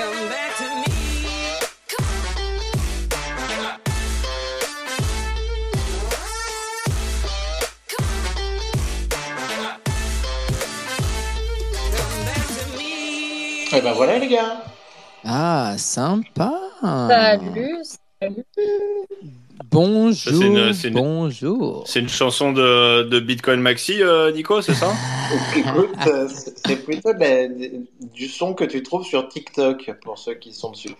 Et 0.00 0.04
ben 13.80 13.92
voilà 13.92 14.18
les 14.18 14.28
gars. 14.28 14.62
Ah, 15.24 15.74
sympa. 15.76 16.52
Salut, 16.80 17.82
salut. 18.20 18.44
Bonjour, 19.70 20.14
Ça, 20.14 20.30
c'est 20.30 20.46
une- 20.46 20.72
c'est 20.72 20.88
une- 20.88 20.94
bonjour. 20.94 21.84
C'est 21.86 22.00
une 22.00 22.08
chanson 22.08 22.52
de, 22.52 23.02
de 23.02 23.20
Bitcoin 23.20 23.60
Maxi, 23.60 24.02
euh, 24.02 24.32
Nico, 24.32 24.62
c'est 24.62 24.74
ça 24.74 24.92
Écoute, 25.56 25.90
euh, 26.06 26.26
c'est 26.66 26.76
plutôt 26.84 27.12
la- 27.12 27.48
du 27.48 28.28
son 28.28 28.54
que 28.54 28.64
tu 28.64 28.82
trouves 28.82 29.04
sur 29.04 29.28
TikTok 29.28 29.92
pour 30.02 30.18
ceux 30.18 30.34
qui 30.34 30.52
sont 30.54 30.70
dessus. 30.70 30.94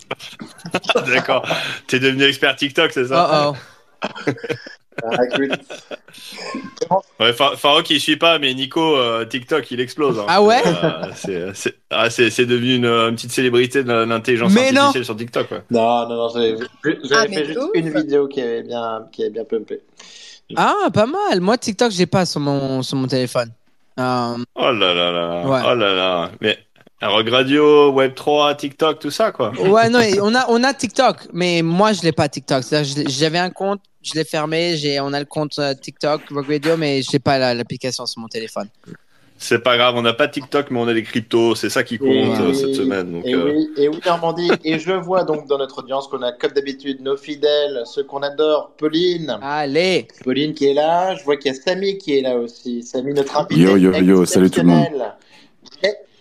D'accord. 1.06 1.46
T'es 1.86 1.98
devenu 1.98 2.24
expert 2.24 2.56
TikTok, 2.56 2.92
c'est 2.92 3.04
Oh 3.04 3.06
ça 3.08 3.52
oh. 3.54 4.06
Ah, 5.02 5.24
écoute, 5.24 5.58
Ouais, 7.20 7.32
Farouk 7.32 7.88
il 7.90 8.00
suit 8.00 8.16
pas, 8.16 8.38
mais 8.38 8.54
Nico, 8.54 8.96
euh, 8.96 9.24
TikTok, 9.24 9.70
il 9.70 9.80
explose. 9.80 10.18
hein. 10.18 10.24
Ah 10.28 10.42
ouais 10.42 10.62
Euh, 10.66 11.10
C'est 11.14 11.54
c'est- 11.54 11.74
ah, 11.90 12.08
devenu 12.44 12.76
une, 12.76 12.86
une 12.86 13.14
petite 13.14 13.32
célébrité 13.32 13.82
de 13.84 13.92
l'intelligence 13.92 14.52
non. 14.54 14.60
artificielle 14.62 15.04
sur 15.04 15.16
TikTok. 15.16 15.50
Ouais. 15.50 15.62
Non, 15.70 16.08
non, 16.08 16.16
non, 16.16 16.28
j'avais 16.34 16.56
Ah, 17.12 17.26
fait 17.26 17.44
juste 17.46 17.58
ouf. 17.58 17.70
une 17.74 17.90
vidéo 17.92 18.26
qui 18.28 18.40
avait 18.40 18.62
bien, 18.62 19.04
qui 19.12 19.22
avait 19.22 19.30
bien 19.30 19.44
pumpé. 19.44 19.80
Ah, 20.56 20.88
pas 20.92 21.06
mal. 21.06 21.40
Moi, 21.40 21.58
TikTok, 21.58 21.90
j'ai 21.92 22.06
pas 22.06 22.24
sur 22.24 22.40
mon, 22.40 22.82
sur 22.82 22.96
mon 22.96 23.06
téléphone. 23.06 23.50
Euh, 24.00 24.36
Oh 24.54 24.70
là 24.70 24.94
là 24.94 25.10
là. 25.12 25.42
Ouais. 25.46 25.60
Oh 25.66 25.74
là 25.74 25.94
là. 25.94 26.30
Mais 26.40 26.58
Rock 27.00 27.28
Radio, 27.30 27.92
Web3, 27.92 28.56
TikTok, 28.56 28.98
tout 28.98 29.10
ça, 29.10 29.30
quoi. 29.30 29.52
ouais, 29.52 29.88
non, 29.88 30.00
on 30.22 30.34
a, 30.34 30.46
on 30.48 30.64
a 30.64 30.74
TikTok, 30.74 31.28
mais 31.32 31.62
moi, 31.62 31.92
je 31.92 32.02
l'ai 32.02 32.10
pas 32.12 32.28
TikTok. 32.28 32.64
J'avais 33.08 33.38
un 33.38 33.50
compte, 33.50 33.80
je 34.02 34.14
l'ai 34.14 34.24
fermé. 34.24 34.76
J'ai, 34.76 34.98
on 35.00 35.12
a 35.12 35.20
le 35.20 35.24
compte 35.26 35.58
euh, 35.60 35.74
TikTok, 35.74 36.22
Rock 36.30 36.46
Radio, 36.48 36.76
mais 36.76 37.02
je 37.02 37.10
n'ai 37.12 37.18
pas 37.20 37.38
la- 37.38 37.54
l'application 37.54 38.04
sur 38.06 38.20
mon 38.20 38.26
téléphone. 38.26 38.68
C'est 39.40 39.60
pas 39.60 39.76
grave, 39.76 39.94
on 39.96 40.02
n'a 40.02 40.14
pas 40.14 40.26
TikTok, 40.26 40.72
mais 40.72 40.80
on 40.80 40.88
a 40.88 40.92
les 40.92 41.04
cryptos. 41.04 41.54
C'est 41.54 41.70
ça 41.70 41.84
qui 41.84 41.96
compte 41.98 42.08
Et- 42.08 42.24
euh, 42.40 42.52
cette 42.52 42.74
semaine. 42.74 43.12
Donc, 43.12 43.24
et, 43.24 43.32
euh, 43.34 43.52
oui, 43.54 43.68
et 43.76 43.88
oui, 43.88 44.00
Normandie. 44.04 44.50
et 44.64 44.80
je 44.80 44.90
vois 44.90 45.22
donc 45.22 45.46
dans 45.46 45.58
notre 45.58 45.78
audience 45.78 46.08
qu'on 46.08 46.22
a, 46.22 46.32
comme 46.32 46.50
d'habitude, 46.50 47.00
nos 47.00 47.16
fidèles, 47.16 47.82
ceux 47.84 48.02
qu'on 48.02 48.22
adore, 48.24 48.72
Pauline. 48.76 49.38
Allez. 49.40 50.08
Pauline 50.24 50.52
qui 50.52 50.66
est 50.66 50.74
là. 50.74 51.14
Je 51.14 51.22
vois 51.22 51.36
qu'il 51.36 51.52
y 51.52 51.56
a 51.56 51.60
Samy 51.60 51.96
qui 51.98 52.18
est 52.18 52.22
là 52.22 52.34
aussi. 52.36 52.82
Samy, 52.82 53.14
notre 53.14 53.36
invité. 53.38 53.60
Yo, 53.60 53.76
yo, 53.76 53.92
yo, 53.94 54.24
salut 54.26 54.50
tout 54.50 54.58
le 54.58 54.66
monde. 54.66 54.88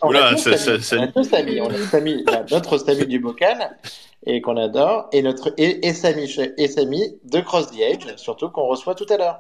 On 0.01 0.13
a 0.13 0.37
ça- 0.37 0.57
Samy. 0.81 1.61
On 1.61 1.69
a 1.69 2.43
notre 2.51 2.77
Samy 2.77 3.05
du 3.07 3.19
bocal 3.19 3.77
et 4.25 4.41
qu'on 4.41 4.57
adore, 4.57 5.07
et 5.11 5.21
notre 5.21 5.53
et, 5.57 5.87
et 5.87 5.93
Samy 5.93 6.33
et 6.57 6.67
Samy 6.67 7.17
de 7.23 7.39
Cross 7.39 7.71
the 7.71 7.79
Edge, 7.79 8.05
surtout 8.17 8.49
qu'on 8.49 8.65
reçoit 8.67 8.95
tout 8.95 9.05
à 9.09 9.17
l'heure. 9.17 9.39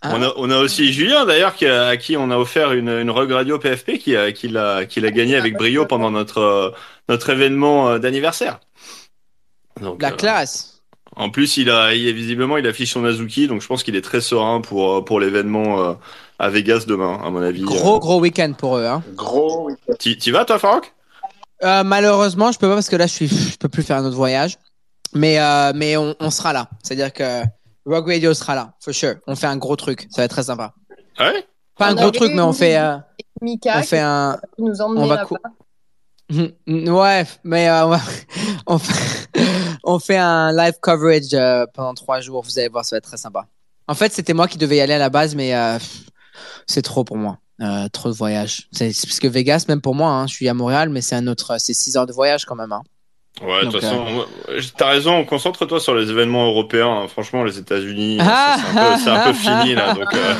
Ah. 0.00 0.12
On, 0.14 0.22
a, 0.22 0.32
on 0.36 0.50
a 0.50 0.58
aussi 0.60 0.92
Julien 0.92 1.26
d'ailleurs 1.26 1.54
qui 1.56 1.66
à 1.66 1.96
qui 1.96 2.16
on 2.16 2.30
a 2.30 2.38
offert 2.38 2.72
une, 2.72 2.88
une 2.88 3.10
Rogue 3.10 3.32
Radio 3.32 3.58
PFP 3.58 3.98
qui 3.98 4.14
a 4.16 4.30
qui 4.30 4.46
l'a 4.48 4.86
qui 4.86 5.00
l'a 5.00 5.10
gagné 5.10 5.34
avec 5.34 5.54
brio 5.54 5.86
pendant 5.86 6.10
notre 6.12 6.72
notre 7.08 7.30
événement 7.30 7.90
euh, 7.90 7.98
d'anniversaire. 7.98 8.60
Donc, 9.80 10.00
La 10.02 10.12
euh, 10.12 10.16
classe. 10.16 10.82
en 11.16 11.30
plus 11.30 11.56
il 11.56 11.68
a 11.70 11.94
il, 11.94 12.12
visiblement 12.12 12.58
il 12.58 12.66
affiche 12.68 12.92
son 12.92 13.04
Azuki 13.04 13.48
donc 13.48 13.60
je 13.60 13.66
pense 13.66 13.82
qu'il 13.82 13.96
est 13.96 14.02
très 14.02 14.20
serein 14.20 14.60
pour 14.60 14.98
euh, 14.98 15.04
pour 15.04 15.18
l'événement 15.18 15.82
euh, 15.82 15.94
à 16.38 16.48
Vegas 16.50 16.84
demain 16.86 17.18
à 17.24 17.30
mon 17.30 17.42
avis. 17.42 17.62
Gros, 17.62 17.98
gros 17.98 18.20
week-end 18.20 18.52
pour 18.56 18.76
eux. 18.76 18.86
Hein. 18.86 19.02
Gros. 19.14 19.70
Euh, 19.88 19.94
T'y 19.98 20.30
vas 20.30 20.44
toi 20.44 20.58
Farouk? 20.58 20.92
Euh, 21.64 21.82
malheureusement, 21.84 22.52
je 22.52 22.58
peux 22.58 22.68
pas 22.68 22.74
parce 22.74 22.88
que 22.88 22.96
là, 22.96 23.06
je 23.06 23.12
suis, 23.12 23.28
je 23.28 23.56
peux 23.58 23.68
plus 23.68 23.82
faire 23.82 23.96
un 23.96 24.04
autre 24.04 24.16
voyage. 24.16 24.56
Mais, 25.14 25.40
euh, 25.40 25.72
mais 25.74 25.96
on, 25.96 26.14
on 26.20 26.30
sera 26.30 26.52
là. 26.52 26.68
C'est-à-dire 26.82 27.12
que 27.12 27.42
Rock 27.86 28.06
Radio 28.06 28.34
sera 28.34 28.54
là, 28.54 28.74
for 28.80 28.92
sure. 28.94 29.14
On 29.26 29.34
fait 29.34 29.46
un 29.46 29.56
gros 29.56 29.74
truc. 29.74 30.06
Ça 30.10 30.20
va 30.20 30.24
être 30.26 30.30
très 30.32 30.42
sympa. 30.44 30.74
Ouais? 31.18 31.44
Pas 31.76 31.88
un 31.88 31.94
gros 31.94 32.10
truc, 32.10 32.32
mais 32.34 32.42
on 32.42 32.52
fait, 32.52 32.76
euh, 32.76 32.96
Mika 33.40 33.78
on 33.78 33.82
fait 33.82 33.98
un. 34.00 34.38
nous 34.58 34.80
on 34.82 35.06
va 35.06 35.16
là-bas. 35.16 35.24
cou- 35.26 35.36
Ouais, 36.92 37.24
mais 37.44 37.68
euh, 37.68 37.86
on, 37.86 37.88
va- 37.88 38.00
on 38.66 38.78
fait, 38.78 39.28
on 39.84 39.98
fait 39.98 40.16
un 40.18 40.52
live 40.52 40.74
coverage 40.80 41.32
euh, 41.32 41.64
pendant 41.72 41.94
trois 41.94 42.20
jours. 42.20 42.42
Vous 42.44 42.58
allez 42.58 42.68
voir, 42.68 42.84
ça 42.84 42.96
va 42.96 42.98
être 42.98 43.04
très 43.08 43.16
sympa. 43.16 43.46
En 43.88 43.94
fait, 43.94 44.12
c'était 44.12 44.34
moi 44.34 44.46
qui 44.46 44.58
devais 44.58 44.76
y 44.76 44.80
aller 44.80 44.92
à 44.94 44.98
la 44.98 45.08
base, 45.08 45.34
mais 45.34 45.54
euh, 45.54 45.78
c'est 46.66 46.82
trop 46.82 47.04
pour 47.04 47.16
moi. 47.16 47.38
Euh, 47.60 47.88
trop 47.92 48.08
de 48.08 48.14
voyage. 48.14 48.68
C'est 48.72 48.86
parce 49.06 49.18
que 49.18 49.26
Vegas, 49.26 49.64
même 49.68 49.80
pour 49.80 49.94
moi, 49.94 50.10
hein, 50.10 50.26
je 50.28 50.34
suis 50.34 50.48
à 50.48 50.54
Montréal, 50.54 50.90
mais 50.90 51.00
c'est 51.00 51.16
un 51.16 51.26
autre, 51.26 51.56
c'est 51.58 51.74
six 51.74 51.96
heures 51.96 52.06
de 52.06 52.12
voyage 52.12 52.44
quand 52.44 52.54
même. 52.54 52.72
Hein. 52.72 52.82
Ouais, 53.40 53.64
de 53.66 53.70
toute 53.70 53.80
façon, 53.80 54.04
moi, 54.04 54.26
t'as 54.76 54.88
raison, 54.90 55.24
concentre-toi 55.24 55.78
sur 55.78 55.94
les 55.94 56.10
événements 56.10 56.46
européens. 56.46 57.02
hein. 57.02 57.08
Franchement, 57.08 57.44
les 57.44 57.56
États-Unis, 57.58 58.18
Ah, 58.20 58.56
c'est 58.58 59.10
un, 59.10 59.14
peu- 59.14 59.20
un 59.20 59.24
peu 59.26 59.32
fini 59.32 59.74
là. 59.76 59.94
Donc, 59.94 60.12
euh, 60.14 60.34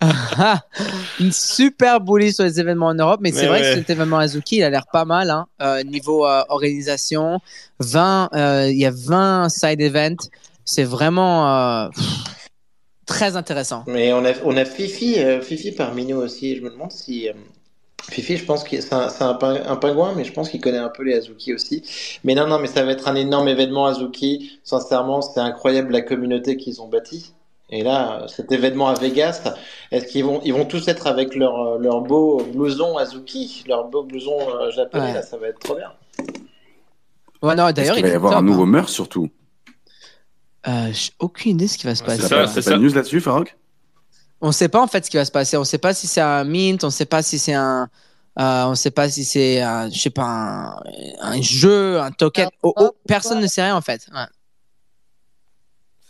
Une 1.20 1.32
super 1.32 2.00
bully 2.00 2.32
sur 2.32 2.44
les 2.44 2.60
événements 2.60 2.88
en 2.88 2.94
Europe, 2.94 3.20
mais, 3.22 3.32
c'est 3.32 3.46
vrai 3.46 3.60
que 3.60 3.74
cet 3.74 3.88
événement 3.90 4.18
Azuki, 4.18 4.56
il 4.56 4.62
a 4.62 4.70
l'air 4.70 4.84
pas 4.92 5.04
mal. 5.04 5.30
Hein. 5.30 5.46
Euh, 5.62 5.82
niveau 5.84 6.26
euh, 6.26 6.42
organisation, 6.48 7.40
20, 7.80 8.30
euh, 8.34 8.68
il 8.70 8.78
y 8.78 8.86
a 8.86 8.92
20 8.94 9.48
side 9.48 9.80
events. 9.80 10.28
C'est 10.64 10.84
vraiment 10.84 11.48
euh, 11.84 11.88
très 13.06 13.36
intéressant. 13.36 13.84
Mais 13.86 14.12
on 14.12 14.24
a, 14.24 14.32
on 14.44 14.56
a 14.56 14.64
Fifi, 14.64 15.18
euh, 15.18 15.40
Fifi 15.40 15.72
parmi 15.72 16.04
nous 16.04 16.16
aussi. 16.18 16.56
Je 16.56 16.62
me 16.62 16.70
demande 16.70 16.92
si. 16.92 17.28
euh, 17.28 17.32
Fifi, 18.10 18.36
je 18.36 18.44
pense 18.44 18.62
que 18.62 18.80
c'est 18.80 18.92
un, 18.94 19.34
pingouin, 19.34 20.12
mais 20.16 20.22
je 20.24 20.32
pense 20.32 20.48
qu'il 20.48 20.60
connaît 20.60 20.78
un 20.78 20.90
peu 20.90 21.02
les 21.02 21.14
Azuki 21.14 21.52
aussi. 21.54 21.82
Mais 22.22 22.34
non, 22.36 22.46
non, 22.46 22.58
mais 22.60 22.68
ça 22.68 22.84
va 22.84 22.92
être 22.92 23.08
un 23.08 23.16
énorme 23.16 23.48
événement 23.48 23.86
Azuki. 23.86 24.60
Sincèrement, 24.62 25.22
c'est 25.22 25.40
incroyable 25.40 25.92
la 25.92 26.02
communauté 26.02 26.56
qu'ils 26.56 26.80
ont 26.80 26.86
bâtie. 26.88 27.32
Et 27.68 27.82
là, 27.82 28.26
cet 28.28 28.52
événement 28.52 28.86
à 28.88 28.94
Vegas, 28.94 29.42
est-ce 29.90 30.06
qu'ils 30.06 30.24
vont, 30.24 30.40
ils 30.44 30.52
vont 30.54 30.66
tous 30.66 30.86
être 30.86 31.08
avec 31.08 31.34
leur, 31.34 31.60
euh, 31.60 31.78
leur 31.80 32.00
beau 32.02 32.40
blouson 32.54 32.96
Azuki, 32.96 33.64
leur 33.66 33.88
beau 33.88 34.04
blouson 34.04 34.38
japonais, 34.70 35.06
Ouais. 35.06 35.14
là, 35.14 35.22
ça 35.22 35.36
va 35.36 35.48
être 35.48 35.58
trop 35.58 35.74
bien. 35.74 35.90
Ouais, 37.42 37.54
non, 37.56 37.66
Est-ce 37.66 37.74
d'ailleurs, 37.74 37.96
qu'il 37.96 38.04
il 38.04 38.08
va 38.08 38.12
y 38.12 38.16
avoir 38.16 38.32
top, 38.34 38.40
un 38.40 38.44
nouveau 38.44 38.62
hein. 38.62 38.66
meurtre 38.66 38.90
surtout 38.90 39.30
Euh, 40.68 40.88
j'ai 40.92 41.10
aucune 41.18 41.52
idée 41.52 41.66
de 41.66 41.70
ce 41.70 41.78
qui 41.78 41.86
va 41.86 41.94
se 41.94 42.02
passer. 42.02 42.22
ça, 42.22 42.46
c'est 42.46 42.74
une 42.74 42.82
news 42.82 42.92
là-dessus, 42.92 43.20
Farouk 43.20 43.56
On 44.40 44.52
sait 44.52 44.68
pas 44.68 44.82
en 44.82 44.86
fait 44.86 45.04
ce 45.04 45.10
qui 45.10 45.16
va 45.16 45.24
se 45.24 45.30
passer. 45.30 45.56
On 45.56 45.64
sait 45.64 45.78
pas 45.78 45.94
si 45.94 46.06
c'est 46.06 46.20
un 46.20 46.44
mint, 46.44 46.82
on 46.84 46.90
sait 46.90 47.06
pas 47.06 47.22
si 47.22 47.38
c'est 47.38 47.54
un, 47.54 47.88
euh, 48.38 48.64
on 48.64 48.74
sait 48.74 48.90
pas 48.90 49.08
si 49.08 49.24
c'est, 49.24 49.62
un- 49.62 49.90
je 49.90 49.98
sais 49.98 50.10
pas, 50.10 50.24
un, 50.24 50.76
un 51.20 51.40
jeu, 51.40 52.00
un 52.00 52.10
token. 52.10 52.48
Oh, 52.62 52.74
oh, 52.76 52.90
personne 53.06 53.40
ne 53.40 53.46
sait 53.46 53.62
rien 53.62 53.76
en 53.76 53.80
fait. 53.80 54.06
Ouais. 54.12 54.26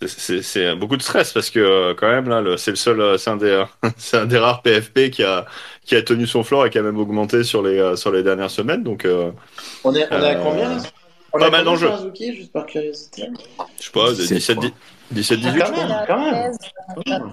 c'est- 0.06 0.74
beaucoup 0.74 0.96
de 0.96 1.02
stress 1.02 1.32
parce 1.32 1.50
que 1.50 1.58
euh, 1.58 1.94
quand 1.94 2.08
même 2.08 2.28
là, 2.28 2.56
c'est 2.56 2.70
le 2.70 2.76
seul, 2.76 3.00
euh, 3.00 3.18
c'est 3.18 3.30
un 3.30 3.36
des, 3.36 3.64
c'est 3.96 4.18
un 4.18 4.26
des 4.26 4.38
rares 4.38 4.62
PFP 4.62 5.10
qui 5.10 5.22
a 5.22 5.46
qui 5.84 5.96
a 5.96 6.02
tenu 6.02 6.26
son 6.26 6.42
floor 6.44 6.66
et 6.66 6.70
qui 6.70 6.78
a 6.78 6.82
même 6.82 6.98
augmenté 6.98 7.44
sur 7.44 7.62
les 7.62 7.96
sur 7.96 8.10
les 8.10 8.22
dernières 8.22 8.50
semaines. 8.50 8.82
Donc, 8.82 9.06
On 9.84 9.94
est, 9.94 10.06
on 10.10 10.22
est 10.22 10.30
à 10.30 10.34
combien 10.36 10.76
là? 10.76 10.82
On 11.36 11.41
pas 11.41 11.47
a 11.47 11.50
mal 11.50 11.64
d'enjeux. 11.64 11.86
sur 11.88 11.94
Azuki, 11.97 12.34
juste 12.36 12.52
par 12.52 12.66
curiosité 12.66 13.28
je 13.78 13.84
sais 13.84 13.91
pas, 13.92 14.10
17, 14.12 14.36
17, 14.38 14.56
quoi. 14.58 14.69
17, 15.12 15.38
18. 15.41 15.58
Quand 15.58 15.70
même, 15.76 15.97
quand 16.06 16.19
même. 16.32 16.32
13, 16.34 16.58
24, 17.06 17.26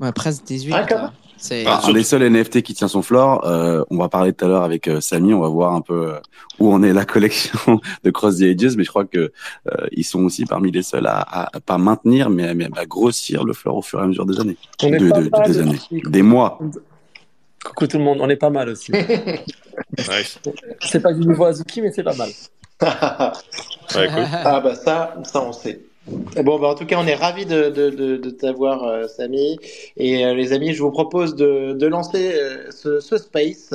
ouais. 0.00 0.12
Presque 0.12 0.44
18. 0.44 0.72
Ah, 0.74 0.86
quand 0.88 0.96
même. 1.02 1.10
C'est. 1.36 1.64
Ah, 1.66 1.80
un 1.84 1.92
des 1.92 2.04
seuls 2.04 2.22
NFT 2.22 2.62
qui 2.62 2.72
tient 2.74 2.88
son 2.88 3.02
floor. 3.02 3.44
euh, 3.46 3.84
on 3.90 3.98
va 3.98 4.08
parler 4.08 4.32
tout 4.32 4.44
à 4.46 4.48
l'heure 4.48 4.62
avec 4.62 4.88
euh, 4.88 5.00
Samy. 5.00 5.34
On 5.34 5.40
va 5.40 5.48
voir 5.48 5.74
un 5.74 5.80
peu 5.82 6.14
euh, 6.14 6.18
où 6.58 6.72
on 6.72 6.82
est 6.82 6.92
la 6.92 7.04
collection 7.14 7.80
de 8.02 8.10
Cross 8.10 8.38
the 8.38 8.42
Ages, 8.42 8.76
mais 8.76 8.84
je 8.84 8.88
crois 8.88 9.04
que 9.04 9.18
euh, 9.70 9.86
ils 9.92 10.04
sont 10.04 10.24
aussi 10.24 10.46
parmi 10.46 10.70
les 10.70 10.82
seuls 10.82 11.06
à, 11.06 11.18
à, 11.20 11.56
à 11.56 11.60
pas 11.60 11.76
maintenir, 11.76 12.30
mais, 12.30 12.54
mais 12.54 12.68
à 12.76 12.86
grossir 12.86 13.44
le 13.44 13.52
floor 13.52 13.76
au 13.76 13.82
fur 13.82 14.00
et 14.00 14.04
à 14.04 14.06
mesure 14.06 14.24
des 14.26 14.40
années, 14.40 14.56
de, 14.80 14.88
de- 14.88 15.46
des 15.46 15.58
années, 15.58 15.78
des 15.90 16.22
mois. 16.22 16.58
Coucou 17.64 17.86
tout 17.86 17.98
le 17.98 18.04
monde, 18.04 18.18
on 18.20 18.28
est 18.28 18.36
pas 18.36 18.50
mal 18.50 18.68
aussi. 18.68 18.92
Nice. 19.98 20.38
C'est 20.80 21.00
pas 21.00 21.12
du 21.12 21.26
niveau 21.26 21.44
Azuki, 21.44 21.82
mais 21.82 21.90
c'est 21.92 22.04
pas 22.04 22.14
mal. 22.14 22.30
Ouais. 23.94 24.08
Ah 24.44 24.60
bah 24.60 24.74
ça, 24.74 25.14
ça 25.24 25.42
on 25.42 25.52
sait. 25.52 25.80
Bon, 26.06 26.58
bah 26.58 26.68
en 26.68 26.74
tout 26.74 26.84
cas, 26.86 26.96
on 26.98 27.06
est 27.06 27.14
ravis 27.14 27.46
de, 27.46 27.70
de, 27.70 27.90
de, 27.90 28.16
de 28.16 28.30
t'avoir, 28.30 28.82
euh, 28.84 29.06
Samy. 29.08 29.58
Et 29.96 30.24
euh, 30.26 30.34
les 30.34 30.52
amis, 30.52 30.74
je 30.74 30.82
vous 30.82 30.90
propose 30.90 31.36
de, 31.36 31.72
de 31.74 31.86
lancer 31.86 32.32
euh, 32.34 32.70
ce, 32.72 33.00
ce 33.00 33.16
space. 33.18 33.72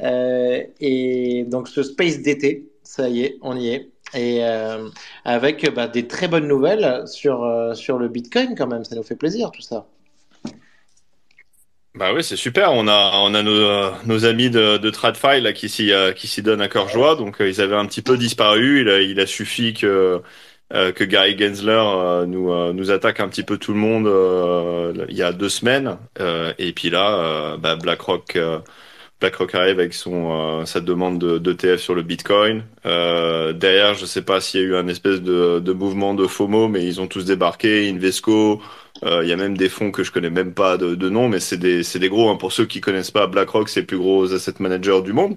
Euh, 0.00 0.62
et 0.80 1.44
donc, 1.44 1.68
ce 1.68 1.82
space 1.82 2.20
d'été, 2.20 2.68
ça 2.82 3.08
y 3.08 3.22
est, 3.22 3.38
on 3.42 3.56
y 3.56 3.68
est. 3.68 3.90
Et 4.14 4.44
euh, 4.44 4.88
avec 5.24 5.72
bah, 5.74 5.86
des 5.88 6.06
très 6.08 6.26
bonnes 6.28 6.48
nouvelles 6.48 7.04
sur, 7.06 7.44
euh, 7.44 7.74
sur 7.74 7.98
le 7.98 8.08
Bitcoin 8.08 8.54
quand 8.56 8.66
même. 8.66 8.84
Ça 8.84 8.96
nous 8.96 9.04
fait 9.04 9.16
plaisir, 9.16 9.50
tout 9.52 9.62
ça. 9.62 9.86
Bah 11.94 12.12
oui, 12.14 12.22
c'est 12.22 12.36
super. 12.36 12.72
On 12.72 12.86
a, 12.86 13.12
on 13.16 13.34
a 13.34 13.42
nos, 13.42 13.50
euh, 13.52 13.90
nos 14.06 14.24
amis 14.24 14.48
de, 14.48 14.76
de 14.78 14.90
TradFi 14.90 15.40
là 15.40 15.52
qui 15.52 15.68
s'y, 15.68 15.92
euh, 15.92 16.12
qui 16.12 16.28
s'y 16.28 16.40
donnent 16.40 16.60
à 16.60 16.68
cœur 16.68 16.88
joie. 16.88 17.16
Donc 17.16 17.40
euh, 17.40 17.48
ils 17.48 17.60
avaient 17.60 17.74
un 17.76 17.86
petit 17.86 18.00
peu 18.02 18.16
disparu. 18.16 18.82
Il 18.82 18.88
a, 18.88 19.00
il 19.00 19.18
a 19.20 19.26
suffi 19.26 19.74
que 19.74 20.22
que 20.72 21.02
Gary 21.02 21.36
Gensler 21.36 22.26
nous 22.28 22.72
nous 22.72 22.90
attaque 22.92 23.18
un 23.18 23.28
petit 23.28 23.42
peu 23.42 23.58
tout 23.58 23.72
le 23.72 23.78
monde 23.80 24.06
euh, 24.06 25.04
il 25.08 25.16
y 25.16 25.22
a 25.22 25.32
deux 25.32 25.48
semaines. 25.48 25.98
Et 26.58 26.72
puis 26.72 26.90
là, 26.90 27.56
bah, 27.56 27.74
BlackRock 27.74 28.38
BlackRock 29.20 29.54
arrive 29.54 29.78
avec 29.80 29.92
son 29.94 30.64
sa 30.64 30.80
demande 30.80 31.18
de 31.18 31.38
d'ETF 31.38 31.80
sur 31.80 31.94
le 31.94 32.02
Bitcoin. 32.02 32.64
Euh, 32.86 33.52
derrière, 33.52 33.94
je 33.94 34.06
sais 34.06 34.22
pas 34.22 34.40
s'il 34.40 34.60
y 34.60 34.64
a 34.64 34.66
eu 34.66 34.76
un 34.76 34.88
espèce 34.88 35.20
de, 35.20 35.58
de 35.60 35.72
mouvement 35.72 36.14
de 36.14 36.26
FOMO, 36.26 36.68
mais 36.68 36.84
ils 36.86 37.00
ont 37.00 37.06
tous 37.06 37.24
débarqué. 37.26 37.90
Invesco, 37.90 38.62
il 39.02 39.28
y 39.28 39.32
a 39.32 39.36
même 39.36 39.56
des 39.56 39.68
fonds 39.68 39.90
que 39.90 40.02
je 40.04 40.12
connais 40.12 40.30
même 40.30 40.52
pas 40.54 40.76
de, 40.76 40.94
de 40.94 41.08
nom, 41.08 41.28
mais 41.28 41.40
c'est 41.40 41.56
des 41.56 41.82
des 41.82 42.08
gros. 42.08 42.28
Hein. 42.30 42.36
Pour 42.36 42.52
ceux 42.52 42.66
qui 42.66 42.80
connaissent 42.80 43.10
pas, 43.10 43.26
BlackRock, 43.26 43.68
c'est 43.68 43.80
le 43.80 43.86
plus 43.86 43.98
gros 43.98 44.32
asset 44.34 44.54
manager 44.60 45.02
du 45.02 45.12
monde. 45.12 45.36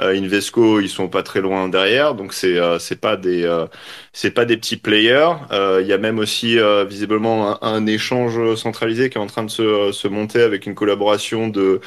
Euh, 0.00 0.14
Invesco, 0.16 0.80
ils 0.80 0.88
sont 0.88 1.08
pas 1.08 1.22
très 1.22 1.40
loin 1.40 1.68
derrière, 1.68 2.14
donc 2.14 2.32
c'est 2.32 2.58
euh, 2.58 2.78
c'est 2.78 3.00
pas 3.00 3.16
des 3.16 3.44
euh, 3.44 3.66
c'est 4.12 4.30
pas 4.32 4.44
des 4.44 4.56
petits 4.56 4.76
players. 4.76 5.32
Euh, 5.52 5.80
Il 5.82 5.86
y 5.88 5.92
a 5.92 5.98
même 5.98 6.18
aussi 6.18 6.58
euh, 6.58 6.84
visiblement 6.84 7.62
un, 7.64 7.74
un 7.74 7.86
échange 7.86 8.54
centralisé 8.56 9.10
qui 9.10 9.18
est 9.18 9.20
en 9.20 9.26
train 9.26 9.44
de 9.44 9.50
se 9.50 9.92
se 9.92 10.08
monter 10.08 10.42
avec 10.42 10.66
une 10.66 10.74
collaboration 10.74 11.48
de 11.48 11.80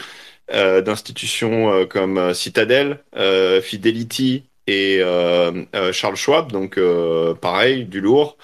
euh, 0.53 0.81
d'institutions 0.81 1.71
euh, 1.73 1.85
comme 1.85 2.17
euh, 2.17 2.33
Citadel, 2.33 3.03
euh, 3.17 3.61
Fidelity 3.61 4.45
et 4.67 4.99
euh, 5.01 5.63
euh, 5.75 5.93
Charles 5.93 6.17
Schwab, 6.17 6.51
donc 6.51 6.77
euh, 6.77 7.33
pareil, 7.33 7.85
du 7.85 8.01
lourd. 8.01 8.37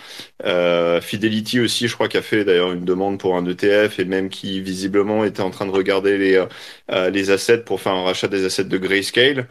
Fidelity 1.01 1.59
aussi, 1.59 1.87
je 1.87 1.93
crois, 1.95 2.07
qui 2.07 2.17
a 2.17 2.21
fait 2.21 2.45
d'ailleurs 2.45 2.71
une 2.71 2.85
demande 2.85 3.19
pour 3.19 3.35
un 3.35 3.45
ETF 3.45 3.99
et 3.99 4.05
même 4.05 4.29
qui 4.29 4.61
visiblement 4.61 5.23
était 5.25 5.41
en 5.41 5.49
train 5.51 5.65
de 5.65 5.71
regarder 5.71 6.17
les 6.17 6.45
les 7.11 7.31
assets 7.31 7.59
pour 7.59 7.81
faire 7.81 7.93
un 7.93 8.03
rachat 8.03 8.27
des 8.27 8.45
assets 8.45 8.65
de 8.65 8.77
Grayscale. 8.77 9.47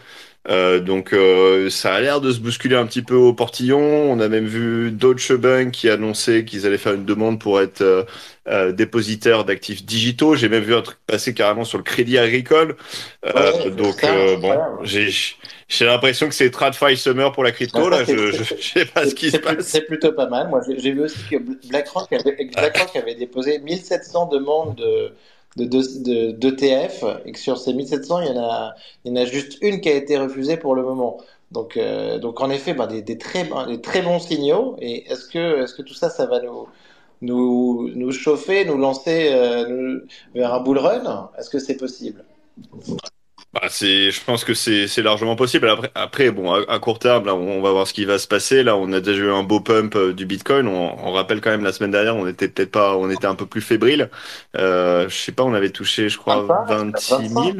Euh, 0.48 0.80
donc 0.80 1.12
euh, 1.12 1.70
ça 1.70 1.94
a 1.94 2.00
l'air 2.00 2.20
de 2.20 2.32
se 2.32 2.40
bousculer 2.40 2.74
un 2.74 2.84
petit 2.86 3.02
peu 3.02 3.14
au 3.14 3.32
portillon. 3.32 3.78
On 3.80 4.18
a 4.20 4.28
même 4.28 4.46
vu 4.46 4.90
Deutsche 4.90 5.32
Bank 5.32 5.70
qui 5.70 5.88
annonçait 5.88 6.44
qu'ils 6.44 6.66
allaient 6.66 6.78
faire 6.78 6.94
une 6.94 7.04
demande 7.04 7.38
pour 7.40 7.60
être 7.60 7.80
euh, 7.82 8.02
euh, 8.48 8.72
dépositaire 8.72 9.44
d'actifs 9.44 9.84
digitaux. 9.84 10.34
J'ai 10.34 10.48
même 10.48 10.64
vu 10.64 10.74
un 10.74 10.82
truc 10.82 10.98
passer 11.06 11.32
carrément 11.32 11.64
sur 11.64 11.78
le 11.78 11.84
crédit 11.84 12.18
agricole. 12.18 12.76
Euh, 13.24 13.52
Ouais, 13.64 13.70
donc 13.70 14.00
ça, 14.00 14.14
euh, 14.14 14.36
bon, 14.36 14.64
j'ai 14.82 15.10
j'ai 15.68 15.84
l'impression 15.86 16.28
que 16.28 16.34
c'est 16.34 16.50
TradFi 16.50 16.96
Summer 16.96 17.32
pour 17.32 17.44
la 17.44 17.52
crypto. 17.52 17.88
Là, 17.88 18.04
je, 18.04 18.32
je 18.32 18.42
sais 18.60 18.84
pas 18.86 19.06
ce 19.06 19.14
qui 19.14 19.30
se 19.30 19.38
passe. 19.38 19.56
c'est 19.60 19.82
plutôt 19.82 20.12
pas 20.12 20.28
mal. 20.28 20.48
Moi, 20.48 20.60
j'ai 20.66 20.78
j'ai 20.78 20.92
vu 20.92 21.02
aussi 21.02 21.24
que 21.26 21.36
BlackRock 21.68 22.12
avait, 22.12 22.50
BlackRock 22.56 22.94
avait 22.96 23.14
déposé 23.14 23.58
1700 23.58 24.26
demandes 24.28 24.76
de 24.76 25.12
de, 25.56 25.64
de, 25.64 25.82
de- 26.02 26.30
d'ETF 26.32 27.04
et 27.26 27.32
que 27.32 27.38
sur 27.38 27.58
ces 27.58 27.74
1700, 27.74 28.20
il 28.20 28.28
y 28.28 28.30
en 28.30 28.42
a, 28.42 28.74
il 29.04 29.12
y 29.12 29.18
en 29.18 29.22
a 29.22 29.24
juste 29.24 29.58
une 29.62 29.80
qui 29.80 29.88
a 29.88 29.94
été 29.94 30.18
refusée 30.18 30.56
pour 30.56 30.74
le 30.74 30.82
moment. 30.82 31.18
Donc, 31.50 31.76
euh, 31.76 32.18
donc 32.18 32.40
en 32.40 32.50
effet, 32.50 32.74
ben, 32.74 32.86
des, 32.86 33.02
des 33.02 33.18
très, 33.18 33.48
des 33.68 33.80
très 33.80 34.02
bons 34.02 34.18
signaux. 34.20 34.76
Et 34.80 35.10
est-ce 35.10 35.28
que, 35.28 35.62
est-ce 35.62 35.74
que 35.74 35.82
tout 35.82 35.94
ça, 35.94 36.10
ça 36.10 36.26
va 36.26 36.40
nous, 36.40 36.66
nous, 37.22 37.90
nous 37.94 38.12
chauffer, 38.12 38.64
nous 38.64 38.78
lancer 38.78 39.30
euh, 39.32 40.00
vers 40.34 40.54
un 40.54 40.60
bull 40.60 40.78
run? 40.78 41.30
Est-ce 41.38 41.50
que 41.50 41.58
c'est 41.58 41.76
possible? 41.76 42.24
Bah, 43.54 43.68
c'est, 43.68 44.10
je 44.10 44.24
pense 44.24 44.44
que 44.44 44.54
c'est, 44.54 44.88
c'est 44.88 45.02
largement 45.02 45.36
possible. 45.36 45.68
Après, 45.68 45.90
après 45.94 46.30
bon, 46.30 46.54
à, 46.54 46.62
à 46.72 46.78
court 46.78 46.98
terme, 46.98 47.26
là, 47.26 47.34
on 47.34 47.60
va 47.60 47.70
voir 47.70 47.86
ce 47.86 47.92
qui 47.92 48.06
va 48.06 48.16
se 48.18 48.26
passer. 48.26 48.62
Là, 48.62 48.76
on 48.78 48.90
a 48.94 49.00
déjà 49.00 49.24
eu 49.24 49.30
un 49.30 49.42
beau 49.42 49.60
pump 49.60 49.94
euh, 49.94 50.14
du 50.14 50.24
Bitcoin. 50.24 50.66
On, 50.66 50.96
on 51.06 51.12
rappelle 51.12 51.42
quand 51.42 51.50
même 51.50 51.62
la 51.62 51.72
semaine 51.74 51.90
dernière, 51.90 52.16
on 52.16 52.26
était 52.26 52.48
peut-être 52.48 52.70
pas, 52.70 52.96
on 52.96 53.10
était 53.10 53.26
un 53.26 53.34
peu 53.34 53.44
plus 53.44 53.60
fébrile. 53.60 54.08
Euh, 54.56 55.06
je 55.10 55.14
sais 55.14 55.32
pas, 55.32 55.42
on 55.42 55.52
avait 55.52 55.68
touché, 55.68 56.08
je 56.08 56.16
crois, 56.16 56.40
26 56.40 57.28
000 57.28 57.58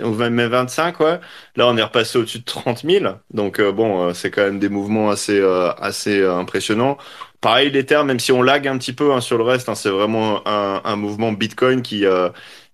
ou 0.00 0.12
20, 0.12 0.30
mais 0.30 0.46
25, 0.46 1.00
ouais. 1.00 1.18
Là, 1.56 1.66
on 1.66 1.76
est 1.76 1.82
repassé 1.82 2.18
au-dessus 2.18 2.38
de 2.38 2.44
30 2.44 2.84
000. 2.84 3.20
Donc, 3.34 3.58
euh, 3.58 3.72
bon, 3.72 4.10
euh, 4.10 4.14
c'est 4.14 4.30
quand 4.30 4.42
même 4.42 4.60
des 4.60 4.68
mouvements 4.68 5.10
assez, 5.10 5.40
euh, 5.40 5.72
assez 5.72 6.24
impressionnants. 6.24 6.98
Pareil, 7.40 7.72
l'Ether, 7.72 8.04
même 8.04 8.20
si 8.20 8.30
on 8.30 8.42
lag 8.42 8.68
un 8.68 8.78
petit 8.78 8.92
peu 8.92 9.12
hein, 9.12 9.20
sur 9.20 9.38
le 9.38 9.42
reste, 9.42 9.68
hein, 9.68 9.74
c'est 9.74 9.90
vraiment 9.90 10.46
un, 10.46 10.80
un 10.84 10.94
mouvement 10.94 11.32
Bitcoin 11.32 11.82
qui, 11.82 12.04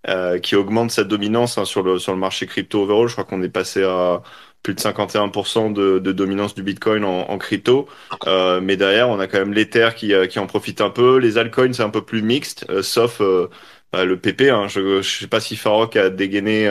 euh, 0.06 0.38
qui 0.38 0.54
augmente 0.56 0.90
sa 0.90 1.04
dominance 1.04 1.58
hein, 1.58 1.64
sur 1.64 1.82
le 1.82 1.98
sur 1.98 2.12
le 2.12 2.18
marché 2.18 2.46
crypto 2.46 2.82
overall. 2.82 3.08
Je 3.08 3.12
crois 3.14 3.24
qu'on 3.24 3.42
est 3.42 3.48
passé 3.48 3.82
à 3.82 4.22
plus 4.62 4.74
de 4.74 4.80
51% 4.80 5.72
de, 5.72 5.98
de 5.98 6.12
dominance 6.12 6.54
du 6.54 6.62
Bitcoin 6.62 7.04
en, 7.04 7.28
en 7.30 7.38
crypto. 7.38 7.88
Euh, 8.26 8.60
mais 8.60 8.76
derrière, 8.76 9.08
on 9.08 9.18
a 9.20 9.26
quand 9.26 9.38
même 9.38 9.52
l'Ether 9.52 9.90
qui, 9.96 10.12
euh, 10.12 10.26
qui 10.26 10.38
en 10.38 10.46
profite 10.46 10.80
un 10.80 10.90
peu. 10.90 11.18
Les 11.18 11.38
altcoins, 11.38 11.72
c'est 11.72 11.82
un 11.82 11.90
peu 11.90 12.04
plus 12.04 12.22
mixte, 12.22 12.66
euh, 12.70 12.82
sauf 12.82 13.20
euh, 13.20 13.48
bah, 13.92 14.04
le 14.04 14.20
PP. 14.20 14.42
Hein. 14.50 14.68
Je 14.68 15.02
je 15.02 15.18
sais 15.20 15.26
pas 15.28 15.40
si 15.40 15.56
Farok 15.56 15.96
a 15.96 16.10
dégainé 16.10 16.68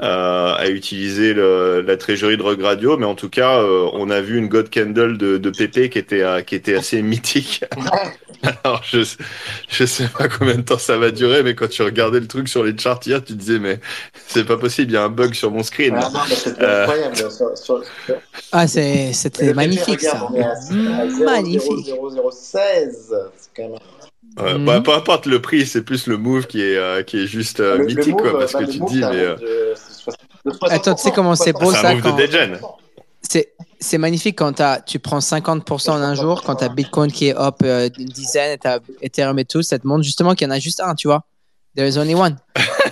euh, 0.00 0.54
à 0.54 0.68
utiliser 0.68 1.34
le, 1.34 1.80
la 1.80 1.96
trésorerie 1.96 2.36
de 2.36 2.42
Rug 2.42 2.60
Radio, 2.62 2.96
mais 2.96 3.06
en 3.06 3.14
tout 3.16 3.28
cas, 3.28 3.58
euh, 3.60 3.88
on 3.94 4.10
a 4.10 4.20
vu 4.20 4.38
une 4.38 4.46
God 4.48 4.70
Candle 4.72 5.18
de, 5.18 5.38
de 5.38 5.50
PP 5.50 5.90
qui 5.90 5.98
était, 5.98 6.22
euh, 6.22 6.40
qui 6.42 6.54
était 6.54 6.74
assez 6.76 7.02
mythique. 7.02 7.64
Alors, 8.64 8.82
je, 8.88 9.00
je 9.68 9.84
sais 9.84 10.06
pas 10.16 10.28
combien 10.28 10.54
de 10.54 10.60
temps 10.62 10.78
ça 10.78 10.96
va 10.96 11.10
durer, 11.10 11.42
mais 11.42 11.56
quand 11.56 11.68
tu 11.68 11.82
regardais 11.82 12.20
le 12.20 12.28
truc 12.28 12.48
sur 12.48 12.62
les 12.62 12.78
charts 12.78 13.00
hier, 13.04 13.24
tu 13.24 13.32
disais, 13.32 13.58
mais 13.58 13.80
c'est 14.28 14.44
pas 14.44 14.56
possible, 14.56 14.92
il 14.92 14.94
y 14.94 14.96
a 14.96 15.02
un 15.02 15.08
bug 15.08 15.34
sur 15.34 15.50
mon 15.50 15.64
screen. 15.64 15.94
Ah 16.00 16.08
non, 16.14 16.20
mais 16.28 16.34
c'était 16.36 16.62
Euh, 16.62 16.82
incroyable. 16.84 17.16
Sur- 17.16 17.32
sur- 17.32 17.56
sur- 17.56 17.82
Ah, 18.52 18.68
c'est, 18.68 19.12
c'était 19.12 19.52
magnifique 19.52 19.98
PP, 19.98 20.00
ça. 20.02 20.18
regarde, 20.20 20.32
on 20.32 20.36
est 20.36 20.92
à- 20.92 20.96
à 21.00 21.08
0, 21.10 21.24
Magnifique. 21.24 21.86
0, 21.86 22.10
0, 22.10 22.30
16. 22.30 23.14
C'est 23.36 23.50
quand 23.56 23.68
même 23.68 23.78
Ouais, 24.40 24.54
Mhm. 24.54 24.64
bah, 24.64 24.80
peu 24.80 24.92
importe 24.92 25.26
le 25.26 25.40
prix, 25.42 25.66
c'est 25.66 25.82
plus 25.82 26.06
le 26.06 26.16
move 26.16 26.46
qui 26.46 26.60
est, 26.62 26.76
euh, 26.76 27.02
qui 27.02 27.18
est 27.22 27.26
juste 27.26 27.60
euh, 27.60 27.78
Le- 27.78 27.84
le 27.84 27.94
mythique, 27.94 28.12
move, 28.12 28.22
quoi, 28.22 28.38
parce 28.38 28.52
bah, 28.52 28.64
que 28.64 28.70
tu 28.70 28.80
move, 28.80 28.88
dis, 28.90 29.00
mais. 29.00 29.06
move 29.06 29.14
euh, 29.16 29.36
de- 29.36 29.44
de 29.44 29.74
60 29.74 30.16
de 30.44 30.50
60%, 30.52 30.74
Attends, 30.76 30.94
tu 30.94 31.02
sais 31.02 31.10
comment 31.12 31.34
c'est 31.34 31.52
beau, 31.52 31.72
C'est 31.72 31.78
un 31.78 31.82
ça, 31.82 31.94
quand-. 32.00 32.76
C'est, 33.22 33.52
c'est 33.80 33.98
magnifique 33.98 34.38
quand 34.38 34.52
t'as, 34.52 34.80
tu 34.80 34.98
prends 34.98 35.20
50% 35.20 35.90
en 35.92 35.96
un 36.02 36.14
jour, 36.14 36.42
quand 36.42 36.56
t'as 36.56 36.68
Bitcoin 36.68 37.10
qui 37.10 37.28
est 37.28 37.36
up 37.36 37.56
euh, 37.64 37.88
une 37.98 38.06
dizaine 38.06 38.52
et 38.52 38.58
t'as 38.58 38.78
Ethereum 39.02 39.38
et 39.38 39.44
tout, 39.44 39.62
ça 39.62 39.78
te 39.78 39.86
montre 39.86 40.04
justement 40.04 40.34
qu'il 40.34 40.46
y 40.46 40.50
en 40.50 40.54
a 40.54 40.58
juste 40.58 40.80
un, 40.80 40.94
tu 40.94 41.08
vois. 41.08 41.24
There 41.78 41.86
is 41.88 41.96
only 41.96 42.16
one. 42.16 42.36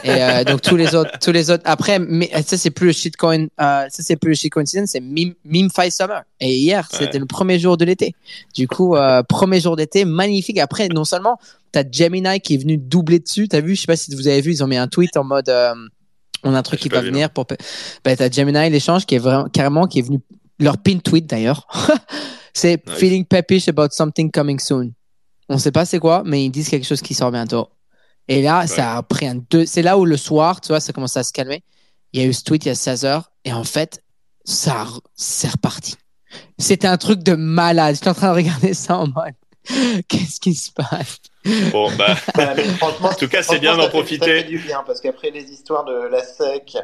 Et 0.04 0.10
euh, 0.22 0.44
donc 0.44 0.60
tous 0.62 0.76
les 0.76 0.94
autres, 0.94 1.10
tous 1.18 1.32
les 1.32 1.50
autres. 1.50 1.64
Après, 1.66 1.98
mais, 1.98 2.30
ça 2.46 2.56
c'est 2.56 2.70
plus 2.70 2.86
le 2.86 2.92
shitcoin, 2.92 3.46
euh, 3.60 3.86
ça 3.88 3.88
c'est 4.04 4.14
plus 4.14 4.28
le 4.30 4.34
shitcoin 4.36 4.64
season, 4.64 4.84
c'est 4.86 5.00
meme, 5.00 5.34
meme 5.44 5.68
Five 5.74 5.90
Summer. 5.90 6.22
Et 6.38 6.54
hier, 6.56 6.88
Ouais. 6.92 6.98
c'était 7.00 7.18
le 7.18 7.26
premier 7.26 7.58
jour 7.58 7.76
de 7.76 7.84
l'été. 7.84 8.14
Du 8.54 8.68
coup, 8.68 8.94
euh, 8.94 9.22
premier 9.28 9.58
jour 9.58 9.74
d'été, 9.74 10.04
magnifique. 10.04 10.60
Après, 10.60 10.86
non 10.86 11.04
seulement 11.04 11.36
t'as 11.72 11.82
Gemini 11.90 12.38
qui 12.40 12.54
est 12.54 12.58
venu 12.58 12.78
doubler 12.78 13.18
dessus, 13.18 13.48
t'as 13.48 13.60
vu, 13.60 13.74
je 13.74 13.80
sais 13.80 13.86
pas 13.88 13.96
si 13.96 14.14
vous 14.14 14.28
avez 14.28 14.40
vu, 14.40 14.52
ils 14.52 14.62
ont 14.62 14.68
mis 14.68 14.76
un 14.76 14.86
tweet 14.86 15.16
en 15.16 15.24
mode, 15.24 15.50
on 16.44 16.54
a 16.54 16.58
un 16.58 16.62
truc 16.62 16.78
qui 16.78 16.88
va 16.88 17.00
venir 17.00 17.30
pour. 17.30 17.44
Ben, 18.04 18.16
t'as 18.16 18.30
Gemini 18.30 18.70
l'échange 18.70 19.04
qui 19.04 19.16
est 19.16 19.18
vraiment 19.18 19.48
carrément 19.48 19.88
qui 19.88 19.98
est 19.98 20.02
venu 20.02 20.20
leur 20.60 20.78
pin 20.78 20.98
tweet 20.98 21.26
d'ailleurs. 21.26 21.66
c'est 22.54 22.86
Nice. 22.86 22.96
feeling 22.98 23.24
peppish 23.24 23.66
about 23.66 23.88
something 23.90 24.30
coming 24.30 24.60
soon. 24.60 24.92
On 25.48 25.58
sait 25.58 25.72
pas 25.72 25.84
c'est 25.84 25.98
quoi, 25.98 26.22
mais 26.24 26.44
ils 26.44 26.50
disent 26.50 26.68
quelque 26.68 26.86
chose 26.86 27.02
qui 27.02 27.14
sort 27.14 27.32
bientôt. 27.32 27.68
Et 28.28 28.42
là, 28.42 28.66
ça 28.66 28.96
a 28.96 29.02
pris 29.02 29.26
un 29.26 29.36
deux. 29.50 29.66
C'est 29.66 29.82
là 29.82 29.98
où 29.98 30.04
le 30.04 30.16
soir, 30.16 30.60
tu 30.60 30.68
vois, 30.68 30.80
ça 30.80 30.92
commence 30.92 31.16
à 31.16 31.22
se 31.22 31.32
calmer. 31.32 31.62
Il 32.12 32.20
y 32.20 32.24
a 32.24 32.26
eu 32.26 32.32
ce 32.32 32.42
tweet 32.42 32.64
il 32.64 32.68
y 32.68 32.70
a 32.72 32.74
16 32.74 33.04
heures 33.04 33.30
et 33.44 33.52
en 33.52 33.64
fait, 33.64 34.02
ça 34.44 34.82
a- 34.82 35.00
c'est 35.14 35.48
reparti. 35.50 35.94
C'était 36.58 36.88
un 36.88 36.96
truc 36.96 37.22
de 37.22 37.34
malade. 37.34 37.94
J'étais 37.94 38.08
en 38.10 38.14
train 38.14 38.30
de 38.30 38.36
regarder 38.36 38.74
ça 38.74 38.96
en 38.96 39.06
mode. 39.06 39.34
Qu'est-ce 40.08 40.40
qui 40.40 40.54
se 40.54 40.70
passe? 40.72 41.18
Bon, 41.72 41.90
bah, 41.96 42.14
franchement, 42.78 43.08
En 43.10 43.14
tout 43.14 43.28
cas, 43.28 43.42
c'est 43.42 43.58
bien 43.58 43.76
d'en 43.76 43.88
profiter. 43.88 44.18
Ça 44.38 44.42
fait 44.42 44.48
du 44.48 44.58
bien 44.58 44.82
parce 44.86 45.00
qu'après 45.00 45.30
les 45.30 45.44
histoires 45.50 45.84
de 45.84 45.92
la 46.08 46.22
SEC 46.22 46.76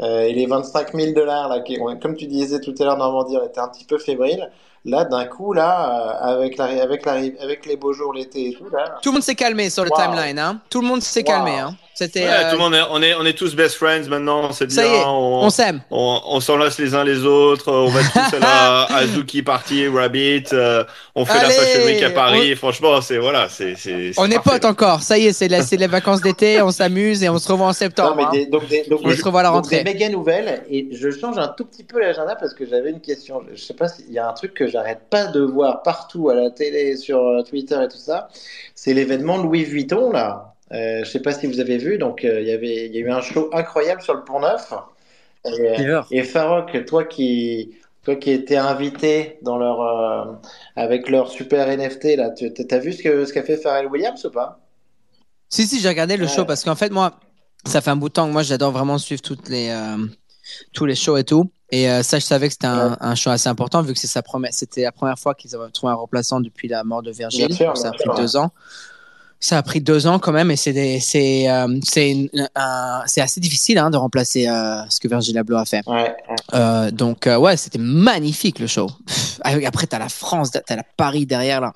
euh, 0.00 0.22
et 0.22 0.32
les 0.32 0.46
25 0.46 0.94
000 0.94 1.12
dollars, 1.12 1.48
là, 1.48 1.60
qui, 1.60 1.78
comme 2.00 2.16
tu 2.16 2.26
disais 2.26 2.60
tout 2.60 2.74
à 2.78 2.84
l'heure, 2.84 2.96
Normandie, 2.98 3.36
on 3.36 3.46
était 3.46 3.60
un 3.60 3.68
petit 3.68 3.84
peu 3.84 3.98
fébrile. 3.98 4.50
Là, 4.88 5.04
d'un 5.04 5.24
coup, 5.24 5.52
là, 5.52 6.20
euh, 6.28 6.36
avec, 6.38 6.56
la, 6.56 6.66
avec, 6.82 7.04
la, 7.04 7.12
avec 7.14 7.66
les 7.66 7.76
beaux 7.76 7.92
jours 7.92 8.12
l'été 8.14 8.50
et 8.50 8.52
tout, 8.54 8.68
là. 8.72 8.94
Tout 9.02 9.08
le 9.10 9.14
monde 9.14 9.22
s'est 9.24 9.34
calmé 9.34 9.68
sur 9.68 9.82
le 9.84 9.90
Wow. 9.90 10.00
timeline. 10.00 10.38
Hein 10.38 10.60
Tout 10.70 10.80
le 10.80 10.86
monde 10.86 11.02
s'est 11.02 11.20
Wow. 11.20 11.26
calmé. 11.26 11.58
Hein 11.58 11.74
C'était. 11.92 12.20
ouais, 12.24 12.30
euh, 12.30 12.50
tout 12.50 12.56
le 12.56 12.62
monde 12.62 12.74
est, 12.74 12.82
on 12.90 13.02
est, 13.02 13.14
on 13.14 13.24
est 13.24 13.32
tous 13.32 13.56
best 13.56 13.74
friends 13.76 14.06
maintenant, 14.08 14.52
c'est 14.52 14.66
bien. 14.66 14.84
Est, 14.84 15.04
on, 15.06 15.42
on 15.44 15.50
s'aime. 15.50 15.80
on, 15.90 16.20
on 16.26 16.40
s'enlace 16.40 16.78
les 16.78 16.94
uns 16.94 17.02
les 17.04 17.24
autres, 17.24 17.72
on 17.72 17.88
va 17.88 18.00
tous 18.02 18.36
à 18.36 18.38
la 18.38 18.82
Azuki 18.96 19.42
Party, 19.42 19.88
Rabbit, 19.88 20.44
euh, 20.52 20.84
on 21.14 21.24
fait 21.24 21.34
la 21.38 21.46
Allez, 21.46 21.54
Fashion 21.54 21.86
Week 21.86 22.02
à 22.02 22.10
Paris. 22.10 22.54
Franchement, 22.54 23.00
c'est 23.00 23.16
voilà, 23.18 23.48
c'est 23.48 23.74
On 24.18 24.30
est 24.30 24.38
potes 24.42 24.66
encore. 24.66 25.00
Ça 25.02 25.16
y 25.18 25.26
est, 25.26 25.32
c'est 25.32 25.48
la- 25.48 25.62
c'est 25.62 25.78
les 25.78 25.86
vacances 25.86 26.20
d'été. 26.20 26.60
On 26.62 26.70
s'amuse 26.70 27.24
et 27.24 27.28
on 27.30 27.38
se 27.38 27.48
revoit 27.50 27.66
en 27.66 27.70
Non, 27.70 27.72
septembre. 27.72 28.14
mais 28.16 28.24
hein. 28.24 28.30
des, 28.30 28.46
donc 28.46 28.68
des, 28.68 28.84
donc 28.84 29.00
On 29.02 29.10
se 29.10 29.24
revoit 29.24 29.40
à 29.40 29.44
la 29.44 29.48
donc 29.48 29.56
rentrée. 29.64 29.82
des 29.82 29.84
méga 29.84 30.08
nouvelles 30.10 30.62
et 30.70 30.88
je 30.92 31.10
change 31.10 31.38
un 31.38 31.48
tout 31.48 31.64
petit 31.64 31.82
peu 31.82 31.98
l'agenda 31.98 32.36
parce 32.36 32.52
que 32.54 32.66
j'avais 32.66 32.90
une 32.90 33.00
question. 33.00 33.42
Je 33.54 33.60
sais 33.60 33.74
pas 33.74 33.88
s'il 33.88 34.12
y 34.12 34.18
a 34.18 34.28
un 34.28 34.32
truc 34.34 34.52
que 34.52 34.66
j'arrête 34.76 35.08
pas 35.10 35.26
de 35.26 35.40
voir 35.40 35.82
partout 35.82 36.28
à 36.28 36.34
la 36.34 36.50
télé, 36.50 36.96
sur 36.96 37.20
euh, 37.26 37.42
Twitter 37.42 37.78
et 37.82 37.88
tout 37.88 37.96
ça. 37.98 38.28
C'est 38.74 38.94
l'événement 38.94 39.38
Louis 39.38 39.64
Vuitton 39.64 40.12
là. 40.12 40.54
Euh, 40.72 41.04
je 41.04 41.10
sais 41.10 41.20
pas 41.22 41.32
si 41.32 41.46
vous 41.46 41.60
avez 41.60 41.78
vu. 41.78 41.98
Donc 41.98 42.24
euh, 42.24 42.40
il 42.40 42.48
y 42.48 42.52
avait, 42.52 42.86
il 42.86 42.94
y 42.94 42.98
a 42.98 43.00
eu 43.00 43.10
un 43.10 43.20
show 43.22 43.50
incroyable 43.52 44.02
sur 44.02 44.14
le 44.14 44.24
Pont 44.24 44.40
Neuf. 44.40 44.72
Et, 45.44 45.70
euh, 45.78 46.02
et 46.10 46.24
Farok, 46.24 46.84
toi 46.86 47.04
qui, 47.04 47.76
toi 48.02 48.16
qui 48.16 48.30
étais 48.32 48.56
invité 48.56 49.38
dans 49.42 49.58
leur, 49.58 49.80
euh, 49.80 50.32
avec 50.76 51.08
leur 51.08 51.30
super 51.30 51.68
NFT 51.68 52.16
là, 52.16 52.30
tu 52.30 52.52
as 52.70 52.78
vu 52.78 52.92
ce 52.92 53.02
que 53.02 53.24
ce 53.24 53.32
qu'a 53.32 53.42
fait 53.44 53.56
Pharrell 53.56 53.86
Williams 53.86 54.24
ou 54.24 54.30
pas? 54.30 54.60
Si, 55.48 55.66
si, 55.66 55.80
j'ai 55.80 55.88
regardé 55.88 56.16
le 56.16 56.26
Ouais. 56.26 56.28
show 56.28 56.44
parce 56.44 56.64
qu'en 56.64 56.74
fait, 56.74 56.90
moi, 56.90 57.18
ça 57.66 57.80
fait 57.80 57.90
un 57.90 57.96
bout 57.96 58.08
de 58.08 58.14
temps 58.14 58.26
que 58.26 58.32
moi, 58.32 58.42
j'adore 58.42 58.72
vraiment 58.72 58.98
suivre 58.98 59.22
toutes 59.22 59.48
les, 59.48 59.68
euh, 59.70 59.96
tous 60.72 60.86
les 60.86 60.94
shows 60.96 61.16
et 61.16 61.24
tout. 61.24 61.50
Et 61.70 61.90
euh, 61.90 62.02
ça, 62.02 62.18
je 62.20 62.24
savais 62.24 62.46
que 62.46 62.52
c'était 62.52 62.66
un, 62.68 62.90
Ouais. 62.90 62.96
un 63.00 63.14
show 63.16 63.30
assez 63.30 63.48
important 63.48 63.82
vu 63.82 63.92
que 63.92 63.98
c'est 63.98 64.06
sa 64.06 64.22
première, 64.22 64.52
c'était 64.54 64.82
la 64.82 64.92
première 64.92 65.18
fois 65.18 65.34
qu'ils 65.34 65.54
avaient 65.56 65.68
trouvé 65.70 65.92
un 65.92 65.96
remplaçant 65.96 66.40
depuis 66.40 66.68
la 66.68 66.84
mort 66.84 67.02
de 67.02 67.10
Virgile. 67.10 67.48
Bien 67.48 67.56
sûr, 67.56 67.66
Donc, 67.68 67.76
ça 67.78 67.88
a 67.88 67.92
pris 67.92 68.02
sûr, 68.04 68.14
deux 68.14 68.36
ans. 68.36 68.50
ça 69.40 69.58
a 69.58 69.62
pris 69.62 69.80
deux 69.80 70.06
ans 70.06 70.18
quand 70.20 70.32
même, 70.32 70.50
et 70.52 70.56
c'est 70.56 71.00
c'est 71.00 71.48
euh, 71.50 71.66
c'est 73.06 73.20
assez 73.20 73.40
difficile 73.40 73.78
hein, 73.78 73.90
de 73.90 73.96
remplacer 73.96 74.48
euh, 74.48 74.82
ce 74.88 75.00
que 75.00 75.08
Virgil 75.08 75.36
Abloh 75.38 75.56
a 75.58 75.64
fait. 75.64 75.82
Ouais, 75.88 76.16
ouais. 76.52 76.92
Donc 76.92 77.26
ouais, 77.28 77.56
c'était 77.56 77.78
magnifique 77.80 78.58
le 78.60 78.66
show. 78.68 78.86
Pff, 79.06 79.40
après 79.44 79.86
t'as 79.86 79.98
la 79.98 80.08
France, 80.08 80.50
t'as 80.52 80.76
la 80.76 80.84
Paris 80.96 81.26
derrière 81.26 81.60
là. 81.60 81.72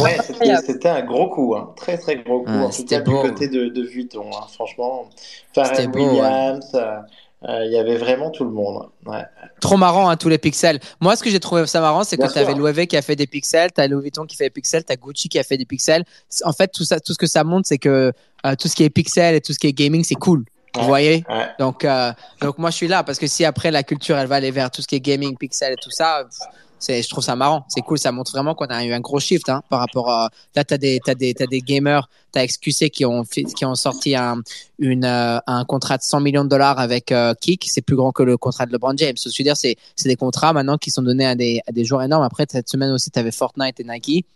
Ouais, 0.00 0.16
c'était 0.24 0.56
c'était 0.64 0.88
un 0.88 1.02
gros 1.02 1.28
coup, 1.28 1.54
hein. 1.56 1.72
très 1.76 1.98
très 1.98 2.16
gros 2.16 2.42
coup, 2.42 2.50
Ouais, 2.50 2.64
en 2.64 2.70
tout 2.70 2.84
du 2.84 3.00
beau. 3.00 3.22
côté 3.22 3.48
de, 3.48 3.66
de 3.68 3.82
Vuitton. 3.82 4.30
hein. 4.32 4.46
Franchement, 4.54 5.08
C'était 5.54 5.68
Pharrell 5.68 5.90
beau, 5.90 6.08
Williams, 6.10 6.70
euh, 6.74 6.78
euh, 6.78 6.98
il 7.42 7.70
y 7.70 7.78
avait 7.78 7.96
vraiment 7.96 8.30
tout 8.30 8.44
le 8.44 8.50
monde. 8.50 8.88
Ouais. 9.04 9.22
Trop 9.60 9.76
marrant 9.76 10.08
hein, 10.08 10.16
tous 10.16 10.28
les 10.28 10.38
pixels. 10.38 10.80
Moi 11.00 11.16
ce 11.16 11.22
que 11.22 11.30
j'ai 11.30 11.40
trouvé 11.40 11.66
ça 11.66 11.80
marrant, 11.80 12.04
c'est 12.04 12.16
que 12.16 12.28
sûr. 12.28 12.56
Louis 12.56 12.72
V 12.72 12.86
qui 12.86 12.96
a 12.96 13.02
fait 13.02 13.16
des 13.16 13.26
pixels, 13.26 13.72
t'as 13.72 13.86
Louis 13.86 14.02
Vuitton 14.02 14.24
qui 14.24 14.36
fait 14.36 14.44
des 14.44 14.50
pixels, 14.50 14.84
t'as 14.84 14.96
Gucci 14.96 15.28
qui 15.28 15.38
a 15.38 15.42
fait 15.42 15.56
des 15.56 15.66
pixels. 15.66 16.04
En 16.44 16.52
fait 16.52 16.68
tout 16.68 16.84
ça, 16.84 16.98
tout 17.00 17.12
ce 17.12 17.18
que 17.18 17.26
ça 17.26 17.44
montre, 17.44 17.68
c'est 17.68 17.78
que 17.78 18.12
euh, 18.44 18.54
tout 18.58 18.68
ce 18.68 18.74
qui 18.74 18.84
est 18.84 18.90
pixel 18.90 19.34
et 19.34 19.40
tout 19.40 19.52
ce 19.52 19.58
qui 19.58 19.66
est 19.66 19.72
gaming, 19.72 20.02
c'est 20.04 20.14
cool. 20.14 20.44
Vous 20.74 20.86
voyez 20.86 21.24
Ouais. 21.28 21.48
Donc, 21.58 21.84
euh, 21.84 22.12
donc 22.40 22.58
moi 22.58 22.70
je 22.70 22.76
suis 22.76 22.88
là 22.88 23.02
parce 23.02 23.18
que 23.18 23.26
si 23.26 23.44
après 23.44 23.70
la 23.70 23.82
culture 23.82 24.18
elle 24.18 24.26
va 24.26 24.36
aller 24.36 24.50
vers 24.50 24.70
tout 24.70 24.82
ce 24.82 24.86
qui 24.86 24.96
est 24.96 25.00
gaming, 25.00 25.36
pixel 25.36 25.72
et 25.72 25.76
tout 25.82 25.90
ça, 25.90 26.24
pff, 26.24 26.48
je 26.80 27.08
trouve 27.08 27.24
ça 27.24 27.36
marrant. 27.36 27.64
C'est 27.68 27.80
cool, 27.80 27.98
ça 27.98 28.12
montre 28.12 28.32
vraiment 28.32 28.54
qu'on 28.54 28.66
a 28.66 28.84
eu 28.84 28.92
un 28.92 29.00
gros 29.00 29.20
shift 29.20 29.48
hein, 29.48 29.62
par 29.68 29.80
rapport 29.80 30.10
à. 30.10 30.30
Là, 30.54 30.64
t'as 30.64 30.78
des, 30.78 31.00
t'as 31.04 31.14
des, 31.14 31.34
t'as 31.34 31.46
des 31.46 31.60
gamers, 31.60 32.08
t'as 32.32 32.46
XQC 32.46 32.90
qui 32.90 33.04
ont, 33.04 33.24
fait, 33.24 33.44
qui 33.44 33.64
ont 33.64 33.74
sorti 33.74 34.14
un, 34.14 34.42
une, 34.78 35.04
euh, 35.04 35.38
un 35.46 35.64
contrat 35.64 35.96
de 35.98 36.02
100 36.02 36.20
millions 36.20 36.44
de 36.44 36.48
dollars 36.48 36.78
avec 36.78 37.12
euh, 37.12 37.34
Kik. 37.40 37.66
C'est 37.68 37.82
plus 37.82 37.96
grand 37.96 38.12
que 38.12 38.22
le 38.22 38.36
contrat 38.36 38.66
de 38.66 38.72
LeBron 38.72 38.96
James. 38.96 39.16
Je 39.16 39.30
veux 39.38 39.44
dire, 39.44 39.56
c'est, 39.56 39.76
des 40.04 40.16
contrats 40.16 40.52
maintenant 40.52 40.78
qui 40.78 40.90
sont 40.90 41.02
donnés 41.02 41.26
à 41.26 41.34
des, 41.34 41.60
à 41.66 41.72
des 41.72 41.84
joueurs 41.84 42.02
énormes. 42.02 42.24
Après, 42.24 42.46
cette 42.50 42.68
semaine 42.68 42.92
aussi, 42.92 43.10
t'avais 43.10 43.32
Fortnite 43.32 43.80
et 43.80 43.84
Nike 43.84 44.26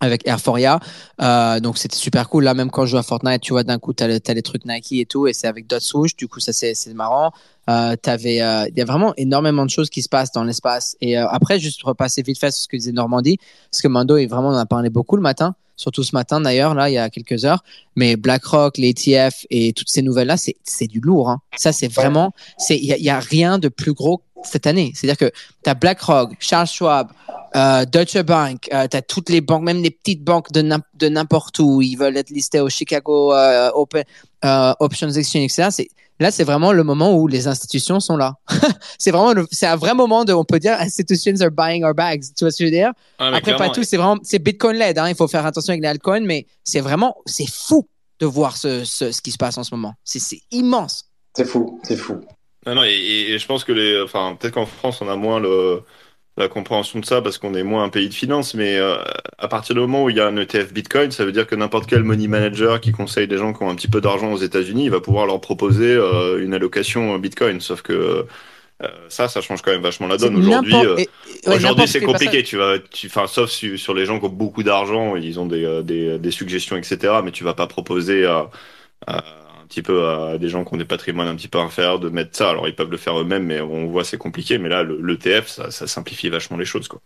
avec 0.00 0.26
Airforia. 0.26 0.78
Euh, 1.22 1.60
donc 1.60 1.78
c'était 1.78 1.96
super 1.96 2.28
cool. 2.28 2.44
Là, 2.44 2.54
même 2.54 2.70
quand 2.70 2.84
je 2.86 2.92
joue 2.92 2.96
à 2.98 3.02
Fortnite, 3.02 3.40
tu 3.40 3.52
vois, 3.52 3.62
d'un 3.64 3.78
coup, 3.78 3.92
t'as, 3.92 4.06
le- 4.08 4.20
t'as 4.20 4.34
les 4.34 4.42
trucs 4.42 4.64
Nike 4.64 4.92
et 4.92 5.06
tout, 5.06 5.26
et 5.26 5.32
c'est 5.32 5.46
avec 5.46 5.66
d'autres 5.66 5.84
souches. 5.84 6.16
Du 6.16 6.28
coup, 6.28 6.40
ça, 6.40 6.52
c'est, 6.52 6.74
c'est 6.74 6.92
marrant. 6.94 7.32
Euh, 7.68 7.96
t'avais, 7.96 8.40
euh, 8.42 8.66
il 8.68 8.78
y 8.78 8.80
a 8.80 8.84
vraiment 8.84 9.12
énormément 9.16 9.64
de 9.64 9.70
choses 9.70 9.90
qui 9.90 10.02
se 10.02 10.08
passent 10.08 10.32
dans 10.32 10.44
l'espace. 10.44 10.96
Et 11.00 11.18
euh, 11.18 11.26
après, 11.28 11.58
juste 11.58 11.82
repasser 11.82 12.22
vite 12.22 12.38
fait 12.38 12.50
sur 12.52 12.62
ce 12.62 12.68
que 12.68 12.76
disait 12.76 12.92
Normandie, 12.92 13.38
parce 13.70 13.82
que 13.82 13.88
Mando, 13.88 14.16
est 14.16 14.26
vraiment, 14.26 14.48
on 14.50 14.54
en 14.54 14.58
a 14.58 14.66
parlé 14.66 14.88
beaucoup 14.90 15.16
le 15.16 15.22
matin, 15.22 15.56
surtout 15.74 16.04
ce 16.04 16.14
matin 16.14 16.40
d'ailleurs, 16.40 16.74
là, 16.74 16.88
il 16.88 16.92
y 16.94 16.98
a 16.98 17.10
quelques 17.10 17.44
heures. 17.44 17.64
Mais 17.96 18.14
BlackRock, 18.16 18.78
l'ETF 18.78 19.46
et 19.50 19.72
toutes 19.72 19.88
ces 19.88 20.02
nouvelles-là, 20.02 20.36
c'est, 20.36 20.54
c'est 20.62 20.86
du 20.86 21.00
lourd. 21.00 21.28
Hein. 21.30 21.40
Ça, 21.56 21.72
c'est 21.72 21.88
vraiment, 21.92 22.32
c'est, 22.56 22.76
il 22.76 22.84
y 22.84 23.02
y 23.02 23.10
a 23.10 23.18
rien 23.18 23.58
de 23.58 23.68
plus 23.68 23.94
gros 23.94 24.22
cette 24.44 24.66
année. 24.66 24.92
C'est-à-dire 24.94 25.16
que 25.16 25.32
t'as 25.62 25.74
BlackRock, 25.74 26.32
Charles 26.40 26.66
Schwab, 26.66 27.08
euh, 27.54 27.84
Deutsche 27.86 28.18
Bank, 28.22 28.68
euh, 28.72 28.86
tu 28.88 28.96
as 28.96 29.02
toutes 29.02 29.28
les 29.30 29.40
banques, 29.40 29.62
même 29.62 29.82
les 29.82 29.90
petites 29.90 30.22
banques 30.24 30.52
de 30.52 30.62
n'im- 30.62 30.82
de 30.94 31.08
n'importe 31.08 31.58
où, 31.58 31.80
ils 31.82 31.96
veulent 31.96 32.16
être 32.16 32.30
listés 32.30 32.60
au 32.60 32.68
Chicago 32.68 33.32
euh, 33.32 33.70
Open, 33.74 34.04
euh, 34.44 34.72
Options 34.80 35.10
Exchange, 35.10 35.44
etc. 35.44 35.68
C'est, 35.70 35.88
là, 36.20 36.30
c'est 36.30 36.44
vraiment 36.44 36.72
le 36.72 36.84
moment 36.84 37.14
où 37.16 37.26
les 37.28 37.46
institutions 37.48 37.98
sont 38.00 38.16
là. 38.16 38.34
c'est 38.98 39.10
vraiment, 39.10 39.32
le- 39.32 39.46
c'est 39.50 39.66
un 39.66 39.76
vrai 39.76 39.94
moment 39.94 40.24
de, 40.24 40.32
on 40.32 40.44
peut 40.44 40.58
dire, 40.58 40.76
institutions 40.80 41.40
are 41.40 41.50
buying 41.50 41.82
our 41.84 41.94
bags. 41.94 42.22
Tu 42.36 42.44
vois 42.44 42.50
ce 42.50 42.58
que 42.58 42.64
je 42.64 42.70
veux 42.70 42.76
dire? 42.76 42.92
Ah, 43.18 43.28
Après, 43.38 43.52
pas 43.56 43.68
tout, 43.70 43.84
c'est 43.84 43.96
vraiment, 43.96 44.18
c'est 44.22 44.38
Bitcoin 44.38 44.76
led, 44.76 44.98
hein, 44.98 45.08
il 45.08 45.14
faut 45.14 45.28
faire 45.28 45.46
attention 45.46 45.70
avec 45.72 45.82
les 45.82 45.88
altcoins, 45.88 46.20
mais 46.26 46.46
c'est 46.62 46.80
vraiment, 46.80 47.16
c'est 47.26 47.48
fou 47.50 47.88
de 48.20 48.26
voir 48.26 48.56
ce, 48.56 48.84
ce, 48.84 49.12
ce 49.12 49.20
qui 49.22 49.30
se 49.30 49.36
passe 49.38 49.56
en 49.58 49.64
ce 49.64 49.74
moment. 49.74 49.94
C'est, 50.04 50.18
c'est 50.18 50.40
immense. 50.50 51.04
C'est 51.36 51.44
fou, 51.44 51.80
c'est 51.82 51.96
fou. 51.96 52.20
Non, 52.66 52.74
non, 52.74 52.84
et, 52.84 52.88
et- 52.90 53.32
et 53.34 53.38
je 53.38 53.46
pense 53.46 53.64
que 53.64 53.72
les, 53.72 54.00
enfin, 54.02 54.36
peut-être 54.38 54.54
qu'en 54.54 54.66
France, 54.66 55.00
on 55.00 55.08
a 55.08 55.16
moins 55.16 55.38
le, 55.40 55.82
la 56.38 56.48
compréhension 56.48 57.00
de 57.00 57.04
ça 57.06 57.22
parce 57.22 57.38
qu'on 57.38 57.54
est 57.54 57.64
moins 57.64 57.84
un 57.84 57.90
pays 57.90 58.08
de 58.08 58.14
finance, 58.14 58.54
mais 58.54 58.76
euh, 58.78 58.96
à 59.38 59.48
partir 59.48 59.74
du 59.74 59.82
moment 59.82 60.04
où 60.04 60.10
il 60.10 60.16
y 60.16 60.20
a 60.20 60.28
un 60.28 60.36
ETF 60.38 60.72
Bitcoin, 60.72 61.10
ça 61.12 61.24
veut 61.26 61.32
dire 61.32 61.46
que 61.48 61.56
n'importe 61.56 61.88
quel 61.88 62.04
money 62.04 62.28
manager 62.28 62.80
qui 62.80 62.92
conseille 62.92 63.28
des 63.28 63.38
gens 63.38 63.52
qui 63.52 63.62
ont 63.64 63.70
un 63.70 63.74
petit 63.76 63.88
peu 63.88 64.00
d'argent 64.00 64.32
aux 64.32 64.38
États-Unis, 64.38 64.84
il 64.86 64.90
va 64.92 65.00
pouvoir 65.00 65.26
leur 65.26 65.40
proposer 65.42 65.92
euh, 65.94 66.42
une 66.44 66.54
allocation 66.54 67.18
Bitcoin. 67.18 67.60
Sauf 67.60 67.82
que 67.82 67.92
euh, 68.82 68.88
ça, 69.08 69.28
ça 69.28 69.40
change 69.40 69.62
quand 69.62 69.72
même 69.72 69.82
vachement 69.82 70.06
la 70.08 70.18
C'est 70.18 70.26
donne. 70.30 70.36
Aujourd'hui, 70.36 70.72
n'importe- 70.74 71.00
euh, 71.00 71.02
et- 71.02 71.10
ouais, 71.48 71.56
Aujourd'hui, 71.56 71.68
n'importe 71.68 71.88
c'est 71.88 72.00
compliqué. 72.02 72.42
Tu 72.44 72.56
vas, 72.58 72.78
tu, 72.78 73.06
enfin, 73.08 73.26
sauf 73.26 73.50
sur, 73.50 73.78
sur 73.78 73.94
les 73.94 74.06
gens 74.06 74.18
qui 74.20 74.26
ont 74.26 74.30
beaucoup 74.30 74.62
d'argent, 74.62 75.16
ils 75.16 75.40
ont 75.40 75.46
des, 75.46 75.64
euh, 75.64 75.82
des, 75.82 76.18
des 76.18 76.30
suggestions, 76.30 76.76
etc. 76.76 77.22
Mais 77.24 77.32
tu 77.32 77.44
vas 77.44 77.54
pas 77.54 77.66
proposer 77.66 78.26
à, 78.26 78.50
petit 79.66 79.82
peu 79.82 80.08
à 80.08 80.38
des 80.38 80.48
gens 80.48 80.64
qui 80.64 80.74
ont 80.74 80.76
des 80.76 80.84
patrimoines 80.84 81.28
un 81.28 81.36
petit 81.36 81.48
peu 81.48 81.58
inférieurs 81.58 82.00
de 82.00 82.08
mettre 82.08 82.36
ça. 82.36 82.50
Alors, 82.50 82.66
ils 82.68 82.74
peuvent 82.74 82.90
le 82.90 82.96
faire 82.96 83.18
eux-mêmes, 83.20 83.44
mais 83.44 83.60
on 83.60 83.86
voit 83.88 84.04
c'est 84.04 84.18
compliqué. 84.18 84.58
Mais 84.58 84.68
là, 84.68 84.82
le, 84.82 85.00
l'ETF, 85.00 85.48
ça, 85.48 85.70
ça 85.70 85.86
simplifie 85.86 86.28
vachement 86.28 86.56
les 86.56 86.64
choses, 86.64 86.88
quoi. 86.88 87.00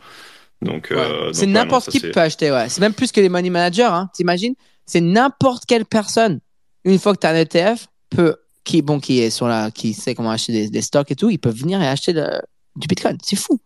Donc, 0.62 0.88
Ouais. 0.90 0.96
euh, 0.98 1.32
c'est 1.32 1.46
n'importe 1.46 1.90
qui 1.90 2.00
peut 2.00 2.20
acheter, 2.20 2.50
ouais. 2.52 2.68
C'est 2.68 2.80
même 2.80 2.92
plus 2.94 3.12
que 3.12 3.20
les 3.20 3.28
money 3.28 3.50
managers, 3.50 3.82
hein. 3.90 4.10
T'imagines? 4.14 4.54
C'est 4.86 5.00
n'importe 5.00 5.64
quelle 5.66 5.86
personne. 5.86 6.40
Une 6.84 6.98
fois 6.98 7.14
que 7.14 7.20
tu 7.20 7.26
as 7.26 7.30
un 7.30 7.34
ETF, 7.36 7.86
peut, 8.10 8.36
qui, 8.64 8.82
bon, 8.82 9.00
qui 9.00 9.20
est 9.20 9.30
sur 9.30 9.48
la, 9.48 9.70
qui 9.70 9.94
sait 9.94 10.14
comment 10.14 10.30
acheter 10.30 10.52
des, 10.52 10.68
des 10.68 10.82
stocks 10.82 11.10
et 11.10 11.16
tout, 11.16 11.30
ils 11.30 11.38
peuvent 11.38 11.54
venir 11.56 11.80
et 11.80 11.86
acheter 11.86 12.12
le- 12.12 12.40
du 12.76 12.86
Bitcoin. 12.88 13.16
C'est 13.22 13.36
fou. 13.36 13.58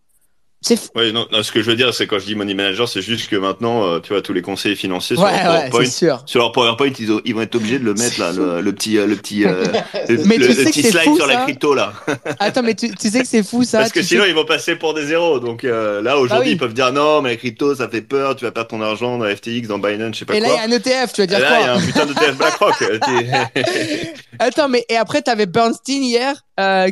C'est 0.66 0.76
fou. 0.76 0.88
Ouais, 0.94 1.12
non, 1.12 1.26
non, 1.30 1.42
ce 1.42 1.52
que 1.52 1.60
je 1.60 1.68
veux 1.70 1.76
dire, 1.76 1.92
c'est 1.92 2.06
quand 2.06 2.18
je 2.18 2.24
dis 2.24 2.34
money 2.34 2.54
manager, 2.54 2.88
c'est 2.88 3.02
juste 3.02 3.28
que 3.28 3.36
maintenant, 3.36 3.84
euh, 3.86 3.98
tu 4.00 4.14
vois, 4.14 4.22
tous 4.22 4.32
les 4.32 4.40
conseillers 4.40 4.76
financiers 4.76 5.14
Ouais, 5.18 5.24
sur 5.24 5.34
leur 5.44 5.44
PowerPoint, 5.44 5.84
c'est 5.84 5.90
sûr. 5.90 6.22
sur 6.24 6.40
leur 6.40 6.52
PowerPoint, 6.52 6.90
ils, 6.98 7.12
ont- 7.12 7.20
ils 7.26 7.34
vont 7.34 7.42
être 7.42 7.54
obligés 7.54 7.78
de 7.78 7.84
le 7.84 7.92
mettre 7.92 8.18
là, 8.18 8.32
le, 8.32 8.62
le 8.62 8.72
petit, 8.72 8.96
euh, 8.96 9.06
le 9.06 9.14
petit, 9.16 9.44
euh, 9.44 9.62
le, 10.08 10.24
Mais 10.24 10.38
le- 10.38 10.46
tu 10.46 10.52
le 10.52 10.54
sais 10.54 10.64
que 10.64 10.70
petit 10.70 10.82
slide 10.84 11.02
fou, 11.04 11.16
sur 11.16 11.26
la 11.26 11.36
crypto 11.42 11.74
là. 11.74 11.92
Attends, 12.38 12.62
mais 12.62 12.74
tu, 12.74 12.90
tu 12.94 13.10
sais 13.10 13.20
que 13.20 13.26
c'est 13.26 13.42
fou, 13.42 13.62
ça. 13.62 13.80
Parce 13.80 13.92
que 13.92 14.00
tu 14.00 14.06
sinon, 14.06 14.22
sais- 14.24 14.30
ils 14.30 14.34
vont 14.34 14.46
passer 14.46 14.76
pour 14.76 14.94
des 14.94 15.04
zéros. 15.04 15.38
Donc 15.38 15.64
euh, 15.64 16.00
là, 16.00 16.16
aujourd'hui, 16.18 16.48
oui. 16.48 16.54
ils 16.54 16.58
peuvent 16.58 16.72
dire 16.72 16.92
non, 16.94 17.20
mais 17.20 17.28
la 17.30 17.36
crypto, 17.36 17.74
ça 17.74 17.86
fait 17.90 18.00
peur, 18.00 18.34
tu 18.34 18.46
vas 18.46 18.50
perdre 18.50 18.70
ton 18.70 18.80
argent 18.80 19.18
dans 19.18 19.26
FTX, 19.26 19.68
dans 19.68 19.78
Binance, 19.78 20.14
je 20.14 20.18
sais 20.20 20.24
pas 20.24 20.34
Et 20.34 20.40
là, 20.40 20.46
il 20.48 20.50
quoi. 20.52 20.60
y 20.60 20.64
a 20.64 20.64
un 20.64 20.70
ETF, 21.04 21.12
tu 21.12 21.20
vas 21.20 21.24
Et 21.24 21.26
dire 21.26 21.40
là, 21.40 21.60
il 21.60 21.60
y 21.60 21.68
a 21.68 21.72
quoi? 21.74 21.82
un 21.82 21.86
putain 21.86 22.06
de 22.06 22.12
TF 22.14 22.36
BlackRock. 22.38 22.84
Attends, 24.38 24.68
mais 24.68 24.84
et 24.88 24.96
après, 24.96 25.20
t'avais 25.22 25.46
Bernstein 25.46 26.02
hier 26.02 26.34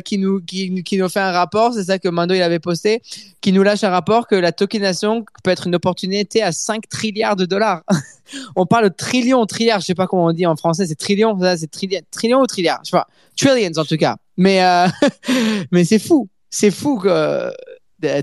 qui 0.03 0.17
nous 0.17 0.41
qui, 0.41 0.83
qui 0.83 0.97
nous 0.97 1.09
fait 1.09 1.19
un 1.19 1.31
rapport, 1.31 1.73
c'est 1.73 1.85
ça 1.85 1.97
que 1.99 2.07
Mando 2.09 2.33
il 2.33 2.41
avait 2.41 2.59
posté, 2.59 3.01
qui 3.41 3.51
nous 3.51 3.62
lâche 3.63 3.83
un 3.83 3.89
rapport 3.89 4.27
que 4.27 4.35
la 4.35 4.51
tokenisation 4.51 5.25
peut 5.43 5.51
être 5.51 5.67
une 5.67 5.75
opportunité 5.75 6.41
à 6.43 6.51
5 6.51 6.87
trilliards 6.89 7.35
de 7.35 7.45
dollars. 7.45 7.81
on 8.55 8.65
parle 8.65 8.85
de 8.89 8.93
trillions, 8.95 9.45
trilliards, 9.45 9.79
je 9.81 9.85
sais 9.85 9.95
pas 9.95 10.07
comment 10.07 10.25
on 10.25 10.31
dit 10.33 10.45
en 10.45 10.55
français, 10.55 10.85
c'est 10.87 10.95
trillions, 10.95 11.37
ça 11.39 11.57
c'est 11.57 11.69
trillion, 11.71 11.99
trillions 12.11 12.41
ou 12.41 12.47
trilliards, 12.47 12.81
je 12.83 12.89
sais 12.91 12.97
pas, 12.97 13.07
trillions 13.37 13.71
en 13.77 13.85
tout 13.85 13.97
cas. 13.97 14.15
Mais 14.37 14.63
euh, 14.63 14.87
mais 15.71 15.83
c'est 15.85 15.99
fou, 15.99 16.27
c'est 16.49 16.71
fou 16.71 16.97
que 16.99 17.07
euh, 17.09 17.51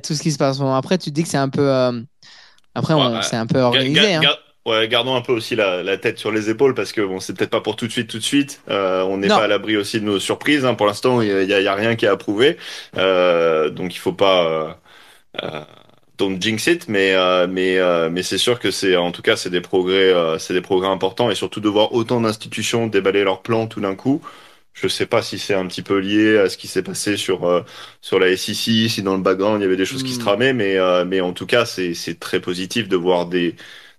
tout 0.04 0.14
ce 0.14 0.22
qui 0.22 0.32
se 0.32 0.38
passe. 0.38 0.58
Bon, 0.58 0.74
après, 0.74 0.98
tu 0.98 1.10
te 1.10 1.14
dis 1.14 1.22
que 1.22 1.28
c'est 1.28 1.36
un 1.36 1.48
peu 1.48 1.68
euh, 1.70 2.00
après 2.74 2.94
on- 2.94 3.14
Ouais, 3.16 3.22
c'est 3.22 3.36
un 3.36 3.46
peu 3.46 3.58
Ga- 3.58 3.66
organisé. 3.66 4.00
ga- 4.00 4.20
hein. 4.30 4.34
ouais, 4.66 4.88
gardons 4.88 5.14
un 5.16 5.20
peu 5.22 5.32
aussi 5.32 5.54
la, 5.56 5.82
la 5.82 5.96
tête 5.98 6.18
sur 6.18 6.30
les 6.32 6.50
épaules 6.50 6.74
parce 6.74 6.92
que 6.92 7.00
bon, 7.00 7.18
c'est 7.20 7.32
peut-être 7.36 7.50
pas 7.50 7.60
pour 7.60 7.76
tout 7.76 7.86
de 7.86 7.92
suite, 7.92 8.08
tout 8.10 8.18
de 8.18 8.22
suite. 8.24 8.60
Euh, 8.68 9.02
on 9.04 9.16
n'est 9.18 9.28
pas 9.28 9.44
à 9.44 9.48
l'abri 9.48 9.76
aussi 9.76 10.00
de 10.00 10.04
nos 10.04 10.18
surprises. 10.18 10.64
Hein. 10.64 10.74
Pour 10.74 10.86
l'instant, 10.86 11.20
il 11.22 11.28
y, 11.28 11.46
y 11.46 11.68
a 11.68 11.74
rien 11.74 11.94
qui 11.96 12.04
est 12.04 12.08
approuvé, 12.08 12.56
euh, 12.96 13.70
donc 13.70 13.94
il 13.94 13.98
faut 13.98 14.12
pas. 14.12 14.78
Euh, 15.36 15.48
euh, 15.60 15.64
don't 16.18 16.40
jinx 16.40 16.66
it, 16.66 16.88
mais 16.88 17.12
euh, 17.14 17.46
mais 17.48 17.78
euh, 17.78 18.10
mais 18.10 18.22
c'est 18.22 18.38
sûr 18.38 18.58
que 18.58 18.70
c'est 18.70 18.96
en 18.96 19.12
tout 19.12 19.22
cas 19.22 19.36
c'est 19.36 19.50
des 19.50 19.60
progrès, 19.60 20.12
c'est 20.38 20.54
des 20.54 20.60
progrès 20.60 20.88
importants 20.88 21.30
et 21.30 21.34
surtout 21.34 21.60
de 21.60 21.68
voir 21.68 21.92
autant 21.94 22.20
d'institutions 22.20 22.86
déballer 22.88 23.24
leurs 23.24 23.42
plans 23.42 23.66
tout 23.66 23.80
d'un 23.80 23.94
coup. 23.94 24.22
Je 24.72 24.88
sais 24.88 25.06
pas 25.06 25.20
si 25.22 25.38
c'est 25.38 25.54
un 25.54 25.66
petit 25.66 25.82
peu 25.82 25.98
lié 25.98 26.38
à 26.38 26.48
ce 26.48 26.56
qui 26.56 26.68
s'est 26.68 26.82
passé 26.82 27.16
sur 27.16 27.44
euh, 27.46 27.62
sur 28.00 28.18
la 28.18 28.28
SEC, 28.28 28.88
si 28.88 29.02
dans 29.02 29.16
le 29.16 29.22
background 29.22 29.60
il 29.60 29.64
y 29.64 29.66
avait 29.66 29.76
des 29.76 29.84
choses 29.86 30.02
qui 30.02 30.12
se 30.14 30.18
Hmm. 30.18 30.20
tramaient, 30.20 30.52
mais 30.52 30.76
euh, 30.78 31.04
mais 31.04 31.20
en 31.20 31.32
tout 31.32 31.46
cas 31.46 31.64
c'est 31.66 31.94
c'est 31.94 32.18
très 32.20 32.40
positif 32.40 32.88
de 32.88 32.96
voir 32.96 33.26
des 33.26 33.56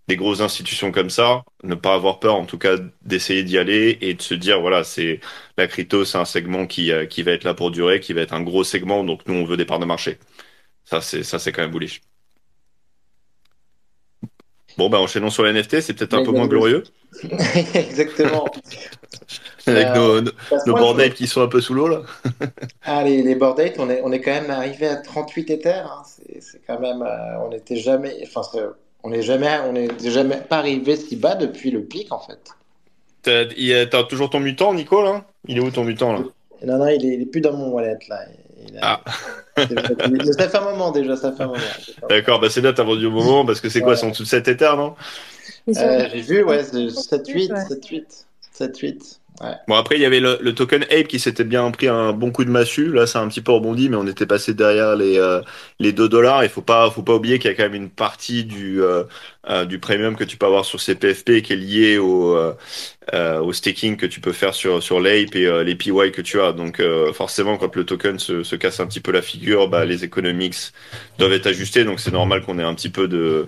des 0.07 0.15
grosses 0.17 0.41
institutions 0.41 0.91
comme 0.91 1.09
ça, 1.09 1.43
ne 1.63 1.75
pas 1.75 1.93
avoir 1.93 2.19
peur 2.19 2.35
en 2.35 2.45
tout 2.45 2.57
cas 2.57 2.75
d'essayer 3.03 3.43
d'y 3.43 3.57
aller 3.57 3.97
et 4.01 4.13
de 4.15 4.21
se 4.21 4.33
dire 4.33 4.59
voilà 4.61 4.83
c'est 4.83 5.19
la 5.57 5.67
crypto 5.67 6.05
c'est 6.05 6.17
un 6.17 6.25
segment 6.25 6.67
qui 6.67 6.91
euh, 6.91 7.05
qui 7.05 7.23
va 7.23 7.31
être 7.33 7.43
là 7.45 7.53
pour 7.53 7.71
durer, 7.71 7.99
qui 7.99 8.13
va 8.13 8.21
être 8.21 8.33
un 8.33 8.41
gros 8.43 8.63
segment 8.63 9.03
donc 9.03 9.21
nous 9.27 9.35
on 9.35 9.45
veut 9.45 9.57
des 9.57 9.65
parts 9.65 9.79
de 9.79 9.85
marché. 9.85 10.17
Ça 10.91 11.01
c'est 11.01 11.23
ça 11.23 11.39
c'est 11.39 11.51
quand 11.51 11.63
même 11.63 11.71
bullish. 11.71 12.01
Bon 14.77 14.89
bah 14.89 14.99
enchaînons 14.99 15.29
sur 15.29 15.43
les 15.43 15.51
NFT, 15.51 15.81
c'est 15.81 15.93
peut-être 15.93 16.13
un 16.13 16.23
peu 16.23 16.31
moins 16.31 16.47
glorieux 16.47 16.83
Exactement. 17.73 18.45
avec 19.67 19.87
Euh, 19.95 20.21
nos, 20.21 20.31
que 20.31 20.55
nos 20.65 20.73
bordels 20.75 21.13
qui 21.13 21.27
sont 21.27 21.41
un 21.41 21.47
peu 21.47 21.61
sous 21.61 21.73
l'eau 21.73 21.87
là. 21.87 22.03
Ah, 22.83 23.03
les, 23.03 23.21
les 23.21 23.35
board 23.35 23.57
dates, 23.57 23.75
on 23.79 23.89
est, 23.89 24.01
on 24.03 24.11
est 24.11 24.21
quand 24.21 24.31
même 24.31 24.49
arrivé 24.49 24.87
à 24.87 24.95
38 24.95 25.49
Ethers. 25.51 25.85
hein. 25.85 26.03
C'est, 26.05 26.41
c'est 26.41 26.61
quand 26.65 26.79
même, 26.79 27.01
euh, 27.03 27.39
on 27.45 27.49
n'était 27.49 27.75
jamais, 27.75 28.15
enfin, 28.23 28.41
on 29.03 29.09
n'est 29.11 29.21
jamais, 29.21 29.59
on 29.67 29.75
est 29.75 30.09
jamais 30.09 30.37
pas 30.37 30.57
arrivé 30.57 30.95
si 30.95 31.15
bas 31.15 31.35
depuis 31.35 31.69
le 31.71 31.83
pic 31.83 32.11
en 32.11 32.19
fait. 32.19 32.39
T'as 33.21 33.43
il 33.55 33.65
y 33.65 33.73
a- 33.73 33.85
t'as 33.85 34.03
toujours 34.03 34.29
ton 34.31 34.39
mutant 34.39 34.73
Nico 34.73 35.03
là? 35.03 35.25
Il 35.47 35.57
est 35.57 35.61
où 35.61 35.69
ton 35.69 35.83
mutant 35.83 36.13
là? 36.13 36.23
Non, 36.63 36.77
non, 36.77 36.87
il 36.87 37.05
est, 37.05 37.15
il 37.15 37.21
est 37.21 37.25
plus 37.25 37.41
dans 37.41 37.53
mon 37.53 37.69
wallet 37.69 37.97
là. 38.09 38.25
Il 38.50 38.50
Ah. 38.81 39.01
ça 39.57 40.49
fait 40.49 40.57
un 40.57 40.61
moment 40.71 40.91
déjà, 40.91 41.15
ça 41.15 41.31
fait 41.31 41.43
un 41.43 41.47
moment. 41.47 41.59
D'accord, 42.09 42.39
bah 42.39 42.49
c'est 42.49 42.61
bien, 42.61 42.73
t'as 42.73 42.83
vendu 42.83 43.05
au 43.05 43.11
moment 43.11 43.45
parce 43.45 43.61
que 43.61 43.69
c'est 43.69 43.81
quoi, 43.81 43.91
Ouais. 43.91 43.95
c'est 43.97 44.05
en 44.05 44.09
dessous 44.09 44.23
de 44.23 44.27
7 44.27 44.47
éthers, 44.47 44.77
non? 44.77 44.95
Sont- 45.71 45.79
Euh, 45.81 46.07
j'ai 46.11 46.21
vu, 46.21 46.43
ouais, 46.43 46.63
c'est 46.63 46.89
7-8, 46.89 47.51
Ouais. 47.51 47.65
7-8, 48.53 49.19
7-8. 49.41 49.59
Bon, 49.67 49.75
après, 49.75 49.95
il 49.95 50.01
y 50.01 50.05
avait 50.05 50.19
le, 50.19 50.53
token 50.53 50.83
Ape 50.83 51.07
qui 51.07 51.19
s'était 51.19 51.43
bien 51.43 51.69
pris 51.71 51.87
un 51.87 52.13
bon 52.13 52.31
coup 52.31 52.45
de 52.45 52.49
massue. 52.49 52.91
Là, 52.91 53.07
ça 53.07 53.19
a 53.19 53.23
un 53.23 53.27
petit 53.27 53.41
peu 53.41 53.51
rebondi, 53.51 53.89
mais 53.89 53.97
on 53.97 54.07
était 54.07 54.25
passé 54.25 54.53
derrière 54.53 54.95
les, 54.95 55.17
euh, 55.17 55.41
les 55.79 55.91
2 55.91 56.09
dollars. 56.09 56.43
Il 56.43 56.49
faut 56.49 56.61
pas, 56.61 56.89
faut 56.91 57.03
pas 57.03 57.15
oublier 57.15 57.39
qu'il 57.39 57.49
y 57.49 57.53
a 57.53 57.57
quand 57.57 57.63
même 57.63 57.75
une 57.75 57.89
partie 57.89 58.43
du, 58.43 58.81
euh, 58.81 59.03
euh, 59.49 59.65
du 59.65 59.79
premium 59.79 60.15
que 60.15 60.23
tu 60.23 60.37
peux 60.37 60.45
avoir 60.45 60.65
sur 60.65 60.79
ces 60.79 60.95
PFP 60.95 61.41
qui 61.41 61.53
est 61.53 61.55
lié 61.55 61.97
au, 61.97 62.35
euh, 62.35 63.39
au 63.39 63.53
staking 63.53 63.97
que 63.97 64.05
tu 64.05 64.21
peux 64.21 64.33
faire 64.33 64.53
sur, 64.53 64.81
sur 64.83 64.99
l'Ape 64.99 65.35
et 65.35 65.63
les 65.63 65.75
PY 65.75 66.11
que 66.11 66.21
tu 66.21 66.39
as. 66.39 66.53
Donc, 66.53 66.81
forcément, 67.13 67.57
quand 67.57 67.75
le 67.75 67.85
token 67.85 68.19
se, 68.19 68.43
se 68.43 68.55
casse 68.55 68.79
un 68.79 68.87
petit 68.87 69.01
peu 69.01 69.11
la 69.11 69.21
figure, 69.21 69.67
bah, 69.67 69.85
les 69.85 70.03
economics 70.03 70.71
doivent 71.17 71.33
être 71.33 71.47
ajustés. 71.47 71.83
Donc, 71.83 71.99
c'est 71.99 72.11
normal 72.11 72.41
qu'on 72.41 72.59
ait 72.59 72.63
un 72.63 72.75
petit 72.75 72.89
peu 72.89 73.07
de, 73.07 73.47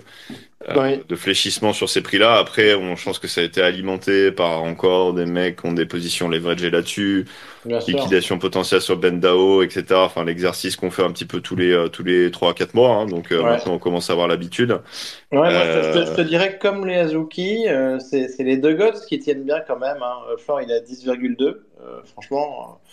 Ouais. 0.68 1.04
de 1.08 1.16
fléchissement 1.16 1.72
sur 1.72 1.88
ces 1.90 2.02
prix-là. 2.02 2.36
Après, 2.36 2.74
on, 2.74 2.96
je 2.96 3.04
pense 3.04 3.18
que 3.18 3.28
ça 3.28 3.40
a 3.40 3.44
été 3.44 3.60
alimenté 3.62 4.32
par 4.32 4.62
encore 4.62 5.12
des 5.14 5.26
mecs 5.26 5.60
qui 5.60 5.66
ont 5.66 5.72
des 5.72 5.86
positions 5.86 6.28
leveragées 6.28 6.70
là-dessus, 6.70 7.26
sûr. 7.64 7.80
liquidation 7.86 8.38
potentielle 8.38 8.80
sur 8.80 8.96
Bendao, 8.96 9.62
etc. 9.62 10.00
Enfin, 10.04 10.24
l'exercice 10.24 10.76
qu'on 10.76 10.90
fait 10.90 11.02
un 11.02 11.10
petit 11.12 11.26
peu 11.26 11.40
tous 11.40 11.56
les 11.56 11.72
euh, 11.72 11.88
tous 11.88 12.04
les 12.04 12.30
trois 12.30 12.50
à 12.52 12.54
quatre 12.54 12.74
mois. 12.74 12.90
hein. 12.96 13.06
donc 13.06 13.32
euh, 13.32 13.42
Ouais. 13.42 13.50
maintenant, 13.50 13.74
on 13.74 13.78
commence 13.78 14.10
à 14.10 14.12
avoir 14.14 14.28
l'habitude. 14.28 14.80
Ouais, 15.32 15.38
moi, 15.50 15.50
je, 15.50 15.78
Euh, 15.78 15.92
te, 16.04 16.10
je 16.10 16.14
te 16.16 16.20
dirais 16.22 16.56
que 16.56 16.62
comme 16.62 16.86
les 16.86 16.96
Azuki, 16.96 17.66
euh, 17.68 17.98
c'est 17.98 18.28
les 18.38 18.56
deux 18.56 18.74
gods 18.74 19.00
qui 19.08 19.18
tiennent 19.18 19.44
bien 19.44 19.60
quand 19.66 19.78
même. 19.78 20.02
Hein. 20.02 20.16
Euh, 20.30 20.36
Flore, 20.36 20.62
il 20.62 20.70
a 20.72 20.80
10,2. 20.80 21.66
Euh, 21.80 22.02
franchement, 22.04 22.78
euh, 22.82 22.88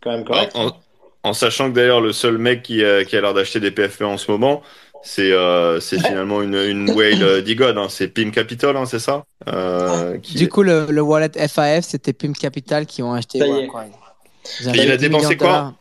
quand 0.00 0.10
même 0.12 0.24
correct. 0.24 0.52
En, 0.54 0.66
en- 0.68 0.80
en 1.24 1.32
sachant 1.34 1.70
que 1.70 1.74
d'ailleurs, 1.76 2.00
le 2.00 2.12
seul 2.12 2.38
mec 2.38 2.62
qui, 2.62 2.78
qui 3.06 3.16
a 3.16 3.20
l'air 3.20 3.32
d'acheter 3.34 3.60
des 3.60 3.70
PFP 3.70 4.02
en 4.02 4.18
ce 4.18 4.28
moment, 4.30 4.62
c'est 5.04 5.32
euh, 5.32 5.80
c'est 5.80 5.98
finalement 5.98 6.42
une, 6.42 6.54
une 6.54 6.90
whale 6.90 7.22
euh, 7.22 7.40
d'Igod. 7.42 7.76
Hein. 7.76 7.86
C'est 7.88 8.08
Pim 8.08 8.30
Capital, 8.30 8.76
hein, 8.76 8.86
c'est 8.86 8.98
ça? 8.98 9.24
Euh, 9.48 10.18
qui- 10.18 10.36
Du 10.36 10.48
coup, 10.48 10.62
le, 10.62 10.86
le 10.90 11.00
wallet 11.00 11.30
FAF, 11.48 11.84
c'était 11.84 12.12
Pim 12.12 12.32
Capital 12.32 12.86
qui 12.86 13.02
ont 13.02 13.12
acheté. 13.12 13.42
Ouais, 13.42 13.66
quoi. 13.66 13.84
Et 13.84 14.82
il 14.82 14.90
a 14.90 14.96
10 14.96 15.02
dépensé 15.08 15.36
quoi? 15.36 15.46
Dollars. 15.46 15.74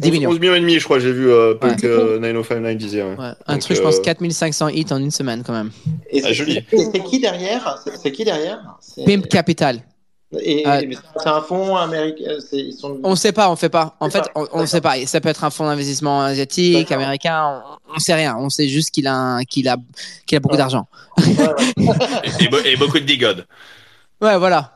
10 0.00 0.12
millions. 0.12 0.30
11 0.30 0.38
millions 0.40 0.54
et 0.54 0.60
demi, 0.60 0.78
je 0.78 0.84
crois. 0.84 0.98
J'ai 1.00 1.12
vu 1.12 1.28
euh, 1.30 1.52
Ouais. 1.54 1.58
Punk, 1.58 1.82
euh, 1.84 2.18
9059 2.20 2.76
disait. 2.76 3.02
ouais. 3.02 3.16
Ouais, 3.16 3.24
un 3.46 3.52
Donc, 3.54 3.62
truc, 3.62 3.76
je 3.76 3.82
pense, 3.82 3.96
euh, 3.98 4.02
4500 4.02 4.68
hits 4.68 4.86
en 4.90 4.98
une 4.98 5.10
semaine 5.10 5.42
quand 5.44 5.52
même. 5.52 5.70
Et 6.10 6.20
Ah, 6.22 6.28
c'est 6.28 6.34
joli. 6.34 6.58
et 6.58 6.64
c'est 6.92 7.02
qui 7.04 7.18
derrière? 7.20 7.82
C'est 8.00 8.12
qui 8.12 8.24
derrière? 8.24 8.60
Pimp 9.04 9.26
Capital. 9.28 9.80
Et, 10.38 10.62
Ah. 10.66 10.80
c'est 11.16 11.28
un 11.28 11.40
fonds 11.40 11.74
américain. 11.76 12.36
Ils 12.52 12.72
sont. 12.74 13.00
On 13.02 13.16
sait 13.16 13.32
pas, 13.32 13.50
on 13.50 13.56
fait 13.56 13.70
pas. 13.70 13.96
En 13.98 14.10
fait, 14.10 14.24
on, 14.34 14.46
on 14.52 14.66
sait 14.66 14.82
pas. 14.82 14.94
Ça 15.06 15.22
peut 15.22 15.30
être 15.30 15.42
un 15.44 15.48
fonds 15.50 15.64
d'investissement 15.64 16.20
asiatique, 16.20 16.92
américain. 16.92 17.62
On, 17.88 17.94
on 17.96 17.98
sait 17.98 18.12
rien. 18.14 18.36
On 18.38 18.50
sait 18.50 18.68
juste 18.68 18.90
qu'il 18.90 19.06
a, 19.06 19.40
qu'il 19.48 19.68
a, 19.68 19.76
qu'il 20.26 20.36
a 20.36 20.40
beaucoup 20.40 20.52
Ouais. 20.54 20.58
d'argent. 20.58 20.86
Ouais, 21.16 21.24
ouais. 21.78 21.94
et, 22.24 22.44
et 22.44 22.48
be- 22.48 22.66
et 22.66 22.76
beaucoup 22.76 22.98
de 23.00 23.04
digod. 23.04 23.46
Ouais, 24.20 24.36
voilà. 24.36 24.74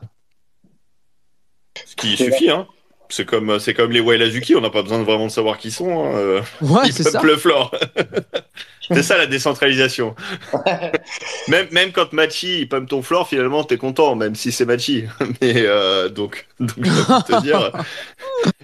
Ce 1.85 1.95
qui 1.95 2.17
suffit, 2.17 2.49
hein. 2.49 2.65
C'est 3.09 3.25
comme, 3.25 3.59
c'est 3.59 3.73
comme 3.73 3.91
les 3.91 3.99
Whale 3.99 4.21
Azuki, 4.21 4.55
on 4.55 4.61
n'a 4.61 4.69
pas 4.69 4.81
besoin 4.81 4.99
de 4.99 5.03
vraiment 5.03 5.27
de 5.27 5.31
savoir 5.31 5.57
qui 5.57 5.71
sont. 5.71 6.05
Hein. 6.05 6.15
euh, 6.15 6.41
Ouais, 6.61 6.81
Ils 6.87 7.03
peuplent 7.03 7.27
le 7.27 7.37
floor. 7.37 7.71
c'est 8.81 9.03
ça 9.03 9.17
la 9.17 9.27
décentralisation. 9.27 10.15
même, 11.47 11.67
même 11.71 11.91
quand 11.91 12.11
Machi 12.13 12.65
pump 12.65 12.89
ton 12.89 13.01
floor, 13.01 13.27
finalement, 13.27 13.63
t'es 13.63 13.77
content, 13.77 14.15
même 14.15 14.35
si 14.35 14.51
c'est 14.51 14.65
Machi. 14.65 15.05
Mais 15.41 15.53
euh, 15.57 16.09
donc, 16.09 16.47
donc 16.59 16.71
j'ai 16.81 16.89
envie 16.91 17.23
de 17.23 17.35
te 17.37 17.41
dire, 17.41 17.71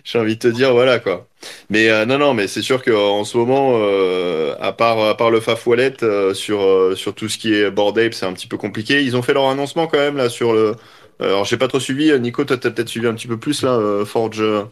j'ai 0.03 0.19
envie 0.19 0.35
de 0.35 0.39
te 0.39 0.47
dire, 0.47 0.73
voilà 0.73 0.99
quoi. 0.99 1.27
Mais 1.69 1.89
euh, 1.89 2.05
non, 2.05 2.17
non, 2.17 2.33
mais 2.33 2.47
c'est 2.47 2.61
sûr 2.61 2.83
qu'en 2.83 3.23
ce 3.23 3.37
moment, 3.37 3.73
euh, 3.75 4.55
à 4.59 4.73
part, 4.73 4.99
à 4.99 5.15
part 5.15 5.31
le 5.31 5.39
Faf 5.39 5.65
Wallet, 5.67 6.03
euh, 6.03 6.33
sur, 6.33 6.61
euh, 6.61 6.95
sur 6.95 7.13
tout 7.15 7.29
ce 7.29 7.37
qui 7.37 7.53
est 7.53 7.71
Bored 7.71 7.97
Ape, 7.97 8.13
c'est 8.13 8.25
un 8.25 8.33
petit 8.33 8.47
peu 8.47 8.57
compliqué. 8.57 9.01
Ils 9.03 9.15
ont 9.15 9.21
fait 9.21 9.33
leur 9.33 9.47
annoncement 9.47 9.87
quand 9.87 9.97
même 9.97 10.17
là 10.17 10.29
sur 10.29 10.53
le. 10.53 10.75
Alors, 11.19 11.45
j'ai 11.45 11.57
pas 11.57 11.67
trop 11.67 11.79
suivi. 11.79 12.17
Nico, 12.19 12.45
toi, 12.45 12.57
t'as 12.57 12.71
peut-être 12.71 12.87
suivi 12.89 13.07
un 13.07 13.13
petit 13.13 13.27
peu 13.27 13.37
plus 13.37 13.61
là, 13.63 13.71
euh, 13.71 14.05
Forge. 14.05 14.41
euh, 14.41 14.63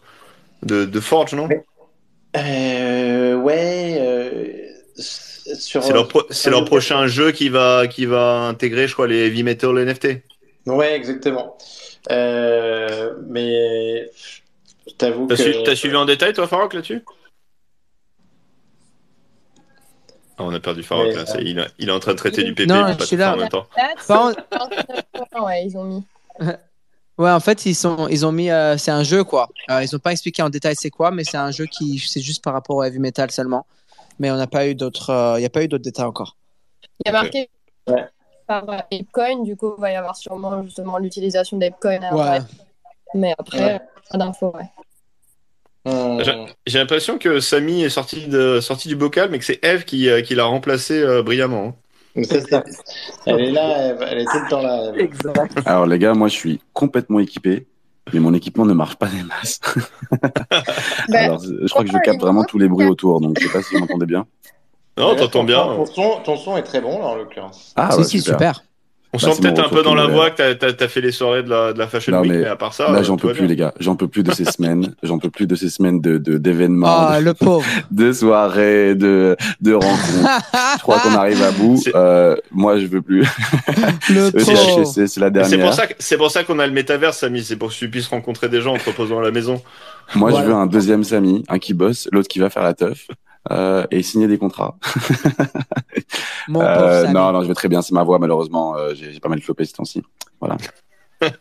De, 0.62 0.84
de 0.86 1.00
Forge, 1.00 1.34
non? 1.34 1.48
Euh, 2.36 3.36
ouais. 3.36 3.96
euh, 4.00 4.52
sur, 4.96 5.82
C'est 5.82 5.92
leur, 5.92 6.08
pro- 6.08 6.26
prochain 6.64 7.06
jeu 7.06 7.30
qui 7.32 7.48
va, 7.48 7.86
qui 7.86 8.06
va 8.06 8.40
intégrer, 8.48 8.86
je 8.88 8.92
crois, 8.94 9.06
les 9.06 9.26
Heavy 9.26 9.42
Metal 9.44 9.76
NFT. 9.78 10.22
Ouais, 10.66 10.94
exactement. 10.94 11.56
Euh, 12.10 13.14
mais 13.28 14.10
je 14.86 14.92
t'avoue 14.96 15.26
T'as 15.26 15.36
que. 15.36 15.42
su- 15.42 15.62
t'as 15.64 15.76
suivi 15.76 15.96
en 15.96 16.04
détail, 16.04 16.32
toi, 16.32 16.46
Farok, 16.46 16.74
là-dessus? 16.74 17.02
Ah, 20.36 20.44
on 20.44 20.52
a 20.54 20.60
perdu 20.60 20.82
Farok, 20.82 21.14
là. 21.14 21.26
C'est- 21.26 21.42
il, 21.42 21.58
a- 21.58 21.68
il 21.78 21.88
est 21.88 21.92
en 21.92 21.98
train 22.00 22.12
de 22.12 22.18
traiter 22.18 22.42
du 22.44 22.54
PP, 22.54 22.68
Non, 22.68 22.94
je 22.98 23.04
suis 23.04 23.16
là. 23.16 23.34
en 23.34 23.36
même 23.36 23.48
temps. 23.48 23.66
Ils 25.64 25.76
ont 25.76 25.84
mis. 25.84 26.02
Ouais, 27.18 27.32
en 27.32 27.40
fait, 27.40 27.66
ils 27.66 27.74
sont, 27.74 28.06
ils 28.06 28.24
ont 28.24 28.30
mis, 28.30 28.48
euh, 28.48 28.76
c'est 28.78 28.92
un 28.92 29.02
jeu 29.02 29.24
quoi. 29.24 29.48
Euh, 29.72 29.82
ils 29.82 29.96
ont 29.96 29.98
pas 29.98 30.12
expliqué 30.12 30.40
en 30.40 30.50
détail 30.50 30.76
c'est 30.78 30.88
quoi, 30.90 31.10
mais 31.10 31.24
c'est 31.24 31.36
un 31.36 31.50
jeu 31.50 31.66
qui, 31.66 31.98
c'est 31.98 32.20
juste 32.20 32.44
par 32.44 32.52
rapport 32.52 32.76
au 32.76 32.84
heavy 32.84 33.00
metal 33.00 33.28
seulement. 33.32 33.66
Mais 34.20 34.30
on 34.30 34.36
n'a 34.36 34.46
pas 34.46 34.68
eu 34.68 34.76
d'autres, 34.76 35.10
euh, 35.10 35.34
il 35.40 35.42
y 35.42 35.44
a 35.44 35.50
pas 35.50 35.64
eu 35.64 35.66
d'autres 35.66 35.82
détails 35.82 36.04
encore. 36.06 36.36
Il 37.04 37.08
y 37.08 37.08
a 37.08 37.12
marqué 37.12 37.50
Ouais. 37.88 38.04
par 38.46 38.68
euh, 38.70 38.78
Apecoin, 38.92 39.42
du 39.42 39.56
coup, 39.56 39.74
il 39.76 39.80
va 39.80 39.90
y 39.90 39.96
avoir 39.96 40.14
sûrement 40.16 40.62
justement 40.62 40.96
l'utilisation 40.98 41.56
d'Apecoin. 41.56 41.98
Ouais. 42.12 42.38
Mais 43.14 43.34
après, 43.36 43.64
Ouais. 43.64 43.80
pas 44.10 44.18
d'infos, 44.18 44.54
ouais. 44.54 46.22
J'ai- 46.66 46.78
l'impression 46.78 47.18
que 47.18 47.40
Samy 47.40 47.82
est 47.82 47.90
sorti, 47.90 48.28
de, 48.28 48.60
sorti 48.60 48.86
du 48.86 48.94
bocal, 48.94 49.30
mais 49.30 49.38
que 49.40 49.44
c'est 49.44 49.58
Eve 49.64 49.84
qui, 49.84 50.08
euh, 50.08 50.20
qui 50.22 50.34
l'a 50.36 50.44
remplacé 50.44 51.00
euh, 51.00 51.22
brillamment. 51.24 51.74
C'est 52.16 52.48
ça. 52.48 52.64
Elle 53.26 53.40
est 53.40 53.50
là, 53.50 53.76
elle, 53.78 53.98
elle 54.10 54.18
est 54.18 54.24
tout 54.24 54.38
le 54.42 54.48
temps 54.50 54.62
là. 54.62 54.92
elle. 54.94 55.00
Exact. 55.00 55.56
Alors 55.66 55.86
les 55.86 55.98
gars, 55.98 56.14
moi 56.14 56.28
je 56.28 56.34
suis 56.34 56.60
complètement 56.72 57.20
équipé, 57.20 57.66
mais 58.12 58.20
mon 58.20 58.34
équipement 58.34 58.64
ne 58.64 58.72
marche 58.74 58.96
pas 58.96 59.06
des 59.08 59.22
masses. 59.22 59.60
Bah, 60.10 60.18
Alors, 61.14 61.40
je 61.42 61.68
crois 61.68 61.84
que 61.84 61.90
je 61.90 61.98
capte 62.04 62.20
vraiment 62.20 62.44
tous 62.44 62.58
les 62.58 62.68
bruits 62.68 62.86
autour, 62.88 63.20
donc 63.20 63.38
je 63.38 63.46
sais 63.46 63.52
pas 63.52 63.62
si 63.62 63.74
vous 63.74 63.80
m'entendez 63.80 64.06
bien. 64.06 64.26
Non, 64.96 65.14
t'entends 65.14 65.28
ton- 65.28 65.44
bien. 65.44 65.62
Ton 65.62 65.86
son, 65.86 66.20
ton 66.24 66.36
son 66.36 66.56
est 66.56 66.62
très 66.64 66.80
bon 66.80 66.98
là 66.98 67.06
en 67.06 67.14
l'occurrence. 67.14 67.72
Ah 67.76 67.90
si, 67.92 67.98
ouais, 67.98 68.04
si, 68.04 68.20
super. 68.20 68.34
super. 68.56 68.64
On 69.14 69.16
Bah, 69.16 69.32
sent 69.32 69.40
peut-être 69.40 69.64
un 69.64 69.68
peu 69.70 69.82
dans 69.82 69.94
la 69.94 70.06
voix 70.06 70.28
que 70.30 70.36
t'as- 70.36 70.54
t'as 70.54 70.72
t'as 70.74 70.86
fait 70.86 71.00
les 71.00 71.12
soirées 71.12 71.42
de 71.42 71.48
la, 71.48 71.72
de 71.72 71.78
la 71.78 71.88
Fashion 71.88 72.12
Non, 72.12 72.20
Week, 72.20 72.30
mais 72.30 72.38
mais, 72.40 72.44
à 72.46 72.56
part 72.56 72.74
ça. 72.74 72.90
Là, 72.92 72.98
euh, 72.98 73.02
j'en 73.02 73.16
peux 73.16 73.28
plus, 73.32 73.38
bien. 73.40 73.48
les 73.48 73.56
gars. 73.56 73.72
J'en 73.80 73.96
peux 73.96 74.06
plus 74.06 74.22
de 74.22 74.30
ces 74.32 74.44
semaines. 74.44 74.94
J'en 75.02 75.18
peux 75.18 75.30
plus 75.30 75.46
de 75.46 75.54
ces 75.54 75.70
semaines 75.70 76.00
de 76.02 76.18
de- 76.18 76.36
d'événements, 76.36 76.86
Ah, 77.08 77.18
de, 77.18 77.24
le 77.24 77.32
pauvre. 77.32 77.64
de 77.90 78.12
soirées, 78.12 78.94
de 78.94 79.34
de 79.62 79.72
rencontres. 79.72 80.42
Je 80.76 80.82
crois 80.82 80.98
qu'on 81.00 81.14
arrive 81.14 81.42
à 81.42 81.52
bout. 81.52 81.82
Euh, 81.94 82.36
moi, 82.50 82.78
je 82.78 82.84
veux 82.86 83.00
plus. 83.00 83.22
le 84.10 84.30
pauvre. 84.30 84.86
C'est 84.86 85.00
la 85.00 85.04
Et 85.04 85.08
C'est 85.08 85.30
dernière. 85.30 85.60
pour 85.66 85.72
ça 85.74 85.86
que 85.86 85.94
c'est 85.98 86.16
pour 86.18 86.30
ça 86.30 86.44
qu'on 86.44 86.58
a 86.58 86.66
le 86.66 86.72
métavers, 86.74 87.14
Samy. 87.14 87.42
C'est 87.42 87.56
pour 87.56 87.70
que 87.70 87.74
tu 87.74 87.88
puisses 87.88 88.08
rencontrer 88.08 88.50
des 88.50 88.60
gens 88.60 88.74
en 88.74 88.78
te 88.78 88.84
reposant 88.90 89.20
à 89.20 89.22
la 89.22 89.30
maison. 89.30 89.62
Moi, 90.14 90.30
Voilà. 90.30 90.44
je 90.46 90.50
veux 90.50 90.56
un 90.56 90.66
deuxième 90.66 91.02
Samy, 91.04 91.44
un 91.48 91.58
qui 91.58 91.72
bosse, 91.72 92.08
l'autre 92.12 92.28
qui 92.28 92.38
va 92.40 92.50
faire 92.50 92.62
la 92.62 92.74
teuf. 92.74 93.06
Euh, 93.50 93.86
et 93.90 94.02
signer 94.02 94.26
des 94.26 94.38
contrats. 94.38 94.76
Mon 96.48 96.60
Euh, 96.60 97.06
non, 97.08 97.32
non, 97.32 97.42
je 97.42 97.48
vais 97.48 97.54
très 97.54 97.68
bien. 97.68 97.82
C'est 97.82 97.94
ma 97.94 98.02
voix, 98.02 98.18
malheureusement. 98.18 98.76
Euh, 98.76 98.94
J'ai 98.94 99.20
pas 99.20 99.28
mal 99.28 99.40
flopé 99.40 99.64
ce 99.64 99.72
temps-ci. 99.74 100.02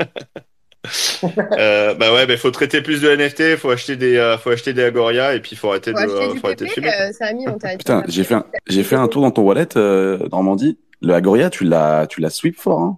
Euh, 1.57 1.93
bah 1.95 2.13
ouais, 2.13 2.25
bah 2.25 2.37
faut 2.37 2.51
traiter 2.51 2.81
plus 2.81 3.01
de 3.01 3.09
NFT, 3.09 3.57
faut 3.57 3.69
acheter 3.71 3.95
des, 3.97 4.15
euh, 4.15 4.37
faut 4.37 4.51
acheter 4.51 4.73
des 4.73 4.83
Agoria 4.83 5.35
et 5.35 5.41
puis 5.41 5.55
faut 5.55 5.69
arrêter 5.69 5.91
Faut 5.91 5.97
de, 5.97 6.03
acheter 6.03 6.23
euh, 6.29 6.33
du 6.33 6.39
faut 6.39 6.47
arrêter 6.47 6.65
de 6.65 6.69
fumer. 6.69 6.89
euh. 6.89 7.11
Putain, 7.77 8.03
j'ai 8.07 8.23
fait, 8.23 8.35
un, 8.35 8.45
j'ai 8.67 8.83
fait 8.83 8.95
un 8.95 9.07
tour 9.07 9.21
dans 9.21 9.31
ton 9.31 9.41
wallet, 9.41 9.67
euh, 9.75 10.17
Normandie. 10.31 10.79
Le 11.01 11.13
Agoria, 11.13 11.49
tu 11.49 11.63
l'as, 11.65 12.07
tu 12.07 12.21
l'as 12.21 12.29
sweep 12.29 12.57
fort, 12.57 12.79
hein. 12.79 12.97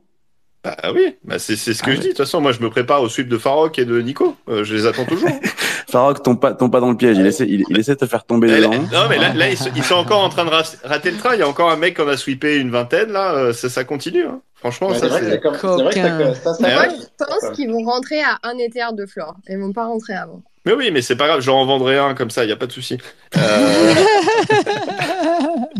Bah 0.61 0.75
oui, 0.93 1.15
bah 1.23 1.39
c'est 1.39 1.55
c'est 1.55 1.73
ce 1.73 1.81
que 1.81 1.91
Ah 1.91 1.93
je 1.93 1.97
ouais. 1.97 2.01
dis. 2.01 2.07
De 2.07 2.11
toute 2.13 2.17
façon, 2.17 2.41
moi 2.41 2.51
je 2.51 2.59
me 2.59 2.69
prépare 2.69 3.01
au 3.01 3.07
sweep 3.07 3.29
de 3.29 3.37
Farok 3.37 3.79
et 3.79 3.85
de 3.85 4.01
Nico. 4.01 4.35
Euh, 4.49 4.65
je 4.65 4.75
les 4.75 4.85
attends 4.87 5.05
toujours. 5.05 5.29
Farok, 5.89 6.21
tombe 6.21 6.39
pas, 6.39 6.53
tombe 6.53 6.69
pas 6.71 6.81
dans 6.81 6.89
le 6.91 6.97
piège. 6.97 7.17
Il 7.17 7.25
essaie, 7.25 7.45
il, 7.47 7.63
il 7.69 7.79
essaie 7.79 7.93
de 7.93 7.99
te 7.99 8.05
faire 8.05 8.25
tomber 8.25 8.49
Eh, 8.49 8.59
là- 8.59 8.67
dedans. 8.67 8.83
non 8.91 9.07
mais 9.09 9.17
là, 9.17 9.33
là, 9.33 9.49
ils, 9.49 9.57
sont, 9.57 9.69
ils 9.75 9.83
sont 9.83 9.95
encore 9.95 10.21
en 10.21 10.27
train 10.29 10.43
de 10.43 10.49
rater 10.51 11.11
le 11.11 11.17
train. 11.17 11.33
Il 11.35 11.39
y 11.39 11.43
a 11.43 11.47
encore 11.47 11.71
un 11.71 11.77
mec 11.77 11.95
qui 11.95 12.01
en 12.01 12.07
a 12.09 12.17
sweepé 12.17 12.57
une 12.57 12.71
vingtaine 12.71 13.11
là. 13.13 13.33
euh, 13.35 13.53
ça, 13.53 13.69
ça 13.69 13.85
continue. 13.85 14.25
Hein. 14.25 14.41
Franchement, 14.55 14.89
Ouais, 14.89 14.95
ça 14.99 15.07
c'est 15.09 15.19
vrai 15.21 15.39
comme- 15.39 15.55
c'est 15.55 15.67
vrai 15.67 15.93
que 15.93 16.33
ça- 16.35 16.53
ça, 16.53 16.57
Eh 16.59 16.73
Moi, 16.73 16.81
ouais. 16.81 16.89
je 17.19 17.23
pense 17.25 17.55
qu'ils 17.55 17.71
vont 17.71 17.83
rentrer 17.85 18.19
à 18.21 18.37
un 18.43 18.57
Ether 18.57 18.87
de 18.93 19.05
Flore. 19.05 19.35
Ils 19.47 19.57
vont 19.57 19.71
pas 19.71 19.85
rentrer 19.85 20.13
avant. 20.13 20.41
Mais 20.65 20.73
oui, 20.73 20.91
mais 20.91 21.01
c'est 21.01 21.15
pas 21.15 21.27
grave. 21.27 21.39
J'en 21.39 21.65
vendrai 21.65 21.97
un 21.97 22.13
comme 22.15 22.29
ça. 22.29 22.43
Il 22.43 22.49
y 22.49 22.53
a 22.53 22.57
pas 22.57 22.67
de 22.67 22.73
souci. 22.73 22.97
Euh, 23.37 23.93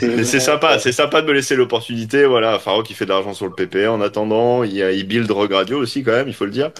c'est 0.00 0.40
sympa, 0.40 0.78
c'est 0.78 0.92
sympa 0.92 1.22
de 1.22 1.26
me 1.26 1.32
laisser 1.32 1.56
l'opportunité. 1.56 2.24
Voilà, 2.26 2.58
Faro 2.58 2.82
qui 2.82 2.94
fait 2.94 3.04
de 3.04 3.10
l'argent 3.10 3.34
sur 3.34 3.46
le 3.46 3.52
PP. 3.52 3.86
En 3.88 4.00
attendant, 4.00 4.62
il, 4.64 4.76
il 4.76 5.04
build 5.06 5.30
Rogue 5.30 5.52
Radio 5.52 5.78
aussi 5.78 6.02
quand 6.02 6.12
même, 6.12 6.28
il 6.28 6.34
faut 6.34 6.44
le 6.44 6.50
dire. 6.50 6.70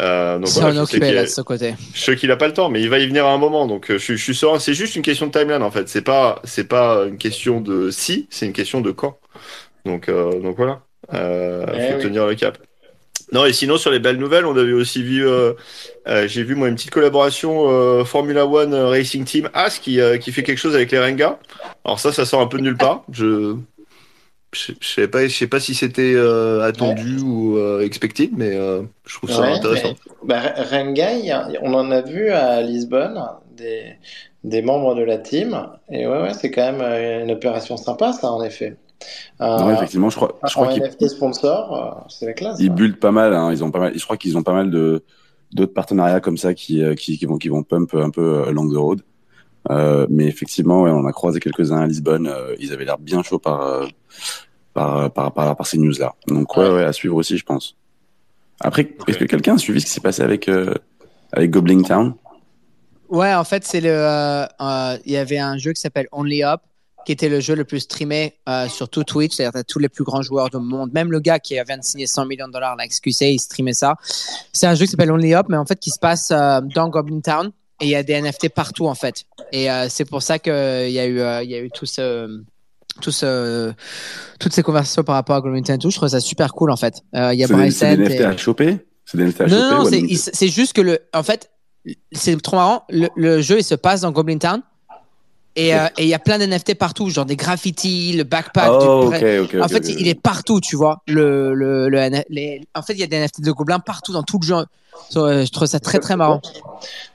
Euh, 0.00 0.38
donc 0.38 0.48
voilà, 0.50 0.82
on 0.82 0.84
je 0.84 0.90
sais 0.90 1.00
qu'il 1.00 1.14
là 1.14 1.20
a- 1.20 1.24
de 1.24 1.28
ce 1.28 1.40
côté. 1.40 1.74
je 1.94 2.00
sais 2.00 2.16
qu'il 2.16 2.30
a 2.30 2.36
pas 2.36 2.46
le 2.46 2.52
temps, 2.54 2.68
mais 2.68 2.80
il 2.80 2.88
va 2.90 2.98
y 2.98 3.06
venir 3.06 3.26
à 3.26 3.32
un 3.32 3.38
moment. 3.38 3.66
Donc 3.66 3.90
euh, 3.90 3.94
je, 3.98 4.02
suis- 4.04 4.16
je 4.18 4.22
suis 4.22 4.34
serein. 4.34 4.58
C'est 4.58 4.74
juste 4.74 4.96
une 4.96 5.02
question 5.02 5.26
de 5.26 5.32
timeline 5.32 5.62
en 5.62 5.70
fait. 5.70 5.88
C'est 5.88 6.02
pas, 6.02 6.40
c'est 6.44 6.68
pas 6.68 7.04
une 7.06 7.18
question 7.18 7.60
de 7.60 7.90
si, 7.90 8.26
c'est 8.30 8.46
une 8.46 8.52
question 8.52 8.80
de 8.80 8.90
quand. 8.90 9.18
Donc, 9.84 10.08
euh, 10.08 10.40
donc 10.40 10.56
voilà. 10.56 10.80
Euh, 11.14 11.64
Eh 11.74 11.88
faut 11.92 11.96
oui. 11.98 12.02
tenir 12.02 12.26
le 12.26 12.34
cap. 12.34 12.58
Non 13.32 13.44
et 13.44 13.52
sinon 13.52 13.76
sur 13.76 13.90
les 13.90 13.98
belles 13.98 14.16
nouvelles, 14.16 14.46
on 14.46 14.56
avait 14.56 14.72
aussi 14.72 15.02
vu, 15.02 15.26
euh, 15.26 15.52
euh, 16.06 16.26
j'ai 16.28 16.42
vu 16.42 16.54
moi 16.54 16.68
une 16.68 16.76
petite 16.76 16.90
collaboration 16.90 17.68
euh, 17.70 18.04
Formula 18.04 18.46
One 18.46 18.72
euh, 18.72 18.88
Racing 18.88 19.24
Team 19.24 19.50
As 19.52 19.78
qui, 19.78 20.00
qui 20.20 20.32
fait 20.32 20.42
quelque 20.42 20.58
chose 20.58 20.74
avec 20.74 20.90
les 20.92 20.98
Renga. 20.98 21.38
Alors 21.84 22.00
ça, 22.00 22.12
ça 22.12 22.24
sort 22.24 22.40
un 22.40 22.46
peu 22.46 22.56
de 22.58 22.62
nulle 22.62 22.76
part. 22.78 23.04
Je 23.12 23.56
je 24.54 24.72
je 24.80 24.88
sais 24.88 25.08
pas, 25.08 25.28
je 25.28 25.36
sais 25.36 25.46
pas 25.46 25.60
si 25.60 25.74
c'était 25.74 26.16
attendu 26.62 27.18
ou 27.20 27.58
expected, 27.80 28.30
mais 28.36 28.52
je 29.04 29.14
trouve 29.14 29.30
ça 29.30 29.42
Ouais, 29.42 29.52
intéressant. 29.52 29.94
mais- 30.22 30.28
bah, 30.28 30.40
Rengai, 30.70 31.30
on 31.60 31.74
en 31.74 31.90
a 31.90 32.00
vu 32.00 32.30
à 32.30 32.62
Lisbonne 32.62 33.22
des, 33.50 33.92
des 34.44 34.62
membres 34.62 34.94
de 34.94 35.02
la 35.02 35.18
team. 35.18 35.68
Et 35.90 36.06
ouais, 36.06 36.22
ouais, 36.22 36.32
c'est 36.32 36.50
quand 36.50 36.72
même 36.72 36.80
une 37.24 37.30
opération 37.30 37.76
sympa, 37.76 38.12
ça, 38.14 38.32
en 38.32 38.42
effet. 38.42 38.76
Non, 39.40 39.70
effectivement, 39.74 40.10
je 40.10 40.16
crois, 40.16 40.38
je 40.42 40.46
un 40.46 40.50
crois 40.50 40.68
qu'ils 40.68 40.82
NFT 40.82 41.08
sponsor, 41.08 41.74
euh, 41.74 42.04
c'est 42.08 42.26
la 42.26 42.32
classe. 42.32 42.56
ils 42.58 42.68
ouais. 42.68 42.74
bullent 42.74 42.98
pas 42.98 43.12
mal. 43.12 43.34
Hein, 43.34 43.52
ils 43.52 43.62
ont 43.62 43.70
pas 43.70 43.78
mal. 43.80 43.92
Je 43.96 44.02
crois 44.04 44.16
qu'ils 44.16 44.36
ont 44.36 44.42
pas 44.42 44.52
mal 44.52 44.70
de 44.70 45.04
d'autres 45.52 45.72
partenariats 45.72 46.20
comme 46.20 46.36
ça 46.36 46.52
qui, 46.54 46.82
euh, 46.82 46.94
qui, 46.94 47.16
qui 47.18 47.24
vont 47.24 47.38
qui 47.38 47.48
vont 47.48 47.62
pump 47.62 47.94
un 47.94 48.10
peu 48.10 48.40
euh, 48.42 48.48
along 48.48 48.70
the 48.72 48.76
road. 48.76 49.00
Euh, 49.70 50.06
mais 50.10 50.26
effectivement, 50.26 50.82
ouais, 50.82 50.90
on 50.90 51.04
a 51.06 51.12
croisé 51.12 51.40
quelques-uns 51.40 51.80
à 51.80 51.86
Lisbonne. 51.86 52.26
euh, 52.26 52.54
ils 52.58 52.72
avaient 52.72 52.84
l'air 52.84 52.98
bien 52.98 53.22
chauds 53.22 53.38
par 53.38 53.60
euh, 53.62 53.86
par, 54.74 55.10
par 55.12 55.32
par 55.32 55.56
par 55.56 55.66
ces 55.66 55.78
news-là. 55.78 56.14
Donc 56.26 56.56
ouais, 56.56 56.64
Ouais. 56.68 56.74
ouais, 56.76 56.84
à 56.84 56.92
suivre 56.92 57.16
aussi, 57.16 57.36
je 57.38 57.44
pense. 57.44 57.76
Après, 58.60 58.88
est-ce 59.06 59.18
que 59.18 59.24
quelqu'un 59.24 59.54
a 59.54 59.58
suivi 59.58 59.80
ce 59.80 59.86
qui 59.86 59.92
s'est 59.92 60.00
passé 60.00 60.22
avec 60.22 60.48
euh, 60.48 60.74
avec 61.32 61.50
Goblin 61.50 61.82
Town? 61.82 62.14
Ouais, 63.08 63.32
en 63.34 63.44
fait, 63.44 63.64
c'est 63.64 63.80
le. 63.80 63.90
euh, 63.90 64.44
euh, 64.60 64.98
Il 65.06 65.12
y 65.12 65.16
avait 65.16 65.38
un 65.38 65.56
jeu 65.56 65.72
qui 65.72 65.80
s'appelle 65.80 66.08
Only 66.12 66.42
Up, 66.44 66.60
qui 67.04 67.12
était 67.12 67.28
le 67.28 67.40
jeu 67.40 67.54
le 67.54 67.64
plus 67.64 67.80
streamé 67.80 68.34
euh, 68.48 68.68
sur 68.68 68.88
tout 68.88 69.04
Twitch. 69.04 69.36
C'est-à-dire, 69.36 69.62
tous 69.66 69.78
les 69.78 69.88
plus 69.88 70.04
grands 70.04 70.22
joueurs 70.22 70.50
du 70.50 70.58
monde. 70.58 70.92
Même 70.92 71.10
le 71.10 71.20
gars 71.20 71.38
qui 71.38 71.54
vient 71.54 71.78
de 71.78 71.82
signer 71.84 72.06
100 72.06 72.26
millions 72.26 72.48
de 72.48 72.52
dollars, 72.52 72.76
la 72.76 72.86
XQC, 72.86 73.22
il 73.32 73.38
streamait 73.38 73.72
ça. 73.72 73.94
C'est 74.52 74.66
un 74.66 74.74
jeu 74.74 74.84
qui 74.84 74.90
s'appelle 74.90 75.10
Only 75.10 75.34
Up, 75.34 75.46
mais 75.48 75.56
en 75.56 75.64
fait, 75.64 75.78
qui 75.78 75.90
se 75.90 75.98
passe 75.98 76.30
euh, 76.30 76.60
dans 76.74 76.88
Goblin 76.88 77.20
Town. 77.20 77.50
Et 77.80 77.84
il 77.86 77.90
y 77.90 77.94
a 77.94 78.02
des 78.02 78.20
NFT 78.20 78.48
partout, 78.50 78.86
en 78.88 78.94
fait. 78.94 79.24
Et 79.52 79.70
euh, 79.70 79.86
c'est 79.88 80.04
pour 80.04 80.22
ça 80.22 80.38
qu'il 80.38 80.52
y 80.52 80.98
a 80.98 81.06
eu, 81.06 81.20
il 81.44 81.50
y 81.50 81.54
a 81.54 81.60
eu 81.60 81.70
tout 81.70 81.86
ce. 81.86 82.42
Tout 83.00 83.12
ce, 83.12 83.72
toutes 84.40 84.52
ces 84.52 84.64
conversations 84.64 85.04
par 85.04 85.14
rapport 85.14 85.36
à 85.36 85.40
Goblin 85.40 85.62
Town 85.62 85.76
et 85.76 85.78
tout, 85.78 85.88
je 85.90 85.96
trouve 85.96 86.08
ça 86.08 86.18
super 86.18 86.52
cool 86.52 86.72
en 86.72 86.76
fait. 86.76 86.94
Il 87.14 87.34
y 87.34 87.44
a 87.44 87.70
C'est 87.70 87.96
des, 87.96 88.02
NFT 88.08 88.20
et- 88.20 88.24
à 88.24 88.36
choper? 88.36 88.78
C'est 89.04 89.18
des 89.18 89.24
NFT 89.24 89.40
à 89.42 89.46
non, 89.46 89.84
choper 89.84 90.02
non, 90.02 90.16
c'est, 90.16 90.48
juste 90.48 90.72
que 90.72 90.80
le, 90.80 90.98
en 91.14 91.22
fait, 91.22 91.48
c'est 92.10 92.36
trop 92.42 92.56
marrant. 92.56 92.82
Le, 92.90 93.08
le 93.14 93.40
jeu, 93.40 93.58
il 93.60 93.62
se 93.62 93.76
passe 93.76 94.00
dans 94.00 94.10
Goblin 94.10 94.38
Town. 94.38 94.62
Et 95.58 95.74
euh, 95.74 95.88
et 95.98 96.04
il 96.04 96.08
y 96.08 96.14
a 96.14 96.20
plein 96.20 96.38
d'NFT 96.38 96.74
partout, 96.74 97.10
genre 97.10 97.26
des 97.26 97.34
graffitis, 97.34 98.12
le 98.12 98.22
backpack. 98.22 98.70
Oh, 98.70 99.10
du... 99.10 99.60
en 99.60 99.66
fait, 99.66 99.88
il 99.88 100.06
est 100.06 100.14
partout, 100.14 100.60
tu 100.60 100.76
vois. 100.76 101.02
Le, 101.08 101.52
le, 101.52 101.88
le 101.88 102.22
les... 102.28 102.62
En 102.76 102.82
fait, 102.82 102.92
il 102.92 103.00
y 103.00 103.02
a 103.02 103.08
des 103.08 103.18
NFT 103.18 103.40
de 103.40 103.50
Gobelins 103.50 103.80
partout 103.80 104.12
dans 104.12 104.22
tout 104.22 104.38
le 104.40 104.46
jeu. 104.46 104.64
Je 105.10 105.50
trouve 105.50 105.66
ça 105.66 105.80
très, 105.80 105.98
très 105.98 106.16
marrant. 106.16 106.40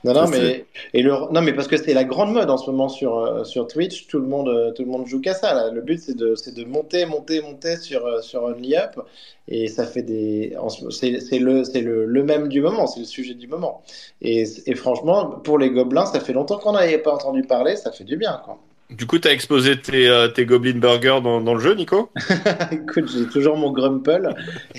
Non, 0.04 0.12
non, 0.12 0.28
mais, 0.28 0.66
et 0.92 1.02
le, 1.02 1.12
non, 1.32 1.40
mais 1.40 1.52
parce 1.52 1.68
que 1.68 1.76
c'est 1.76 1.94
la 1.94 2.04
grande 2.04 2.32
mode 2.32 2.50
en 2.50 2.58
ce 2.58 2.70
moment 2.70 2.88
sur, 2.88 3.18
euh, 3.18 3.44
sur 3.44 3.66
Twitch. 3.66 4.06
Tout 4.06 4.18
le 4.18 4.26
monde, 4.26 4.48
euh, 4.48 4.72
tout 4.72 4.82
le 4.82 4.90
monde 4.90 5.06
joue 5.06 5.20
qu'à 5.20 5.34
ça. 5.34 5.54
Là. 5.54 5.70
Le 5.70 5.80
but, 5.80 6.00
c'est 6.00 6.16
de, 6.16 6.34
de 6.34 6.64
monter, 6.64 7.06
monter, 7.06 7.40
monter 7.40 7.76
sur, 7.76 8.04
euh, 8.04 8.20
sur 8.20 8.42
Only 8.42 8.76
Up. 8.76 9.00
Et 9.48 9.68
ça 9.68 9.86
fait 9.86 10.02
des. 10.02 10.56
C'est 10.90 11.38
le, 11.38 11.62
le, 11.80 12.04
le 12.04 12.22
même 12.24 12.48
du 12.48 12.60
moment. 12.60 12.86
C'est 12.86 13.00
le 13.00 13.06
sujet 13.06 13.34
du 13.34 13.46
moment. 13.46 13.82
Et, 14.20 14.44
et 14.66 14.74
franchement, 14.74 15.30
pour 15.42 15.58
les 15.58 15.70
gobelins, 15.70 16.06
ça 16.06 16.20
fait 16.20 16.32
longtemps 16.32 16.58
qu'on 16.58 16.72
n'avait 16.72 16.98
pas 16.98 17.14
entendu 17.14 17.42
parler. 17.42 17.76
Ça 17.76 17.92
fait 17.92 18.04
du 18.04 18.16
bien, 18.16 18.40
quoi. 18.44 18.58
Du 18.96 19.06
coup, 19.06 19.18
t'as 19.18 19.32
exposé 19.32 19.80
tes, 19.80 20.08
euh, 20.08 20.28
tes 20.28 20.44
Goblin 20.46 20.78
Burgers 20.78 21.20
dans, 21.22 21.40
dans 21.40 21.54
le 21.54 21.60
jeu, 21.60 21.74
Nico? 21.74 22.10
Écoute, 22.70 23.10
j'ai 23.12 23.26
toujours 23.26 23.56
mon 23.56 23.72
grumple. 23.72 24.28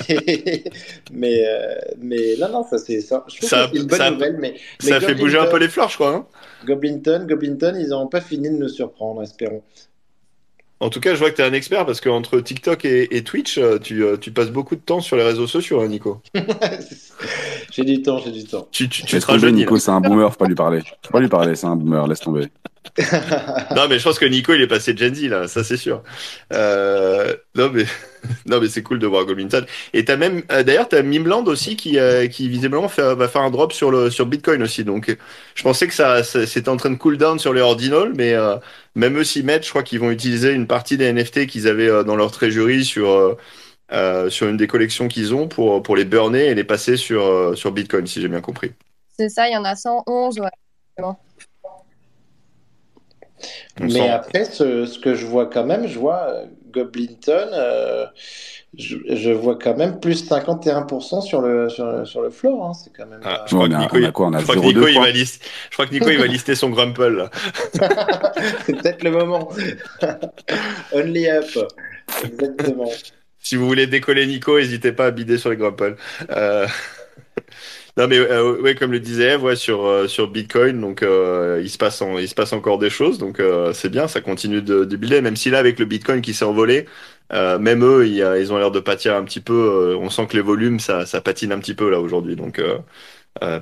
mais, 1.11 1.45
euh, 1.47 1.75
mais 1.99 2.35
non, 2.39 2.49
non, 2.49 2.63
ça, 2.63 2.77
c'est 2.77 3.01
ça. 3.01 3.25
Je 3.27 3.37
trouve 3.37 3.49
Ça- 3.49 3.67
que 3.67 3.75
c'est 3.75 3.81
une 3.81 3.87
bonne 3.87 3.97
ça- 3.97 4.11
nouvelle. 4.11 4.37
Mais, 4.39 4.55
mais 4.83 4.89
Ça 4.89 4.99
fait 5.01 5.15
bouger 5.15 5.37
un 5.39 5.47
peu 5.47 5.57
les 5.57 5.67
fleurs, 5.69 5.89
je 5.89 5.95
crois. 5.95 6.15
hein 6.15 6.25
Goblinton, 6.65 7.25
Goblinton, 7.27 7.75
ils 7.79 7.89
n'ont 7.89 8.07
pas 8.07 8.21
fini 8.21 8.49
de 8.49 8.55
nous 8.55 8.69
surprendre, 8.69 9.21
espérons. 9.21 9.61
en 10.79 10.89
tout 10.89 10.99
cas, 10.99 11.13
je 11.13 11.19
vois 11.19 11.29
que 11.31 11.35
t'es 11.35 11.43
un 11.43 11.53
expert 11.53 11.85
parce 11.85 12.01
qu'entre 12.01 12.39
TikTok 12.39 12.85
et, 12.85 13.15
et 13.15 13.23
Twitch, 13.23 13.57
euh, 13.57 13.79
tu, 13.79 14.03
euh, 14.03 14.17
tu 14.17 14.31
passes 14.31 14.49
beaucoup 14.51 14.75
de 14.75 14.81
temps 14.81 14.99
sur 15.01 15.15
les 15.17 15.23
réseaux 15.23 15.47
sociaux, 15.47 15.81
hein, 15.81 15.87
Nico. 15.87 16.21
j'ai 17.71 17.83
du 17.83 18.01
temps, 18.01 18.19
j'ai 18.19 18.31
du 18.31 18.43
temps. 18.45 18.67
Tu, 18.71 18.87
tu, 18.89 19.03
tu 19.03 19.19
te. 19.19 19.45
Nico, 19.47 19.77
c'est 19.77 19.91
un 19.91 20.01
boomer, 20.01 20.29
faut 20.31 20.37
pas 20.37 20.47
lui 20.47 20.55
parler. 20.55 20.81
Faut 21.03 21.11
pas 21.11 21.19
lui 21.19 21.27
parler, 21.29 21.55
c'est 21.55 21.67
un 21.67 21.75
boomer, 21.75 22.07
laisse 22.07 22.19
tomber. 22.19 22.47
Non, 23.75 23.87
mais 23.87 23.99
je 23.99 24.03
pense 24.03 24.19
que 24.19 24.25
Nico, 24.25 24.53
il 24.53 24.61
est 24.61 24.67
passé 24.67 24.95
Gen 24.95 25.13
Z, 25.13 25.23
là, 25.29 25.47
ça 25.47 25.63
c'est 25.63 25.77
sûr. 25.77 26.03
Euh, 26.53 27.35
non, 27.55 27.69
mais, 27.73 27.85
non, 28.45 28.59
mais 28.61 28.67
c'est 28.69 28.83
cool 28.83 28.99
de 28.99 29.07
voir 29.07 29.25
Goblin 29.25 29.47
Town. 29.47 29.65
Et 29.93 30.05
t'as 30.05 30.15
même, 30.17 30.43
euh, 30.51 30.63
d'ailleurs, 30.63 30.87
t'as 30.87 31.01
Mimland 31.01 31.43
aussi 31.47 31.75
qui, 31.75 31.99
euh, 31.99 32.27
qui 32.27 32.47
visiblement 32.49 32.87
va 32.87 33.27
faire 33.27 33.41
un 33.41 33.51
drop 33.51 33.73
sur, 33.73 33.91
le, 33.91 34.09
sur 34.09 34.25
Bitcoin 34.25 34.63
aussi. 34.63 34.83
Donc, 34.83 35.15
je 35.55 35.63
pensais 35.63 35.87
que 35.87 35.93
ça, 35.93 36.23
ça- 36.23 36.45
c'était 36.47 36.69
en 36.69 36.77
train 36.77 36.89
de 36.91 36.95
cool 36.95 37.17
down 37.17 37.39
sur 37.39 37.53
les 37.53 37.61
ordinals, 37.61 38.13
mais 38.15 38.33
euh, 38.33 38.55
même 38.95 39.17
eux 39.17 39.23
s'y 39.23 39.43
mettent, 39.43 39.65
je 39.65 39.69
crois 39.69 39.83
qu'ils 39.83 39.99
vont 39.99 40.11
utiliser 40.11 40.51
une 40.53 40.67
partie 40.67 40.97
des 40.97 41.05
NFT 41.05 41.47
qu'ils 41.47 41.67
avaient 41.67 42.03
dans 42.03 42.15
leur 42.15 42.31
treasury 42.31 42.85
sur, 42.85 43.37
sur 44.29 44.47
une 44.47 44.57
des 44.57 44.67
collections 44.67 45.07
qu'ils 45.07 45.33
ont 45.33 45.47
pour, 45.47 45.83
pour 45.83 45.95
les 45.95 46.05
burner 46.05 46.47
et 46.47 46.55
les 46.55 46.63
passer 46.63 46.97
sur, 46.97 47.57
sur 47.57 47.71
Bitcoin, 47.71 48.07
si 48.07 48.21
j'ai 48.21 48.27
bien 48.29 48.41
compris. 48.41 48.71
C'est 49.17 49.29
ça, 49.29 49.47
il 49.49 49.53
y 49.53 49.57
en 49.57 49.65
a 49.65 49.75
111. 49.75 50.39
Ouais. 50.39 50.49
On 53.79 53.85
Mais 53.85 53.89
sent- 53.91 54.09
après, 54.09 54.45
ce, 54.45 54.85
ce 54.85 54.99
que 54.99 55.15
je 55.15 55.25
vois 55.25 55.47
quand 55.47 55.65
même, 55.65 55.87
je 55.87 55.97
vois 55.99 56.27
euh, 56.29 56.45
Goblinton, 56.71 57.49
euh, 57.53 58.05
je, 58.77 58.97
je 59.09 59.31
vois 59.31 59.57
quand 59.57 59.75
même 59.77 59.99
plus 59.99 60.29
51% 60.29 61.21
sur 61.21 61.41
le, 61.41 61.69
sur, 61.69 61.85
le- 61.85 62.05
sur 62.05 62.21
le 62.21 62.29
floor. 62.29 62.65
hein, 62.65 62.73
c'est 62.73 62.91
quand 62.95 63.05
même. 63.05 63.21
Ah, 63.23 63.45
je 63.47 63.55
crois 63.55 63.65
a- 63.65 63.79
Nico, 63.79 64.11
quoi 64.11 64.27
On 64.27 64.33
a 64.33 64.39
je 64.39 64.43
crois 64.43 64.55
que 64.55 64.59
0,2 64.61 64.67
Nico, 64.67 64.87
il 64.87 64.93
points. 64.95 65.03
va 65.05 65.11
lister, 65.11 65.45
je 65.69 65.73
crois 65.75 65.85
que 65.87 65.93
Nico, 65.93 66.09
il 66.09 66.17
va 66.17 66.27
lister 66.27 66.55
son 66.55 66.69
Grumple, 66.69 67.29
c'est 68.65 68.75
peut-être 68.81 69.03
le 69.03 69.11
moment. 69.11 69.49
Only 70.93 71.29
up. 71.29 71.45
Exactement. 72.23 72.89
Si 73.39 73.55
vous 73.55 73.67
voulez 73.67 73.87
décoller 73.87 74.25
Nico, 74.27 74.57
n'hésitez 74.59 74.91
pas 74.91 75.05
à 75.07 75.11
bider 75.11 75.37
sur 75.37 75.49
les 75.51 75.57
Grumple. 75.57 75.95
Euh, 76.31 76.67
Non 77.97 78.07
mais 78.09 78.17
euh, 78.19 78.61
ouais, 78.61 78.75
comme 78.75 78.91
le 78.91 78.99
disait 78.99 79.37
ouais, 79.37 79.55
sur 79.55 79.85
euh, 79.85 80.07
sur 80.07 80.29
Bitcoin, 80.29 80.81
donc 80.81 81.01
euh, 81.01 81.61
il 81.63 81.69
se 81.69 81.77
passe 81.77 82.03
il 82.19 82.27
se 82.27 82.35
passe 82.35 82.51
encore 82.51 82.77
des 82.77 82.89
choses, 82.89 83.17
donc 83.17 83.39
euh, 83.39 83.71
c'est 83.71 83.87
bien, 83.87 84.09
ça 84.09 84.19
continue 84.19 84.61
de, 84.61 84.83
de 84.83 84.95
builder, 84.97 85.21
même 85.21 85.37
si 85.37 85.49
là 85.49 85.59
avec 85.59 85.79
le 85.79 85.85
Bitcoin 85.85 86.21
qui 86.21 86.33
s'est 86.33 86.43
envolé, 86.43 86.87
même 87.31 87.83
eux, 87.85 88.05
ils, 88.07 88.51
ont 88.53 88.57
l'air 88.57 88.71
de 88.71 88.81
pâtir 88.81 89.15
un 89.15 89.23
petit 89.23 89.39
peu. 89.39 89.95
on 89.99 90.09
sent 90.09 90.27
que 90.27 90.35
les 90.35 90.41
volumes, 90.43 90.79
ça 90.79 91.05
patine 91.21 91.51
un 91.53 91.59
petit 91.59 91.73
peu 91.73 91.89
là 91.89 91.99
aujourd'hui, 92.01 92.35
donc 92.35 92.61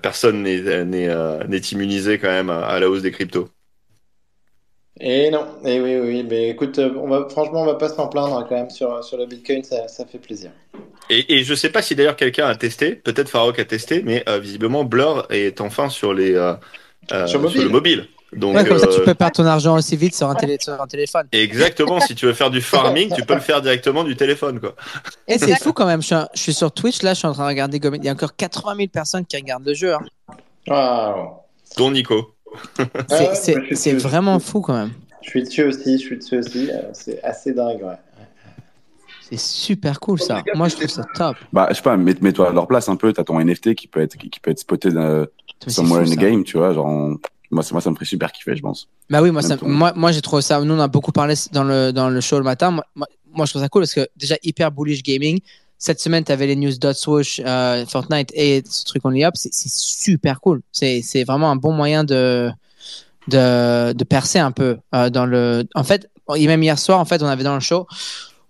personne 0.02 0.42
n'est 0.44 0.84
n'est 0.86 1.60
immunisé 1.72 2.18
quand 2.20 2.30
même 2.30 2.50
à, 2.50 2.80
la 2.80 2.90
hausse 2.90 3.02
des 3.04 3.12
cryptos. 3.12 3.50
Et 5.00 5.30
non, 5.32 5.46
et 5.66 5.80
oui, 5.82 5.98
oui, 6.00 6.24
mais 6.24 6.50
écoute, 6.50 6.80
on 6.80 7.08
va, 7.08 7.28
franchement, 7.30 7.62
on 7.64 7.66
va 7.66 7.76
pas 7.76 7.90
s'en 7.90 8.08
plaindre 8.08 8.38
hein, 8.38 8.46
quand 8.48 8.56
même 8.56 8.70
sur, 8.70 9.04
sur 9.04 9.18
le 9.18 9.26
Bitcoin, 9.26 9.64
ça 9.64 10.06
fait 10.06 10.20
plaisir. 10.20 10.52
Et, 11.20 11.36
et 11.36 11.44
je 11.44 11.54
sais 11.54 11.70
pas 11.70 11.82
si 11.82 11.96
d'ailleurs 11.96 12.16
quelqu'un 12.16 12.48
a 12.48 12.56
testé, 12.56 12.92
peut-être 12.96 13.30
Farok 13.30 13.60
a 13.60 13.66
testé, 13.66 14.02
mais 14.06 14.24
euh, 14.28 14.40
visiblement 14.40 14.84
Blur 14.84 15.26
est 15.30 15.62
enfin 15.62 15.90
sur 15.90 16.14
les 16.14 16.34
euh, 16.34 16.54
euh, 17.12 17.28
Sur 17.28 17.42
mobile. 17.42 17.64
le 17.64 17.70
mobile. 17.70 18.08
Donc 18.36 18.56
Ouais, 18.56 18.66
comme 18.66 18.80
ça, 18.80 18.88
tu 18.88 19.00
peux 19.02 19.14
perdre 19.14 19.36
ton 19.36 19.46
argent 19.46 19.76
aussi 19.78 19.96
vite 19.96 20.16
sur 20.16 20.28
un, 20.28 20.34
télé 20.34 20.58
sur 20.60 20.82
un 20.82 20.88
téléphone. 20.88 21.28
Exactement, 21.32 22.00
si 22.00 22.16
tu 22.16 22.26
veux 22.26 22.34
faire 22.34 22.50
du 22.50 22.62
farming, 22.74 23.12
tu 23.14 23.22
peux 23.24 23.36
le 23.36 23.40
faire 23.42 23.62
directement 23.62 24.04
du 24.04 24.16
téléphone, 24.16 24.60
quoi. 24.60 24.76
Et 25.28 25.38
c'est 25.38 25.56
fou 25.62 25.72
quand 25.72 25.86
même. 25.86 26.02
Je 26.02 26.08
suis, 26.08 26.16
un- 26.16 26.28
je 26.34 26.40
suis 26.42 26.54
sur 26.54 26.72
Twitch, 26.72 27.04
là, 27.04 27.14
je 27.14 27.20
suis 27.20 27.28
en 27.28 27.34
train 27.34 27.44
de 27.44 27.50
regarder. 27.50 27.80
Il 27.84 28.04
y 28.06 28.10
a 28.10 28.14
encore 28.14 28.36
80 28.36 28.76
000 28.76 28.88
personnes 28.88 29.26
qui 29.26 29.36
regardent 29.38 29.68
le 29.68 29.76
jeu. 29.76 29.94
hein. 29.94 30.00
Waouh. 30.68 31.30
Dont 31.78 31.92
Nico. 31.92 32.34
Ah 33.12 33.36
C'est 33.36 33.56
ouais, 33.56 33.70
dessus. 33.70 33.98
vraiment 33.98 34.40
fou 34.40 34.62
quand 34.62 34.74
même. 34.74 34.94
Je 35.22 35.30
suis 35.30 35.44
dessus 35.44 35.64
aussi, 35.66 36.00
je 36.00 36.04
suis 36.04 36.18
dessus 36.18 36.38
aussi, 36.40 36.70
c'est 36.94 37.24
assez 37.24 37.54
dingue, 37.54 37.82
ouais. 37.84 37.96
C'est 39.30 39.40
super 39.40 40.00
cool 40.00 40.20
ça. 40.22 40.44
Moi, 40.56 40.68
je 40.68 40.76
trouve 40.76 40.88
ça 40.88 41.04
top. 41.16 41.38
Bah, 41.52 41.68
je 41.72 41.76
sais 41.76 41.82
pas, 41.82 41.96
mets- 41.98 42.20
mets-toi 42.22 42.50
à 42.50 42.52
leur 42.54 42.68
place 42.68 42.90
un 42.90 42.96
peu. 42.96 43.12
T'as 43.14 43.24
ton 43.24 43.40
NFT 43.40 43.74
qui 43.76 43.88
peut 43.88 44.02
être, 44.02 44.18
qui, 44.18 44.30
qui 44.30 44.40
peut 44.40 44.52
être 44.52 44.60
spoté 44.60 44.90
c'est 44.92 45.70
somewhere 45.72 46.04
fou, 46.06 46.12
in 46.12 46.16
the 46.16 46.20
ça. 46.20 46.22
game, 46.30 46.44
tu 46.44 46.58
vois. 46.58 46.74
Genre, 46.74 46.86
on- 46.86 47.18
moi, 47.52 47.64
ça, 47.64 47.74
moi, 47.74 47.82
ça 47.82 47.90
me 47.90 47.96
ferait 47.96 48.06
super 48.06 48.32
kiffer, 48.32 48.56
je 48.56 48.62
pense. 48.62 48.88
Bah 49.10 49.22
oui, 49.22 49.32
moi, 49.32 49.42
ça, 49.42 49.58
moi, 49.62 49.94
moi 49.96 50.12
j'ai 50.12 50.22
trouvé 50.22 50.42
ça. 50.42 50.60
Nous, 50.64 50.74
on 50.74 50.80
a 50.80 50.88
beaucoup 50.88 51.12
parlé 51.12 51.36
dans 51.52 51.64
le, 51.64 51.92
dans 51.92 52.10
le 52.10 52.20
show 52.22 52.38
le 52.38 52.44
matin. 52.44 52.72
Moi, 52.72 52.84
moi, 53.34 53.46
je 53.46 53.52
trouve 53.52 53.62
ça 53.62 53.70
cool 53.70 53.84
parce 53.84 53.94
que 53.94 54.08
déjà, 54.18 54.36
hyper 54.44 54.72
bullish 54.72 55.04
gaming. 55.04 55.40
Cette 55.78 56.00
semaine, 56.00 56.24
tu 56.24 56.32
avais 56.32 56.48
les 56.48 56.56
news 56.56 56.72
Dot 56.80 56.96
Swoosh, 56.96 57.42
euh, 57.46 57.86
Fortnite 57.86 58.30
et 58.34 58.64
ce 58.70 58.86
truc 58.86 59.06
Only 59.06 59.24
Up. 59.26 59.34
C'est 59.36 59.54
c'est 59.54 59.70
super 59.72 60.40
cool. 60.42 60.62
C'est 60.72 61.02
c'est 61.04 61.24
vraiment 61.26 61.52
un 61.52 61.56
bon 61.58 61.74
moyen 61.74 62.04
de, 62.04 62.50
de, 63.28 63.94
de 63.94 64.04
percer 64.04 64.40
un 64.40 64.52
peu 64.52 64.78
euh, 64.96 65.10
dans 65.10 65.26
le. 65.26 65.66
En 65.76 65.84
fait, 65.84 66.10
et 66.36 66.48
même 66.48 66.64
hier 66.64 66.80
soir, 66.80 67.00
en 67.00 67.06
fait, 67.06 67.22
on 67.22 67.28
avait 67.28 67.44
dans 67.44 67.54
le 67.56 67.60
show, 67.60 67.86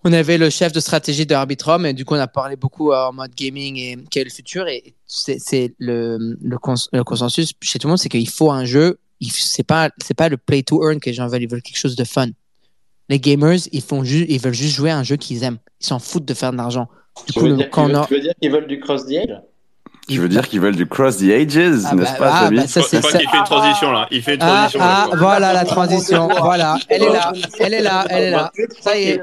on 0.04 0.14
avait 0.14 0.38
le 0.38 0.50
chef 0.50 0.72
de 0.72 0.80
stratégie 0.80 1.26
de 1.26 1.34
Arbitrum 1.36 1.86
et 1.86 1.94
du 1.94 2.06
coup, 2.06 2.16
on 2.16 2.20
a 2.20 2.28
parlé 2.28 2.56
beaucoup 2.56 2.92
euh, 2.92 3.06
en 3.08 3.14
mode 3.14 3.34
gaming 3.36 3.78
et 3.78 3.98
quel 4.12 4.22
est 4.22 4.26
le 4.26 4.30
futur. 4.32 4.68
Et 4.68 4.96
c'est 5.08 5.38
c'est 5.40 5.74
le, 5.80 6.38
le, 6.42 6.58
cons- 6.58 6.90
le 6.92 7.04
consensus 7.04 7.54
chez 7.62 7.80
tout 7.80 7.88
le 7.88 7.92
monde, 7.92 8.00
c'est 8.00 8.10
qu'il 8.10 8.28
faut 8.30 8.52
un 8.52 8.66
jeu. 8.66 9.00
il- 9.20 9.32
C'est 9.32 9.64
pas 9.64 9.90
c'est 10.04 10.14
pas 10.16 10.30
le 10.30 10.38
play 10.38 10.64
to 10.64 10.84
earn 10.84 11.00
que 11.00 11.10
les 11.10 11.14
gens 11.14 11.28
veulent. 11.28 11.42
Ils 11.44 11.50
veulent 11.50 11.62
quelque 11.62 11.78
chose 11.80 11.96
de 11.96 12.04
fun. 12.04 12.28
Les 13.10 13.20
gamers, 13.20 13.60
ils 13.72 13.82
font 13.82 14.04
ils 14.04 14.40
veulent 14.40 14.54
juste 14.54 14.76
jouer 14.76 14.92
à 14.92 14.98
un 14.98 15.04
jeu 15.04 15.16
qu'ils 15.18 15.44
aiment. 15.44 15.58
Ils 15.82 15.86
s'en 15.88 16.00
foutent 16.00 16.26
de 16.26 16.34
faire 16.34 16.52
de 16.52 16.58
l'argent. 16.58 16.88
Du 17.28 17.34
Tu 17.34 17.40
coup, 17.40 17.46
veux, 17.46 17.56
dire 17.58 17.70
qu'ils 17.70 17.96
a- 17.96 18.06
tu 18.08 18.14
veux 18.16 18.22
dire 18.22 18.34
qu'ils 18.42 18.52
veulent 18.52 18.68
du 18.68 18.80
cross 18.80 19.06
the 19.06 19.12
edge 19.12 19.32
Tu 20.08 20.20
veux 20.20 20.28
dire 20.30 20.48
qu'ils 20.50 20.60
veulent 20.62 20.76
du 20.76 20.88
cross 20.88 21.18
the 21.18 21.24
ages, 21.30 21.56
Ah 21.86 21.96
n'est-ce 21.96 21.96
bah, 21.96 22.06
pas, 22.18 22.32
ah, 22.34 22.50
bah, 22.52 22.66
ça, 22.68 22.82
Je 22.82 22.86
c'est 22.88 22.98
crois 23.00 23.12
ça. 23.12 23.20
qu'il 23.20 23.30
fait 23.30 23.38
une 23.38 23.44
transition 23.44 23.92
là. 23.92 24.08
Il 24.12 24.22
fait 24.24 24.36
une 24.36 24.42
Ah, 24.42 24.48
transition. 24.70 24.80
là, 24.80 24.86
ah, 24.88 25.02
je 25.04 25.08
crois. 25.16 25.20
voilà 25.20 25.54
la 25.54 25.64
transition. 25.66 26.28
Voilà, 26.28 26.78
elle 26.90 27.04
est 27.04 27.10
là, 27.10 27.34
elle 27.60 27.74
est 27.74 27.82
là, 27.82 28.06
elle 28.10 28.24
est 28.24 28.32
là. 28.32 28.52
Ça 28.82 28.98
y 28.98 29.04
est. 29.04 29.22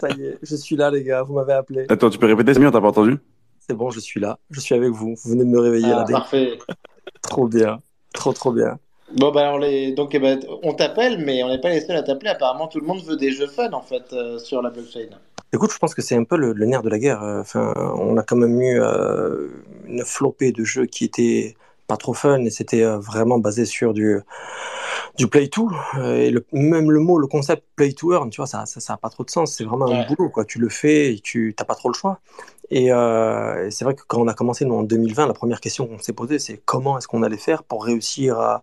Ça 0.00 0.08
y 0.10 0.22
est, 0.22 0.38
je 0.42 0.56
suis 0.56 0.76
là, 0.76 0.90
les 0.90 1.02
gars. 1.02 1.22
Vous 1.22 1.34
m'avez 1.34 1.52
appelé. 1.52 1.86
Attends, 1.88 2.10
tu 2.10 2.18
peux 2.18 2.26
répéter, 2.26 2.54
Samy, 2.54 2.66
on 2.66 2.70
t'a 2.70 2.80
pas 2.80 2.88
entendu? 2.88 3.18
C'est 3.66 3.74
bon, 3.74 3.90
je 3.90 4.00
suis 4.00 4.18
là. 4.20 4.38
Je 4.50 4.60
suis 4.60 4.74
avec 4.74 4.90
vous. 4.90 5.14
Vous 5.22 5.30
venez 5.30 5.44
de 5.44 5.50
me 5.50 5.60
réveiller 5.60 5.92
Ah, 5.92 5.98
là. 5.98 6.04
parfait. 6.10 6.58
Trop 7.22 7.46
bien. 7.46 7.80
Trop, 8.14 8.32
trop 8.32 8.52
bien. 8.52 8.78
Bon, 9.16 9.30
bah, 9.30 9.42
alors, 9.42 9.58
les... 9.58 9.92
Donc, 9.92 10.14
eh 10.14 10.18
ben, 10.18 10.40
on 10.62 10.72
t'appelle, 10.74 11.22
mais 11.24 11.42
on 11.42 11.48
n'est 11.48 11.60
pas 11.60 11.70
les 11.70 11.80
seuls 11.80 11.96
à 11.96 12.02
t'appeler. 12.02 12.30
Apparemment, 12.30 12.66
tout 12.68 12.80
le 12.80 12.86
monde 12.86 13.02
veut 13.04 13.16
des 13.16 13.30
jeux 13.32 13.46
fun, 13.46 13.70
en 13.72 13.82
fait, 13.82 14.04
euh, 14.12 14.38
sur 14.38 14.62
la 14.62 14.70
blockchain. 14.70 15.08
Écoute, 15.52 15.72
je 15.72 15.78
pense 15.78 15.94
que 15.94 16.02
c'est 16.02 16.14
un 16.16 16.24
peu 16.24 16.36
le, 16.36 16.52
le 16.52 16.66
nerf 16.66 16.82
de 16.82 16.90
la 16.90 16.98
guerre. 16.98 17.22
Euh, 17.22 17.40
Enfin, 17.40 17.72
on 17.98 18.16
a 18.18 18.22
quand 18.22 18.36
même 18.36 18.60
eu 18.60 18.80
euh, 18.80 19.48
une 19.86 20.04
flopée 20.04 20.52
de 20.52 20.62
jeux 20.64 20.86
qui 20.86 21.04
étaient 21.04 21.56
pas 21.86 21.96
trop 21.96 22.12
fun 22.12 22.40
et 22.44 22.50
c'était 22.50 22.84
euh, 22.84 22.98
vraiment 22.98 23.38
basé 23.38 23.64
sur 23.64 23.94
du 23.94 24.20
du 25.18 25.26
play 25.26 25.48
to 25.48 25.70
Euh, 25.96 26.16
et 26.16 26.30
le, 26.30 26.46
même 26.52 26.90
le 26.90 27.00
mot, 27.00 27.18
le 27.18 27.26
concept 27.26 27.64
play 27.76 27.92
to 27.92 28.12
earn, 28.12 28.30
tu 28.30 28.40
vois, 28.40 28.46
ça 28.46 28.64
ça, 28.66 28.80
ça 28.80 28.94
a 28.94 28.96
pas 28.96 29.10
trop 29.10 29.24
de 29.24 29.30
sens. 29.30 29.54
C'est 29.54 29.64
vraiment 29.64 29.86
un 29.90 30.06
boulot, 30.06 30.30
quoi. 30.30 30.44
Tu 30.44 30.58
le 30.58 30.68
fais 30.68 31.12
et 31.14 31.20
tu 31.20 31.54
t'as 31.56 31.64
pas 31.64 31.74
trop 31.74 31.88
le 31.88 31.94
choix. 31.94 32.20
Et, 32.70 32.92
euh, 32.92 33.66
et 33.66 33.70
c'est 33.70 33.84
vrai 33.84 33.94
que 33.94 34.02
quand 34.06 34.20
on 34.20 34.28
a 34.28 34.34
commencé 34.34 34.64
nous 34.64 34.74
en 34.74 34.82
2020, 34.84 35.26
la 35.26 35.34
première 35.34 35.60
question 35.60 35.86
qu'on 35.86 35.98
s'est 35.98 36.12
posée, 36.12 36.38
c'est 36.38 36.60
comment 36.64 36.98
est-ce 36.98 37.08
qu'on 37.08 37.22
allait 37.22 37.36
faire 37.36 37.64
pour 37.64 37.84
réussir 37.84 38.38
à 38.38 38.62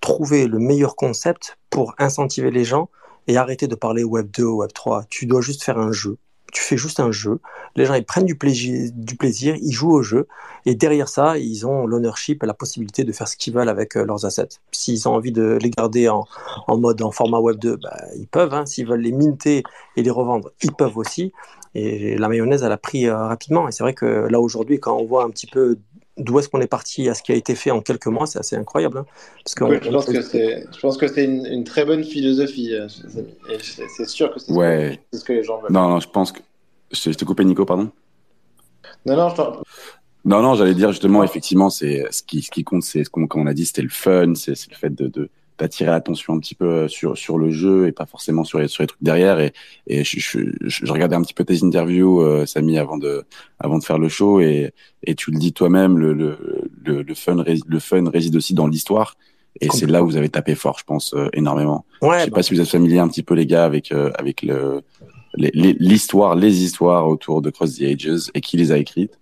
trouver 0.00 0.46
le 0.46 0.58
meilleur 0.58 0.96
concept 0.96 1.58
pour 1.70 1.94
incentiver 1.98 2.50
les 2.50 2.64
gens 2.64 2.88
et 3.26 3.36
arrêter 3.36 3.68
de 3.68 3.74
parler 3.74 4.04
Web 4.04 4.30
2, 4.30 4.44
Web 4.44 4.72
3. 4.72 5.04
Tu 5.08 5.26
dois 5.26 5.40
juste 5.40 5.62
faire 5.62 5.78
un 5.78 5.92
jeu. 5.92 6.18
Tu 6.54 6.62
fais 6.62 6.78
juste 6.78 7.00
un 7.00 7.12
jeu. 7.12 7.40
Les 7.76 7.84
gens, 7.84 7.94
ils 7.94 8.04
prennent 8.04 8.24
du 8.24 8.36
plaisir, 8.36 9.56
ils 9.60 9.72
jouent 9.72 9.92
au 9.92 10.02
jeu. 10.02 10.26
Et 10.64 10.74
derrière 10.74 11.08
ça, 11.08 11.36
ils 11.36 11.66
ont 11.66 11.86
l'ownership 11.86 12.42
et 12.42 12.46
la 12.46 12.54
possibilité 12.54 13.04
de 13.04 13.12
faire 13.12 13.28
ce 13.28 13.36
qu'ils 13.36 13.52
veulent 13.52 13.68
avec 13.68 13.96
euh, 13.96 14.04
leurs 14.04 14.24
assets. 14.24 14.48
S'ils 14.72 15.06
ont 15.08 15.14
envie 15.14 15.32
de 15.32 15.58
les 15.60 15.70
garder 15.70 16.08
en, 16.08 16.24
en 16.68 16.78
mode, 16.78 17.02
en 17.02 17.10
format 17.10 17.38
Web 17.38 17.58
2, 17.58 17.76
bah, 17.76 17.96
ils 18.16 18.26
peuvent. 18.28 18.54
Hein. 18.54 18.64
S'ils 18.64 18.86
veulent 18.86 19.02
les 19.02 19.12
minter 19.12 19.62
et 19.96 20.02
les 20.02 20.10
revendre, 20.10 20.52
ils 20.62 20.72
peuvent 20.72 20.96
aussi. 20.96 21.32
Et 21.74 22.16
la 22.16 22.28
mayonnaise, 22.28 22.62
elle 22.62 22.72
a 22.72 22.78
pris 22.78 23.08
euh, 23.08 23.16
rapidement. 23.16 23.68
Et 23.68 23.72
c'est 23.72 23.82
vrai 23.82 23.94
que 23.94 24.06
là, 24.30 24.40
aujourd'hui, 24.40 24.78
quand 24.78 24.96
on 24.96 25.04
voit 25.04 25.24
un 25.24 25.30
petit 25.30 25.48
peu 25.48 25.76
d'où 26.16 26.38
est-ce 26.38 26.48
qu'on 26.48 26.60
est 26.60 26.66
parti 26.68 27.08
à 27.08 27.14
ce 27.14 27.22
qui 27.22 27.32
a 27.32 27.34
été 27.34 27.54
fait 27.54 27.70
en 27.70 27.80
quelques 27.80 28.06
mois, 28.06 28.26
c'est 28.26 28.38
assez 28.38 28.56
incroyable. 28.56 28.98
Hein. 28.98 29.06
Parce 29.44 29.54
qu'on- 29.54 29.68
Ouais, 29.68 29.80
je 29.82 29.90
pense 29.90 30.06
que 30.06 30.22
c'est, 30.22 30.64
je 30.74 30.80
pense 30.80 30.96
que 30.96 31.08
c'est 31.08 31.24
une, 31.24 31.44
une 31.46 31.64
très 31.64 31.84
bonne 31.84 32.04
philosophie, 32.04 32.72
euh, 32.74 32.86
c'est 32.88 34.08
sûr 34.08 34.32
que 34.32 34.38
c'est 34.38 34.46
ce 34.46 34.52
que- 34.52 34.58
Ouais. 34.58 35.00
ce 35.12 35.24
que 35.24 35.32
les 35.32 35.42
gens 35.42 35.60
veulent. 35.60 35.72
Non, 35.72 35.88
non, 35.88 36.00
je 36.00 36.08
pense 36.08 36.32
que. 36.32 36.40
Je 36.92 37.10
je 37.10 37.16
te 37.16 37.24
coupais, 37.24 37.44
Nico, 37.44 37.64
pardon. 37.64 37.90
Non, 39.06 39.16
non, 39.16 39.28
je 39.30 39.42
Non, 40.24 40.40
non, 40.40 40.54
j'allais 40.54 40.74
dire 40.74 40.90
justement, 40.92 41.22
effectivement, 41.24 41.68
c'est 41.70 42.04
ce 42.10 42.22
qui, 42.22 42.40
ce 42.42 42.50
qui 42.50 42.64
compte, 42.64 42.82
c'est 42.84 43.04
ce 43.04 43.10
qu'on, 43.10 43.26
comme 43.26 43.42
on 43.42 43.46
a 43.46 43.54
dit, 43.54 43.66
c'était 43.66 43.82
le 43.82 43.88
fun, 43.88 44.34
c'est 44.34 44.54
c'est 44.54 44.70
le 44.70 44.76
fait 44.76 44.90
de, 44.94 45.08
de 45.08 45.28
d'attirer 45.58 45.90
l'attention 45.90 46.34
un 46.34 46.38
petit 46.40 46.54
peu 46.54 46.66
euh, 46.66 46.88
sur 46.88 47.16
sur 47.16 47.38
le 47.38 47.50
jeu 47.50 47.86
et 47.86 47.92
pas 47.92 48.06
forcément 48.06 48.44
sur 48.44 48.58
les 48.58 48.68
sur 48.68 48.82
les 48.82 48.86
trucs 48.88 49.02
derrière. 49.02 49.38
Et 49.40 49.52
et 49.86 50.02
je, 50.04 50.18
je, 50.18 50.38
je, 50.62 50.86
je 50.86 50.92
regardais 50.92 51.16
un 51.16 51.22
petit 51.22 51.34
peu 51.34 51.44
tes 51.44 51.62
interviews, 51.64 52.20
euh, 52.22 52.46
Samy, 52.46 52.78
avant 52.78 52.98
de 52.98 53.24
avant 53.58 53.78
de 53.78 53.84
faire 53.84 53.98
le 53.98 54.08
show 54.08 54.40
et 54.40 54.72
et 55.04 55.14
tu 55.14 55.30
le 55.30 55.38
dis 55.38 55.52
toi-même, 55.52 55.98
le 55.98 56.12
le 56.12 56.36
le, 56.84 57.02
le 57.02 57.14
fun 57.14 57.44
le 57.66 57.78
fun 57.78 58.08
réside 58.10 58.36
aussi 58.36 58.54
dans 58.54 58.66
l'histoire. 58.66 59.14
Et 59.60 59.68
c'est 59.70 59.86
là 59.86 60.02
où 60.02 60.06
vous 60.06 60.16
avez 60.16 60.28
tapé 60.30 60.56
fort, 60.56 60.78
je 60.80 60.84
pense, 60.84 61.14
euh, 61.14 61.28
énormément. 61.32 61.84
Ouais, 62.02 62.18
je 62.18 62.24
sais 62.24 62.30
bah, 62.30 62.34
pas 62.36 62.42
si 62.42 62.54
vous 62.54 62.60
êtes 62.60 62.68
familier 62.68 62.98
un 62.98 63.06
petit 63.06 63.22
peu 63.22 63.34
les 63.34 63.46
gars 63.46 63.64
avec 63.64 63.92
euh, 63.92 64.10
avec 64.18 64.42
le 64.42 64.82
les- 65.36 65.52
les- 65.54 65.76
l'histoire, 65.78 66.34
les, 66.34 66.64
histoires 66.64 67.08
autour 67.08 67.40
de 67.42 67.50
Cross 67.50 67.76
the 67.76 67.82
Ages 67.82 68.30
et 68.34 68.40
qui 68.40 68.56
les 68.56 68.72
a 68.72 68.78
écrites. 68.78 69.18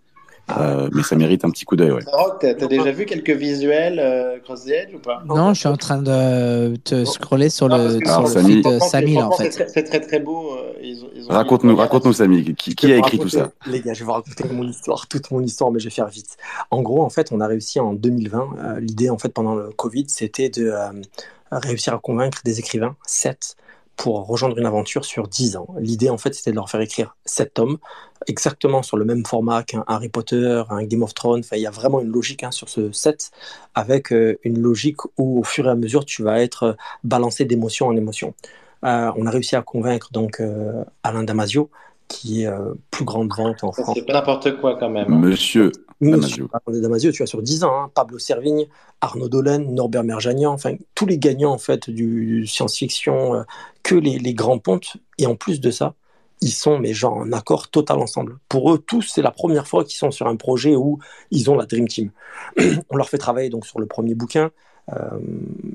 Euh, 0.50 0.90
mais 0.92 1.02
ça 1.02 1.14
mérite 1.16 1.44
un 1.44 1.50
petit 1.50 1.64
coup 1.64 1.76
d'œil, 1.76 1.92
ouais. 1.92 2.02
Rock, 2.12 2.38
t'as 2.40 2.55
t'as 2.55 2.66
déjà 2.66 2.90
vu 2.90 3.07
quelques 3.07 3.31
visuels 3.31 3.98
euh, 4.00 4.38
Cross 4.40 4.64
the 4.64 4.70
Edge 4.70 4.94
ou 4.94 4.98
pas? 4.98 5.22
Non, 5.24 5.55
je 5.55 5.61
suis 5.61 5.68
en 5.68 5.76
train 5.76 6.02
de 6.02 6.74
te 6.76 7.05
scroller 7.05 7.48
sur 7.48 7.68
Non, 7.68 7.78
le, 7.78 7.98
que 8.00 8.07
sur 8.07 8.18
Alors, 8.18 8.28
le 8.28 8.42
feed 8.42 8.64
de 8.64 8.78
Samy, 8.81 9.14
là, 9.14 9.28
en 9.28 9.33
fait. 9.33 9.44
C'est 9.52 9.64
très, 9.64 9.68
c'est 9.68 9.83
très 9.85 10.00
très 10.00 10.18
beau. 10.18 10.52
euh, 10.57 10.72
ils 10.83 11.05
ont- 11.05 11.09
ils 11.14 11.24
ont 11.26 11.28
Raconte-nous, 11.33 11.76
raconte-nous, 11.76 12.12
Samy, 12.12 12.55
qui, 12.55 12.92
a 12.92 12.96
écrit 12.96 13.18
tout 13.18 13.28
ça? 13.28 13.52
Les 13.66 13.81
gars, 13.81 13.94
je 13.94 14.00
vais 14.00 14.05
vous 14.05 14.12
raconter 14.12 14.44
mon 14.52 14.64
histoire, 14.68 15.07
toute 15.07 15.31
mon 15.31 15.40
histoire, 15.42 15.70
mais 15.70 15.78
je 15.78 15.85
vais 15.85 15.94
faire 15.94 16.09
vite. 16.09 16.37
En 16.70 16.83
gros, 16.83 17.02
en 17.02 17.11
fait, 17.11 17.28
on 17.33 17.40
a 17.40 17.46
réussi 17.46 17.78
en 17.81 17.92
2020. 17.94 18.48
euh, 18.59 18.81
L'idée, 18.81 19.11
en 19.11 19.18
fait, 19.18 19.28
pendant 19.31 19.55
le 19.55 19.70
Covid, 19.70 20.07
c'était 20.09 20.48
de 20.50 20.70
euh, 20.72 20.90
réussir 21.52 21.94
à 21.94 21.98
convaincre 21.98 22.38
des 22.44 22.59
écrivains, 22.59 22.96
7, 23.07 23.57
pour 23.96 24.26
rejoindre 24.26 24.59
une 24.59 24.66
aventure 24.66 25.05
sur 25.05 25.28
10 25.28 25.57
ans. 25.57 25.68
L'idée, 25.78 26.11
en 26.11 26.18
fait, 26.18 26.35
c'était 26.35 26.50
de 26.50 26.57
leur 26.57 26.68
faire 26.70 26.81
écrire 26.81 27.16
7 27.24 27.55
tomes, 27.55 27.78
exactement 28.26 28.83
sur 28.83 28.96
le 28.96 29.05
même 29.05 29.24
format 29.24 29.62
qu'un 29.62 29.85
Harry 29.87 30.09
Potter, 30.09 30.62
un 30.70 30.83
Game 30.85 31.02
of 31.02 31.14
Thrones. 31.14 31.40
Enfin, 31.40 31.57
il 31.57 31.62
y 31.62 31.66
a 31.66 31.70
vraiment 31.70 32.00
une 32.00 32.11
logique 32.11 32.42
hein, 32.42 32.50
sur 32.50 32.68
ce 32.68 32.90
set, 32.92 33.31
avec 33.74 34.12
euh, 34.12 34.38
une 34.44 34.59
logique 34.61 35.05
où, 35.18 35.40
au 35.40 35.44
fur 35.44 35.66
et 35.66 35.70
à 35.70 35.74
mesure, 35.74 36.05
tu 36.05 36.22
vas 36.22 36.40
être 36.40 36.62
euh, 36.62 36.72
balancé 37.05 37.44
d'émotion 37.44 37.87
en 37.87 37.96
émotion. 37.96 38.35
Euh, 38.85 39.12
on 39.16 39.26
a 39.26 39.31
réussi 39.31 39.55
à 39.55 39.62
convaincre 39.62 40.09
donc 40.12 40.40
euh, 40.40 40.83
Alain 41.05 41.22
Damasio, 41.22 41.70
qui 42.09 42.42
est 42.42 42.46
euh, 42.48 42.74
plus 42.90 43.05
grande 43.05 43.33
vente 43.33 43.62
en 43.62 43.72
France. 43.72 43.94
C'est 43.94 44.05
pas 44.05 44.14
n'importe 44.14 44.59
quoi 44.59 44.76
quand 44.78 44.90
même. 44.90 45.12
hein. 45.12 45.18
Monsieur 45.18 45.70
Damasio. 46.10 46.48
Damasio, 46.68 47.12
tu 47.12 47.22
as 47.22 47.26
sur 47.26 47.42
10 47.42 47.64
ans, 47.64 47.82
hein, 47.82 47.90
Pablo 47.94 48.18
Servigne, 48.18 48.66
Arnaud 49.00 49.28
Dolen, 49.28 49.74
Norbert 49.74 50.04
Merjanian, 50.04 50.52
enfin 50.52 50.74
tous 50.94 51.06
les 51.06 51.18
gagnants 51.18 51.52
en 51.52 51.58
fait 51.58 51.88
du 51.88 52.46
science-fiction, 52.46 53.34
euh, 53.34 53.42
que 53.82 53.94
les, 53.94 54.18
les 54.18 54.34
grands 54.34 54.58
pontes. 54.58 54.96
Et 55.18 55.26
en 55.26 55.36
plus 55.36 55.60
de 55.60 55.70
ça, 55.70 55.94
ils 56.42 56.52
sont 56.52 56.78
mais 56.78 56.92
genre 56.92 57.16
en 57.16 57.32
accord 57.32 57.68
total 57.68 57.98
ensemble. 57.98 58.38
Pour 58.48 58.72
eux 58.72 58.78
tous, 58.78 59.02
c'est 59.02 59.22
la 59.22 59.30
première 59.30 59.66
fois 59.66 59.84
qu'ils 59.84 59.96
sont 59.96 60.10
sur 60.10 60.26
un 60.26 60.36
projet 60.36 60.74
où 60.74 60.98
ils 61.30 61.50
ont 61.50 61.56
la 61.56 61.66
Dream 61.66 61.86
Team. 61.86 62.10
on 62.90 62.96
leur 62.96 63.08
fait 63.08 63.18
travailler 63.18 63.48
donc 63.48 63.64
sur 63.64 63.78
le 63.78 63.86
premier 63.86 64.14
bouquin. 64.14 64.50
Euh, 64.92 65.18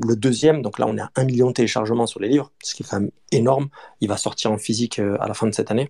le 0.05 0.15
deuxième, 0.17 0.61
donc 0.61 0.79
là 0.79 0.85
on 0.85 0.97
est 0.97 1.01
à 1.01 1.09
1 1.15 1.23
million 1.23 1.47
de 1.47 1.53
téléchargements 1.53 2.07
sur 2.07 2.19
les 2.19 2.27
livres, 2.27 2.51
ce 2.61 2.75
qui 2.75 2.83
est 2.83 2.85
quand 2.89 2.99
même 2.99 3.11
énorme. 3.31 3.69
Il 4.01 4.09
va 4.09 4.17
sortir 4.17 4.51
en 4.51 4.57
physique 4.57 4.99
euh, 4.99 5.17
à 5.21 5.29
la 5.29 5.33
fin 5.33 5.47
de 5.47 5.53
cette 5.53 5.71
année. 5.71 5.89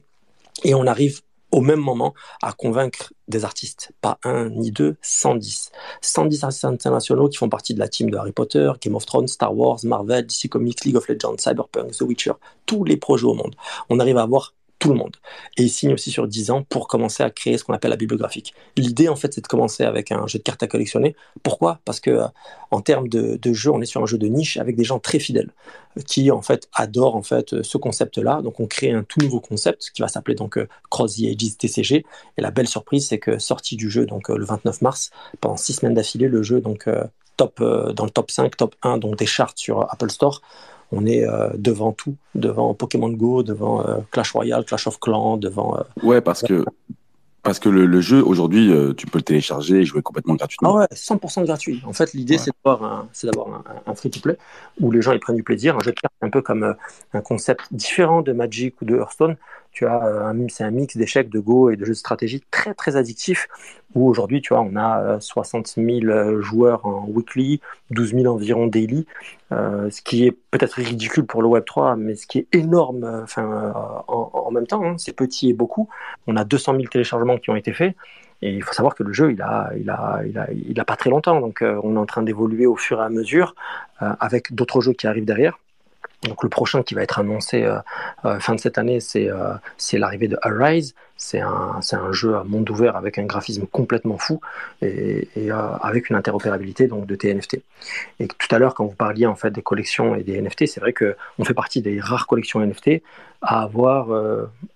Et 0.64 0.76
on 0.76 0.86
arrive 0.86 1.22
au 1.52 1.62
même 1.62 1.80
moment 1.80 2.14
à 2.42 2.54
convaincre 2.54 3.14
des 3.28 3.46
artistes. 3.46 3.92
Pas 4.02 4.20
un 4.24 4.50
ni 4.50 4.72
deux, 4.72 4.98
110. 5.02 5.72
110 6.02 6.44
artistes 6.44 6.66
internationaux 6.66 7.30
qui 7.30 7.38
font 7.38 7.50
partie 7.50 7.74
de 7.74 7.80
la 7.80 7.88
team 7.88 8.10
de 8.10 8.18
Harry 8.18 8.32
Potter, 8.32 8.72
Game 8.82 8.96
of 8.96 9.06
Thrones, 9.06 9.28
Star 9.28 9.56
Wars, 9.56 9.80
Marvel, 9.84 10.26
DC 10.26 10.50
Comics, 10.50 10.84
League 10.86 10.98
of 10.98 11.08
Legends, 11.08 11.38
Cyberpunk, 11.38 11.92
The 11.92 12.02
Witcher, 12.02 12.34
tous 12.66 12.84
les 12.84 12.98
projets 12.98 13.26
au 13.26 13.34
monde. 13.34 13.56
On 13.90 14.00
arrive 14.00 14.18
à 14.18 14.24
avoir 14.24 14.54
tout 14.80 14.90
le 14.90 14.96
monde. 14.96 15.18
Et 15.58 15.64
ils 15.64 15.70
signent 15.70 15.94
aussi 15.94 16.12
sur 16.12 16.28
10 16.28 16.52
ans 16.52 16.64
pour 16.64 16.88
commencer 16.88 17.24
à 17.24 17.30
créer 17.30 17.58
ce 17.58 17.64
qu'on 17.64 17.74
appelle 17.74 17.90
la 17.90 17.98
bibliographique. 17.98 18.54
L'idée, 18.76 19.10
en 19.10 19.16
fait, 19.16 19.34
c'est 19.34 19.42
de 19.42 19.48
commencer 19.48 19.84
avec 19.84 20.12
un 20.12 20.28
jeu 20.28 20.40
de 20.40 20.44
cartes 20.44 20.62
à 20.64 20.68
collectionner. 20.68 21.16
Pourquoi? 21.44 21.80
Parce 21.86 22.00
que 22.00 22.12
euh, 22.12 22.28
en 22.72 22.82
termes 22.82 23.08
de, 23.08 23.54
jeu, 23.54 23.72
on 23.72 23.82
est 23.82 23.86
sur 23.86 24.02
un 24.02 24.06
jeu 24.06 24.18
de 24.18 24.28
niche 24.28 24.58
avec 24.58 24.76
des 24.76 24.84
gens 24.84 25.00
très 25.00 25.20
fidèles 25.20 25.52
euh, 25.98 26.02
qui, 26.02 26.30
en 26.32 26.42
fait, 26.42 26.70
adorent 26.74 27.16
en 27.16 27.24
fait 27.24 27.54
euh, 27.54 27.64
ce 27.64 27.78
concept-là. 27.78 28.42
Donc, 28.42 28.60
on 28.60 28.68
crée 28.68 28.92
un 28.92 29.04
tout 29.04 29.20
nouveau 29.20 29.40
concept 29.40 29.92
qui 29.94 30.02
va 30.02 30.08
s'appeler 30.08 30.36
donc 30.36 30.60
Cross 30.90 31.18
the 31.18 31.24
Ages 31.24 31.58
TCG. 31.58 32.06
Et 32.38 32.42
la 32.42 32.52
belle 32.52 32.68
surprise, 32.68 33.08
c'est 33.08 33.20
que 33.20 33.40
sortie 33.40 33.78
du 33.78 33.90
jeu 33.90 34.06
donc 34.06 34.30
le 34.30 34.46
29 34.46 34.82
mars, 34.82 35.10
pendant 35.42 35.58
six 35.58 35.74
semaines 35.74 35.96
d'affilée, 35.96 36.28
le 36.28 36.44
jeu 36.44 36.62
donc 36.62 36.88
top 37.36 37.60
dans 37.60 38.06
le 38.06 38.10
top 38.10 38.32
5, 38.32 38.56
top 38.58 38.76
1 38.84 38.98
donc 38.98 39.16
des 39.16 39.26
charts 39.26 39.54
sur 39.56 39.82
Apple 39.92 40.10
Store. 40.10 40.42
On 40.92 41.06
est 41.06 41.28
euh, 41.28 41.50
devant 41.58 41.92
tout, 41.92 42.16
devant 42.36 42.74
Pokémon 42.74 43.10
Go, 43.10 43.44
devant 43.44 43.86
euh, 43.86 43.98
Clash 44.12 44.32
Royale, 44.32 44.64
Clash 44.66 44.88
of 44.88 45.00
Clans, 45.00 45.38
devant. 45.38 45.78
euh, 45.78 45.82
Ouais, 46.04 46.22
parce 46.22 46.42
que 46.44 46.64
parce 47.44 47.60
que 47.60 47.70
le, 47.70 47.86
le 47.86 48.02
jeu 48.02 48.22
aujourd'hui, 48.22 48.74
tu 48.98 49.06
peux 49.08 49.20
le 49.20 49.24
télécharger 49.24 49.78
et 49.78 49.86
jouer 49.86 50.02
complètement 50.02 50.34
Ah 50.34 50.38
gratuitement. 50.38 50.76
ouais, 50.76 50.88
100% 50.94 51.46
gratuit. 51.46 51.82
En 51.86 51.94
fait, 51.94 52.12
l'idée, 52.14 52.34
Ouais. 52.34 52.40
c'est 52.40 52.52
d'avoir 52.66 52.84
un, 52.84 53.08
c'est 53.14 53.28
d'avoir 53.28 53.48
un, 53.48 53.64
un 53.86 53.96
free-to-play 53.96 54.38
où 54.82 54.92
les 54.92 55.02
gens 55.02 55.14
ils 55.14 55.20
prennent 55.22 55.38
du 55.38 55.44
plaisir. 55.44 55.78
Un 55.78 55.80
jeu 55.80 55.92
de 55.94 56.00
cartes, 56.00 56.14
un 56.22 56.30
peu 56.30 56.42
comme 56.42 56.76
un 57.14 57.22
concept 57.22 57.62
différent 57.72 58.22
de 58.22 58.34
Magic 58.34 58.82
ou 58.82 58.86
de 58.86 58.98
Hearthstone. 58.98 59.38
Euh, 59.86 60.34
c'est 60.50 60.64
un 60.64 60.72
mix 60.72 60.98
d'échecs, 60.98 61.30
de 61.30 61.40
Go 61.40 61.70
et 61.70 61.76
de 61.76 61.86
jeux 61.86 61.92
de 61.94 61.98
stratégie 61.98 62.42
très 62.52 62.74
très 62.74 62.96
addictif. 62.96 63.48
Où 63.96 64.08
aujourd'hui, 64.10 64.42
tu 64.42 64.54
vois, 64.54 64.62
on 64.62 64.76
a 64.76 65.02
euh, 65.16 65.20
60 65.20 65.68
000 65.78 65.88
euh, 66.06 66.42
joueurs 66.42 66.86
en 66.86 67.06
weekly, 67.08 67.62
12 67.92 68.14
000 68.16 68.26
environ 68.34 68.68
daily, 68.68 69.08
euh, 69.52 69.90
ce 69.90 70.02
qui 70.02 70.26
est 70.26 70.32
peut-être 70.52 70.74
ridicule 70.74 71.26
pour 71.26 71.42
le 71.42 71.48
Web 71.48 71.64
3, 71.66 71.96
mais 71.96 72.16
ce 72.16 72.28
qui 72.28 72.40
est 72.40 72.48
énorme. 72.54 73.04
euh, 73.04 73.24
Enfin, 73.24 73.44
euh, 73.44 73.72
en, 74.08 74.52
même 74.52 74.68
temps, 74.68 74.84
hein, 74.86 74.96
c'est 74.98 75.14
petit 75.14 75.50
et 75.50 75.54
beaucoup. 75.54 75.90
On 76.28 76.36
a 76.36 76.44
200 76.44 76.74
000 76.76 76.84
téléchargements 76.92 77.38
qui 77.38 77.50
ont 77.50 77.56
été 77.56 77.74
faits. 77.74 77.96
Et 78.42 78.52
il 78.54 78.62
faut 78.64 78.74
savoir 78.74 78.94
que 78.94 79.04
le 79.04 79.14
jeu, 79.14 79.32
il 79.32 79.42
a, 79.42 79.72
il 79.78 79.90
a, 79.90 80.22
il 80.28 80.38
a, 80.38 80.48
il 80.52 80.80
a 80.80 80.86
pas 80.86 80.96
très 80.96 81.10
longtemps. 81.10 81.40
Donc, 81.42 81.62
euh, 81.62 81.80
on 81.84 81.96
est 81.96 82.00
en 82.00 82.06
train 82.06 82.22
d'évoluer 82.24 82.66
au 82.68 82.76
fur 82.76 83.00
et 83.02 83.04
à 83.04 83.10
mesure 83.10 83.56
euh, 84.02 84.14
avec 84.20 84.54
d'autres 84.54 84.82
jeux 84.82 84.94
qui 84.94 85.08
arrivent 85.08 85.26
derrière. 85.26 85.58
Donc, 86.24 86.44
le 86.44 86.50
prochain 86.50 86.82
qui 86.84 86.96
va 86.96 87.04
être 87.04 87.20
annoncé 87.20 87.64
euh, 87.64 87.78
euh, 88.26 88.40
fin 88.40 88.56
de 88.56 88.60
cette 88.60 88.78
année, 88.78 89.00
c'est 89.00 89.30
euh, 89.30 89.54
l'arrivée 89.94 90.28
de 90.28 90.38
Arise, 90.42 90.96
C'est 91.16 91.42
un, 91.42 91.80
un 91.92 92.12
jeu 92.12 92.36
à 92.36 92.44
monde 92.44 92.70
ouvert 92.70 92.96
avec 92.96 93.18
un 93.20 93.26
graphisme 93.26 93.68
complètement 93.68 94.18
fou 94.18 94.42
et, 94.82 95.28
euh, 95.38 95.54
avec 95.82 96.10
une 96.10 96.16
interopérabilité 96.16 96.88
donc 96.88 97.06
de 97.06 97.16
tes 97.16 97.34
NFT. 97.34 97.62
Et 98.20 98.28
tout 98.28 98.56
à 98.56 98.58
l'heure, 98.60 98.74
quand 98.74 98.86
vous 98.86 98.96
parliez 98.96 99.28
en 99.28 99.36
fait 99.36 99.52
des 99.52 99.62
collections 99.62 100.16
et 100.16 100.24
des 100.24 100.42
NFT, 100.42 100.68
c'est 100.68 100.80
vrai 100.80 100.94
que 100.94 101.16
on 101.38 101.46
fait 101.46 101.54
partie 101.54 101.82
des 101.82 102.00
rares 102.00 102.26
collections 102.28 102.60
NFT 102.62 103.04
à 103.44 103.62
avoir 103.62 104.08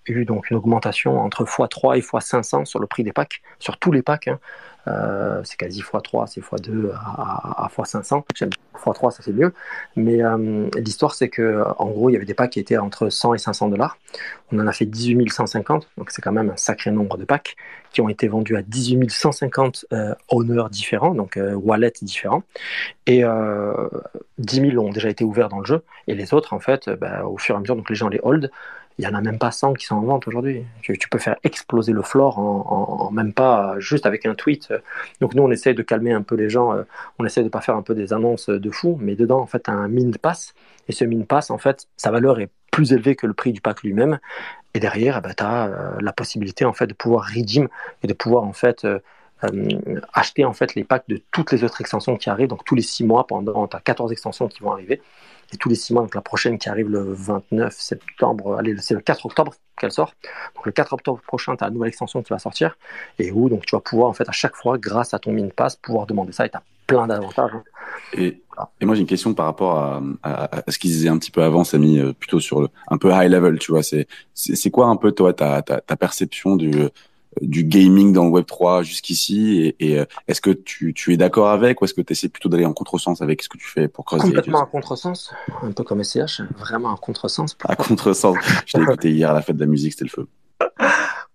eu 0.06 0.24
donc 0.26 0.52
une 0.52 0.58
augmentation 0.58 1.20
entre 1.20 1.44
x3 1.46 1.98
et 1.98 2.02
x500 2.02 2.66
sur 2.66 2.80
le 2.80 2.86
prix 2.86 3.04
des 3.04 3.12
packs, 3.14 3.42
sur 3.58 3.78
tous 3.78 3.92
les 3.92 4.04
packs. 4.04 4.28
hein. 4.28 4.40
Euh, 4.88 5.42
c'est 5.44 5.58
quasi 5.58 5.82
x3, 5.82 6.28
c'est 6.28 6.42
x2 6.42 6.92
à, 6.92 6.98
à, 6.98 7.66
à 7.66 7.68
x500. 7.68 8.24
J'aime 8.36 8.50
x3, 8.76 9.12
ça 9.12 9.24
fait 9.24 9.32
mieux. 9.32 9.54
Mais 9.96 10.24
euh, 10.24 10.70
l'histoire, 10.76 11.14
c'est 11.14 11.30
que 11.30 11.64
en 11.78 11.90
gros, 11.90 12.10
il 12.10 12.14
y 12.14 12.16
avait 12.16 12.26
des 12.26 12.34
packs 12.34 12.52
qui 12.52 12.60
étaient 12.60 12.78
entre 12.78 13.10
100 13.10 13.36
et 13.36 13.38
500 13.38 13.70
dollars. 13.70 13.98
On 14.52 14.60
en 14.60 14.68
a 14.68 14.74
fait 14.74 14.86
18 14.86 15.32
150, 15.32 15.88
donc 15.98 16.12
c'est 16.12 16.22
quand 16.22 16.32
même 16.32 16.50
un 16.50 16.58
sacré 16.58 16.92
nombre 16.92 17.18
de 17.18 17.26
packs 17.26 17.56
qui 17.92 18.02
ont 18.02 18.10
été 18.10 18.28
vendus 18.28 18.56
à 18.56 18.62
18 18.62 19.10
150 19.12 19.86
euh, 19.94 20.14
owners 20.30 20.70
différents, 20.72 21.14
donc 21.14 21.38
euh, 21.38 21.54
wallets 21.54 21.94
différents. 22.02 22.44
Et 23.06 23.24
euh, 23.24 23.90
10 24.38 24.72
000 24.72 24.86
ont 24.86 24.92
déjà 24.92 25.10
été 25.10 25.24
ouverts 25.24 25.50
dans 25.50 25.60
le 25.60 25.66
jeu, 25.66 25.84
et 26.08 26.16
les 26.16 26.34
autres, 26.34 26.54
en 26.54 26.60
fait, 26.60 26.88
euh, 26.88 26.96
bah, 26.96 27.26
au 27.26 27.38
fur 27.38 27.56
et 27.56 27.58
à 27.58 27.62
mesure, 27.62 27.76
donc 27.76 27.90
les 27.90 27.96
gens 27.96 28.10
les 28.10 28.20
hold. 28.24 28.52
Il 28.98 29.06
n'y 29.06 29.12
en 29.12 29.16
a 29.16 29.22
même 29.22 29.40
pas 29.40 29.52
100 29.52 29.74
qui 29.74 29.86
sont 29.86 29.96
en 29.96 30.02
vente 30.02 30.28
aujourd'hui. 30.28 30.64
Tu, 30.82 30.98
tu, 30.98 31.10
peux 31.10 31.18
faire 31.18 31.38
exploser 31.44 31.92
le 31.92 32.02
floor 32.02 32.38
en, 32.40 33.10
même 33.12 33.34
pas 33.34 33.76
juste 33.80 34.06
avec 34.06 34.26
un 34.26 34.36
tweet. 34.36 34.74
Donc 35.22 35.34
nous, 35.34 35.44
on 35.44 35.52
essaie 35.52 35.74
de 35.74 35.82
calmer 35.82 36.12
un 36.12 36.22
peu 36.22 36.36
les 36.36 36.50
gens. 36.50 36.74
Euh, 36.74 36.84
on 37.18 37.26
essaie 37.26 37.44
de 37.44 37.50
pas 37.50 37.62
faire 37.62 37.76
un 37.76 37.82
peu 37.82 37.96
des 37.96 38.14
annonces 38.14 38.50
de 38.50 38.72
fou, 38.72 38.98
mais 39.02 39.16
dedans, 39.16 39.40
en 39.40 39.48
fait, 39.48 39.70
un 39.70 39.88
min 39.88 40.12
pass. 40.22 40.54
Et 40.88 40.92
ce 40.92 41.06
min 41.06 41.24
pass, 41.24 41.50
en 41.50 41.58
fait, 41.58 41.88
sa 41.98 42.12
valeur 42.12 42.40
est 42.40 42.50
plus 42.72 42.94
élevée 42.94 43.16
que 43.16 43.28
le 43.28 43.34
prix 43.34 43.52
du 43.52 43.62
pack 43.62 43.84
lui-même. 43.84 44.20
Et 44.74 44.80
derrière, 44.80 45.18
eh 45.18 45.22
ben, 45.22 45.34
tu 45.36 45.44
as 45.44 45.68
euh, 45.68 45.98
la 46.00 46.14
possibilité 46.14 46.66
en 46.66 46.74
fait 46.74 46.88
de 46.88 46.94
pouvoir 46.94 47.26
redeem 47.26 47.68
et 48.04 48.08
de 48.08 48.14
pouvoir 48.14 48.44
en 48.44 48.54
fait 48.54 48.86
euh, 48.86 49.00
euh, 49.44 50.00
acheter 50.14 50.46
en 50.46 50.54
fait 50.54 50.76
les 50.76 50.84
packs 50.84 51.08
de 51.10 51.22
toutes 51.32 51.52
les 51.52 51.64
autres 51.64 51.82
extensions 51.82 52.16
qui 52.16 52.30
arrivent. 52.30 52.48
Donc 52.48 52.64
tous 52.64 52.76
les 52.76 52.82
6 52.82 53.04
mois, 53.04 53.28
pendant 53.28 53.68
tu 53.68 53.76
as 53.76 53.82
14 53.82 54.12
extensions 54.12 54.48
qui 54.48 54.62
vont 54.62 54.72
arriver. 54.72 55.02
Et 55.54 55.58
tous 55.58 55.70
les 55.70 55.76
6 55.76 55.94
mois, 55.94 56.04
donc 56.04 56.16
la 56.16 56.22
prochaine 56.22 56.58
qui 56.58 56.70
arrive 56.70 56.90
le 56.90 57.12
29 57.14 57.74
septembre, 57.74 58.56
allez, 58.58 58.76
c'est 58.80 58.94
le 58.94 59.02
4 59.02 59.26
octobre 59.26 59.54
qu'elle 59.78 59.92
sort. 59.92 60.14
Donc 60.56 60.66
le 60.66 60.72
4 60.72 60.94
octobre 60.94 61.22
prochain, 61.26 61.56
tu 61.56 61.64
as 61.64 61.68
la 61.68 61.74
nouvelle 61.74 61.90
extension 61.90 62.22
qui 62.22 62.30
va 62.30 62.40
sortir. 62.40 62.78
Et 63.20 63.32
où 63.32 63.50
donc 63.50 63.66
tu 63.66 63.76
vas 63.76 63.82
pouvoir 63.82 64.10
en 64.10 64.14
fait 64.14 64.28
à 64.30 64.32
chaque 64.32 64.56
fois, 64.56 64.78
grâce 64.78 65.14
à 65.14 65.20
ton 65.20 65.32
min 65.34 65.50
pass, 65.50 65.76
pouvoir 65.76 66.06
demander 66.06 66.32
ça 66.32 66.46
et 66.46 66.50
tu 66.50 66.58
as 66.58 66.64
plein 66.88 67.08
d'avantages. 67.08 67.52
hein. 67.54 67.64
Et, 68.14 68.42
et 68.80 68.86
moi 68.86 68.96
j'ai 68.96 69.02
une 69.02 69.08
question 69.08 69.34
par 69.34 69.46
rapport 69.46 69.78
à, 69.78 70.02
ce 70.68 70.78
qu'ils 70.78 70.92
disaient 70.92 71.10
un 71.10 71.18
petit 71.18 71.32
peu 71.32 71.44
avant, 71.44 71.64
Samy, 71.64 72.00
euh, 72.00 72.14
plutôt 72.14 72.40
sur 72.40 72.62
le, 72.62 72.70
un 72.90 72.98
peu 72.98 73.12
high 73.12 73.30
level, 73.30 73.60
tu 73.60 73.72
vois. 73.72 73.82
C'est 73.84 74.70
quoi 74.72 74.88
un 74.88 74.96
peu 74.96 75.12
toi 75.12 75.34
ta, 75.34 75.62
ta 75.62 75.96
perception 75.98 76.56
du 76.56 76.74
du 77.40 77.64
gaming 77.64 78.12
dans 78.12 78.26
le 78.26 78.30
Web 78.30 78.46
3 78.46 78.84
jusqu'ici 78.84 79.62
et, 79.80 79.92
et 79.92 80.00
euh, 80.00 80.06
est-ce 80.28 80.42
que 80.42 80.50
tu, 80.50 80.94
tu 80.94 81.14
es 81.14 81.18
d'accord 81.18 81.50
avec 81.50 81.82
ou 81.82 81.86
est-ce 81.86 81.94
que 81.94 82.02
tu 82.02 82.14
essaies 82.14 82.30
plutôt 82.30 82.50
d'aller 82.50 82.66
en 82.66 82.74
contresens 82.74 83.22
avec 83.22 83.42
ce 83.42 83.50
que 83.50 83.58
tu 83.58 83.68
fais 83.68 83.88
pour 83.88 84.06
Cross 84.06 84.22
Complètement 84.22 84.60
en 84.60 84.66
contresens, 84.66 85.32
un 85.62 85.72
peu 85.72 85.84
comme 85.84 86.04
SCH, 86.04 86.42
vraiment 86.58 86.90
en 86.90 86.98
contresens. 86.98 87.58
À 87.64 87.76
contresens. 87.76 88.36
Je 88.66 88.74
t'ai 88.74 88.82
écouté 88.82 89.12
hier 89.12 89.30
à 89.30 89.34
la 89.34 89.42
fête 89.42 89.56
de 89.56 89.62
la 89.62 89.68
musique, 89.68 89.94
c'était 89.94 90.06
le 90.06 90.10
feu. 90.10 90.28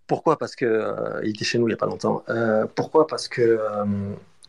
Pourquoi? 0.07 0.39
Parce 0.39 0.55
que 0.55 0.65
euh, 0.65 1.21
il 1.25 1.31
était 1.31 1.45
chez 1.45 1.59
nous 1.59 1.69
il 1.69 1.73
y 1.73 1.75
a 1.75 1.79
pas 1.79 1.87
longtemps. 1.87 2.23
Euh, 2.29 2.67
pourquoi? 2.75 3.07
Parce 3.07 3.27
que 3.27 3.43
euh, 3.43 3.85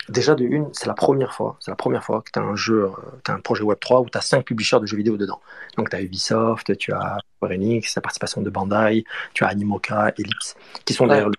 déjà 0.09 0.35
de 0.35 0.43
une, 0.43 0.69
c'est 0.73 0.85
la 0.85 0.93
première 0.93 1.33
fois, 1.33 1.57
c'est 1.59 1.71
la 1.71 1.75
première 1.75 2.03
fois 2.03 2.21
que 2.21 2.31
tu 2.31 2.39
as 2.39 2.41
un 2.41 2.55
jeu, 2.55 2.89
tu 3.23 3.31
as 3.31 3.33
un 3.33 3.39
projet 3.39 3.63
Web 3.63 3.79
3 3.79 4.01
où 4.01 4.09
tu 4.09 4.17
as 4.17 4.21
cinq 4.21 4.45
publishers 4.45 4.79
de 4.79 4.85
jeux 4.85 4.97
vidéo 4.97 5.17
dedans. 5.17 5.41
Donc 5.77 5.89
tu 5.89 5.95
as 5.95 6.01
Ubisoft, 6.01 6.77
tu 6.77 6.93
as 6.93 7.17
Square 7.37 7.51
Enix, 7.51 7.95
la 7.95 8.01
participation 8.01 8.41
de 8.41 8.49
Bandai, 8.49 9.03
tu 9.33 9.43
as 9.43 9.47
Animoca, 9.47 10.13
Ellipse, 10.17 10.55
qui 10.85 10.93
sont 10.93 11.07
derrière 11.07 11.29
le 11.29 11.35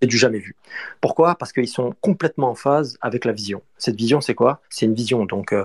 c'est 0.00 0.06
du 0.06 0.16
jamais 0.16 0.38
vu. 0.38 0.56
Pourquoi? 1.00 1.34
Parce 1.34 1.52
qu'ils 1.52 1.68
sont 1.68 1.94
complètement 2.00 2.50
en 2.50 2.54
phase 2.54 2.96
avec 3.00 3.24
la 3.24 3.32
vision. 3.32 3.62
Cette 3.76 3.96
vision, 3.96 4.20
c'est 4.20 4.34
quoi? 4.34 4.60
C'est 4.68 4.86
une 4.86 4.94
vision 4.94 5.24
donc 5.24 5.52
euh, 5.52 5.64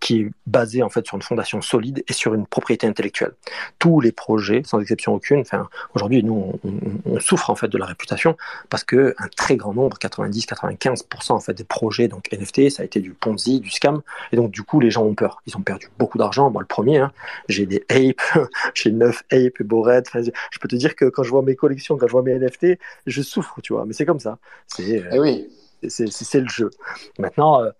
qui 0.00 0.20
est 0.20 0.30
basée 0.46 0.82
en 0.82 0.88
fait 0.88 1.06
sur 1.06 1.16
une 1.16 1.22
fondation 1.22 1.60
solide 1.60 2.02
et 2.08 2.12
sur 2.12 2.34
une 2.34 2.46
propriété 2.46 2.86
intellectuelle. 2.86 3.32
Tous 3.78 4.00
les 4.00 4.12
projets, 4.12 4.62
sans 4.64 4.80
exception 4.80 5.14
aucune, 5.14 5.40
enfin 5.40 5.68
aujourd'hui 5.94 6.22
nous 6.22 6.58
on, 6.64 7.20
souffre 7.20 7.50
en 7.50 7.54
fait 7.54 7.68
de 7.68 7.78
la 7.78 7.86
réputation 7.86 8.36
parce 8.68 8.82
que 8.82 9.14
un 9.18 9.28
très 9.28 9.56
grand 9.56 9.74
nombre, 9.74 9.96
90-95% 9.98 11.32
en 11.32 11.40
fait 11.40 11.54
des 11.54 11.64
projets 11.64 12.08
donc 12.08 12.28
NFT, 12.32 12.70
ça 12.70 12.82
a 12.82 12.84
été 12.84 13.00
du 13.00 13.10
Ponzi, 13.12 13.60
du 13.60 13.70
scam, 13.70 14.02
et 14.32 14.36
donc 14.36 14.50
du 14.50 14.62
coup 14.62 14.80
les 14.80 14.90
gens 14.90 15.04
ont 15.04 15.14
peur. 15.14 15.40
Ils 15.46 15.56
ont 15.56 15.62
perdu 15.62 15.88
beaucoup 15.98 16.18
d'argent. 16.18 16.50
Moi 16.50 16.62
le 16.62 16.66
premier, 16.66 16.98
hein, 16.98 17.12
j'ai 17.48 17.66
des 17.66 17.84
apes, 17.90 18.48
j'ai 18.74 18.90
9 18.90 19.22
apes, 19.30 19.62
Bored. 19.62 20.04
Enfin, 20.08 20.22
je 20.22 20.58
peux 20.58 20.68
te 20.68 20.76
dire 20.76 20.96
que 20.96 21.04
quand 21.04 21.22
je 21.22 21.30
vois 21.30 21.42
mes 21.42 21.54
collections, 21.54 21.96
quand 21.96 22.06
je 22.06 22.12
vois 22.12 22.22
mes 22.22 22.34
NFT, 22.38 22.78
je 23.06 23.22
souffre. 23.22 23.60
Tu 23.62 23.71
vois, 23.72 23.84
mais 23.84 23.92
c'est 23.92 24.06
comme 24.06 24.20
ça. 24.20 24.38
C'est 24.66 25.02
eh 25.12 25.18
oui. 25.18 25.48
c'est 25.88 26.40
le 26.40 26.48
jeu. 26.48 26.70
Maintenant, 27.18 27.62
euh, 27.62 27.70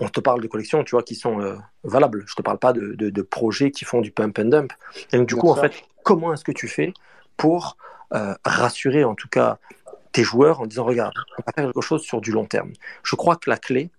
on 0.00 0.08
te 0.08 0.20
parle 0.20 0.40
de 0.40 0.46
collections, 0.46 0.84
tu 0.84 0.92
vois, 0.92 1.02
qui 1.02 1.14
sont 1.14 1.40
euh, 1.40 1.56
valables. 1.84 2.24
Je 2.26 2.34
te 2.34 2.42
parle 2.42 2.58
pas 2.58 2.72
de, 2.72 2.94
de, 2.94 3.10
de, 3.10 3.22
projets 3.22 3.70
qui 3.70 3.84
font 3.84 4.00
du 4.00 4.10
pump 4.10 4.38
and 4.38 4.44
dump. 4.44 4.72
Et 5.12 5.18
donc, 5.18 5.28
du 5.28 5.34
Bien 5.34 5.40
coup, 5.40 5.50
en 5.50 5.56
fait, 5.56 5.72
comment 6.04 6.32
est-ce 6.32 6.44
que 6.44 6.52
tu 6.52 6.68
fais 6.68 6.92
pour 7.36 7.76
euh, 8.14 8.34
rassurer, 8.44 9.04
en 9.04 9.14
tout 9.14 9.28
cas, 9.28 9.58
tes 10.12 10.22
joueurs 10.22 10.60
en 10.60 10.66
disant, 10.66 10.84
regarde, 10.84 11.14
on 11.16 11.42
va 11.46 11.52
faire 11.52 11.64
quelque 11.66 11.80
chose 11.80 12.02
sur 12.02 12.20
du 12.20 12.32
long 12.32 12.46
terme. 12.46 12.72
Je 13.02 13.16
crois 13.16 13.36
que 13.36 13.50
la 13.50 13.56
clé, 13.56 13.90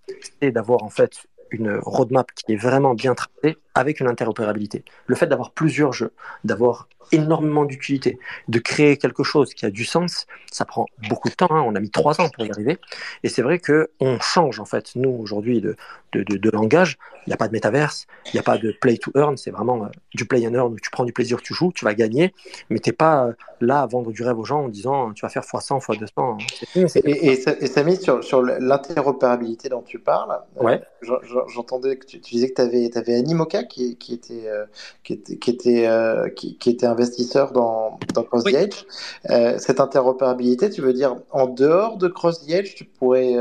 c'est 0.42 0.52
d'avoir, 0.52 0.84
en 0.84 0.90
fait, 0.90 1.28
une 1.52 1.80
roadmap 1.84 2.32
qui 2.32 2.54
est 2.54 2.58
vraiment 2.58 2.94
bien 2.94 3.16
tracée 3.16 3.58
avec 3.80 4.00
une 4.00 4.08
interopérabilité. 4.08 4.84
Le 5.08 5.16
fait 5.16 5.28
d'avoir 5.28 5.52
plusieurs 5.52 5.94
jeux, 5.94 6.12
d'avoir 6.44 6.88
énormément 7.12 7.66
d'utilité, 7.66 8.20
de 8.48 8.60
créer 8.60 8.98
quelque 8.98 9.24
chose 9.24 9.54
qui 9.54 9.66
a 9.66 9.72
du 9.72 9.86
sens, 9.86 10.28
ça 10.52 10.66
prend 10.66 10.86
beaucoup 11.10 11.30
de 11.30 11.34
temps. 11.34 11.48
Hein. 11.50 11.64
On 11.66 11.76
a 11.76 11.80
mis 11.80 11.90
trois 11.90 12.20
ans 12.22 12.30
pour 12.30 12.46
y 12.46 12.52
arriver. 12.52 12.78
Et 13.24 13.30
c'est 13.30 13.42
vrai 13.42 13.60
que 13.60 13.90
on 14.00 14.20
change 14.20 14.60
en 14.60 14.66
fait 14.66 14.92
nous 14.96 15.10
aujourd'hui 15.10 15.62
de, 15.62 15.76
de, 16.14 16.24
de, 16.24 16.38
de, 16.38 16.50
langage. 16.50 16.98
Il 17.26 17.30
n'y 17.30 17.34
a 17.34 17.38
pas 17.38 17.48
de 17.48 17.54
métaverse, 17.54 18.08
il 18.28 18.32
n'y 18.34 18.40
a 18.40 18.44
pas 18.44 18.58
de 18.58 18.72
play 18.72 18.98
to 18.98 19.12
earn. 19.16 19.38
C'est 19.38 19.52
vraiment 19.52 19.84
euh, 19.84 19.88
du 20.14 20.26
play 20.26 20.46
and 20.48 20.54
earn. 20.54 20.76
Tu 20.82 20.90
prends 20.90 21.06
du 21.06 21.14
plaisir, 21.14 21.42
tu 21.42 21.54
joues, 21.54 21.72
tu 21.74 21.86
vas 21.86 21.94
gagner, 21.94 22.34
mais 22.70 22.80
t'es 22.80 22.92
pas 22.92 23.26
euh, 23.26 23.34
là 23.62 23.82
à 23.82 23.88
vendre 23.88 24.12
du 24.12 24.24
rêve 24.24 24.38
aux 24.38 24.46
gens 24.46 24.66
en 24.66 24.70
disant 24.70 25.12
tu 25.14 25.26
vas 25.26 25.30
faire 25.30 25.44
x100, 25.44 25.84
x200. 25.84 26.10
Hein. 26.18 26.38
Et, 26.76 27.12
et, 27.12 27.32
et, 27.34 27.68
Samy, 27.68 27.98
sur, 27.98 28.24
sur 28.24 28.42
l'interopérabilité 28.42 29.70
dont 29.70 29.82
tu 29.82 30.00
parles, 30.00 30.40
ouais. 30.58 30.82
euh, 31.10 31.18
j'entendais 31.48 31.98
que 31.98 32.06
tu, 32.06 32.20
tu, 32.22 32.36
disais 32.36 32.50
que 32.50 32.56
tu 32.56 32.62
avais, 32.62 32.90
avais 32.96 33.16
Animoca 33.16 33.64
qui, 33.70 33.96
qui 33.96 34.14
était, 34.14 34.48
euh, 34.48 34.66
qui 35.04 35.14
était, 35.14 35.38
qui 35.38 35.50
était, 35.50 35.88
euh, 35.88 36.30
qui, 36.30 36.58
qui 36.58 36.70
était 36.70 36.86
investisseur 36.86 37.54
dans, 37.54 38.00
dans 38.14 38.24
Cross 38.24 38.44
oui. 38.46 38.54
the 38.54 38.56
Edge. 38.56 38.86
Euh, 39.30 39.58
cette 39.60 39.80
interopérabilité, 39.80 40.70
tu 40.70 40.82
veux 40.82 40.94
dire 40.94 41.16
en 41.32 41.48
dehors 41.48 41.98
de 41.98 42.08
Cross 42.08 42.46
the 42.46 42.52
Edge, 42.52 42.76
tu 42.76 42.84
pourrais 42.84 43.36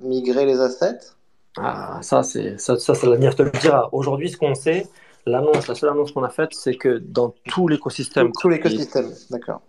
migrer 0.00 0.46
les 0.46 0.60
assets? 0.60 1.00
Ah, 1.58 1.98
ça, 2.02 2.22
c'est 2.22 2.58
ça, 2.58 2.78
ça, 2.78 2.94
ça 2.94 3.06
l'avenir 3.06 3.34
te 3.34 3.42
le 3.42 3.50
dira. 3.50 3.88
Aujourd'hui, 3.92 4.30
ce 4.30 4.36
qu'on 4.36 4.54
sait, 4.54 4.86
l'annonce, 5.26 5.66
la 5.68 5.74
seule 5.74 5.90
annonce 5.90 6.12
qu'on 6.12 6.24
a 6.24 6.28
faite, 6.28 6.50
c'est 6.52 6.74
que 6.74 6.98
dans 6.98 7.34
tout 7.48 7.68
l'écosystème. 7.68 8.28
Tout, 8.28 8.42
tout 8.42 8.48
l'écosystème, 8.48 9.10
d'accord 9.30 9.60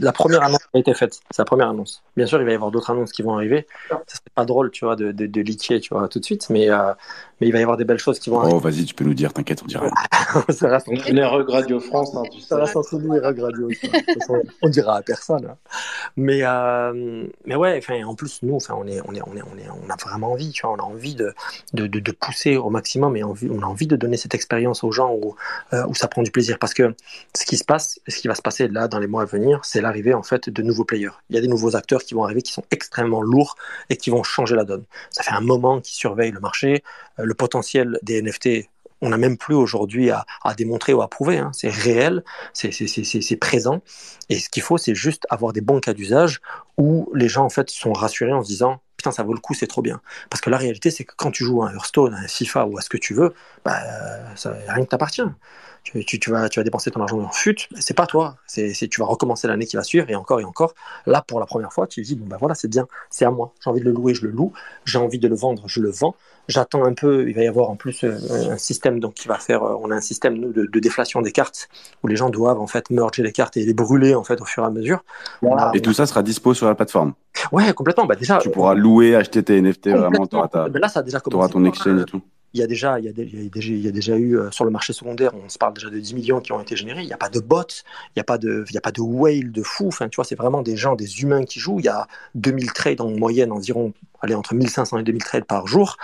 la 0.00 0.12
première 0.12 0.42
annonce 0.42 0.60
a 0.74 0.78
été 0.78 0.94
faite. 0.94 1.20
C'est 1.30 1.40
la 1.40 1.44
première 1.44 1.68
annonce. 1.68 2.02
Bien 2.16 2.26
sûr, 2.26 2.40
il 2.40 2.44
va 2.44 2.52
y 2.52 2.54
avoir 2.54 2.70
d'autres 2.70 2.90
annonces 2.90 3.12
qui 3.12 3.22
vont 3.22 3.34
arriver. 3.34 3.66
Serait 3.88 4.20
pas 4.34 4.44
drôle, 4.44 4.70
tu 4.70 4.84
vois, 4.84 4.96
de, 4.96 5.12
de, 5.12 5.26
de 5.26 5.40
liquier, 5.40 5.80
tu 5.80 5.94
vois, 5.94 6.08
tout 6.08 6.18
de 6.18 6.24
suite, 6.24 6.48
mais, 6.50 6.70
euh, 6.70 6.92
mais 7.40 7.48
il 7.48 7.52
va 7.52 7.58
y 7.58 7.62
avoir 7.62 7.76
des 7.76 7.84
belles 7.84 7.98
choses 7.98 8.18
qui 8.18 8.30
vont 8.30 8.40
arriver. 8.40 8.54
Oh, 8.56 8.60
vas-y, 8.60 8.84
tu 8.84 8.94
peux 8.94 9.04
nous 9.04 9.14
dire, 9.14 9.32
t'inquiète, 9.32 9.62
on 9.62 9.66
dira. 9.66 9.86
ça 10.48 10.68
reste 10.68 10.88
entre 10.88 11.10
les 11.10 11.24
Rug 11.24 11.48
Radio 11.48 11.80
France, 11.80 12.16
tu 12.30 12.40
ça 12.40 12.56
reste 12.56 12.76
entre 12.76 12.96
nous 12.96 13.20
Radio. 13.20 13.68
on 14.62 14.68
dira 14.68 14.96
à 14.96 15.02
personne. 15.02 15.46
Hein. 15.46 15.56
Mais, 16.16 16.40
euh, 16.42 17.26
mais 17.44 17.56
ouais, 17.56 17.78
enfin, 17.78 18.02
en 18.04 18.14
plus, 18.14 18.40
nous, 18.42 18.56
enfin, 18.56 18.74
on 18.78 18.86
est, 18.86 19.00
on 19.06 19.14
est, 19.14 19.22
on 19.22 19.36
est, 19.36 19.42
on 19.42 19.58
est, 19.58 19.68
on 19.68 19.90
a 19.90 19.96
vraiment 19.96 20.32
envie, 20.32 20.50
tu 20.50 20.62
vois, 20.62 20.72
on 20.72 20.78
a 20.78 20.82
envie 20.82 21.14
de, 21.14 21.34
de, 21.72 21.86
de, 21.86 22.00
de 22.00 22.12
pousser 22.12 22.56
au 22.56 22.70
maximum 22.70 23.16
et 23.16 23.24
on 23.24 23.34
a 23.34 23.66
envie 23.66 23.86
de 23.86 23.96
donner 23.96 24.16
cette 24.16 24.34
expérience 24.34 24.84
aux 24.84 24.92
gens 24.92 25.12
où, 25.12 25.34
euh, 25.72 25.84
où 25.88 25.94
ça 25.94 26.08
prend 26.08 26.22
du 26.22 26.30
plaisir 26.30 26.58
parce 26.58 26.74
que 26.74 26.94
ce 27.36 27.44
qui 27.44 27.56
se 27.56 27.64
passe, 27.64 28.00
ce 28.08 28.16
qui 28.16 28.28
va 28.28 28.34
se 28.34 28.42
passer 28.42 28.68
là 28.68 28.88
dans 28.88 28.98
les 28.98 29.06
mois 29.06 29.22
à 29.22 29.26
venir, 29.26 29.60
c'est 29.64 29.80
l'arrivée, 29.82 30.14
en 30.14 30.22
fait, 30.22 30.48
de 30.48 30.62
nouveaux 30.62 30.84
players. 30.84 31.10
Il 31.30 31.36
y 31.36 31.38
a 31.38 31.42
des 31.42 31.48
nouveaux 31.48 31.76
acteurs 31.76 32.02
qui 32.02 32.14
vont 32.14 32.24
arriver 32.24 32.42
qui 32.42 32.52
sont 32.52 32.64
extrêmement 32.70 33.22
lourds 33.22 33.56
et 33.90 33.96
qui 33.96 34.10
vont 34.10 34.22
changer 34.22 34.56
la 34.56 34.64
donne. 34.64 34.84
Ça 35.10 35.22
fait 35.22 35.32
un 35.32 35.40
moment 35.40 35.80
qu'ils 35.80 35.96
surveillent 35.96 36.32
le 36.32 36.40
marché. 36.40 36.82
Euh, 37.18 37.24
le 37.24 37.34
potentiel 37.34 37.98
des 38.02 38.22
NFT, 38.22 38.68
on 39.02 39.08
n'a 39.08 39.18
même 39.18 39.36
plus 39.36 39.54
aujourd'hui 39.54 40.10
à, 40.10 40.24
démontrer 40.56 40.92
ou 40.92 41.02
à 41.02 41.08
prouver. 41.08 41.38
Hein. 41.38 41.50
C'est 41.52 41.68
réel, 41.68 42.22
c'est 42.52 43.36
présent. 43.36 43.82
Et 44.28 44.38
ce 44.38 44.48
qu'il 44.48 44.62
faut, 44.62 44.78
c'est 44.78 44.94
juste 44.94 45.26
avoir 45.28 45.52
des 45.52 45.60
bons 45.60 45.80
cas 45.80 45.92
d'usage 45.92 46.40
où 46.78 47.10
les 47.14 47.28
gens 47.28 47.44
en 47.44 47.50
fait 47.50 47.68
sont 47.68 47.92
rassurés 47.92 48.32
en 48.32 48.42
se 48.42 48.48
disant 48.48 48.80
ça 49.10 49.22
vaut 49.22 49.34
le 49.34 49.40
coup, 49.40 49.54
c'est 49.54 49.66
trop 49.66 49.82
bien. 49.82 50.00
Parce 50.30 50.40
que 50.40 50.50
la 50.50 50.56
réalité, 50.56 50.90
c'est 50.90 51.04
que 51.04 51.14
quand 51.16 51.30
tu 51.30 51.44
joues 51.44 51.62
à 51.62 51.68
un 51.68 51.74
Hearthstone, 51.74 52.14
à 52.14 52.18
un 52.18 52.28
FIFA 52.28 52.66
ou 52.66 52.78
à 52.78 52.80
ce 52.80 52.88
que 52.88 52.98
tu 52.98 53.14
veux, 53.14 53.34
bah, 53.64 53.78
rien 54.68 54.84
que 54.84 54.90
t'appartient 54.90 55.22
tu, 55.82 56.30
vas, 56.30 56.48
tu 56.48 56.60
vas 56.60 56.64
dépenser 56.64 56.90
ton 56.90 57.00
argent 57.00 57.18
en 57.18 57.30
fut, 57.30 57.68
c'est 57.78 57.94
pas 57.94 58.06
toi. 58.06 58.36
C'est, 58.46 58.72
tu 58.88 59.00
vas 59.00 59.06
recommencer 59.06 59.48
l'année 59.48 59.66
qui 59.66 59.76
va 59.76 59.82
suivre 59.82 60.08
et 60.10 60.14
encore 60.14 60.40
et 60.40 60.44
encore. 60.44 60.74
Là, 61.06 61.22
pour 61.26 61.40
la 61.40 61.46
première 61.46 61.72
fois, 61.72 61.86
tu 61.86 62.02
dis, 62.02 62.14
bon, 62.14 62.26
ben 62.26 62.36
voilà, 62.38 62.54
c'est 62.54 62.68
bien, 62.68 62.86
c'est 63.10 63.24
à 63.24 63.30
moi. 63.30 63.52
J'ai 63.62 63.70
envie 63.70 63.80
de 63.80 63.86
le 63.86 63.92
louer, 63.92 64.14
je 64.14 64.22
le 64.22 64.30
loue. 64.30 64.52
J'ai 64.84 64.98
envie 64.98 65.18
de 65.18 65.28
le 65.28 65.34
vendre, 65.34 65.64
je 65.66 65.80
le 65.80 65.90
vends. 65.90 66.14
J'attends 66.48 66.84
un 66.84 66.92
peu. 66.92 67.28
Il 67.28 67.34
va 67.34 67.42
y 67.42 67.46
avoir 67.46 67.70
en 67.70 67.76
plus 67.76 68.02
euh, 68.04 68.18
un 68.50 68.56
système 68.58 68.98
donc 69.00 69.14
qui 69.14 69.28
va 69.28 69.36
faire. 69.38 69.62
euh, 69.62 69.76
On 69.80 69.90
a 69.90 69.94
un 69.94 70.00
système 70.00 70.34
nous 70.34 70.52
de, 70.52 70.66
de 70.66 70.80
déflation 70.80 71.22
des 71.22 71.30
cartes 71.32 71.68
où 72.02 72.08
les 72.08 72.16
gens 72.16 72.30
doivent 72.30 72.60
en 72.60 72.66
fait 72.66 72.90
merger 72.90 73.22
les 73.22 73.32
cartes 73.32 73.56
et 73.56 73.64
les 73.64 73.74
brûler 73.74 74.14
en 74.14 74.24
fait 74.24 74.40
au 74.40 74.44
fur 74.44 74.62
et 74.64 74.66
à 74.66 74.70
mesure. 74.70 75.04
Et 75.74 75.80
tout 75.80 75.92
ça 75.92 76.06
sera 76.06 76.22
dispo 76.22 76.52
sur 76.54 76.66
la 76.66 76.74
plateforme. 76.74 77.14
Ouais, 77.52 77.72
complètement. 77.72 78.06
Bah 78.06 78.16
déjà. 78.16 78.38
Tu 78.38 78.50
pourras 78.50 78.74
louer, 78.74 79.14
acheter 79.14 79.42
tes 79.42 79.60
NFT, 79.62 79.88
vraiment, 79.90 80.26
ta- 80.26 80.68
Ben 80.68 80.80
là, 80.80 80.88
ça 80.88 81.00
a 81.00 81.02
déjà 81.02 81.20
t'auras 81.20 81.48
commencé. 81.48 81.52
ton 81.52 81.64
exchange 81.64 82.00
et 82.02 82.04
tout. 82.04 82.20
Il 82.54 82.60
y 82.60 82.62
a 82.62 82.66
déjà, 82.66 82.98
il 82.98 83.04
y 83.06 83.08
a, 83.08 83.12
des- 83.12 83.22
il 83.24 83.44
y 83.44 83.46
a 83.46 83.50
déjà, 83.50 83.68
il 83.72 83.80
y 83.80 83.88
a 83.88 83.90
déjà 83.92 84.16
eu 84.16 84.36
euh, 84.38 84.50
sur 84.50 84.64
le 84.64 84.70
marché 84.70 84.92
secondaire, 84.92 85.32
on 85.34 85.48
se 85.48 85.56
parle 85.58 85.74
déjà 85.74 85.88
de 85.90 85.98
10 85.98 86.14
millions 86.14 86.40
qui 86.40 86.52
ont 86.52 86.60
été 86.60 86.76
générés. 86.76 87.02
Il 87.02 87.06
n'y 87.06 87.12
a 87.12 87.16
pas 87.16 87.30
de 87.30 87.40
bots, 87.40 87.62
il 88.10 88.12
n'y 88.18 88.20
a 88.20 88.24
pas 88.24 88.38
de, 88.38 88.64
il 88.68 88.74
y 88.74 88.78
a 88.78 88.80
pas 88.82 88.92
de 88.92 89.00
whale 89.00 89.50
de 89.52 89.62
fou. 89.62 89.88
Enfin, 89.88 90.08
tu 90.08 90.16
vois, 90.16 90.24
c'est 90.24 90.34
vraiment 90.34 90.62
des 90.62 90.76
gens, 90.76 90.94
des 90.94 91.22
humains 91.22 91.44
qui 91.44 91.60
jouent. 91.60 91.78
Il 91.80 91.86
y 91.86 91.88
a 91.88 92.06
2000 92.34 92.72
trades 92.72 93.00
en 93.00 93.10
moyenne, 93.10 93.52
environ, 93.52 93.92
allez, 94.20 94.34
entre 94.34 94.54
1500 94.54 94.98
et 94.98 95.02
2000 95.02 95.22
trades 95.22 95.44
par 95.44 95.66
jour. 95.66 95.96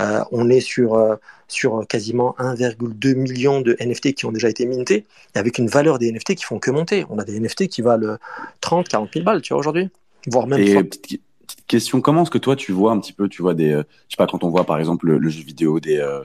Euh, 0.00 0.22
on 0.30 0.48
est 0.48 0.60
sur, 0.60 0.94
euh, 0.94 1.16
sur 1.48 1.84
quasiment 1.88 2.34
1,2 2.38 3.14
million 3.14 3.60
de 3.60 3.76
NFT 3.80 4.14
qui 4.14 4.26
ont 4.26 4.32
déjà 4.32 4.48
été 4.48 4.64
mintés 4.66 5.06
et 5.34 5.38
avec 5.38 5.58
une 5.58 5.68
valeur 5.68 5.98
des 5.98 6.10
NFT 6.12 6.34
qui 6.36 6.44
font 6.44 6.58
que 6.58 6.70
monter. 6.70 7.04
On 7.10 7.18
a 7.18 7.24
des 7.24 7.38
NFT 7.40 7.68
qui 7.68 7.82
valent 7.82 8.16
30, 8.60 8.88
40 8.88 9.10
000 9.12 9.24
balles, 9.24 9.42
tu 9.42 9.52
vois, 9.52 9.60
aujourd'hui. 9.60 9.90
Voire 10.28 10.46
même 10.46 10.60
Et 10.60 10.72
100. 10.74 10.82
petite, 10.84 11.20
question, 11.66 12.00
comment 12.00 12.22
est-ce 12.22 12.30
que 12.30 12.38
toi 12.38 12.56
tu 12.56 12.72
vois 12.72 12.92
un 12.92 13.00
petit 13.00 13.12
peu, 13.12 13.28
tu 13.28 13.42
vois 13.42 13.54
des, 13.54 13.72
euh, 13.72 13.82
je 14.08 14.14
sais 14.14 14.16
pas, 14.16 14.26
quand 14.26 14.44
on 14.44 14.50
voit 14.50 14.64
par 14.64 14.78
exemple 14.78 15.06
le, 15.06 15.28
jeu 15.28 15.42
vidéo 15.42 15.80
des 15.80 15.98
euh, 15.98 16.22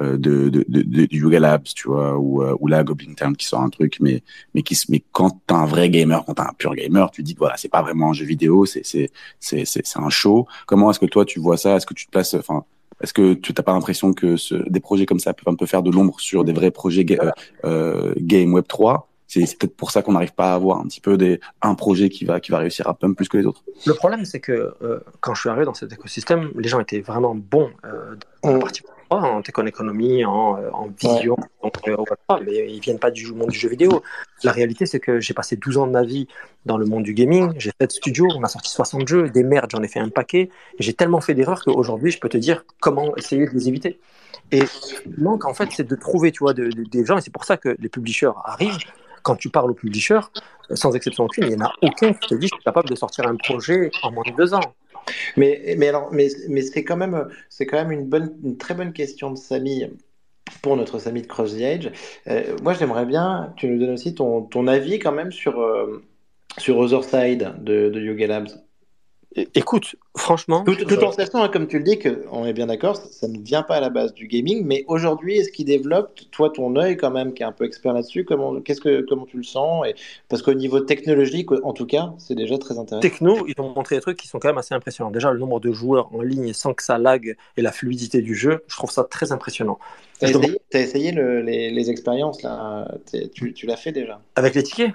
euh, 0.00 0.16
de, 0.16 0.48
de, 0.48 0.64
de, 0.68 0.82
de 0.82 1.08
Yuga 1.14 1.40
Labs, 1.40 1.64
tu 1.74 1.88
vois, 1.88 2.16
ou 2.18 2.42
euh, 2.42 2.56
ou 2.60 2.68
là 2.68 2.82
Goblin 2.84 3.14
Town 3.14 3.36
qui 3.36 3.46
sort 3.46 3.60
un 3.60 3.70
truc, 3.70 3.98
mais 4.00 4.22
mais 4.54 4.62
qui 4.62 4.76
mais 4.88 5.02
quand 5.12 5.30
t'es 5.46 5.54
un 5.54 5.66
vrai 5.66 5.90
gamer, 5.90 6.24
quand 6.24 6.34
t'es 6.34 6.42
un 6.42 6.52
pur 6.56 6.74
gamer, 6.74 7.10
tu 7.10 7.22
dis 7.22 7.34
voilà, 7.38 7.56
c'est 7.56 7.68
pas 7.68 7.82
vraiment 7.82 8.10
un 8.10 8.12
jeu 8.12 8.24
vidéo, 8.24 8.66
c'est 8.66 8.84
c'est 8.84 9.10
c'est 9.40 9.64
c'est 9.64 9.98
un 9.98 10.10
show. 10.10 10.46
Comment 10.66 10.90
est-ce 10.90 11.00
que 11.00 11.06
toi 11.06 11.24
tu 11.24 11.40
vois 11.40 11.56
ça? 11.56 11.76
Est-ce 11.76 11.86
que 11.86 11.94
tu 11.94 12.06
te 12.06 12.10
places, 12.10 12.34
enfin, 12.34 12.64
est-ce 13.02 13.12
que 13.12 13.34
tu 13.34 13.52
t'as 13.52 13.62
pas 13.62 13.72
l'impression 13.72 14.12
que 14.14 14.36
ce, 14.36 14.54
des 14.54 14.80
projets 14.80 15.06
comme 15.06 15.18
ça 15.18 15.34
peuvent 15.34 15.52
un 15.52 15.56
peu 15.56 15.66
faire 15.66 15.82
de 15.82 15.90
l'ombre 15.90 16.20
sur 16.20 16.44
des 16.44 16.52
vrais 16.52 16.70
projets 16.70 17.04
euh, 17.10 17.30
euh, 17.64 18.14
game 18.18 18.52
Web 18.52 18.66
3 18.68 19.08
c'est 19.46 19.58
peut-être 19.58 19.76
pour 19.76 19.90
ça 19.90 20.02
qu'on 20.02 20.12
n'arrive 20.12 20.34
pas 20.34 20.52
à 20.52 20.54
avoir 20.54 20.78
un 20.78 20.84
petit 20.84 21.00
peu 21.00 21.16
des 21.16 21.40
un 21.62 21.74
projet 21.74 22.08
qui 22.10 22.24
va 22.24 22.40
qui 22.40 22.50
va 22.52 22.58
réussir 22.58 22.86
à 22.88 22.94
pump 22.94 23.16
plus 23.16 23.28
que 23.28 23.36
les 23.38 23.46
autres. 23.46 23.62
Le 23.86 23.94
problème, 23.94 24.24
c'est 24.24 24.40
que 24.40 24.74
euh, 24.82 25.00
quand 25.20 25.34
je 25.34 25.40
suis 25.40 25.48
arrivé 25.48 25.64
dans 25.64 25.74
cet 25.74 25.92
écosystème, 25.92 26.50
les 26.56 26.68
gens 26.68 26.80
étaient 26.80 27.00
vraiment 27.00 27.34
bons 27.34 27.70
euh, 27.84 28.14
dans 28.42 28.50
la 28.50 28.56
Mm. 28.56 28.60
partie 28.60 28.82
Web3, 28.82 28.88
en 29.24 29.42
tech 29.42 29.54
en 29.58 29.66
économie, 29.66 30.24
en, 30.24 30.56
euh, 30.58 30.70
en 30.72 30.88
vision, 30.88 31.36
donc, 31.62 31.74
euh, 31.86 31.96
au 31.96 32.04
Web3, 32.04 32.42
mais 32.44 32.72
ils 32.72 32.80
viennent 32.80 32.98
pas 32.98 33.10
du 33.10 33.30
monde 33.32 33.50
du 33.50 33.58
jeu 33.58 33.68
vidéo. 33.68 34.02
La 34.42 34.52
réalité, 34.52 34.86
c'est 34.86 35.00
que 35.00 35.20
j'ai 35.20 35.34
passé 35.34 35.56
12 35.56 35.76
ans 35.78 35.86
de 35.86 35.92
ma 35.92 36.02
vie 36.02 36.26
dans 36.66 36.76
le 36.78 36.86
monde 36.86 37.02
du 37.04 37.12
gaming, 37.14 37.52
j'ai 37.58 37.70
fait 37.78 37.86
de 37.86 37.92
studios, 37.92 38.28
on 38.36 38.42
a 38.42 38.48
sorti 38.48 38.70
60 38.70 39.06
jeux, 39.06 39.28
des 39.28 39.42
merdes, 39.44 39.70
j'en 39.70 39.82
ai 39.82 39.88
fait 39.88 40.00
un 40.00 40.08
paquet, 40.08 40.48
et 40.78 40.82
j'ai 40.82 40.94
tellement 40.94 41.20
fait 41.20 41.34
d'erreurs 41.34 41.62
qu'aujourd'hui, 41.64 42.10
je 42.10 42.18
peux 42.20 42.28
te 42.30 42.38
dire 42.38 42.64
comment 42.80 43.14
essayer 43.16 43.46
de 43.46 43.50
les 43.52 43.68
éviter. 43.68 44.00
Et 44.50 44.64
ce 44.66 44.94
qui 45.02 45.10
manque, 45.18 45.44
en 45.44 45.54
fait, 45.54 45.68
c'est 45.72 45.86
de 45.86 45.94
trouver, 45.96 46.32
tu 46.32 46.40
vois, 46.40 46.54
de- 46.54 46.70
de- 46.70 46.82
des 46.84 47.04
gens, 47.04 47.18
et 47.18 47.20
c'est 47.20 47.32
pour 47.32 47.44
ça 47.44 47.56
que 47.56 47.76
les 47.78 47.88
publishers 47.88 48.30
arrivent. 48.44 48.78
Quand 49.22 49.36
tu 49.36 49.50
parles 49.50 49.70
aux 49.70 49.74
publishers, 49.74 50.20
sans 50.74 50.94
exception 50.94 51.24
aucune, 51.24 51.44
il 51.44 51.56
n'y 51.56 51.62
en 51.62 51.66
a 51.66 51.72
aucun 51.82 52.12
qui 52.12 52.28
te 52.28 52.34
dit 52.34 52.46
je 52.46 52.54
suis 52.54 52.64
capable 52.64 52.88
de 52.88 52.94
sortir 52.94 53.26
un 53.26 53.36
projet 53.36 53.90
en 54.02 54.12
moins 54.12 54.24
de 54.26 54.36
deux 54.36 54.54
ans. 54.54 54.74
Mais, 55.36 55.74
mais 55.78 55.92
mais, 56.48 56.62
c'est 56.62 56.84
quand 56.84 56.96
même, 56.96 57.28
c'est 57.48 57.66
quand 57.66 57.76
même 57.76 57.92
une 57.92 58.08
bonne, 58.08 58.36
une 58.44 58.56
très 58.56 58.74
bonne 58.74 58.92
question 58.92 59.30
de 59.30 59.36
Samy 59.36 59.86
pour 60.62 60.76
notre 60.76 60.98
Samy 60.98 61.22
de 61.22 61.26
Cross 61.26 61.56
the 61.56 61.62
Age. 61.62 61.92
Euh, 62.28 62.56
moi, 62.62 62.74
j'aimerais 62.74 63.06
bien 63.06 63.52
que 63.54 63.60
tu 63.60 63.68
nous 63.68 63.78
donnes 63.78 63.94
aussi 63.94 64.14
ton, 64.14 64.42
ton 64.42 64.66
avis 64.66 64.98
quand 64.98 65.12
même 65.12 65.32
sur, 65.32 65.60
euh, 65.60 66.04
sur 66.58 66.78
Other 66.78 67.04
Side 67.04 67.54
de, 67.58 67.88
de 67.90 68.00
Yuga 68.00 68.26
Labs. 68.26 68.48
Écoute, 69.54 69.96
franchement, 70.16 70.64
Tout, 70.64 70.74
tout 70.74 71.02
en 71.02 71.12
sachant, 71.12 71.42
hein, 71.42 71.48
comme 71.48 71.66
tu 71.66 71.78
le 71.78 71.84
dis, 71.84 71.98
que 71.98 72.24
on 72.30 72.44
est 72.44 72.52
bien 72.52 72.66
d'accord, 72.66 72.96
ça, 72.96 73.04
ça 73.10 73.28
ne 73.28 73.38
vient 73.38 73.62
pas 73.62 73.76
à 73.76 73.80
la 73.80 73.88
base 73.88 74.12
du 74.12 74.26
gaming, 74.26 74.62
mais 74.64 74.84
aujourd'hui, 74.88 75.38
est-ce 75.38 75.50
qu'il 75.50 75.64
développe, 75.66 76.20
toi, 76.30 76.50
ton 76.50 76.76
œil 76.76 76.96
quand 76.96 77.10
même, 77.10 77.32
qui 77.32 77.42
est 77.42 77.46
un 77.46 77.52
peu 77.52 77.64
expert 77.64 77.94
là-dessus, 77.94 78.24
comment, 78.24 78.60
qu'est-ce 78.60 78.80
que, 78.80 79.00
comment 79.08 79.24
tu 79.26 79.38
le 79.38 79.42
sens 79.42 79.86
et, 79.86 79.94
Parce 80.28 80.42
qu'au 80.42 80.54
niveau 80.54 80.80
technologique, 80.80 81.50
en 81.52 81.72
tout 81.72 81.86
cas, 81.86 82.12
c'est 82.18 82.34
déjà 82.34 82.58
très 82.58 82.78
intéressant. 82.78 83.00
techno, 83.00 83.46
ils 83.46 83.54
ont 83.58 83.72
montré 83.74 83.96
des 83.96 84.02
trucs 84.02 84.18
qui 84.18 84.28
sont 84.28 84.38
quand 84.38 84.48
même 84.48 84.58
assez 84.58 84.74
impressionnants. 84.74 85.10
Déjà, 85.10 85.32
le 85.32 85.38
nombre 85.38 85.60
de 85.60 85.72
joueurs 85.72 86.14
en 86.14 86.20
ligne 86.20 86.52
sans 86.52 86.74
que 86.74 86.82
ça 86.82 86.98
lag 86.98 87.36
et 87.56 87.62
la 87.62 87.72
fluidité 87.72 88.20
du 88.20 88.34
jeu, 88.34 88.62
je 88.68 88.76
trouve 88.76 88.90
ça 88.90 89.04
très 89.04 89.32
impressionnant. 89.32 89.78
T'as 90.18 90.28
essayé, 90.28 90.60
t'as 90.70 90.80
essayé 90.80 91.10
le- 91.12 91.40
les, 91.40 91.70
les 91.70 91.90
expériences 91.90 92.42
là, 92.42 92.86
tu 93.34 93.66
l'as 93.66 93.76
fait 93.76 93.92
déjà. 93.92 94.20
Avec 94.36 94.54
les 94.54 94.62
tickets? 94.62 94.92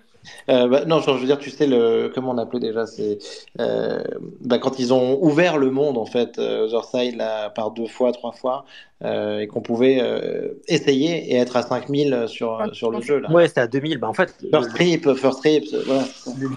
Euh, 0.49 0.67
bah, 0.67 0.85
non, 0.85 0.99
genre, 0.99 1.15
je 1.15 1.21
veux 1.21 1.27
dire, 1.27 1.37
tu 1.39 1.49
sais 1.49 1.67
le 1.67 2.11
comment 2.13 2.31
on 2.31 2.37
appelait 2.37 2.59
déjà, 2.59 2.85
c'est 2.85 3.19
euh, 3.59 4.01
bah, 4.41 4.59
quand 4.59 4.79
ils 4.79 4.93
ont 4.93 5.21
ouvert 5.21 5.57
le 5.57 5.71
monde 5.71 5.97
en 5.97 6.05
fait, 6.05 6.37
euh, 6.39 6.65
Otherside 6.67 7.17
là 7.17 7.49
par 7.49 7.71
deux 7.71 7.87
fois, 7.87 8.11
trois 8.11 8.31
fois, 8.31 8.65
euh, 9.03 9.39
et 9.39 9.47
qu'on 9.47 9.61
pouvait 9.61 9.99
euh, 10.01 10.59
essayer 10.67 11.31
et 11.31 11.35
être 11.35 11.55
à 11.55 11.61
5000 11.61 12.25
sur 12.27 12.61
sur 12.73 12.91
le 12.91 13.01
jeu 13.01 13.19
là. 13.19 13.31
Ouais, 13.31 13.47
c'était 13.47 13.61
à 13.61 13.67
2000. 13.67 13.97
Bah, 13.99 14.07
en 14.07 14.13
fait, 14.13 14.33
First 14.51 14.71
trip, 14.71 15.13
first 15.15 15.39
trip, 15.39 15.63
voilà. 15.85 16.03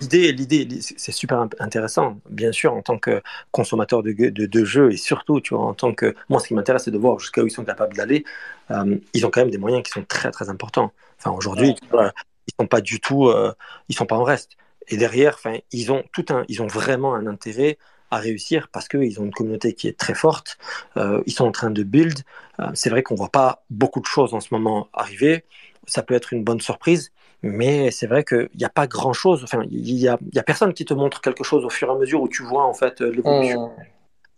L'idée, 0.01 0.33
l'idée, 0.33 0.69
c'est 0.81 1.13
super 1.13 1.47
intéressant. 1.59 2.17
Bien 2.29 2.53
sûr, 2.53 2.73
en 2.75 2.83
tant 2.83 2.99
que 2.99 3.23
consommateur 3.51 4.03
de, 4.03 4.13
de, 4.13 4.47
de 4.47 4.65
jeux 4.65 4.93
et 4.93 4.97
surtout, 4.97 5.41
tu 5.41 5.55
vois, 5.55 5.65
en 5.65 5.75
tant 5.75 5.93
que 5.93 6.15
moi, 6.29 6.41
ce 6.41 6.49
qui 6.49 6.55
m'intéresse, 6.55 6.85
c'est 6.85 6.91
de 6.91 6.99
voir 6.99 7.19
jusqu'à 7.19 7.43
où 7.43 7.47
ils 7.47 7.51
sont 7.51 7.65
capables 7.65 7.95
d'aller. 7.97 8.25
Euh, 8.71 8.97
ils 9.15 9.27
ont 9.27 9.31
quand 9.31 9.41
même 9.41 9.51
des 9.51 9.59
moyens 9.59 9.83
qui 9.83 9.91
sont 9.91 10.05
très 10.07 10.31
très 10.31 10.49
importants. 10.49 10.93
Enfin, 11.19 11.37
aujourd'hui, 11.37 11.75
Ouais. 11.93 12.09
Ils 12.51 12.63
sont 12.63 12.67
pas 12.67 12.81
du 12.81 13.01
tout, 13.01 13.29
euh, 13.29 13.53
ils 13.89 13.95
sont 13.95 14.07
pas 14.07 14.17
en 14.17 14.25
reste. 14.25 14.53
Et 14.89 14.97
derrière, 14.97 15.35
enfin, 15.35 15.59
ils 15.73 15.93
ont 15.93 16.03
tout 16.13 16.27
un, 16.31 16.45
ils 16.49 16.63
ont 16.63 16.67
vraiment 16.67 17.15
un 17.15 17.27
intérêt 17.27 17.79
à 18.11 18.19
réussir 18.19 18.69
parce 18.73 18.89
qu'ils 18.89 19.21
ont 19.21 19.25
une 19.25 19.33
communauté 19.33 19.73
qui 19.75 19.87
est 19.87 19.97
très 19.97 20.15
forte. 20.15 20.59
Euh, 20.97 21.23
ils 21.27 21.33
sont 21.33 21.47
en 21.47 21.53
train 21.53 21.71
de 21.71 21.83
build. 21.83 22.21
Euh, 22.59 22.67
c'est 22.75 22.91
vrai 22.91 23.03
qu'on 23.03 23.15
voit 23.15 23.29
pas 23.29 23.63
beaucoup 23.71 24.01
de 24.01 24.07
choses 24.07 24.35
en 24.35 24.41
ce 24.41 24.49
moment 24.53 24.89
arriver. 24.93 25.45
Ça 25.87 26.03
peut 26.03 26.15
être 26.15 26.33
une 26.33 26.43
bonne 26.43 26.61
surprise, 26.61 27.13
mais 27.43 27.91
c'est 27.91 28.07
vrai 28.07 28.25
qu'il 28.25 28.51
n'y 28.57 28.65
a 28.65 28.69
pas 28.71 28.87
grand 28.87 29.13
chose. 29.13 29.45
Enfin, 29.45 29.63
il 29.71 29.91
y 29.93 30.09
a, 30.09 30.19
y 30.33 30.39
a 30.39 30.43
personne 30.43 30.75
qui 30.75 30.85
te 30.85 30.95
montre 30.95 31.21
quelque 31.21 31.45
chose 31.45 31.65
au 31.65 31.71
fur 31.71 31.89
et 31.89 31.93
à 31.93 31.95
mesure 31.95 32.21
où 32.21 32.29
tu 32.29 32.43
vois 32.43 32.65
en 32.65 32.75
fait 32.75 33.01
l'évolution. 33.01 33.67
Hum. 33.67 33.71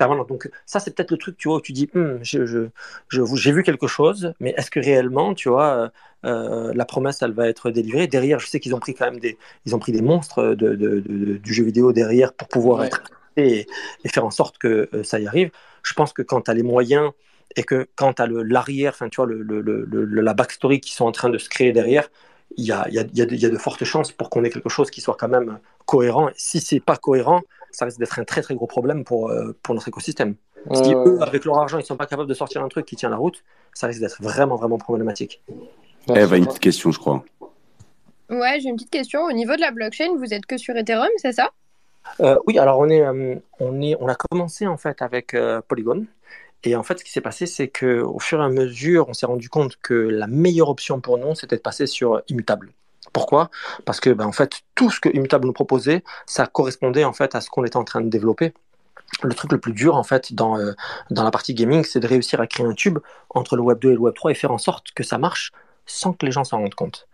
Permanente. 0.04 0.28
Donc 0.28 0.50
ça, 0.66 0.80
c'est 0.80 0.94
peut-être 0.94 1.10
le 1.10 1.18
truc, 1.18 1.36
tu 1.36 1.48
vois, 1.48 1.58
où 1.58 1.60
tu 1.60 1.72
dis, 1.72 1.88
Hum, 1.94 2.18
je, 2.22 2.46
je, 2.46 2.60
je- 3.08 3.22
j'ai 3.36 3.52
vu 3.52 3.62
quelque 3.62 3.86
chose, 3.86 4.32
mais 4.40 4.54
est-ce 4.56 4.70
que 4.70 4.80
réellement, 4.80 5.34
tu 5.34 5.48
vois, 5.48 5.70
euh, 5.74 5.88
euh, 6.24 6.72
la 6.74 6.84
promesse, 6.84 7.22
elle 7.22 7.32
va 7.32 7.48
être 7.48 7.70
délivrée? 7.70 8.06
Derrière, 8.06 8.38
je 8.40 8.46
sais 8.46 8.60
qu'ils 8.60 8.74
ont 8.74 8.80
pris 8.80 8.94
quand 8.94 9.06
même 9.10 9.20
des, 9.20 9.38
ils 9.66 9.74
ont 9.74 9.78
pris 9.78 9.92
des 9.92 10.02
monstres 10.02 10.42
de, 10.54 10.74
de- 10.74 11.00
de- 11.00 11.00
de- 11.00 11.36
du 11.38 11.54
jeu 11.54 11.64
vidéo 11.64 11.92
derrière 11.92 12.32
pour 12.32 12.48
pouvoir 12.48 12.80
Ouais. 12.80 12.86
être 12.88 13.02
et, 13.36 13.66
et 14.04 14.08
faire 14.08 14.24
en 14.24 14.30
sorte 14.30 14.58
que 14.58 14.88
euh, 14.94 15.02
ça 15.04 15.18
y 15.20 15.26
arrive. 15.26 15.50
Je 15.82 15.94
pense 15.94 16.12
que 16.12 16.22
quand 16.22 16.42
tu 16.42 16.50
as 16.50 16.54
les 16.54 16.62
moyens 16.62 17.10
et 17.56 17.62
que 17.64 17.86
quand 17.96 18.14
tu 18.14 18.22
as 18.22 18.26
l'arrière, 18.26 18.92
enfin, 18.94 19.08
tu 19.08 19.16
vois, 19.16 19.26
le, 19.26 19.42
le, 19.42 19.60
le- 19.60 19.84
le- 19.84 20.20
la 20.22 20.34
backstory 20.34 20.80
qui 20.80 20.92
sont 20.94 21.04
en 21.06 21.12
train 21.12 21.28
de 21.30 21.38
se 21.38 21.48
créer 21.48 21.72
derrière, 21.72 22.08
il 22.56 22.64
y 22.66 22.72
a, 22.72 22.86
y, 22.90 22.98
a, 22.98 23.02
a 23.02 23.04
y 23.14 23.46
a 23.46 23.50
de 23.50 23.56
fortes 23.58 23.84
chances 23.84 24.12
pour 24.12 24.30
qu'on 24.30 24.44
ait 24.44 24.50
quelque 24.50 24.68
chose 24.68 24.90
qui 24.90 25.00
soit 25.00 25.16
quand 25.18 25.28
même 25.28 25.58
cohérent. 25.86 26.30
Si 26.36 26.60
c'est 26.60 26.80
pas 26.80 26.96
cohérent, 26.96 27.42
ça 27.72 27.84
risque 27.84 27.98
d'être 27.98 28.18
un 28.18 28.24
très 28.24 28.42
très 28.42 28.54
gros 28.54 28.66
problème 28.66 29.04
pour, 29.04 29.30
euh, 29.30 29.56
pour 29.62 29.74
notre 29.74 29.88
écosystème. 29.88 30.36
Si 30.72 30.94
Hum. 30.94 31.04
eux, 31.06 31.22
avec 31.22 31.44
leur 31.44 31.58
argent, 31.58 31.78
ils 31.78 31.84
sont 31.84 31.96
pas 31.96 32.06
capables 32.06 32.28
de 32.28 32.34
sortir 32.34 32.62
un 32.62 32.68
truc 32.68 32.86
qui 32.86 32.94
tient 32.94 33.08
la 33.08 33.16
route, 33.16 33.42
ça 33.74 33.88
risque 33.88 34.00
d'être 34.00 34.22
vraiment 34.22 34.56
vraiment 34.56 34.78
problématique. 34.78 35.42
Eve 36.14 36.32
a 36.32 36.36
une 36.36 36.46
petite 36.46 36.60
question, 36.60 36.92
je 36.92 36.98
crois. 36.98 37.24
Ouais, 38.30 38.60
j'ai 38.60 38.68
une 38.68 38.76
petite 38.76 38.90
question. 38.90 39.24
Au 39.24 39.32
niveau 39.32 39.56
de 39.56 39.60
la 39.60 39.70
blockchain, 39.70 40.16
vous 40.16 40.32
êtes 40.32 40.46
que 40.46 40.56
sur 40.56 40.76
Ethereum, 40.76 41.10
c'est 41.16 41.32
ça? 41.32 41.50
Euh, 42.20 42.36
oui, 42.46 42.58
alors 42.58 42.78
on 42.78 42.88
est, 42.88 43.02
euh, 43.02 43.36
on 43.60 43.80
est, 43.80 43.96
on 44.00 44.08
a 44.08 44.14
commencé 44.14 44.66
en 44.66 44.76
fait 44.76 45.02
avec 45.02 45.34
euh, 45.34 45.60
Polygon. 45.66 46.06
Et 46.64 46.76
en 46.76 46.82
fait, 46.82 46.98
ce 46.98 47.04
qui 47.04 47.10
s'est 47.10 47.20
passé, 47.20 47.46
c'est 47.46 47.68
que 47.68 48.00
au 48.00 48.20
fur 48.20 48.40
et 48.40 48.44
à 48.44 48.48
mesure, 48.48 49.08
on 49.08 49.14
s'est 49.14 49.26
rendu 49.26 49.48
compte 49.48 49.76
que 49.82 49.94
la 49.94 50.28
meilleure 50.28 50.68
option 50.68 51.00
pour 51.00 51.18
nous, 51.18 51.34
c'était 51.34 51.56
de 51.56 51.60
passer 51.60 51.86
sur 51.86 52.22
Immutable. 52.28 52.72
Pourquoi? 53.12 53.50
Parce 53.84 54.00
que, 54.00 54.10
ben, 54.10 54.26
en 54.26 54.32
fait, 54.32 54.62
tout 54.74 54.90
ce 54.90 55.00
que 55.00 55.08
Immutable 55.08 55.46
nous 55.46 55.52
proposait, 55.52 56.04
ça 56.26 56.46
correspondait 56.46 57.04
en 57.04 57.12
fait 57.12 57.34
à 57.34 57.40
ce 57.40 57.50
qu'on 57.50 57.64
était 57.64 57.76
en 57.76 57.84
train 57.84 58.00
de 58.00 58.08
développer. 58.08 58.54
Le 59.22 59.34
truc 59.34 59.52
le 59.52 59.58
plus 59.58 59.72
dur, 59.72 59.96
en 59.96 60.04
fait, 60.04 60.32
dans, 60.32 60.58
euh, 60.58 60.72
dans 61.10 61.24
la 61.24 61.30
partie 61.30 61.52
gaming, 61.52 61.84
c'est 61.84 62.00
de 62.00 62.06
réussir 62.06 62.40
à 62.40 62.46
créer 62.46 62.64
un 62.64 62.72
tube 62.72 62.98
entre 63.30 63.56
le 63.56 63.62
Web 63.62 63.78
2 63.80 63.90
et 63.90 63.94
le 63.94 64.00
Web 64.00 64.14
3 64.14 64.30
et 64.30 64.34
faire 64.34 64.52
en 64.52 64.58
sorte 64.58 64.92
que 64.94 65.02
ça 65.02 65.18
marche 65.18 65.52
sans 65.84 66.12
que 66.12 66.24
les 66.24 66.32
gens 66.32 66.44
s'en 66.44 66.58
rendent 66.58 66.74
compte. 66.74 67.08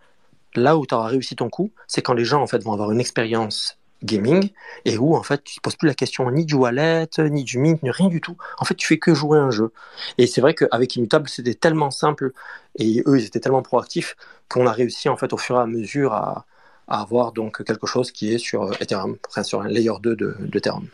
Là 0.55 0.77
où 0.77 0.85
tu 0.85 0.95
auras 0.95 1.07
réussi 1.07 1.35
ton 1.35 1.49
coup, 1.49 1.71
c'est 1.87 2.01
quand 2.01 2.13
les 2.13 2.25
gens, 2.25 2.41
en 2.41 2.47
fait, 2.47 2.63
vont 2.63 2.73
avoir 2.73 2.91
une 2.91 2.99
expérience 2.99 3.78
gaming 4.03 4.51
et 4.85 4.97
où 4.97 5.15
en 5.15 5.23
fait 5.23 5.43
tu 5.43 5.59
ne 5.59 5.61
poses 5.61 5.75
plus 5.75 5.87
la 5.87 5.93
question 5.93 6.29
ni 6.31 6.45
du 6.45 6.55
wallet, 6.55 7.07
ni 7.17 7.43
du 7.43 7.57
mint, 7.57 7.81
ni 7.83 7.91
rien 7.91 8.07
du 8.07 8.21
tout. 8.21 8.37
En 8.57 8.65
fait, 8.65 8.75
tu 8.75 8.87
fais 8.87 8.97
que 8.97 9.13
jouer 9.13 9.39
un 9.39 9.51
jeu. 9.51 9.71
Et 10.17 10.27
c'est 10.27 10.41
vrai 10.41 10.53
qu'avec 10.53 10.95
Immutable, 10.95 11.29
c'était 11.29 11.53
tellement 11.53 11.91
simple 11.91 12.31
et 12.77 13.03
eux, 13.05 13.19
ils 13.19 13.25
étaient 13.25 13.39
tellement 13.39 13.61
proactifs 13.61 14.15
qu'on 14.47 14.67
a 14.67 14.71
réussi 14.71 15.09
en 15.09 15.17
fait 15.17 15.33
au 15.33 15.37
fur 15.37 15.57
et 15.57 15.61
à 15.61 15.65
mesure 15.65 16.13
à, 16.13 16.45
à 16.87 17.01
avoir 17.01 17.31
donc 17.31 17.63
quelque 17.63 17.87
chose 17.87 18.11
qui 18.11 18.33
est 18.33 18.39
sur 18.39 18.71
Ethereum, 18.81 19.17
enfin 19.27 19.43
sur 19.43 19.61
un 19.61 19.67
layer 19.67 19.93
2 20.01 20.15
de, 20.15 20.35
d'Ethereum. 20.39 20.87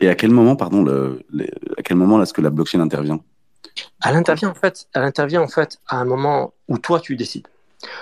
Et 0.00 0.08
à 0.08 0.14
quel 0.14 0.30
moment, 0.30 0.56
pardon, 0.56 0.82
le, 0.82 1.22
à 1.76 1.82
quel 1.82 1.96
moment 1.96 2.22
est-ce 2.22 2.32
que 2.32 2.40
la 2.40 2.50
blockchain 2.50 2.80
intervient? 2.80 3.20
Elle 4.04 4.16
intervient 4.16 4.48
en 4.48 4.54
fait, 4.54 4.88
elle 4.94 5.04
intervient 5.04 5.42
en 5.42 5.48
fait 5.48 5.78
à 5.86 5.98
un 5.98 6.04
moment 6.04 6.54
où 6.68 6.78
toi 6.78 7.00
tu 7.00 7.16
décides. 7.16 7.46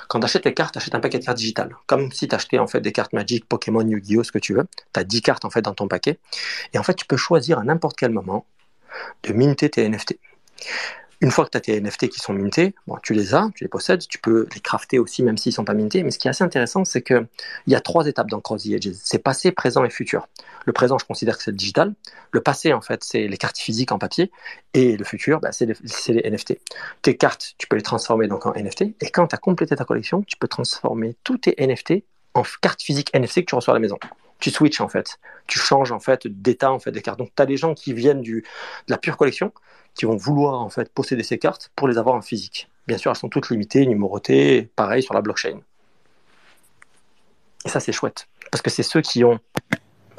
Quand 0.09 0.21
tu 0.21 0.25
achètes 0.25 0.45
les 0.45 0.55
cartes, 0.55 0.73
tu 0.73 0.79
achètes 0.79 0.95
un 0.95 1.01
paquet 1.01 1.19
de 1.19 1.25
cartes 1.25 1.39
digitales. 1.39 1.77
Comme 1.87 2.13
si 2.13 2.29
tu 2.29 2.35
achetais 2.35 2.59
en 2.59 2.67
fait 2.67 2.81
des 2.81 2.93
cartes 2.93 3.13
Magic, 3.13 3.45
Pokémon, 3.49 3.87
Yu-Gi-Oh, 3.87 4.25
ce 4.25 4.33
que 4.33 4.39
tu 4.39 4.55
veux. 4.55 4.67
Tu 4.93 5.01
as 5.01 5.05
10 5.05 5.23
cartes 5.23 5.45
en 5.45 5.51
fait 5.51 5.63
dans 5.63 5.75
ton 5.75 5.89
paquet. 5.89 6.19
Et 6.73 6.79
en 6.79 6.83
fait, 6.83 6.95
tu 6.95 7.07
peux 7.07 7.17
choisir 7.17 7.59
à 7.59 7.65
n'importe 7.65 7.97
quel 7.97 8.11
moment 8.11 8.47
de 9.23 9.33
minter 9.33 9.71
tes 9.71 9.89
NFT. 9.89 10.19
Une 11.21 11.33
fois 11.33 11.45
que 11.45 11.51
tu 11.51 11.59
as 11.59 11.61
tes 11.61 11.81
NFT 11.81 12.09
qui 12.09 12.21
sont 12.21 12.33
mintés, 12.33 12.75
bon, 12.87 12.97
tu 13.03 13.13
les 13.13 13.35
as, 13.35 13.49
tu 13.55 13.65
les 13.65 13.69
possèdes, 13.69 14.07
tu 14.07 14.19
peux 14.19 14.47
les 14.55 14.61
crafter 14.61 15.01
aussi 15.01 15.25
même 15.25 15.37
s'ils 15.37 15.53
sont 15.53 15.65
pas 15.65 15.75
mintés. 15.75 16.05
Mais 16.05 16.13
ce 16.13 16.19
qui 16.19 16.29
est 16.29 16.31
assez 16.31 16.45
intéressant, 16.45 16.85
c'est 16.85 17.03
que 17.03 17.27
il 17.67 17.73
y 17.73 17.77
a 17.77 17.81
trois 17.81 18.07
étapes 18.07 18.29
dans 18.29 18.41
Cross 18.41 18.63
the 18.63 18.67
Edges. 18.69 18.93
C'est 19.03 19.19
passé, 19.19 19.51
présent 19.51 19.85
et 19.85 19.91
futur. 19.91 20.29
Le 20.65 20.73
présent, 20.73 20.97
je 20.97 21.05
considère 21.05 21.37
que 21.37 21.43
c'est 21.43 21.51
le 21.51 21.57
digital. 21.57 21.95
Le 22.31 22.41
passé, 22.41 22.73
en 22.73 22.81
fait, 22.81 23.03
c'est 23.03 23.27
les 23.27 23.37
cartes 23.37 23.59
physiques 23.59 23.91
en 23.91 23.99
papier. 23.99 24.31
Et 24.75 24.97
le 24.97 25.05
futur, 25.05 25.41
bah, 25.41 25.51
c'est 25.51 25.67
les, 25.67 26.31
NFT. 26.31 26.59
Tes 27.03 27.17
cartes, 27.17 27.55
tu 27.59 27.67
peux 27.67 27.77
les 27.77 27.83
transformer 27.83 28.29
donc 28.29 28.47
en 28.47 28.53
NFT. 28.53 28.83
Et 29.01 29.11
quand 29.13 29.27
tu 29.27 29.35
as 29.35 29.39
complété 29.39 29.75
ta 29.75 29.85
collection, 29.85 30.23
tu 30.23 30.37
peux 30.37 30.49
transformer 30.49 31.17
tous 31.25 31.39
tes 31.39 31.57
NFT 31.59 32.05
en 32.35 32.43
cartes 32.61 32.83
physiques 32.83 33.11
NFC 33.13 33.43
que 33.43 33.49
tu 33.49 33.57
reçois 33.57 33.73
à 33.73 33.77
la 33.77 33.81
maison. 33.81 33.99
Tu 34.39 34.51
switches 34.51 34.81
en 34.81 34.89
fait, 34.89 35.19
tu 35.49 35.59
changes 35.59 35.91
en 35.91 35.99
fait 35.99 36.29
d'état 36.29 36.71
en 36.71 36.79
fait 36.79 36.93
des 36.93 37.03
cartes. 37.03 37.19
Donc 37.19 37.33
tu 37.37 37.43
as 37.43 37.47
des 37.47 37.57
gens 37.57 37.75
qui 37.75 37.93
viennent 37.93 38.21
du, 38.21 38.43
de 38.87 38.93
la 38.93 38.99
pure 38.99 39.17
collection 39.17 39.53
qui 39.99 40.07
vont 40.07 40.17
vouloir 40.17 40.61
en 40.61 40.71
fait 40.71 40.91
posséder 40.93 41.23
ces 41.23 41.39
cartes 41.39 41.71
pour 41.77 41.89
les 41.89 41.99
avoir 41.99 42.15
en 42.15 42.23
physique. 42.23 42.71
Bien 42.87 42.97
sûr, 42.97 43.11
elles 43.11 43.19
sont 43.19 43.29
toutes 43.29 43.51
limitées, 43.51 43.85
numérotées, 43.85 44.71
pareil 44.77 45.03
sur 45.03 45.13
la 45.13 45.21
blockchain. 45.21 45.61
Et 47.67 47.69
ça 47.69 47.81
c'est 47.81 47.93
chouette 47.93 48.29
parce 48.51 48.63
que 48.63 48.71
c'est 48.71 48.83
ceux 48.83 49.01
qui 49.01 49.25
ont 49.25 49.39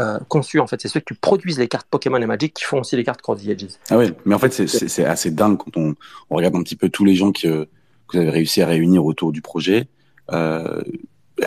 euh, 0.02 0.18
conçu 0.30 0.60
en 0.60 0.68
fait, 0.68 0.80
c'est 0.82 0.88
ceux 0.88 1.00
qui 1.00 1.14
produisent 1.14 1.60
les 1.60 1.68
cartes 1.68 1.88
Pokémon 1.90 2.22
et 2.22 2.26
Magic 2.26 2.54
qui 2.54 2.64
font 2.64 2.80
aussi 2.80 2.96
les 2.96 3.04
cartes 3.04 3.22
the 3.22 3.48
Edges. 3.48 3.74
Ah 3.90 3.98
ouais, 3.98 4.14
mais 4.26 4.36
en 4.36 4.40
fait, 4.40 4.52
c'est- 4.52 5.04
assez 5.04 5.32
dingue 5.32 5.58
quand 5.58 5.76
on, 5.76 5.96
regarde 6.30 6.56
un 6.56 6.64
petit 6.64 6.76
peu 6.78 6.90
tous 6.90 7.04
les 7.04 7.16
gens 7.16 7.32
que, 7.32 7.66
que 8.08 8.14
vous 8.14 8.18
avez 8.18 8.30
réussi 8.30 8.62
à 8.62 8.68
réunir 8.68 9.04
autour 9.04 9.32
du 9.32 9.42
projet. 9.42 9.88
Euh, 10.32 10.82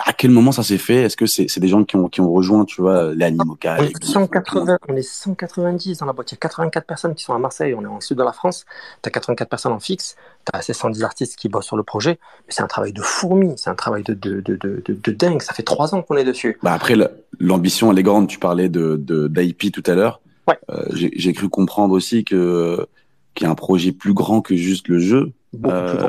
à 0.04 0.12
quel 0.12 0.30
moment 0.30 0.52
ça 0.52 0.62
s'est 0.62 0.78
fait? 0.78 1.02
Est-ce 1.02 1.16
que 1.16 1.26
c'est 1.26 1.58
des 1.60 1.68
gens 1.68 1.84
qui 1.84 1.96
ont, 1.96 2.08
qui 2.08 2.20
ont 2.20 2.30
rejoint, 2.32 2.64
tu 2.64 2.80
vois, 2.80 3.08
On 3.08 3.18
est, 3.20 3.32
Glyphes, 3.60 3.92
180, 4.02 4.78
on 4.88 4.96
est 4.96 5.02
190 5.02 5.98
dans 5.98 6.06
la 6.06 6.12
boîte. 6.12 6.30
Il 6.32 6.34
y 6.34 6.36
a 6.36 6.38
84 6.38 6.86
personnes 6.86 7.14
qui 7.14 7.24
sont 7.24 7.34
à 7.34 7.38
Marseille. 7.38 7.74
On 7.74 7.82
est 7.82 7.86
en 7.86 8.00
sud 8.00 8.18
de 8.18 8.22
la 8.22 8.32
France. 8.32 8.64
Tu 9.02 9.08
as 9.08 9.10
84 9.10 9.48
personnes 9.48 9.72
en 9.72 9.80
fixe. 9.80 10.16
Tu 10.46 10.56
as 10.58 10.62
ces 10.62 10.72
110 10.72 11.02
artistes 11.04 11.36
qui 11.36 11.48
bossent 11.48 11.66
sur 11.66 11.76
le 11.76 11.82
projet. 11.82 12.18
Mais 12.46 12.50
c'est 12.54 12.62
un 12.62 12.66
travail 12.66 12.92
de 12.92 13.02
fourmi. 13.02 13.54
C'est 13.56 13.70
un 13.70 13.74
travail 13.74 14.02
de, 14.02 14.14
de, 14.14 14.40
de, 14.40 14.56
de, 14.86 15.12
dingue. 15.12 15.42
Ça 15.42 15.52
fait 15.54 15.62
trois 15.62 15.94
ans 15.94 16.02
qu'on 16.02 16.16
est 16.16 16.24
dessus. 16.24 16.58
Bah 16.62 16.72
après, 16.72 16.94
l'ambition, 17.38 17.92
elle 17.92 17.98
est 17.98 18.02
grande. 18.02 18.28
Tu 18.28 18.38
parlais 18.38 18.68
de- 18.68 18.96
d'IP 19.28 19.72
tout 19.72 19.82
à 19.86 19.94
l'heure. 19.94 20.20
Ouais. 20.48 20.58
Euh, 20.70 20.84
J'ai 20.92 21.32
cru 21.32 21.48
comprendre 21.48 21.94
aussi 21.94 22.24
que 22.24 22.86
qu'il 23.34 23.46
y 23.46 23.48
a 23.48 23.50
un 23.50 23.54
projet 23.54 23.92
plus 23.92 24.12
grand 24.12 24.42
que 24.42 24.56
juste 24.56 24.88
le 24.88 24.98
jeu. 24.98 25.32
Beaucoup 25.52 25.74
plus 25.86 25.98
grand. 25.98 26.08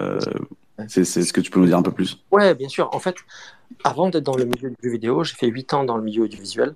C'est 0.88 1.03
ce 1.05 1.34
que 1.34 1.41
tu 1.41 1.51
peux 1.51 1.59
nous 1.59 1.67
dire 1.67 1.77
un 1.77 1.84
peu 1.84 1.91
plus? 1.91 2.23
Ouais, 2.31 2.53
bien 2.55 2.69
sûr. 2.69 2.89
En 2.93 2.99
fait, 2.99 3.15
avant 3.84 4.09
d'être 4.09 4.23
dans 4.23 4.36
le 4.36 4.45
milieu 4.45 4.69
du 4.69 4.75
jeu 4.84 4.89
vidéo, 4.89 5.23
j'ai 5.23 5.36
fait 5.36 5.47
8 5.47 5.73
ans 5.73 5.84
dans 5.84 5.97
le 5.97 6.03
milieu 6.03 6.27
du 6.27 6.38
visuel. 6.38 6.75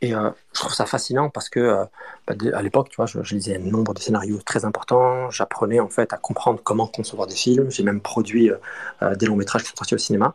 Et 0.00 0.14
euh, 0.14 0.30
je 0.52 0.60
trouve 0.60 0.72
ça 0.72 0.86
fascinant 0.86 1.30
parce 1.30 1.48
que 1.48 1.60
euh, 1.60 1.84
bah, 2.26 2.34
à 2.54 2.62
l'époque, 2.62 2.88
tu 2.88 2.96
vois, 2.96 3.06
je, 3.06 3.22
je 3.22 3.34
lisais 3.34 3.56
un 3.56 3.60
nombre 3.60 3.94
de 3.94 4.00
scénarios 4.00 4.40
très 4.44 4.64
importants. 4.64 5.30
J'apprenais 5.30 5.80
en 5.80 5.88
fait 5.88 6.12
à 6.12 6.16
comprendre 6.16 6.60
comment 6.62 6.86
concevoir 6.86 7.26
des 7.26 7.34
films. 7.34 7.70
J'ai 7.70 7.82
même 7.82 8.00
produit 8.00 8.50
euh, 8.50 9.14
des 9.14 9.26
longs 9.26 9.36
métrages 9.36 9.62
qui 9.62 9.68
sont 9.68 9.76
sortis 9.76 9.94
au 9.94 9.98
cinéma. 9.98 10.34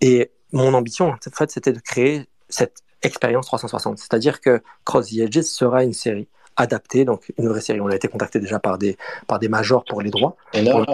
Et 0.00 0.30
mon 0.52 0.74
ambition, 0.74 1.08
en 1.08 1.30
fait, 1.32 1.50
c'était 1.50 1.72
de 1.72 1.80
créer 1.80 2.26
cette 2.48 2.82
expérience 3.02 3.46
360. 3.46 3.98
C'est-à-dire 3.98 4.40
que 4.40 4.62
Cross 4.84 5.10
the 5.10 5.18
Edges 5.18 5.42
sera 5.42 5.84
une 5.84 5.92
série 5.92 6.28
adaptée, 6.56 7.04
donc 7.04 7.32
une 7.38 7.48
vraie 7.48 7.60
série. 7.60 7.80
On 7.80 7.88
a 7.88 7.94
été 7.94 8.08
contacté 8.08 8.40
déjà 8.40 8.58
par 8.58 8.78
des, 8.78 8.96
par 9.26 9.38
des 9.38 9.48
majors 9.48 9.84
pour 9.84 10.00
les 10.00 10.10
droits 10.10 10.36
Énorme. 10.52 10.86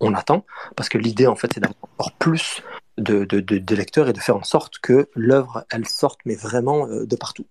On 0.00 0.14
attend, 0.14 0.44
parce 0.76 0.88
que 0.88 0.98
l'idée, 0.98 1.26
en 1.26 1.36
fait, 1.36 1.52
c'est 1.54 1.60
d'avoir 1.60 1.76
encore 1.82 2.12
plus 2.12 2.62
de, 3.00 3.74
lecteurs 3.74 4.08
et 4.08 4.12
de 4.12 4.18
faire 4.18 4.36
en 4.36 4.42
sorte 4.42 4.78
que 4.78 5.08
l'œuvre, 5.14 5.64
elle 5.70 5.86
sorte, 5.86 6.20
mais 6.24 6.34
vraiment 6.34 6.86
euh, 6.86 7.06
de 7.06 7.16
partout. 7.16 7.46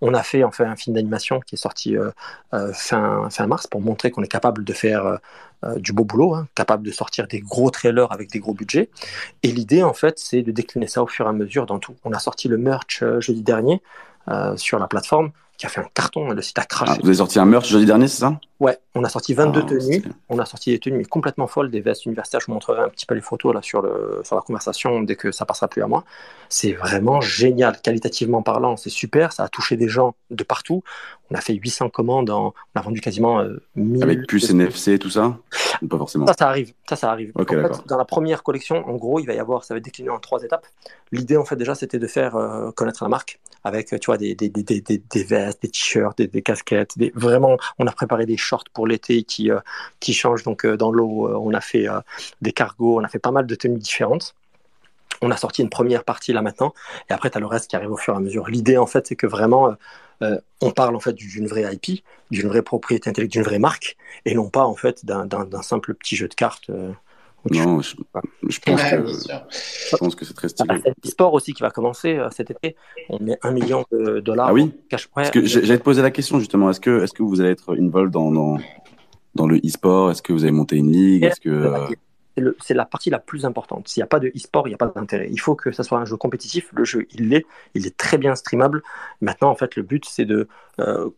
On 0.00 0.14
a 0.14 0.22
fait, 0.22 0.44
en 0.44 0.50
fait, 0.50 0.64
un 0.64 0.76
film 0.76 0.94
d'animation 0.94 1.40
qui 1.40 1.56
est 1.56 1.58
sorti 1.58 1.96
euh, 1.96 2.10
euh, 2.54 2.72
fin, 2.72 3.28
fin 3.30 3.46
mars 3.46 3.66
pour 3.66 3.80
montrer 3.80 4.10
qu'on 4.10 4.22
est 4.22 4.28
capable 4.28 4.64
de 4.64 4.72
faire 4.72 5.18
du 5.76 5.92
beau 5.92 6.04
boulot, 6.04 6.34
hein, 6.34 6.48
capable 6.56 6.84
de 6.84 6.90
sortir 6.90 7.28
des 7.28 7.38
gros 7.38 7.70
trailers 7.70 8.10
avec 8.10 8.32
des 8.32 8.40
gros 8.40 8.52
budgets. 8.52 8.90
Et 9.44 9.52
l'idée, 9.52 9.84
en 9.84 9.94
fait, 9.94 10.18
c'est 10.18 10.42
de 10.42 10.50
décliner 10.50 10.88
ça 10.88 11.04
au 11.04 11.06
fur 11.06 11.26
et 11.26 11.28
à 11.28 11.32
mesure 11.32 11.66
dans 11.66 11.78
tout. 11.78 11.94
On 12.02 12.10
a 12.12 12.18
sorti 12.18 12.48
le 12.48 12.58
merch 12.58 13.04
jeudi 13.20 13.44
dernier 13.44 13.80
sur 14.56 14.80
la 14.80 14.88
plateforme, 14.88 15.30
qui 15.58 15.66
a 15.66 15.68
fait 15.68 15.80
un 15.80 15.88
carton, 15.94 16.30
le 16.30 16.42
site 16.42 16.58
a 16.58 16.62
Ah, 16.62 16.66
craché. 16.66 17.00
Vous 17.00 17.08
avez 17.08 17.18
sorti 17.18 17.38
un 17.38 17.44
merch 17.44 17.68
jeudi 17.68 17.84
dernier, 17.86 18.08
c'est 18.08 18.20
ça? 18.20 18.40
Ouais, 18.58 18.78
on 18.94 19.04
a 19.04 19.08
sorti 19.08 19.34
22 19.34 19.60
Ah, 19.64 19.68
tenues. 19.68 20.04
On 20.28 20.38
a 20.38 20.44
sorti 20.44 20.70
des 20.70 20.78
tenues 20.78 21.04
complètement 21.06 21.46
folles, 21.46 21.70
des 21.70 21.80
vestes 21.80 22.06
universitaires. 22.06 22.40
Je 22.40 22.46
vous 22.46 22.52
montrerai 22.52 22.82
un 22.82 22.88
petit 22.88 23.06
peu 23.06 23.14
les 23.14 23.20
photos 23.20 23.54
là 23.54 23.60
sur, 23.62 23.82
le, 23.82 24.20
sur 24.24 24.36
la 24.36 24.42
conversation 24.42 25.02
dès 25.02 25.16
que 25.16 25.30
ça 25.30 25.44
passera 25.44 25.68
plus 25.68 25.82
à 25.82 25.86
moi. 25.86 26.04
C'est 26.48 26.72
vraiment 26.72 27.20
génial, 27.20 27.80
qualitativement 27.80 28.42
parlant. 28.42 28.76
C'est 28.76 28.90
super. 28.90 29.32
Ça 29.32 29.44
a 29.44 29.48
touché 29.48 29.76
des 29.76 29.88
gens 29.88 30.14
de 30.30 30.42
partout. 30.44 30.82
On 31.30 31.34
a 31.34 31.40
fait 31.40 31.54
800 31.54 31.90
commandes. 31.90 32.30
En, 32.30 32.54
on 32.74 32.78
a 32.78 32.82
vendu 32.82 33.00
quasiment 33.00 33.40
euh, 33.40 33.62
1000. 33.76 34.02
Avec 34.02 34.26
plus 34.26 34.50
NFC, 34.50 34.98
tout 34.98 35.10
ça? 35.10 35.36
Ou 35.80 35.88
Pas 35.88 35.98
forcément? 35.98 36.26
Ça, 36.26 36.34
ça 36.38 36.48
arrive. 36.48 36.72
Ça, 36.88 36.96
ça 36.96 37.10
arrive. 37.10 37.32
En 37.34 37.44
fait, 37.44 37.86
dans 37.86 37.96
la 37.98 38.04
première 38.04 38.42
collection, 38.42 38.88
en 38.88 38.94
gros, 38.96 39.18
il 39.20 39.26
va 39.26 39.34
y 39.34 39.38
avoir, 39.38 39.64
ça 39.64 39.74
va 39.74 39.78
être 39.78 39.84
décliné 39.84 40.10
en 40.10 40.18
trois 40.18 40.42
étapes. 40.42 40.66
L'idée, 41.10 41.36
en 41.36 41.44
fait, 41.44 41.56
déjà, 41.56 41.74
c'était 41.74 41.98
de 41.98 42.06
faire 42.06 42.36
euh, 42.36 42.70
connaître 42.72 43.02
la 43.02 43.08
marque 43.08 43.40
avec, 43.64 43.88
tu 43.88 44.06
vois, 44.06 44.18
des, 44.18 44.34
des, 44.34 44.48
des, 44.48 44.62
des, 44.62 44.80
des- 44.80 45.24
vestes, 45.24 45.62
des 45.62 45.68
t-shirts, 45.68 46.18
des, 46.18 46.42
casquettes. 46.42 46.94
Vraiment, 47.14 47.56
on 47.78 47.86
a 47.86 47.92
préparé 47.92 48.26
des 48.26 48.36
shorts 48.36 48.64
pour 48.72 48.86
l'été 48.86 49.22
qui, 49.22 49.50
euh, 49.50 49.60
qui 50.00 50.12
changent. 50.14 50.42
Donc, 50.42 50.64
euh, 50.64 50.76
dans 50.76 50.90
l'eau, 50.92 51.28
euh, 51.28 51.36
on 51.36 51.52
a 51.54 51.60
fait 51.60 51.86
des 52.40 52.52
cargos, 52.52 52.98
on 53.00 53.04
a 53.04 53.08
fait 53.08 53.18
pas 53.18 53.30
mal 53.30 53.46
de 53.46 53.54
tenues 53.54 53.78
différentes. 53.78 54.34
On 55.20 55.30
a 55.30 55.36
sorti 55.36 55.62
une 55.62 55.70
première 55.70 56.02
partie 56.02 56.32
là 56.32 56.42
maintenant, 56.42 56.74
et 57.08 57.12
après, 57.12 57.30
tu 57.30 57.36
as 57.36 57.40
le 57.40 57.46
reste 57.46 57.70
qui 57.70 57.76
arrive 57.76 57.92
au 57.92 57.96
fur 57.96 58.14
et 58.14 58.16
à 58.16 58.20
mesure. 58.20 58.48
L'idée, 58.48 58.76
en 58.76 58.86
fait, 58.86 59.06
c'est 59.06 59.14
que 59.16 59.26
vraiment, 59.28 59.76
on 60.60 60.70
parle 60.72 60.96
en 60.96 61.00
fait 61.00 61.12
d'une 61.12 61.46
vraie 61.46 61.72
IP, 61.72 62.02
d'une 62.30 62.48
vraie 62.48 62.62
propriété 62.62 63.08
intellectuelle, 63.10 63.42
d'une 63.42 63.48
vraie 63.48 63.58
marque, 63.60 63.96
et 64.24 64.34
non 64.34 64.48
pas 64.48 64.64
en 64.64 64.74
fait 64.74 65.04
d'un- 65.04 65.28
simple 65.62 65.94
petit 65.94 66.16
jeu 66.16 66.26
de 66.26 66.34
cartes. 66.34 66.70
Non, 67.50 67.80
je, 67.80 67.96
je 68.48 68.60
pense 68.60 68.82
Ouais, 68.82 68.90
que 68.90 69.06
je 69.08 69.96
pense 69.96 70.14
que 70.14 70.24
c'est 70.24 70.34
très 70.34 70.48
Ah 70.60 70.64
bah, 70.64 70.74
stylé. 70.76 70.80
c'est 70.96 71.04
le 71.04 71.10
sport 71.10 71.34
aussi 71.34 71.52
qui 71.54 71.62
va 71.62 71.70
commencer 71.70 72.16
euh, 72.16 72.28
cet 72.30 72.50
été. 72.50 72.76
On 73.08 73.18
met 73.20 73.38
un 73.42 73.50
million 73.50 73.84
de 73.90 74.20
dollars. 74.20 74.48
Ah 74.48 74.52
oui 74.52 74.72
cash. 74.88 75.08
Ouais, 75.16 75.28
que 75.30 75.44
j'allais 75.44 75.78
te 75.78 75.82
poser 75.82 76.02
la 76.02 76.10
question 76.12 76.38
justement. 76.38 76.70
Est-ce 76.70 76.80
que 76.80 77.02
est-ce 77.02 77.12
que 77.12 77.22
vous 77.22 77.40
allez 77.40 77.50
être 77.50 77.76
involved 77.76 78.12
dans 78.12 78.30
dans, 78.30 78.58
dans 79.34 79.46
le 79.46 79.56
e-sport? 79.58 80.10
Est-ce 80.12 80.22
que 80.22 80.32
vous 80.32 80.44
avez 80.44 80.52
monté 80.52 80.76
une 80.76 80.92
ligue? 80.92 81.24
Est-ce 81.24 81.40
que 81.40 81.50
euh, 81.50 81.86
c'est 82.36 82.40
le- 82.42 82.56
c'est 82.62 82.74
la 82.74 82.84
partie 82.86 83.10
la 83.10 83.18
plus 83.18 83.44
importante. 83.44 83.88
S'il 83.88 84.00
n'y 84.00 84.04
a 84.04 84.06
pas 84.06 84.20
de 84.20 84.28
e-sport, 84.28 84.66
il 84.68 84.70
n'y 84.70 84.74
a 84.74 84.78
pas 84.78 84.86
d'intérêt. 84.86 85.28
Il 85.30 85.40
faut 85.40 85.54
que 85.56 85.72
ça 85.72 85.82
soit 85.82 85.98
un 85.98 86.04
jeu 86.06 86.16
compétitif. 86.16 86.68
Le 86.72 86.84
jeu, 86.84 87.06
il 87.12 87.28
l'est. 87.28 87.44
Il 87.74 87.86
est 87.86 87.96
très 87.96 88.18
bien 88.18 88.34
streamable. 88.36 88.82
Maintenant, 89.20 89.50
en 89.50 89.54
fait, 89.56 89.76
le 89.76 89.82
but, 89.82 90.04
c'est 90.08 90.24
de 90.24 90.48
euh, 90.78 91.10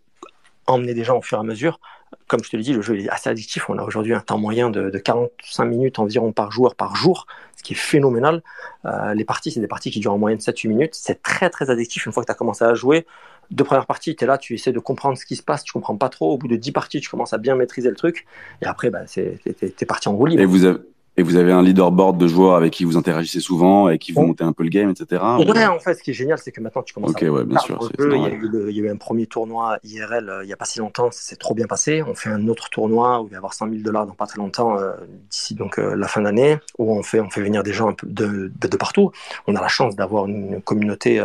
emmener 0.66 0.94
des 0.94 1.04
gens 1.04 1.18
au 1.18 1.22
fur 1.22 1.36
et 1.38 1.40
à 1.40 1.44
mesure. 1.44 1.78
Comme 2.26 2.42
je 2.44 2.50
te 2.50 2.56
l'ai 2.56 2.62
dit, 2.62 2.72
le 2.72 2.82
jeu 2.82 2.98
est 2.98 3.08
assez 3.08 3.28
addictif. 3.30 3.68
On 3.68 3.78
a 3.78 3.82
aujourd'hui 3.82 4.14
un 4.14 4.20
temps 4.20 4.38
moyen 4.38 4.70
de, 4.70 4.90
de 4.90 4.98
45 4.98 5.64
minutes 5.64 5.98
environ 5.98 6.32
par 6.32 6.50
joueur 6.50 6.74
par 6.74 6.96
jour, 6.96 7.26
ce 7.56 7.62
qui 7.62 7.74
est 7.74 7.76
phénoménal. 7.76 8.42
Euh, 8.84 9.14
les 9.14 9.24
parties, 9.24 9.50
c'est 9.50 9.60
des 9.60 9.66
parties 9.66 9.90
qui 9.90 10.00
durent 10.00 10.14
en 10.14 10.18
moyenne 10.18 10.40
7-8 10.40 10.68
minutes. 10.68 10.94
C'est 10.94 11.22
très, 11.22 11.50
très 11.50 11.70
addictif. 11.70 12.06
Une 12.06 12.12
fois 12.12 12.22
que 12.22 12.26
tu 12.26 12.32
as 12.32 12.36
commencé 12.36 12.64
à 12.64 12.74
jouer, 12.74 13.06
deux 13.50 13.64
premières 13.64 13.86
parties, 13.86 14.16
tu 14.16 14.24
es 14.24 14.26
là, 14.26 14.38
tu 14.38 14.54
essaies 14.54 14.72
de 14.72 14.78
comprendre 14.78 15.18
ce 15.18 15.26
qui 15.26 15.36
se 15.36 15.42
passe, 15.42 15.64
tu 15.64 15.72
comprends 15.72 15.96
pas 15.96 16.08
trop. 16.08 16.32
Au 16.32 16.38
bout 16.38 16.48
de 16.48 16.56
10 16.56 16.72
parties, 16.72 17.00
tu 17.00 17.10
commences 17.10 17.32
à 17.32 17.38
bien 17.38 17.56
maîtriser 17.56 17.90
le 17.90 17.96
truc. 17.96 18.26
Et 18.62 18.66
après, 18.66 18.90
bah, 18.90 19.00
t'es 19.12 19.38
t'es 19.42 19.86
parti 19.86 20.08
en 20.08 20.16
roue 20.16 20.28
et 20.28 20.44
vous 20.44 20.64
avez 20.64 20.78
et 21.16 21.22
vous 21.22 21.36
avez 21.36 21.52
un 21.52 21.62
leaderboard 21.62 22.18
de 22.18 22.26
joueurs 22.26 22.56
avec 22.56 22.72
qui 22.72 22.84
vous 22.84 22.96
interagissez 22.96 23.38
souvent 23.40 23.88
et 23.88 23.98
qui 23.98 24.12
vous 24.12 24.22
montez 24.26 24.42
un 24.44 24.52
peu 24.52 24.64
le 24.64 24.68
game, 24.68 24.90
etc. 24.90 25.22
ou- 25.38 25.50
Ouais, 25.50 25.64
en 25.66 25.78
fait, 25.78 25.94
ce 25.94 26.02
qui 26.02 26.10
est 26.10 26.14
génial, 26.14 26.38
c'est 26.38 26.50
que 26.50 26.60
maintenant 26.60 26.82
tu 26.82 26.92
commences 26.92 27.12
Ok, 27.12 27.22
à 27.22 27.30
ouais, 27.30 27.44
bien 27.44 27.58
sûr, 27.60 27.78
c'est- 27.82 28.02
jeu. 28.02 28.10
c'est 28.10 28.16
Il 28.18 28.22
y, 28.22 28.26
a 28.26 28.28
eu 28.30 28.48
le- 28.48 28.70
il 28.70 28.76
y 28.76 28.80
a 28.80 28.84
eu 28.84 28.90
un 28.90 28.96
premier 28.96 29.26
tournoi 29.26 29.78
IRL 29.84 30.28
euh, 30.28 30.42
il 30.42 30.46
n'y 30.48 30.52
a 30.52 30.56
pas 30.56 30.64
si 30.64 30.80
longtemps, 30.80 31.10
ça 31.12 31.20
s'est 31.20 31.36
trop 31.36 31.54
bien 31.54 31.66
passé. 31.66 32.02
On 32.02 32.14
fait 32.14 32.30
un 32.30 32.48
autre 32.48 32.68
tournoi 32.70 33.20
où 33.20 33.26
il 33.26 33.30
va 33.30 33.34
y 33.34 33.36
avoir 33.36 33.54
100 33.54 33.68
000 33.68 33.82
dollars 33.82 34.06
dans 34.06 34.14
pas 34.14 34.26
très 34.26 34.38
longtemps, 34.38 34.76
euh, 34.78 34.92
d'ici 35.30 35.54
donc 35.54 35.78
euh, 35.78 35.94
la 35.94 36.08
fin 36.08 36.22
d'année, 36.22 36.58
où 36.78 36.92
on 36.96 37.02
fait, 37.02 37.20
on 37.20 37.30
fait 37.30 37.42
venir 37.42 37.62
des 37.62 37.72
gens 37.72 37.88
un 37.88 37.92
peu 37.92 38.06
de, 38.08 38.50
de, 38.60 38.68
de 38.68 38.76
partout. 38.76 39.12
On 39.46 39.54
a 39.54 39.60
la 39.60 39.68
chance 39.68 39.94
d'avoir 39.96 40.26
une 40.26 40.60
communauté 40.62 41.24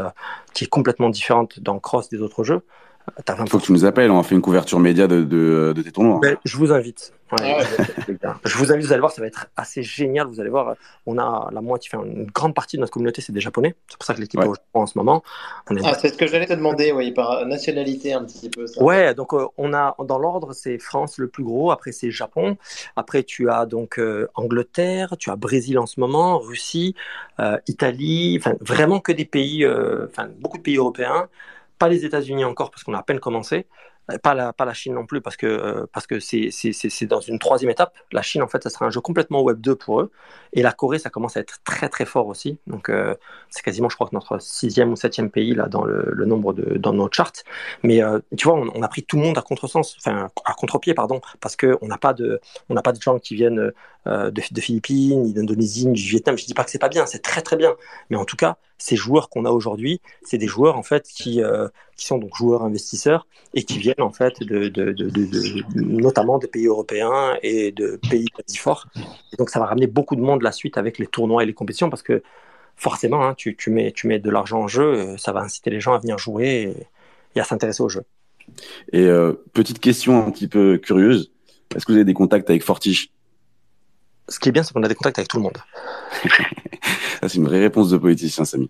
qui 0.54 0.66
est 0.66 0.68
complètement 0.68 1.10
différente 1.10 1.60
dans 1.60 1.80
Cross 1.80 2.10
des 2.10 2.22
autres 2.22 2.44
jeux. 2.44 2.62
T'as 3.26 3.36
20 3.36 3.46
Il 3.46 3.50
faut 3.50 3.60
que 3.60 3.66
tu 3.66 3.72
nous 3.72 3.86
appelles. 3.86 4.12
On 4.12 4.20
a 4.20 4.24
fait 4.24 4.36
une 4.36 4.42
couverture 4.42 4.80
média 4.80 5.08
de 5.08 5.24
de, 5.24 5.74
de 5.76 5.82
tes 5.82 5.92
tournois. 5.92 6.20
Mais 6.24 6.38
je 6.46 6.58
vous 6.58 6.72
invite. 6.72 7.14
Ouais, 7.32 7.58
Ah 8.24 8.36
je 8.44 8.58
vous 8.58 8.72
invite, 8.72 8.88
vous 8.88 8.92
allez 8.92 9.02
voir, 9.02 9.12
ça 9.12 9.22
va 9.22 9.28
être 9.28 9.48
assez 9.56 9.84
génial. 9.84 10.26
Vous 10.26 10.40
allez 10.40 10.50
voir, 10.50 10.74
on 11.06 11.20
a 11.20 11.50
la 11.52 11.62
moitié, 11.62 11.92
enfin, 11.94 12.04
une 12.04 12.26
grande 12.26 12.56
partie 12.56 12.76
de 12.78 12.82
notre 12.82 12.92
communauté, 12.92 13.22
c'est 13.22 13.32
des 13.32 13.40
Japonais. 13.40 13.76
C'est 13.88 13.98
pour 13.98 14.06
ça 14.06 14.16
que 14.16 14.20
l'équipe 14.22 14.40
Ouais. 14.40 14.48
est 14.48 14.50
au 14.50 14.56
Japon 14.56 14.82
en 14.82 14.86
ce 14.88 14.98
moment. 14.98 15.22
Ah, 15.84 15.94
c'est 15.94 16.10
ce 16.10 16.18
que 16.18 16.26
j'allais 16.26 16.48
te 16.48 16.54
demander, 16.54 16.92
oui, 16.92 17.12
par 17.12 17.46
nationalité 17.46 18.14
un 18.14 18.24
petit 18.26 18.50
peu. 18.50 18.66
Ça. 18.66 18.82
Ouais, 18.82 19.14
donc 19.14 19.36
euh, 19.36 19.46
on 19.58 19.74
a 19.76 19.96
dans 20.04 20.18
l'ordre, 20.18 20.54
c'est 20.54 20.80
France 20.80 21.20
le 21.20 21.28
plus 21.28 21.44
gros, 21.44 21.70
après 21.70 21.92
c'est 21.92 22.10
Japon, 22.10 22.58
après 22.96 23.22
tu 23.22 23.48
as 23.52 23.68
donc 23.68 24.00
euh, 24.00 24.28
Angleterre, 24.34 25.16
tu 25.20 25.30
as 25.30 25.36
Brésil 25.36 25.78
en 25.78 25.86
ce 25.86 26.00
moment, 26.00 26.40
Russie, 26.40 26.96
euh, 27.40 27.58
Italie, 27.68 28.38
enfin 28.40 28.56
vraiment 28.60 29.00
que 29.02 29.12
des 29.12 29.26
pays, 29.26 29.64
euh, 29.66 30.08
enfin 30.10 30.30
beaucoup 30.40 30.58
de 30.58 30.64
pays 30.64 30.78
européens, 30.78 31.28
pas 31.80 31.90
les 31.90 32.06
États-Unis 32.06 32.46
encore 32.46 32.70
parce 32.72 32.84
qu'on 32.84 32.94
a 32.94 33.00
à 33.00 33.04
peine 33.04 33.20
commencé. 33.20 33.66
pas 34.24 34.34
la, 34.34 34.54
pas 34.54 34.66
la 34.66 34.74
Chine 34.74 34.94
non 34.96 35.06
plus, 35.06 35.22
parce 35.22 35.38
que 35.38 35.48
euh, 35.48 35.86
parce 35.94 36.08
que 36.08 36.20
c'est 36.20 37.06
dans 37.06 37.22
une 37.22 37.40
troisième 37.40 37.72
étape. 37.72 37.94
La 38.12 38.22
Chine, 38.22 38.42
en 38.44 38.48
fait, 38.48 38.62
ça 38.64 38.70
sera 38.70 38.86
un 38.86 38.90
jeu 38.90 39.02
complètement 39.02 39.42
Web 39.42 39.62
2 39.62 39.76
pour 39.76 40.02
eux. 40.02 40.12
Et 40.54 40.62
la 40.62 40.72
Corée, 40.72 41.00
ça 41.00 41.10
commence 41.10 41.38
à 41.38 41.40
être 41.40 41.60
très 41.64 41.90
très 41.90 42.06
fort 42.06 42.28
aussi. 42.28 42.60
Donc 42.68 42.90
euh, 42.90 43.16
c'est 43.50 43.64
quasiment, 43.64 43.90
je 43.90 43.96
crois, 43.96 44.08
que 44.10 44.16
notre 44.16 44.40
sixième 44.42 44.92
ou 44.92 44.96
septième 44.96 45.30
pays 45.32 45.56
là 45.56 45.68
dans 45.68 45.84
le, 45.84 46.26
nombre 46.26 46.54
de 46.54 46.78
dans 46.78 46.94
nos 46.94 47.10
charts. 47.12 47.44
Mais 47.84 48.04
euh, 48.04 48.20
tu 48.38 48.48
vois, 48.48 48.56
on, 48.56 48.82
a 48.82 48.88
pris 48.88 49.04
tout 49.04 49.18
le 49.18 49.24
monde 49.24 49.38
à 49.38 49.42
contresens, 49.42 49.96
enfin 50.00 50.30
à 50.46 50.54
contre-pied, 50.54 50.94
pardon, 50.94 51.22
parce 51.40 51.56
que 51.56 51.78
on 51.82 51.88
n'a 51.88 51.98
pas 51.98 52.14
de 52.14 52.40
on 52.70 52.74
n'a 52.74 52.82
pas 52.82 52.92
de 52.92 53.02
gens 53.02 53.20
qui 53.20 53.36
viennent 53.36 53.72
euh, 54.08 54.32
de, 54.32 54.42
de 54.52 54.62
Philippines, 54.62 55.24
ni 55.24 55.34
d'Indonésie, 55.34 55.88
ni 55.88 55.94
du 55.94 56.10
Vietnam. 56.10 56.38
Je 56.38 56.46
dis 56.46 56.54
pas 56.54 56.64
que 56.64 56.72
c'est 56.72 56.80
pas 56.80 56.90
bien, 56.90 57.06
c'est 57.06 57.22
très 57.22 57.42
très 57.42 57.56
bien. 57.58 57.76
Mais 58.10 58.18
en 58.18 58.26
tout 58.26 58.36
cas, 58.36 58.58
ces 58.80 58.96
joueurs 58.96 59.30
qu'on 59.30 59.46
a 59.46 59.52
aujourd'hui, 59.52 60.02
c'est 60.24 60.40
des 60.40 60.48
joueurs 60.48 60.78
en 60.78 60.84
fait 60.84 61.08
qui 61.08 61.44
euh, 61.44 61.68
qui 61.96 62.06
sont 62.08 62.18
donc 62.18 62.36
joueurs 62.36 62.64
investisseurs 62.64 63.28
et 63.54 63.64
qui 63.64 63.78
viennent 63.78 64.02
en 64.02 64.12
fait 64.12 64.42
de, 64.42 64.70
de, 64.70 64.92
de, 64.94 65.10
de- 65.10 65.26
de- 65.26 65.82
notamment 65.82 66.40
des 66.40 66.48
pays 66.48 66.66
européens 66.66 67.38
et 67.44 67.72
de 67.72 68.00
pays 68.10 68.26
quasi 68.28 68.58
forts. 68.58 68.88
Et 69.34 69.36
donc 69.38 69.50
ça 69.50 69.60
va 69.60 69.66
ramener 69.68 69.88
beaucoup 69.88 70.16
de 70.16 70.22
monde 70.22 70.42
la 70.42 70.52
suite 70.52 70.78
avec 70.78 70.98
les 70.98 71.08
tournois 71.08 71.44
et 71.44 71.46
les 71.46 71.54
compétitions 71.54 71.90
parce 71.90 72.02
que 72.04 72.24
forcément, 72.78 73.26
hein, 73.26 73.34
tu, 73.36 73.58
tu, 73.58 73.70
mets, 73.70 73.92
tu 73.92 74.08
mets 74.08 74.20
de 74.20 74.30
l'argent 74.30 74.62
en 74.62 74.68
jeu, 74.70 74.84
euh, 74.94 75.18
ça 75.18 75.34
va 75.34 75.42
inciter 75.42 75.70
les 75.70 75.82
gens 75.82 75.94
à 75.94 76.00
venir 76.00 76.18
jouer 76.18 76.74
et, 76.78 76.88
et 77.36 77.42
à 77.42 77.44
s'intéresser 77.44 77.84
au 77.84 77.90
jeu. 77.90 78.04
Et 78.94 79.04
euh, 79.04 79.34
petite 79.54 79.80
question 79.80 80.26
un 80.26 80.32
petit 80.32 80.48
peu 80.48 80.78
curieuse. 80.78 81.32
Est-ce 81.76 81.86
que 81.86 81.92
vous 81.92 81.98
avez 81.98 82.06
des 82.06 82.14
contacts 82.14 82.50
avec 82.50 82.64
Fortiche? 82.64 83.10
Ce 84.30 84.40
qui 84.40 84.48
est 84.48 84.52
bien, 84.54 84.64
c'est 84.64 84.74
qu'on 84.74 84.84
a 84.84 84.88
des 84.88 84.96
contacts 84.96 85.20
avec 85.20 85.28
tout 85.28 85.38
le 85.38 85.44
monde. 85.44 85.58
C'est 87.28 87.36
une 87.36 87.46
vraie 87.46 87.60
réponse 87.60 87.90
de 87.90 87.98
politicien, 87.98 88.46
Samy. 88.46 88.70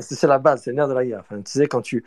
C'est 0.00 0.26
la 0.26 0.38
base, 0.38 0.62
c'est 0.62 0.70
le 0.70 0.76
nerf 0.76 0.88
de 0.88 0.94
la 0.94 1.04
guerre. 1.04 1.20
Enfin, 1.20 1.40
tu 1.42 1.50
sais, 1.52 1.66
quand 1.66 1.80
tu, 1.82 2.04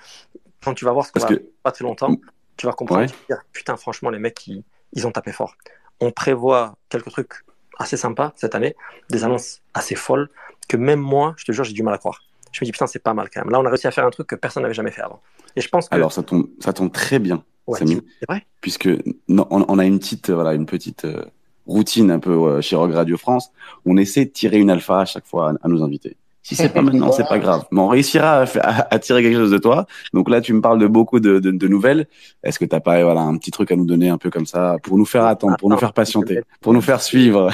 quand 0.63 0.73
tu 0.73 0.85
vas 0.85 0.91
voir 0.91 1.05
ce 1.05 1.11
qu'on 1.11 1.19
va 1.19 1.27
que 1.27 1.43
pas 1.63 1.71
très 1.71 1.83
longtemps, 1.83 2.15
tu 2.57 2.65
vas 2.65 2.73
comprendre, 2.73 3.01
Ouais. 3.01 3.07
tu 3.07 3.13
vas 3.29 3.35
dire, 3.35 3.45
putain, 3.51 3.75
franchement, 3.77 4.09
les 4.09 4.19
mecs, 4.19 4.45
ils, 4.47 4.63
ils 4.93 5.05
ont 5.07 5.11
tapé 5.11 5.31
fort. 5.31 5.55
On 5.99 6.11
prévoit 6.11 6.75
quelques 6.89 7.09
trucs 7.09 7.33
assez 7.79 7.97
sympas 7.97 8.33
cette 8.35 8.55
année, 8.55 8.75
des 9.09 9.23
annonces 9.23 9.61
assez 9.73 9.95
folles, 9.95 10.29
que 10.67 10.77
même 10.77 10.99
moi, 10.99 11.33
je 11.37 11.45
te 11.45 11.51
jure, 11.51 11.63
j'ai 11.63 11.73
du 11.73 11.83
mal 11.83 11.93
à 11.93 11.97
croire. 11.97 12.21
Je 12.51 12.63
me 12.63 12.65
dis, 12.65 12.71
putain, 12.71 12.87
c'est 12.87 12.99
pas 12.99 13.13
mal 13.13 13.29
quand 13.33 13.41
même. 13.41 13.51
Là, 13.51 13.59
on 13.59 13.65
a 13.65 13.69
réussi 13.69 13.87
à 13.87 13.91
faire 13.91 14.05
un 14.05 14.09
truc 14.11 14.27
que 14.27 14.35
personne 14.35 14.63
n'avait 14.63 14.73
jamais 14.73 14.91
fait 14.91 15.01
avant. 15.01 15.21
Et 15.57 15.61
je 15.61 15.67
pense 15.69 15.89
que. 15.89 15.95
alors 15.95 16.11
ça 16.13 16.23
tombe, 16.23 16.47
ça 16.59 16.73
tombe 16.73 16.91
très 16.91 17.19
bien, 17.19 17.43
Ouais, 17.67 17.79
Samy, 17.79 18.01
c'est 18.19 18.27
vrai 18.29 18.45
puisque 18.61 18.87
non, 19.27 19.47
on, 19.49 19.65
on 19.67 19.79
a 19.79 19.85
une 19.85 19.99
petite, 19.99 20.29
euh, 20.29 20.35
voilà, 20.35 20.53
une 20.53 20.65
petite 20.65 21.05
euh, 21.05 21.25
routine 21.65 22.11
un 22.11 22.19
peu 22.19 22.61
chez 22.61 22.75
Rogue 22.75 22.93
Radio 22.93 23.17
France. 23.17 23.51
On 23.85 23.97
essaie 23.97 24.25
de 24.25 24.31
tirer 24.31 24.57
une 24.59 24.69
alpha 24.69 24.99
à 25.01 25.05
chaque 25.05 25.25
fois 25.25 25.51
à, 25.51 25.53
à 25.65 25.67
nos 25.67 25.83
invités. 25.83 26.15
Si 26.43 26.53
c'est 26.55 26.69
pas 26.69 26.81
maintenant, 26.87 27.11
c'est 27.11 27.27
pas 27.27 27.39
grave. 27.39 27.65
Mais 27.71 27.79
on 27.81 27.87
réussira 27.87 28.41
à, 28.41 28.45
fa- 28.45 28.59
à- 28.61 28.93
à 28.93 28.99
tirer 28.99 29.23
quelque 29.23 29.37
chose 29.37 29.49
de 29.51 29.57
toi. 29.57 29.87
Donc 30.13 30.29
là, 30.29 30.41
tu 30.41 30.53
me 30.53 30.61
parles 30.61 30.77
de 30.79 30.85
beaucoup 30.85 31.19
de, 31.19 31.39
de, 31.39 31.49
de 31.49 31.67
nouvelles. 31.67 32.05
Est-ce 32.43 32.59
que 32.59 32.65
t'as 32.65 32.79
pas, 32.81 33.03
voilà, 33.03 33.21
un 33.21 33.35
petit 33.37 33.49
truc 33.49 33.71
à 33.71 33.75
nous 33.75 33.85
donner 33.85 34.09
un 34.09 34.19
peu 34.19 34.29
comme 34.29 34.45
ça 34.45 34.77
pour 34.83 34.95
nous 34.97 35.05
faire 35.05 35.25
attendre, 35.25 35.57
pour 35.57 35.69
nous 35.69 35.77
faire 35.77 35.93
patienter, 35.93 36.41
pour 36.61 36.73
nous 36.73 36.81
faire 36.81 37.01
suivre? 37.01 37.49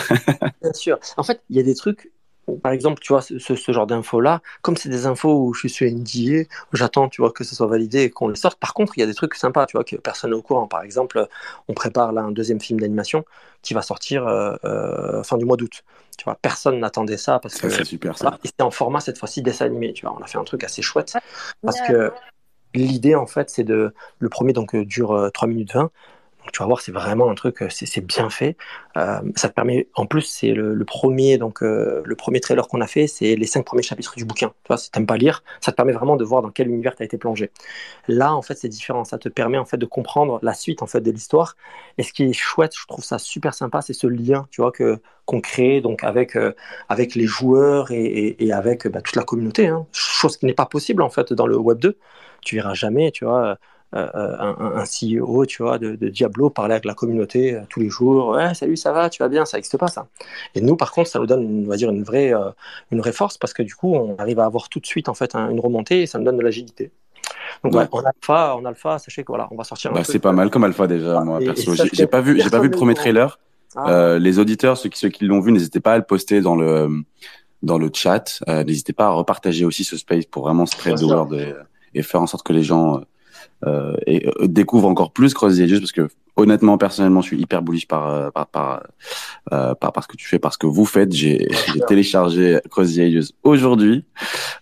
Bien 0.62 0.74
sûr. 0.74 1.00
En 1.16 1.24
fait, 1.24 1.42
il 1.50 1.56
y 1.56 1.60
a 1.62 1.64
des 1.64 1.76
trucs, 1.76 2.12
par 2.56 2.72
exemple, 2.72 3.00
tu 3.02 3.14
vois, 3.14 3.22
ce, 3.22 3.72
genre 3.72 3.88
d'infos-là, 3.88 4.42
comme 4.62 4.78
c'est 4.78 4.90
des 4.90 5.06
infos 5.06 5.46
où 5.46 5.54
je 5.54 5.68
suis 5.68 5.92
NDA, 5.92 6.48
j'attends, 6.74 7.10
tu 7.10 7.22
vois, 7.22 7.32
que 7.32 7.44
ce 7.44 7.56
soit 7.56 7.68
validé 7.68 8.04
et 8.04 8.10
qu'on 8.10 8.28
les 8.28 8.36
sorte. 8.36 8.60
Par 8.60 8.74
contre, 8.74 8.94
il 8.98 9.02
y 9.02 9.04
a 9.04 9.08
des 9.08 9.14
trucs 9.14 9.36
sympas, 9.36 9.66
tu 9.66 9.78
vois, 9.78 9.84
que 9.84 9.96
personne 9.96 10.32
n'est 10.32 10.36
au 10.36 10.42
courant. 10.42 10.68
Par 10.68 10.84
exemple, 10.84 11.28
on 11.68 11.74
prépare 11.74 12.12
là 12.12 12.22
un 12.22 12.32
deuxième 12.32 12.60
film 12.60 12.80
d'animation 12.80 13.26
qui 13.62 13.74
va 13.74 13.82
sortir 13.82 14.28
euh, 14.28 14.56
euh, 14.66 15.24
fin 15.24 15.38
du 15.38 15.46
mois 15.46 15.58
d'août. 15.58 15.84
Tu 16.18 16.26
vois, 16.26 16.38
personne 16.42 16.80
n'attendait 16.80 17.18
ça 17.18 17.40
parce 17.40 17.56
Ça, 17.56 17.68
que 17.68 17.70
c'est 17.70 17.84
super, 17.84 18.18
ça. 18.18 18.38
et 18.44 18.48
c'était 18.48 18.64
en 18.64 18.72
format 18.72 19.00
cette 19.00 19.18
fois-ci 19.18 19.42
dessin 19.42 19.66
animé. 19.66 19.94
Tu 19.94 20.06
vois, 20.06 20.16
on 20.18 20.24
a 20.24 20.28
fait 20.28 20.38
un 20.38 20.44
truc 20.44 20.64
assez 20.64 20.82
chouette 20.82 21.18
parce 21.62 21.80
que 21.82 22.12
l'idée, 22.74 23.16
en 23.16 23.28
fait, 23.28 23.50
c'est 23.50 23.64
de. 23.64 23.94
Le 24.20 24.30
premier 24.30 24.54
donc 24.54 24.76
euh, 24.76 24.86
dure 24.86 25.12
euh, 25.12 25.30
3 25.30 25.48
minutes 25.48 25.74
20. 25.74 25.92
Tu 26.52 26.60
vas 26.60 26.66
voir, 26.66 26.82
c'est 26.82 26.92
vraiment 26.92 27.30
un 27.30 27.36
truc, 27.36 27.62
euh, 27.62 27.68
c'est 27.70 28.06
bien 28.06 28.30
fait. 28.30 28.58
Euh, 28.98 29.22
ça 29.36 29.50
te 29.50 29.54
permet, 29.54 29.88
en 29.96 30.06
plus, 30.06 30.22
c'est 30.22 30.52
le, 30.52 30.84
premier, 30.86 31.38
donc 31.38 31.64
euh, 31.64 32.02
le 32.06 32.16
premier 32.16 32.40
trailer 32.40 32.68
qu'on 32.68 32.82
a 32.82 32.88
fait, 32.88 33.08
c'est 33.08 33.36
les 33.36 33.46
cinq 33.46 33.66
premiers 33.66 33.84
chapitres 33.84 34.16
du 34.18 34.26
bouquin. 34.26 34.50
Tu 34.64 34.68
vois, 34.68 34.78
si 34.78 34.92
t'aimes 34.92 35.06
pas 35.06 35.18
lire, 35.18 35.44
ça 35.62 35.72
te 35.72 35.78
permet 35.78 35.94
vraiment 35.94 36.18
de 36.18 36.24
voir 36.26 36.42
dans 36.42 36.50
quel 36.50 36.68
univers 36.68 36.96
tu 36.96 37.04
as 37.04 37.06
été 37.06 37.18
plongé. 37.18 37.52
Là, 38.08 38.36
en 38.36 38.42
fait, 38.42 38.56
c'est 38.56 38.70
différent. 38.70 39.06
Ça 39.06 39.18
te 39.18 39.30
permet 39.30 39.58
en 39.58 39.66
fait 39.66 39.78
de 39.78 39.86
comprendre 39.86 40.40
la 40.42 40.54
suite 40.54 40.82
en 40.82 40.88
fait 40.88 41.02
de 41.02 41.12
l'histoire. 41.12 41.56
Et 41.98 42.04
ce 42.04 42.12
qui 42.14 42.24
est 42.24 42.34
chouette, 42.34 42.74
je 42.78 42.86
trouve 42.88 43.04
ça 43.04 43.18
super 43.18 43.54
sympa, 43.54 43.82
c'est 43.82 43.94
ce 43.94 44.08
lien, 44.08 44.48
tu 44.52 44.62
vois, 44.62 44.72
que 44.72 45.00
qu'on 45.26 45.40
crée 45.40 45.82
donc 45.82 46.04
avec 46.04 46.38
avec 46.90 47.16
les 47.16 47.26
joueurs 47.26 47.92
et 47.92 48.36
avec 48.52 48.88
bah, 48.88 49.02
toute 49.02 49.16
la 49.16 49.24
communauté. 49.24 49.68
Hein. 49.68 49.86
Chose 49.94 50.38
qui 50.38 50.46
n'est 50.46 50.54
pas 50.54 50.66
possible 50.66 51.02
en 51.02 51.10
fait 51.10 51.32
dans 51.34 51.48
le 51.48 51.58
Web 51.58 51.80
2. 51.80 51.98
Tu 52.42 52.56
verras 52.56 52.74
jamais, 52.74 53.12
tu 53.12 53.26
vois. 53.26 53.58
Euh, 53.94 54.78
un, 54.78 54.84
CEO, 54.86 55.46
tu 55.46 55.64
vois, 55.64 55.78
de, 55.78 55.96
de 55.96 56.08
Diablo 56.10 56.50
parler 56.50 56.74
avec 56.74 56.86
la 56.86 56.94
communauté 56.94 57.56
euh, 57.56 57.62
tous 57.70 57.80
les 57.82 57.90
jours. 57.90 58.38
Salut, 58.54 58.78
ça 58.78 58.92
va, 58.94 59.10
tu 59.10 59.22
vas 59.22 59.28
bien, 59.30 59.44
ça 59.46 59.58
n'existe 59.58 59.78
pas 59.78 59.88
ça. 59.88 60.08
Et 60.56 60.62
nous, 60.62 60.76
par 60.78 60.92
contre, 60.94 61.10
ça 61.10 61.20
nous 61.20 61.26
donne, 61.26 61.44
une- 61.44 61.66
on 61.66 61.70
va 61.70 61.76
dire, 61.78 61.90
une 61.90 62.04
vraie, 62.04 62.34
euh, 62.34 62.50
une 62.92 63.00
vraie 63.00 63.12
force 63.12 63.38
parce 63.38 63.54
que 63.54 63.64
du 63.64 63.76
coup, 63.76 63.94
on 63.94 64.16
arrive 64.18 64.40
à 64.40 64.46
avoir 64.46 64.70
tout 64.70 64.80
de 64.80 64.86
suite 64.86 65.10
en 65.10 65.14
fait 65.14 65.36
un- 65.36 65.50
une 65.50 65.60
remontée 65.60 66.04
et 66.04 66.06
ça 66.08 66.18
nous 66.20 66.26
donne 66.26 66.38
de 66.38 66.44
l'agilité. 66.44 66.92
Donc 67.64 67.74
Ouais. 67.74 67.80
ouais, 67.82 67.88
en 67.92 68.00
alpha, 68.04 68.56
en 68.56 68.64
alpha, 68.66 68.98
sachez 68.98 69.24
que 69.24 69.28
voilà, 69.28 69.48
on 69.52 69.56
va 69.56 69.64
sortir. 69.66 69.92
Bah, 69.92 70.04
c'est 70.06 70.20
pas 70.20 70.32
mal 70.32 70.50
comme 70.50 70.64
alpha 70.64 70.88
déjà, 70.88 71.20
moi 71.22 71.42
et- 71.42 71.46
perso. 71.46 71.74
J'ai 71.92 72.08
pas 72.08 72.22
vu, 72.22 72.40
j'ai 72.42 72.50
pas 72.50 72.60
vu 72.60 72.70
le 72.70 72.76
premier 72.78 72.94
trailer. 72.94 73.40
Ah, 73.76 74.18
les 74.20 74.40
auditeurs, 74.40 74.78
ceux 74.78 74.90
qui, 74.90 75.00
ceux 75.00 75.10
qui 75.10 75.26
l'ont 75.26 75.40
vu, 75.42 75.52
n'hésitez 75.52 75.80
pas 75.80 75.94
à 75.94 75.98
le 75.98 76.04
poster 76.04 76.42
dans 76.42 76.56
le 76.56 76.90
dans 77.64 77.78
le 77.78 77.90
chat. 77.94 78.40
N'hésitez 78.48 78.94
pas 78.94 79.06
à 79.08 79.10
repartager 79.10 79.66
aussi 79.66 79.84
ce 79.84 79.96
space 79.98 80.26
pour 80.26 80.44
vraiment 80.44 80.66
spread 80.66 80.98
the 80.98 81.04
word 81.04 81.34
et, 81.36 81.54
et 81.94 82.02
faire 82.04 82.22
en 82.22 82.28
sorte 82.28 82.46
que 82.46 82.54
les 82.54 82.64
gens 82.64 83.02
et, 84.08 84.28
euh, 84.28 84.48
découvrent 84.48 84.88
encore 84.88 85.12
plus 85.12 85.34
Cross 85.34 85.58
the 85.58 85.80
parce 85.80 85.92
que 85.92 86.10
honnêtement, 86.36 86.78
personnellement, 86.78 87.22
je 87.22 87.28
suis 87.28 87.40
hyper 87.40 87.62
bullish 87.62 87.88
par 87.88 88.10
euh, 88.10 88.30
par 88.32 88.48
par, 88.48 88.84
euh, 89.52 89.76
par 89.76 89.92
par 89.92 90.04
ce 90.04 90.08
que 90.08 90.18
tu 90.18 90.28
fais, 90.28 90.40
par 90.40 90.54
ce 90.54 90.58
que 90.58 90.68
vous 90.68 90.86
faites. 90.86 91.12
J'ai 91.14 91.48
téléchargé 91.88 92.60
Cross 92.70 92.96
the 92.96 93.00
Ages 93.00 93.32
aujourd'hui. 93.44 94.06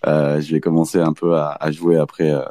Euh, 0.07 0.39
je 0.41 0.53
vais 0.53 0.59
commencer 0.59 0.99
un 0.99 1.13
peu 1.13 1.35
à, 1.35 1.57
à 1.59 1.71
jouer 1.71 1.97
après 1.97 2.31
euh, 2.31 2.41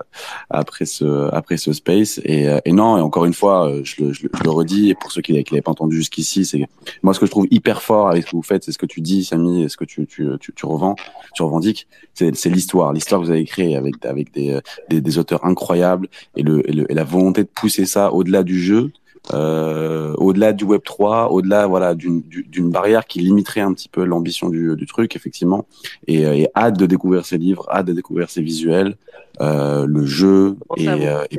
après 0.50 0.84
ce 0.84 1.32
après 1.32 1.56
ce 1.56 1.72
space 1.72 2.20
et, 2.24 2.48
euh, 2.48 2.60
et 2.64 2.72
non 2.72 2.98
et 2.98 3.00
encore 3.00 3.24
une 3.24 3.32
fois 3.32 3.68
euh, 3.68 3.80
je 3.84 4.04
le, 4.04 4.12
je 4.12 4.24
le, 4.24 4.30
je 4.36 4.44
le 4.44 4.50
redis 4.50 4.90
et 4.90 4.94
pour 4.94 5.12
ceux 5.12 5.22
qui 5.22 5.32
qui 5.44 5.54
l'avaient 5.54 5.62
pas 5.62 5.70
entendu 5.70 5.96
jusqu'ici 5.96 6.44
c'est 6.44 6.68
moi 7.02 7.14
ce 7.14 7.20
que 7.20 7.26
je 7.26 7.30
trouve 7.30 7.46
hyper 7.50 7.80
fort 7.80 8.08
avec 8.10 8.24
ce 8.26 8.30
que 8.30 8.36
vous 8.36 8.42
faites 8.42 8.64
c'est 8.64 8.72
ce 8.72 8.78
que 8.78 8.86
tu 8.86 9.00
dis 9.00 9.24
Samy 9.24 9.62
et 9.62 9.68
ce 9.70 9.78
que 9.78 9.84
tu 9.84 10.06
tu 10.06 10.28
tu, 10.40 10.52
tu 10.52 10.66
revends 10.66 10.94
tu 11.34 11.42
revendiques 11.42 11.88
c'est 12.12 12.36
c'est 12.36 12.50
l'histoire 12.50 12.92
l'histoire 12.92 13.20
que 13.20 13.26
vous 13.26 13.32
avez 13.32 13.46
créée 13.46 13.76
avec 13.76 14.04
avec 14.04 14.32
des, 14.34 14.60
des 14.90 15.00
des 15.00 15.18
auteurs 15.18 15.44
incroyables 15.46 16.08
et 16.36 16.42
le 16.42 16.68
et, 16.68 16.72
le, 16.72 16.90
et 16.90 16.94
la 16.94 17.04
volonté 17.04 17.44
de 17.44 17.48
pousser 17.48 17.86
ça 17.86 18.12
au-delà 18.12 18.42
du 18.42 18.60
jeu 18.60 18.92
euh, 19.34 20.14
au-delà 20.14 20.52
du 20.52 20.64
Web 20.64 20.82
3, 20.84 21.30
au-delà 21.30 21.66
voilà 21.66 21.94
d'une 21.94 22.22
du- 22.22 22.44
d'une 22.44 22.70
barrière 22.70 23.06
qui 23.06 23.20
limiterait 23.20 23.60
un 23.60 23.72
petit 23.74 23.88
peu 23.88 24.04
l'ambition 24.04 24.48
du, 24.48 24.74
du 24.76 24.86
truc 24.86 25.16
effectivement, 25.16 25.66
et, 26.06 26.26
euh, 26.26 26.34
et 26.36 26.48
hâte 26.56 26.78
de 26.78 26.86
découvrir 26.86 27.24
ces 27.26 27.38
livres, 27.38 27.66
hâte 27.70 27.86
de 27.86 27.92
découvrir 27.92 28.30
ces 28.30 28.42
visuels, 28.42 28.96
euh, 29.40 29.86
le 29.86 30.04
jeu 30.04 30.56
et, 30.76 30.88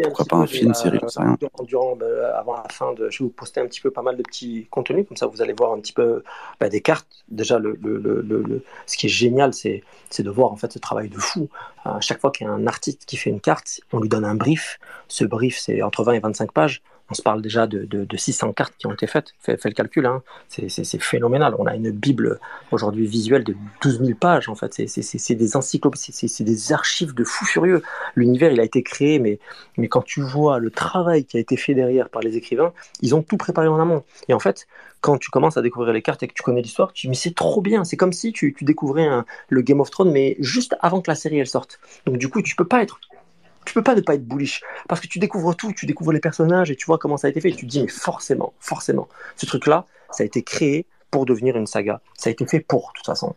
pourquoi 0.04 0.26
pas 0.26 0.36
un 0.38 0.48
film, 0.48 0.74
série, 0.74 0.98
j'en 1.02 1.08
sais 1.10 1.22
rien. 1.22 1.38
durant- 1.66 1.98
avant 2.38 2.54
la 2.56 2.64
fin 2.72 2.94
de, 2.94 3.10
je 3.10 3.20
vais 3.20 3.26
vous 3.26 3.30
poster 3.32 3.60
un 3.60 3.66
petit 3.66 3.82
peu 3.82 3.92
pas 3.92 4.02
mal 4.02 4.16
de 4.16 4.24
petits 4.24 4.68
contenus, 4.70 5.06
comme 5.08 5.18
ça 5.18 5.28
vous 5.28 5.42
allez 5.42 5.54
voir 5.54 5.74
un 5.74 5.80
petit 5.80 5.92
peu 5.94 6.24
bah, 6.60 6.70
des 6.70 6.82
cartes. 6.82 7.08
Déjà, 7.30 7.60
le, 7.60 7.78
le, 7.82 7.98
le, 7.98 8.22
le- 8.22 8.42
le- 8.44 8.64
ce 8.86 8.96
qui 8.98 9.08
est 9.08 9.10
génial, 9.10 9.54
c'est 9.54 9.84
c'est 10.10 10.24
de 10.24 10.30
voir 10.30 10.52
en 10.52 10.56
fait 10.56 10.72
ce 10.72 10.80
travail 10.80 11.10
de 11.10 11.18
fou. 11.18 11.50
À 11.86 12.00
chaque 12.02 12.20
fois 12.22 12.32
qu'il 12.32 12.46
y 12.48 12.50
a 12.50 12.54
un 12.54 12.68
artiste 12.68 13.04
qui 13.06 13.18
fait 13.18 13.30
une 13.30 13.42
carte, 13.42 13.82
on 13.92 14.00
lui 14.00 14.10
donne 14.10 14.26
un 14.26 14.36
brief. 14.36 14.80
Ce 15.08 15.26
brief, 15.26 15.58
c'est 15.60 15.82
entre 15.82 16.04
20 16.04 16.14
et 16.14 16.20
25 16.20 16.52
pages. 16.52 16.82
On 17.10 17.14
se 17.14 17.22
parle 17.22 17.42
déjà 17.42 17.68
de, 17.68 17.86
de, 17.86 18.06
de 18.06 18.18
600 18.18 18.54
cartes 18.54 18.74
qui 18.78 18.86
ont 18.88 18.94
été 18.94 19.08
faites. 19.08 19.34
Fais, 19.40 19.58
le 19.64 19.72
calcul, 19.72 20.06
hein. 20.06 20.22
c'est 20.48 21.02
phénoménal. 21.02 21.56
On 21.58 21.66
a 21.66 21.76
une 21.76 21.92
bible 21.92 22.40
aujourd'hui 22.72 23.08
visuelle 23.08 23.44
de 23.44 23.56
12 23.82 24.00
000 24.00 24.18
pages 24.20 24.50
en 24.50 24.56
fait. 24.56 24.74
C'est- 24.88 25.36
des 25.36 25.56
encyclopédies, 25.58 26.12
c'est 26.12 26.44
des 26.44 26.74
archives 26.74 27.14
de 27.14 27.24
fous 27.24 27.46
furieux. 27.46 27.82
L'univers, 28.16 28.52
il 28.52 28.60
a 28.60 28.64
été 28.64 28.84
créé, 28.84 29.20
mais 29.20 29.40
quand 29.88 30.02
tu 30.04 30.22
vois 30.22 30.60
le 30.60 30.70
travail 30.70 31.26
qui 31.26 31.38
a 31.38 31.40
été 31.40 31.58
fait 31.58 31.74
derrière 31.74 32.10
par 32.10 32.22
les 32.22 32.38
écrivains, 32.38 32.74
ils 33.02 33.16
ont 33.16 33.22
tout 33.24 33.38
préparé 33.38 33.68
en 33.68 33.80
amont. 33.80 34.04
Et 34.28 34.34
en 34.34 34.40
fait, 34.40 34.68
quand 35.02 35.18
tu 35.18 35.30
commences 35.30 35.58
à 35.58 35.62
découvrir 35.62 35.94
les 35.94 36.02
cartes 36.02 36.24
et 36.24 36.28
que 36.28 36.34
tu 36.34 36.44
connais 36.44 36.62
l'histoire, 36.62 36.92
tu 36.94 37.08
dis 37.08 37.10
mais 37.10 37.16
c'est 37.16 37.34
trop 37.36 37.62
bien. 37.62 37.84
C'est 37.84 37.98
comme 37.98 38.14
si 38.14 38.34
tu, 38.34 38.54
tu 38.54 38.66
découvrais 38.66 39.06
un- 39.06 39.26
le 39.48 39.62
Game 39.62 39.80
of 39.80 39.90
Thrones, 39.90 40.12
mais 40.12 40.36
juste 40.40 40.76
avant 40.82 41.02
que 41.02 41.10
la 41.10 41.16
série 41.16 41.40
elle 41.40 41.48
sorte. 41.48 41.80
Donc 42.06 42.18
du 42.18 42.30
coup, 42.30 42.42
tu 42.42 42.56
peux 42.56 42.66
pas 42.68 42.82
être, 42.84 43.00
tu 43.70 43.76
peux 43.76 43.84
pas 43.84 43.94
ne 43.94 44.02
pas 44.02 44.16
être 44.16 44.26
bullish 44.28 44.64
parce 44.88 45.00
que 45.00 45.06
tu 45.06 45.20
découvres 45.20 45.56
tout, 45.56 45.72
tu 45.74 45.86
découvres 45.86 46.12
les 46.12 46.20
personnages 46.20 46.72
et 46.72 46.76
tu 46.76 46.88
vois 46.88 46.98
comment 46.98 47.18
ça 47.18 47.28
a 47.28 47.30
été 47.30 47.40
fait. 47.40 47.50
Et 47.52 47.56
tu 47.56 47.68
te 47.68 47.72
dis 47.72 47.82
mais 47.84 47.88
forcément, 47.88 48.54
forcément, 48.60 49.08
ce 49.38 49.46
truc-là, 49.46 49.86
ça 50.10 50.24
a 50.24 50.26
été 50.26 50.42
créé 50.42 50.88
pour 51.12 51.28
devenir 51.28 51.56
une 51.56 51.68
saga. 51.68 52.02
Ça 52.18 52.30
a 52.30 52.32
été 52.32 52.48
fait 52.48 52.62
pour, 52.62 52.92
de 52.94 52.98
toute 52.98 53.06
façon. 53.06 53.36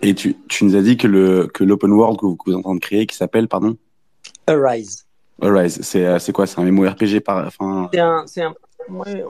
Et 0.00 0.14
tu, 0.14 0.34
tu 0.48 0.64
nous 0.64 0.76
as 0.76 0.80
dit 0.80 0.96
que 0.96 1.06
le 1.06 1.46
que 1.46 1.62
l'open 1.62 1.92
world 1.92 2.18
que 2.18 2.24
vous, 2.24 2.36
que 2.36 2.44
vous 2.46 2.52
êtes 2.52 2.58
en 2.60 2.62
train 2.62 2.74
de 2.74 2.80
créer, 2.80 3.06
qui 3.06 3.14
s'appelle 3.14 3.48
pardon, 3.48 3.76
Arise. 4.46 5.04
Arise, 5.42 5.78
c'est 5.82 6.06
euh, 6.06 6.18
quoi, 6.32 6.46
c'est 6.46 6.58
un 6.58 6.64
MMORPG 6.64 7.20
par, 7.20 7.46
enfin, 7.46 7.90
C'est 7.92 8.00
un, 8.00 8.24
c'est 8.26 8.42
un- 8.42 8.54
ouais, 8.88 9.22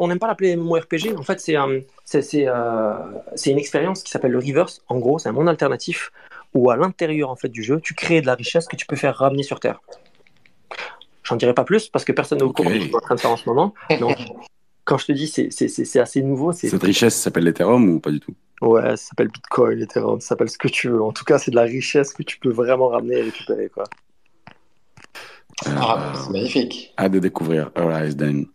on 0.00 0.08
n'aime 0.08 0.18
pas 0.18 0.26
l'appeler 0.26 0.56
MMORPG. 0.56 1.14
En 1.16 1.22
fait, 1.22 1.38
c'est 1.38 1.56
euh, 1.56 2.98
c'est 3.36 3.50
une 3.52 3.58
expérience 3.58 4.02
qui 4.02 4.10
s'appelle 4.10 4.32
le 4.32 4.38
Reverse. 4.38 4.82
En 4.88 4.98
gros, 4.98 5.20
c'est 5.20 5.28
un 5.28 5.32
monde 5.32 5.48
alternatif 5.48 6.10
où 6.54 6.70
à 6.70 6.76
l'intérieur 6.76 7.30
en 7.30 7.36
fait 7.36 7.48
du 7.48 7.62
jeu, 7.62 7.80
tu 7.80 7.94
crées 7.94 8.20
de 8.20 8.26
la 8.26 8.34
richesse 8.34 8.66
que 8.66 8.76
tu 8.76 8.86
peux 8.86 8.96
faire 8.96 9.16
ramener 9.16 9.42
sur 9.42 9.60
Terre. 9.60 9.80
J'en 11.22 11.36
dirai 11.36 11.52
pas 11.54 11.64
plus 11.64 11.88
parce 11.88 12.04
que 12.04 12.12
personne 12.12 12.38
n'est 12.38 12.44
au 12.44 12.52
courant 12.52 12.70
de 12.70 12.80
ce 12.80 12.86
qu'on 12.86 12.92
est 12.92 12.96
en 12.96 13.00
train 13.00 13.14
de 13.16 13.20
faire 13.20 13.30
en 13.30 13.36
ce 13.36 13.48
moment. 13.48 13.74
Donc, 14.00 14.16
quand 14.84 14.96
je 14.98 15.06
te 15.06 15.12
dis 15.12 15.28
c'est 15.28 15.50
c'est- 15.50 15.68
c'est- 15.68 15.84
c'est 15.84 16.00
assez 16.00 16.22
nouveau, 16.22 16.52
Cette 16.52 16.82
richesse 16.82 17.14
s'appelle 17.16 17.44
l'Ethereum 17.44 17.88
ou 17.90 18.00
pas 18.00 18.10
du 18.10 18.20
tout? 18.20 18.34
Ouais, 18.62 18.96
ça 18.96 18.96
s'appelle 18.96 19.28
Bitcoin, 19.28 19.80
Ethereum, 19.82 20.20
ça 20.20 20.28
s'appelle 20.28 20.48
ce 20.48 20.58
que 20.58 20.68
tu 20.68 20.88
veux. 20.88 21.02
En 21.02 21.12
tout 21.12 21.24
cas, 21.24 21.38
c'est 21.38 21.50
de 21.50 21.56
la 21.56 21.62
richesse 21.62 22.12
que 22.12 22.22
tu 22.22 22.38
peux 22.38 22.50
vraiment 22.50 22.88
ramener 22.88 23.18
et 23.18 23.22
récupérer 23.22 23.68
quoi. 23.68 23.84
Ah, 25.66 26.12
c'est 26.14 26.30
magnifique. 26.32 26.94
Hâte 26.98 27.12
de 27.12 27.18
découvrir. 27.18 27.70
Then. 28.16 28.46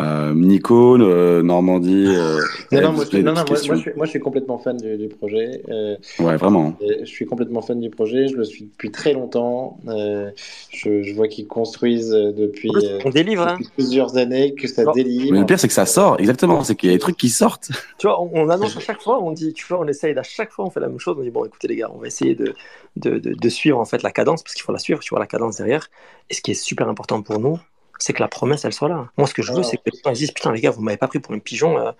Euh, 0.00 0.34
Nico, 0.34 0.98
euh, 1.00 1.42
Normandie. 1.42 2.06
Euh, 2.08 2.40
Non, 2.72 2.80
non, 2.80 2.92
moi, 2.92 3.04
je, 3.10 3.16
non, 3.18 3.18
des 3.18 3.22
non, 3.22 3.32
moi, 3.34 3.44
moi, 3.46 3.56
je 3.56 3.74
suis, 3.76 3.90
moi, 3.94 4.06
je 4.06 4.10
suis 4.10 4.18
complètement 4.18 4.58
fan 4.58 4.76
du, 4.76 4.96
du 4.96 5.08
projet. 5.08 5.62
Euh, 5.68 5.96
Ouais, 6.18 6.36
vraiment. 6.36 6.76
je 6.80 7.04
suis 7.04 7.26
complètement 7.26 7.62
fan 7.62 7.78
du 7.80 7.90
projet. 7.90 8.26
Je 8.26 8.34
le 8.36 8.44
suis 8.44 8.64
depuis 8.64 8.90
très 8.90 9.12
longtemps. 9.12 9.78
Euh, 9.86 10.30
je, 10.70 11.02
je 11.02 11.14
vois 11.14 11.28
qu'ils 11.28 11.46
construisent 11.46 12.10
depuis, 12.10 12.70
on 13.04 13.10
délivre, 13.10 13.46
hein. 13.46 13.52
depuis 13.60 13.70
plusieurs 13.76 14.16
années, 14.16 14.54
que 14.54 14.66
ça 14.66 14.82
Non. 14.82 14.92
Mais 14.96 15.04
délivre. 15.04 15.38
le 15.38 15.46
pire, 15.46 15.60
c'est 15.60 15.68
que 15.68 15.74
ça 15.74 15.86
sort, 15.86 16.18
exactement. 16.18 16.64
C'est 16.64 16.74
qu'il 16.74 16.88
y 16.88 16.92
a 16.92 16.96
des 16.96 17.00
trucs 17.00 17.16
qui 17.16 17.28
sortent. 17.30 17.70
Tu 17.98 18.08
vois, 18.08 18.20
on, 18.20 18.30
on 18.34 18.48
annonce 18.50 18.76
à 18.76 18.80
chaque 18.80 19.00
fois, 19.00 19.22
on 19.22 19.30
dit, 19.30 19.52
tu 19.54 19.64
vois, 19.66 19.78
on 19.80 19.86
essaye 19.86 20.18
à 20.18 20.22
chaque 20.24 20.50
fois, 20.50 20.64
on 20.66 20.70
fait 20.70 20.80
la 20.80 20.88
même 20.88 20.98
chose. 20.98 21.16
On 21.18 21.22
dit, 21.22 21.30
bon, 21.30 21.44
écoutez 21.44 21.68
les 21.68 21.76
gars, 21.76 21.90
on 21.94 21.98
va 21.98 22.06
essayer 22.08 22.34
de, 22.34 22.52
de, 22.96 23.18
de, 23.18 23.32
de 23.34 23.48
suivre 23.48 23.78
en 23.78 23.84
fait 23.84 24.02
la 24.02 24.10
cadence, 24.10 24.42
parce 24.42 24.54
qu'il 24.54 24.62
faut 24.64 24.72
la 24.72 24.78
suivre, 24.78 24.98
tu 25.00 25.10
vois, 25.10 25.20
la 25.20 25.26
cadence 25.26 25.56
derrière. 25.56 25.88
Et 26.30 26.34
ce 26.34 26.42
qui 26.42 26.50
est 26.50 26.54
super 26.54 26.88
important 26.88 27.22
pour 27.22 27.38
nous, 27.38 27.58
c'est 27.98 28.12
que 28.12 28.20
la 28.20 28.28
promesse, 28.28 28.64
elle 28.64 28.72
soit 28.72 28.88
là. 28.88 29.08
Moi, 29.16 29.26
ce 29.26 29.34
que 29.34 29.42
je 29.42 29.52
veux, 29.52 29.62
c'est 29.62 29.76
que 29.76 29.90
les 29.90 30.00
gens 30.04 30.12
disent, 30.12 30.32
putain, 30.32 30.52
les 30.52 30.60
gars, 30.60 30.70
vous 30.70 30.82
m'avez 30.82 30.96
pas 30.96 31.08
pris 31.08 31.20
pour 31.20 31.34
une 31.34 31.40
pigeon, 31.40 31.78
euh, 31.78 31.92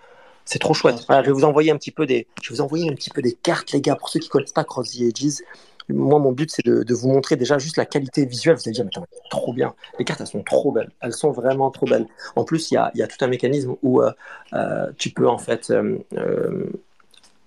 c'est 0.44 0.58
trop 0.58 0.74
chouette. 0.74 1.04
Voilà, 1.06 1.22
je 1.22 1.28
vais 1.28 1.32
vous 1.32 1.44
envoyer 1.44 1.70
un 1.70 1.76
petit 1.76 1.90
peu 1.90 2.06
des, 2.06 2.26
je 2.42 2.50
vais 2.50 2.56
vous 2.56 2.60
envoyer 2.60 2.90
un 2.90 2.94
petit 2.94 3.10
peu 3.10 3.22
des 3.22 3.32
cartes, 3.32 3.72
les 3.72 3.80
gars, 3.80 3.96
pour 3.96 4.08
ceux 4.08 4.20
qui 4.20 4.28
connaissent 4.28 4.52
pas 4.52 4.64
Cross 4.64 4.92
the 4.92 5.02
Ages. 5.02 5.42
Moi, 5.90 6.18
mon 6.18 6.32
but, 6.32 6.50
c'est 6.50 6.64
de, 6.64 6.82
de 6.82 6.94
vous 6.94 7.08
montrer 7.08 7.36
déjà 7.36 7.58
juste 7.58 7.76
la 7.76 7.84
qualité 7.84 8.24
visuelle. 8.24 8.56
Vous 8.56 8.62
allez 8.64 8.72
dire, 8.72 8.84
mais 8.84 8.90
attends, 8.94 9.06
trop 9.28 9.52
bien. 9.52 9.74
Les 9.98 10.04
cartes, 10.06 10.20
elles 10.20 10.26
sont 10.26 10.42
trop 10.42 10.72
belles. 10.72 10.90
Elles 11.02 11.12
sont 11.12 11.30
vraiment 11.30 11.70
trop 11.70 11.84
belles. 11.84 12.06
En 12.36 12.44
plus, 12.44 12.70
il 12.70 12.74
y 12.74 12.76
a, 12.78 12.90
y 12.94 13.02
a 13.02 13.06
tout 13.06 13.22
un 13.22 13.26
mécanisme 13.26 13.76
où 13.82 14.00
euh, 14.00 14.10
euh, 14.54 14.90
tu 14.96 15.10
peux, 15.10 15.28
en 15.28 15.36
fait, 15.36 15.70
euh, 15.70 15.98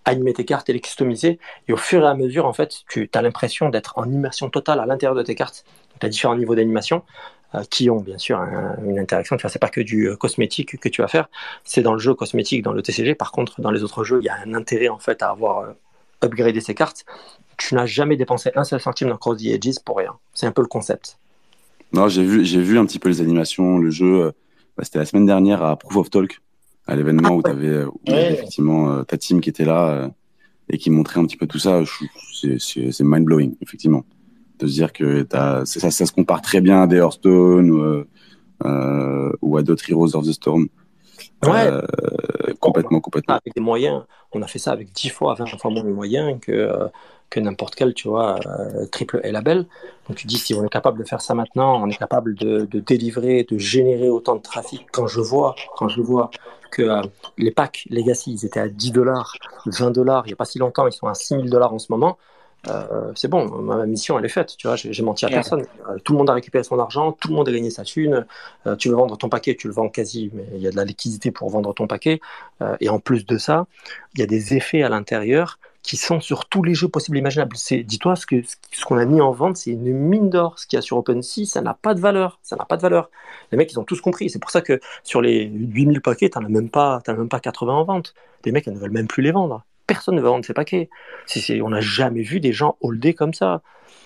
animer 0.05 0.33
tes 0.33 0.45
cartes 0.45 0.69
et 0.69 0.73
les 0.73 0.79
customiser. 0.79 1.39
Et 1.67 1.73
au 1.73 1.77
fur 1.77 2.03
et 2.03 2.07
à 2.07 2.13
mesure, 2.13 2.45
en 2.45 2.53
fait, 2.53 2.75
tu 2.87 3.09
as 3.11 3.21
l'impression 3.23 3.69
d'être 3.69 3.97
en 3.97 4.05
immersion 4.05 4.51
totale 4.51 4.79
à 4.79 4.85
l'intérieur 4.85 5.15
de 5.15 5.23
tes 5.23 5.33
cartes. 5.33 5.65
Tu 5.99 6.05
as 6.05 6.09
différents 6.09 6.35
niveaux 6.35 6.53
d'animation 6.53 7.01
qui 7.69 7.89
ont 7.89 7.99
bien 8.01 8.17
sûr 8.17 8.37
un- 8.39 8.75
une 8.85 8.99
interaction. 8.99 9.37
Tu 9.37 9.41
vois, 9.41 9.49
c'est 9.49 9.59
pas 9.59 9.69
que 9.69 9.81
du 9.81 10.09
euh, 10.09 10.15
cosmétique 10.15 10.77
que 10.79 10.89
tu 10.89 11.01
vas 11.01 11.07
faire. 11.07 11.29
C'est 11.63 11.81
dans 11.81 11.93
le 11.93 11.99
jeu 11.99 12.13
cosmétique, 12.13 12.61
dans 12.63 12.73
le 12.73 12.81
TCG. 12.81 13.15
Par 13.15 13.31
contre, 13.31 13.61
dans 13.61 13.71
les 13.71 13.83
autres 13.83 14.03
jeux, 14.03 14.19
il 14.21 14.25
y 14.25 14.29
a 14.29 14.35
un 14.45 14.53
intérêt 14.53 14.89
en 14.89 14.99
fait 14.99 15.21
à 15.21 15.29
avoir 15.29 15.59
euh, 15.59 15.71
upgradé 16.23 16.59
ces 16.61 16.75
cartes. 16.75 17.05
Tu 17.57 17.73
n'as 17.75 17.85
jamais 17.85 18.17
dépensé 18.17 18.51
un 18.55 18.63
seul 18.63 18.79
centime 18.79 19.09
dans 19.09 19.17
Cross 19.17 19.41
the 19.41 19.45
Edges 19.47 19.79
pour 19.83 19.97
rien. 19.97 20.13
C'est 20.33 20.45
un 20.45 20.51
peu 20.51 20.61
le 20.61 20.67
concept. 20.67 21.17
Non, 21.93 22.07
j'ai 22.09 22.23
vu, 22.23 22.43
j'ai 22.45 22.61
vu 22.61 22.77
un 22.77 22.85
petit 22.85 22.99
peu 22.99 23.09
les 23.09 23.21
animations, 23.21 23.77
le 23.79 23.89
jeu. 23.89 24.25
euh, 24.25 24.31
bah, 24.77 24.83
C'était 24.83 24.99
la 24.99 25.05
semaine 25.05 25.25
dernière 25.25 25.63
à 25.63 25.75
Proof 25.77 25.95
of 25.97 26.09
Talk, 26.09 26.41
à 26.85 26.95
l'événement 26.95 27.29
où 27.35 27.41
tu 27.41 27.49
avais 27.49 27.85
Ouais. 28.09 28.33
effectivement 28.33 28.91
euh, 28.91 29.03
ta 29.03 29.17
team 29.17 29.39
qui 29.41 29.49
était 29.49 29.65
là 29.65 29.89
euh, 29.89 30.09
et 30.69 30.77
qui 30.77 30.89
montrait 30.91 31.19
un 31.21 31.25
petit 31.25 31.37
peu 31.37 31.47
tout 31.47 31.59
ça. 31.59 31.83
Je- 31.83 31.91
C'est, 32.39 32.59
c'est, 32.59 32.91
c'est 32.91 33.03
mind 33.03 33.25
blowing, 33.25 33.55
effectivement, 33.61 34.03
de 34.59 34.67
se 34.67 34.73
dire 34.73 34.93
que 34.93 35.21
t'as, 35.23 35.65
c'est- 35.65 35.79
ça, 35.79 35.91
ça 35.91 36.05
se 36.05 36.11
compare 36.11 36.41
très 36.41 36.61
bien 36.61 36.83
à 36.83 36.87
des 36.87 36.97
Hearthstone 36.97 37.69
ou, 37.71 38.05
euh, 38.65 39.31
ou 39.41 39.57
à 39.57 39.63
d'autres 39.63 39.89
Heroes 39.89 40.15
of 40.15 40.25
the 40.25 40.31
Storm. 40.31 40.67
Ouais. 41.45 41.67
Euh, 41.67 41.81
complètement, 42.59 42.99
complètement. 42.99 43.35
avec 43.35 43.53
des 43.53 43.61
moyens. 43.61 44.03
On 44.33 44.41
a 44.41 44.47
fait 44.47 44.59
ça 44.59 44.71
avec 44.71 44.91
10 44.93 45.09
fois, 45.09 45.35
20 45.35 45.45
fois 45.59 45.71
moins 45.71 45.83
de 45.83 45.91
moyens 45.91 46.39
que, 46.41 46.51
euh, 46.51 46.87
que 47.29 47.39
n'importe 47.39 47.75
quel, 47.75 47.93
tu 47.93 48.07
vois, 48.07 48.39
triple 48.91 49.21
A 49.23 49.31
label. 49.31 49.65
Donc 50.07 50.17
tu 50.17 50.27
dis, 50.27 50.37
si 50.37 50.53
on 50.53 50.63
est 50.65 50.69
capable 50.69 50.97
de 50.99 51.03
faire 51.03 51.21
ça 51.21 51.35
maintenant, 51.35 51.81
on 51.83 51.87
est 51.89 51.97
capable 51.97 52.35
de, 52.35 52.65
de 52.65 52.79
délivrer, 52.79 53.45
de 53.49 53.57
générer 53.57 54.09
autant 54.09 54.35
de 54.35 54.41
trafic. 54.41 54.87
Quand 54.91 55.07
je 55.07 55.19
vois, 55.21 55.55
quand 55.75 55.89
je 55.89 56.01
vois 56.01 56.31
que 56.71 56.81
euh, 56.83 57.01
les 57.37 57.51
packs 57.51 57.85
Legacy, 57.89 58.33
ils 58.33 58.45
étaient 58.45 58.59
à 58.59 58.69
10 58.69 58.91
dollars, 58.91 59.33
20 59.65 59.91
dollars, 59.91 60.23
il 60.25 60.29
n'y 60.29 60.33
a 60.33 60.37
pas 60.37 60.45
si 60.45 60.57
longtemps, 60.59 60.87
ils 60.87 60.93
sont 60.93 61.07
à 61.07 61.13
6000 61.13 61.49
dollars 61.49 61.73
en 61.73 61.79
ce 61.79 61.91
moment. 61.91 62.17
Euh, 62.69 63.11
c'est 63.15 63.27
bon, 63.27 63.47
ma 63.61 63.85
mission 63.85 64.17
elle 64.17 64.25
est 64.25 64.29
faite, 64.29 64.55
tu 64.57 64.67
vois, 64.67 64.75
j'ai 64.75 65.03
menti 65.03 65.25
à 65.25 65.29
personne. 65.29 65.65
Euh, 65.89 65.97
tout 66.03 66.13
le 66.13 66.19
monde 66.19 66.29
a 66.29 66.33
récupéré 66.33 66.63
son 66.63 66.79
argent, 66.79 67.11
tout 67.11 67.29
le 67.29 67.35
monde 67.35 67.47
a 67.49 67.51
gagné 67.51 67.69
sa 67.69 67.83
thune. 67.83 68.25
Euh, 68.65 68.75
tu 68.75 68.89
veux 68.89 68.95
vendre 68.95 69.17
ton 69.17 69.29
paquet, 69.29 69.55
tu 69.55 69.67
le 69.67 69.73
vends 69.73 69.89
quasi, 69.89 70.31
mais 70.33 70.45
il 70.55 70.61
y 70.61 70.67
a 70.67 70.71
de 70.71 70.75
la 70.75 70.85
liquidité 70.85 71.31
pour 71.31 71.49
vendre 71.49 71.73
ton 71.73 71.87
paquet. 71.87 72.19
Et 72.79 72.89
en 72.89 72.99
plus 72.99 73.25
de 73.25 73.37
ça, 73.37 73.67
il 74.15 74.19
y 74.19 74.23
a 74.23 74.25
des 74.25 74.55
effets 74.55 74.81
à 74.81 74.89
l'intérieur 74.89 75.59
qui 75.83 75.95
sont 75.95 76.19
sur 76.19 76.45
tous 76.45 76.63
les 76.63 76.73
jeux 76.73 76.89
possibles 76.89 77.17
et 77.17 77.21
imaginables. 77.21 77.55
Dis-toi, 77.55 78.15
ce 78.15 78.25
que 78.25 78.41
ce 78.43 78.85
qu'on 78.85 78.97
a 78.97 79.05
mis 79.05 79.21
en 79.21 79.31
vente, 79.31 79.57
c'est 79.57 79.71
une 79.71 79.93
mine 79.93 80.29
d'or. 80.29 80.59
Ce 80.59 80.67
qu'il 80.67 80.75
y 80.75 80.79
a 80.79 80.81
sur 80.81 80.97
OpenSea, 80.97 81.45
ça 81.45 81.61
n'a 81.61 81.73
pas 81.73 81.93
de 81.93 82.01
valeur. 82.01 82.39
Ça 82.43 82.55
n'a 82.55 82.65
pas 82.65 82.75
de 82.75 82.81
valeur. 82.81 83.09
Les 83.51 83.57
mecs, 83.57 83.71
ils 83.71 83.79
ont 83.79 83.85
tous 83.85 84.01
compris. 84.01 84.29
C'est 84.29 84.39
pour 84.39 84.51
ça 84.51 84.61
que 84.61 84.81
sur 85.03 85.21
les 85.21 85.45
8000 85.45 86.01
paquets, 86.01 86.29
t'en 86.29 86.43
as 86.43 86.49
même 86.49 86.69
pas, 86.69 87.01
as 87.07 87.13
même 87.13 87.29
pas 87.29 87.39
80 87.39 87.73
en 87.73 87.83
vente. 87.85 88.15
Les 88.43 88.51
mecs, 88.51 88.67
ils 88.67 88.73
ne 88.73 88.79
veulent 88.79 88.91
même 88.91 89.07
plus 89.07 89.23
les 89.23 89.31
vendre. 89.31 89.63
Personne 89.87 90.15
ne 90.15 90.21
veut 90.21 90.27
vendre 90.27 90.45
ces 90.45 90.53
paquets. 90.53 90.89
On 91.61 91.69
n'a 91.69 91.81
jamais 91.81 92.21
vu 92.21 92.39
des 92.39 92.53
gens 92.53 92.77
holder 92.81 93.13
comme 93.13 93.33
ça. 93.33 93.61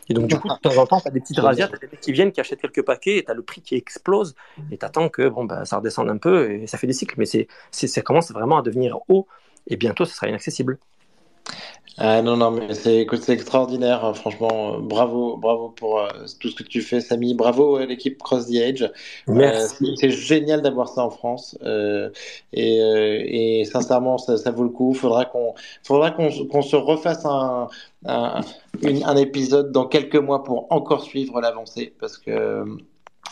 Et 0.10 0.14
donc, 0.14 0.28
du 0.28 0.38
coup, 0.38 0.48
de 0.48 0.54
temps 0.56 0.78
en 0.78 0.86
temps, 0.86 1.00
t'as 1.00 1.10
des 1.10 1.22
petites 1.22 1.40
razzias, 1.40 1.68
t'as 1.68 1.78
des 1.78 1.88
mecs 1.88 2.02
qui 2.02 2.12
viennent, 2.12 2.32
qui 2.32 2.40
achètent 2.40 2.62
quelques 2.62 2.84
paquets, 2.84 3.18
et 3.18 3.24
t'as 3.24 3.34
le 3.34 3.44
prix 3.44 3.62
qui 3.62 3.76
explose, 3.76 4.36
et 4.72 4.78
t'attends 4.78 5.10
que, 5.10 5.28
bon, 5.30 5.46
bah, 5.46 5.66
ça 5.66 5.78
redescende 5.78 6.10
un 6.10 6.18
peu, 6.18 6.52
et 6.52 6.68
ça 6.68 6.78
fait 6.78 6.88
des 6.88 6.94
cycles. 6.94 7.16
Mais 7.18 7.26
c'est, 7.26 7.48
c'est, 7.72 7.88
ça 7.88 8.02
commence 8.02 8.32
vraiment 8.32 8.58
à 8.58 8.62
devenir 8.62 9.00
haut, 9.10 9.28
et 9.68 9.78
bientôt, 9.78 10.06
ce 10.06 10.14
sera 10.14 10.28
inaccessible. 10.28 10.80
Ah 11.98 12.22
non, 12.22 12.38
non, 12.38 12.52
mais 12.52 12.74
c'est 12.74 13.00
écoute, 13.00 13.22
c'est 13.22 13.34
extraordinaire, 13.34 14.04
hein, 14.06 14.14
franchement. 14.14 14.76
euh, 14.76 14.80
bravo, 14.80 15.36
bravo 15.38 15.70
pour 15.70 16.00
euh, 16.00 16.08
tout 16.40 16.48
ce 16.50 16.56
que 16.56 16.64
tu 16.64 16.82
fais, 16.82 17.02
Samy. 17.02 17.34
Bravo 17.36 17.76
à 17.76 17.86
l'équipe 17.86 18.18
Cross 18.18 18.48
the 18.48 18.56
Edge. 18.56 18.82
Euh, 18.84 18.90
Merci. 19.28 19.76
c'est 19.98 20.10
c'est 20.10 20.12
génial 20.12 20.62
d'avoir 20.62 20.88
ça 20.88 21.04
en 21.04 21.10
France. 21.10 21.58
euh, 21.64 22.10
et, 22.54 23.60
et 23.62 23.66
sincèrement, 23.66 24.18
ça, 24.18 24.38
ça 24.38 24.52
vaut 24.52 24.64
le 24.64 24.70
coup. 24.70 24.94
Faudra 24.94 25.26
qu'on 25.26 25.54
faudra 25.84 26.12
qu'on 26.12 26.30
qu'on 26.48 26.62
se 26.62 26.78
refasse 26.78 27.26
un, 27.26 27.68
un, 28.06 28.40
une- 28.82 29.04
un 29.04 29.18
épisode 29.18 29.72
dans 29.74 29.86
quelques 29.86 30.16
mois 30.16 30.44
pour 30.44 30.68
encore 30.72 31.04
suivre 31.04 31.42
l'avancée. 31.42 31.94
Parce 32.00 32.18
que, 32.18 32.64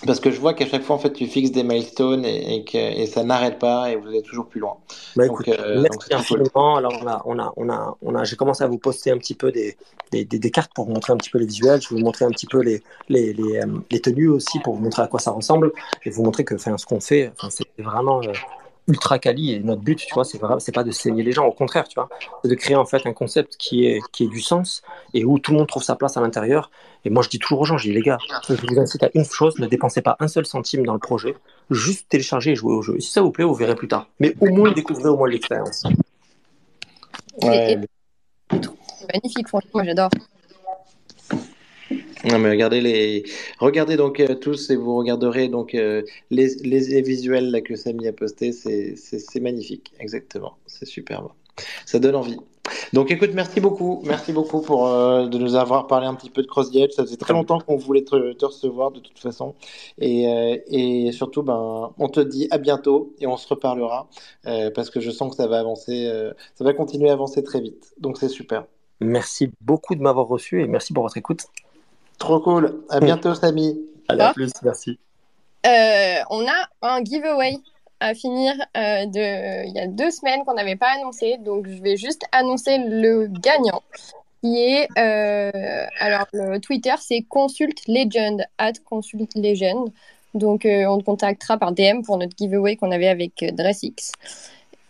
parce 0.05 0.19
que 0.19 0.31
je 0.31 0.39
vois 0.39 0.53
qu'à 0.53 0.65
chaque 0.65 0.83
fois, 0.83 0.95
en 0.95 0.99
fait, 0.99 1.13
tu 1.13 1.27
fixes 1.27 1.51
des 1.51 1.63
milestones 1.63 2.25
et, 2.25 2.55
et, 2.55 2.63
que, 2.63 2.77
et 2.77 3.05
ça 3.05 3.23
n'arrête 3.23 3.59
pas 3.59 3.91
et 3.91 3.95
vous 3.95 4.13
êtes 4.13 4.23
toujours 4.23 4.47
plus 4.47 4.59
loin. 4.59 4.77
Bah, 5.15 5.27
Donc, 5.27 5.41
écoute, 5.41 5.59
euh, 5.59 5.83
donc 5.83 6.27
cool. 6.27 6.43
Alors, 6.77 7.07
a, 7.07 7.21
on 7.25 7.39
a, 7.39 7.53
on 7.57 7.69
a, 7.69 7.97
on 8.01 8.15
a, 8.15 8.23
j'ai 8.23 8.35
commencé 8.35 8.63
à 8.63 8.67
vous 8.67 8.77
poster 8.77 9.11
un 9.11 9.17
petit 9.17 9.35
peu 9.35 9.51
des, 9.51 9.77
des, 10.11 10.25
des, 10.25 10.39
des 10.39 10.51
cartes 10.51 10.71
pour 10.73 10.85
vous 10.85 10.93
montrer 10.93 11.13
un 11.13 11.17
petit 11.17 11.29
peu 11.29 11.37
les 11.37 11.45
visuels. 11.45 11.81
Je 11.81 11.89
vais 11.89 11.95
vous 11.95 12.05
montrer 12.05 12.25
un 12.25 12.31
petit 12.31 12.47
peu 12.47 12.61
les, 12.61 12.81
les, 13.09 13.33
les, 13.33 13.57
euh, 13.57 13.65
les 13.91 13.99
tenues 13.99 14.29
aussi 14.29 14.59
pour 14.59 14.75
vous 14.75 14.81
montrer 14.83 15.01
à 15.01 15.07
quoi 15.07 15.19
ça 15.19 15.31
ressemble 15.31 15.71
et 16.03 16.09
vous 16.09 16.23
montrer 16.23 16.43
que, 16.43 16.55
enfin, 16.55 16.77
ce 16.77 16.85
qu'on 16.85 16.99
fait, 17.01 17.31
c'est 17.49 17.65
vraiment 17.77 18.21
euh, 18.23 18.31
ultra 18.89 19.19
quali 19.19 19.53
et 19.53 19.59
notre 19.59 19.81
but, 19.81 19.97
tu 19.97 20.13
vois, 20.13 20.25
c'est 20.25 20.39
c'est 20.59 20.73
pas 20.73 20.83
de 20.83 20.91
saigner 20.91 21.23
les 21.23 21.31
gens. 21.31 21.45
Au 21.45 21.51
contraire, 21.51 21.87
tu 21.87 21.95
vois, 21.95 22.09
c'est 22.43 22.49
de 22.49 22.55
créer 22.55 22.75
en 22.75 22.85
fait 22.85 23.05
un 23.05 23.13
concept 23.13 23.55
qui 23.57 23.85
est, 23.85 24.01
qui 24.11 24.25
ait 24.25 24.27
du 24.27 24.41
sens 24.41 24.81
et 25.13 25.23
où 25.23 25.39
tout 25.39 25.51
le 25.51 25.59
monde 25.59 25.67
trouve 25.67 25.83
sa 25.83 25.95
place 25.95 26.17
à 26.17 26.21
l'intérieur. 26.21 26.71
Et 27.05 27.09
moi, 27.09 27.23
je 27.23 27.29
dis 27.29 27.39
toujours 27.39 27.61
aux 27.61 27.65
gens, 27.65 27.77
je 27.77 27.87
dis 27.87 27.93
les 27.93 28.01
gars, 28.01 28.17
je 28.49 28.55
vous 28.55 28.79
incite 28.79 29.03
à 29.03 29.09
une 29.13 29.23
chose, 29.23 29.57
ne 29.59 29.67
dépensez 29.67 30.01
pas 30.01 30.17
un 30.19 30.27
seul 30.27 30.45
centime 30.45 30.85
dans 30.85 30.93
le 30.93 30.99
projet, 30.99 31.35
juste 31.69 32.09
téléchargez 32.09 32.51
et 32.51 32.55
jouez 32.55 32.73
au 32.73 32.81
jeu. 32.81 32.97
Et 32.97 33.01
si 33.01 33.11
ça 33.11 33.21
vous 33.21 33.31
plaît, 33.31 33.45
vous 33.45 33.53
verrez 33.53 33.75
plus 33.75 33.87
tard. 33.87 34.07
Mais 34.19 34.35
au 34.41 34.47
moins 34.47 34.71
découvrez 34.71 35.09
au 35.09 35.15
moins 35.15 35.29
l'expérience. 35.29 35.85
Ouais, 37.41 37.79
magnifique, 39.13 39.47
franchement, 39.47 39.71
moi, 39.75 39.83
j'adore. 39.85 40.09
Non, 42.25 42.37
mais 42.37 42.49
regardez 42.49 42.81
les, 42.81 43.23
regardez 43.59 43.95
donc 43.95 44.19
euh, 44.19 44.35
tous 44.35 44.69
et 44.71 44.75
vous 44.75 44.97
regarderez 44.97 45.47
donc 45.47 45.73
euh, 45.73 46.03
les, 46.31 46.53
les, 46.63 47.01
visuels 47.01 47.61
que 47.63 47.77
Samy 47.77 48.07
a 48.09 48.13
posté, 48.13 48.51
c'est 48.51 49.39
magnifique, 49.39 49.93
exactement, 49.99 50.57
c'est 50.65 50.85
superbe, 50.85 51.29
ça 51.85 51.97
donne 51.99 52.15
envie. 52.15 52.37
Donc 52.91 53.09
écoute, 53.09 53.31
merci 53.33 53.61
beaucoup, 53.61 54.01
merci 54.05 54.33
beaucoup 54.33 54.61
pour 54.61 54.87
euh, 54.87 55.27
de 55.27 55.37
nous 55.37 55.55
avoir 55.55 55.87
parlé 55.87 56.07
un 56.07 56.13
petit 56.13 56.29
peu 56.29 56.41
de 56.41 56.47
Cross. 56.47 56.71
Ça 56.91 57.03
faisait 57.03 57.15
très 57.15 57.33
longtemps 57.33 57.61
qu'on 57.61 57.77
voulait 57.77 58.03
te, 58.03 58.45
recevoir 58.45 58.91
de 58.91 58.99
toute 58.99 59.17
façon, 59.17 59.55
et 59.97 60.25
et 60.67 61.13
surtout 61.13 61.41
ben 61.41 61.93
on 61.97 62.09
te 62.09 62.19
dit 62.19 62.49
à 62.51 62.57
bientôt 62.57 63.13
et 63.19 63.27
on 63.27 63.37
se 63.37 63.47
reparlera 63.47 64.09
parce 64.75 64.89
que 64.89 64.99
je 64.99 65.09
sens 65.09 65.29
que 65.31 65.37
ça 65.37 65.47
va 65.47 65.59
avancer, 65.59 66.11
ça 66.53 66.63
va 66.65 66.73
continuer 66.73 67.09
à 67.09 67.13
avancer 67.13 67.43
très 67.43 67.61
vite. 67.61 67.93
Donc 67.97 68.17
c'est 68.17 68.29
super, 68.29 68.65
Merci 69.01 69.49
beaucoup 69.61 69.95
de 69.95 70.01
m'avoir 70.01 70.27
reçu 70.27 70.61
et 70.61 70.67
merci 70.67 70.91
pour 70.91 71.03
votre 71.03 71.15
écoute. 71.15 71.45
Trop 72.19 72.39
cool. 72.39 72.83
À 72.89 72.99
bientôt, 72.99 73.33
Samy. 73.33 73.79
Allez, 74.07 74.21
à 74.21 74.29
Ah. 74.29 74.33
plus, 74.33 74.51
merci. 74.63 74.99
Euh, 75.65 76.15
on 76.29 76.45
a 76.47 76.69
un 76.81 77.03
giveaway 77.03 77.57
à 77.99 78.13
finir 78.13 78.53
euh, 78.77 79.05
de 79.07 79.67
il 79.67 79.73
y 79.75 79.79
a 79.79 79.87
deux 79.87 80.09
semaines 80.11 80.43
qu'on 80.45 80.53
n'avait 80.53 80.77
pas 80.77 80.91
annoncé, 80.97 81.37
donc 81.37 81.67
je 81.67 81.81
vais 81.81 81.97
juste 81.97 82.21
annoncer 82.31 82.77
le 82.77 83.27
gagnant 83.27 83.81
qui 84.41 84.57
est 84.57 84.87
euh, 84.97 85.85
alors 85.99 86.25
le 86.31 86.59
Twitter 86.59 86.93
c'est 87.01 87.23
Consult 87.27 87.77
Legend 87.87 88.45
at 88.57 88.73
Consult 88.89 89.31
Legend. 89.35 89.89
Donc 90.33 90.65
euh, 90.65 90.85
on 90.85 90.99
te 90.99 91.03
contactera 91.03 91.57
par 91.57 91.73
DM 91.73 92.03
pour 92.03 92.17
notre 92.17 92.37
giveaway 92.37 92.77
qu'on 92.77 92.91
avait 92.91 93.09
avec 93.09 93.33
DressX. 93.53 94.13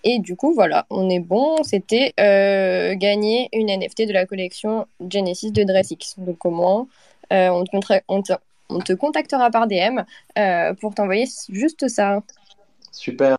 Et 0.03 0.19
du 0.19 0.35
coup 0.35 0.53
voilà, 0.53 0.85
on 0.91 1.09
est 1.09 1.19
bon. 1.19 1.63
C'était 1.63 2.13
euh, 2.19 2.93
gagner 2.95 3.49
une 3.53 3.69
NFT 3.69 4.07
de 4.07 4.13
la 4.13 4.27
collection 4.27 4.85
Genesis 5.09 5.51
de 5.51 5.63
DressX. 5.63 6.15
Donc 6.19 6.37
comment 6.37 6.87
on 7.31 7.63
te 7.63 7.69
contra- 7.71 8.01
on 8.07 8.21
te- 8.21 8.33
on 8.69 8.79
te 8.79 8.93
contactera 8.93 9.49
par 9.49 9.67
DM 9.67 9.99
euh, 10.37 10.73
pour 10.75 10.93
t'envoyer 10.93 11.25
juste 11.49 11.87
ça. 11.87 12.21
Super. 12.91 13.37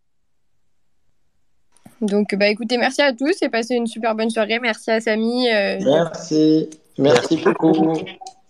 Donc, 2.00 2.34
bah 2.34 2.48
écoutez, 2.48 2.78
merci 2.78 3.02
à 3.02 3.12
tous 3.12 3.42
et 3.42 3.48
passez 3.48 3.74
une 3.74 3.86
super 3.86 4.14
bonne 4.14 4.30
soirée. 4.30 4.58
Merci 4.58 4.90
à 4.90 5.00
Samy. 5.00 5.50
euh, 5.50 5.78
Merci. 5.84 6.70
Merci 6.98 7.36
beaucoup. 7.36 7.94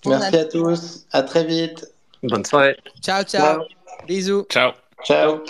Merci 0.07 0.36
à 0.36 0.45
tous. 0.45 1.07
À 1.12 1.22
très 1.22 1.45
vite. 1.45 1.86
Bonne 2.22 2.45
soirée. 2.45 2.76
Ciao, 3.03 3.22
ciao. 3.24 3.62
Bisous. 4.07 4.45
Ciao. 4.51 4.72
Ciao. 5.05 5.41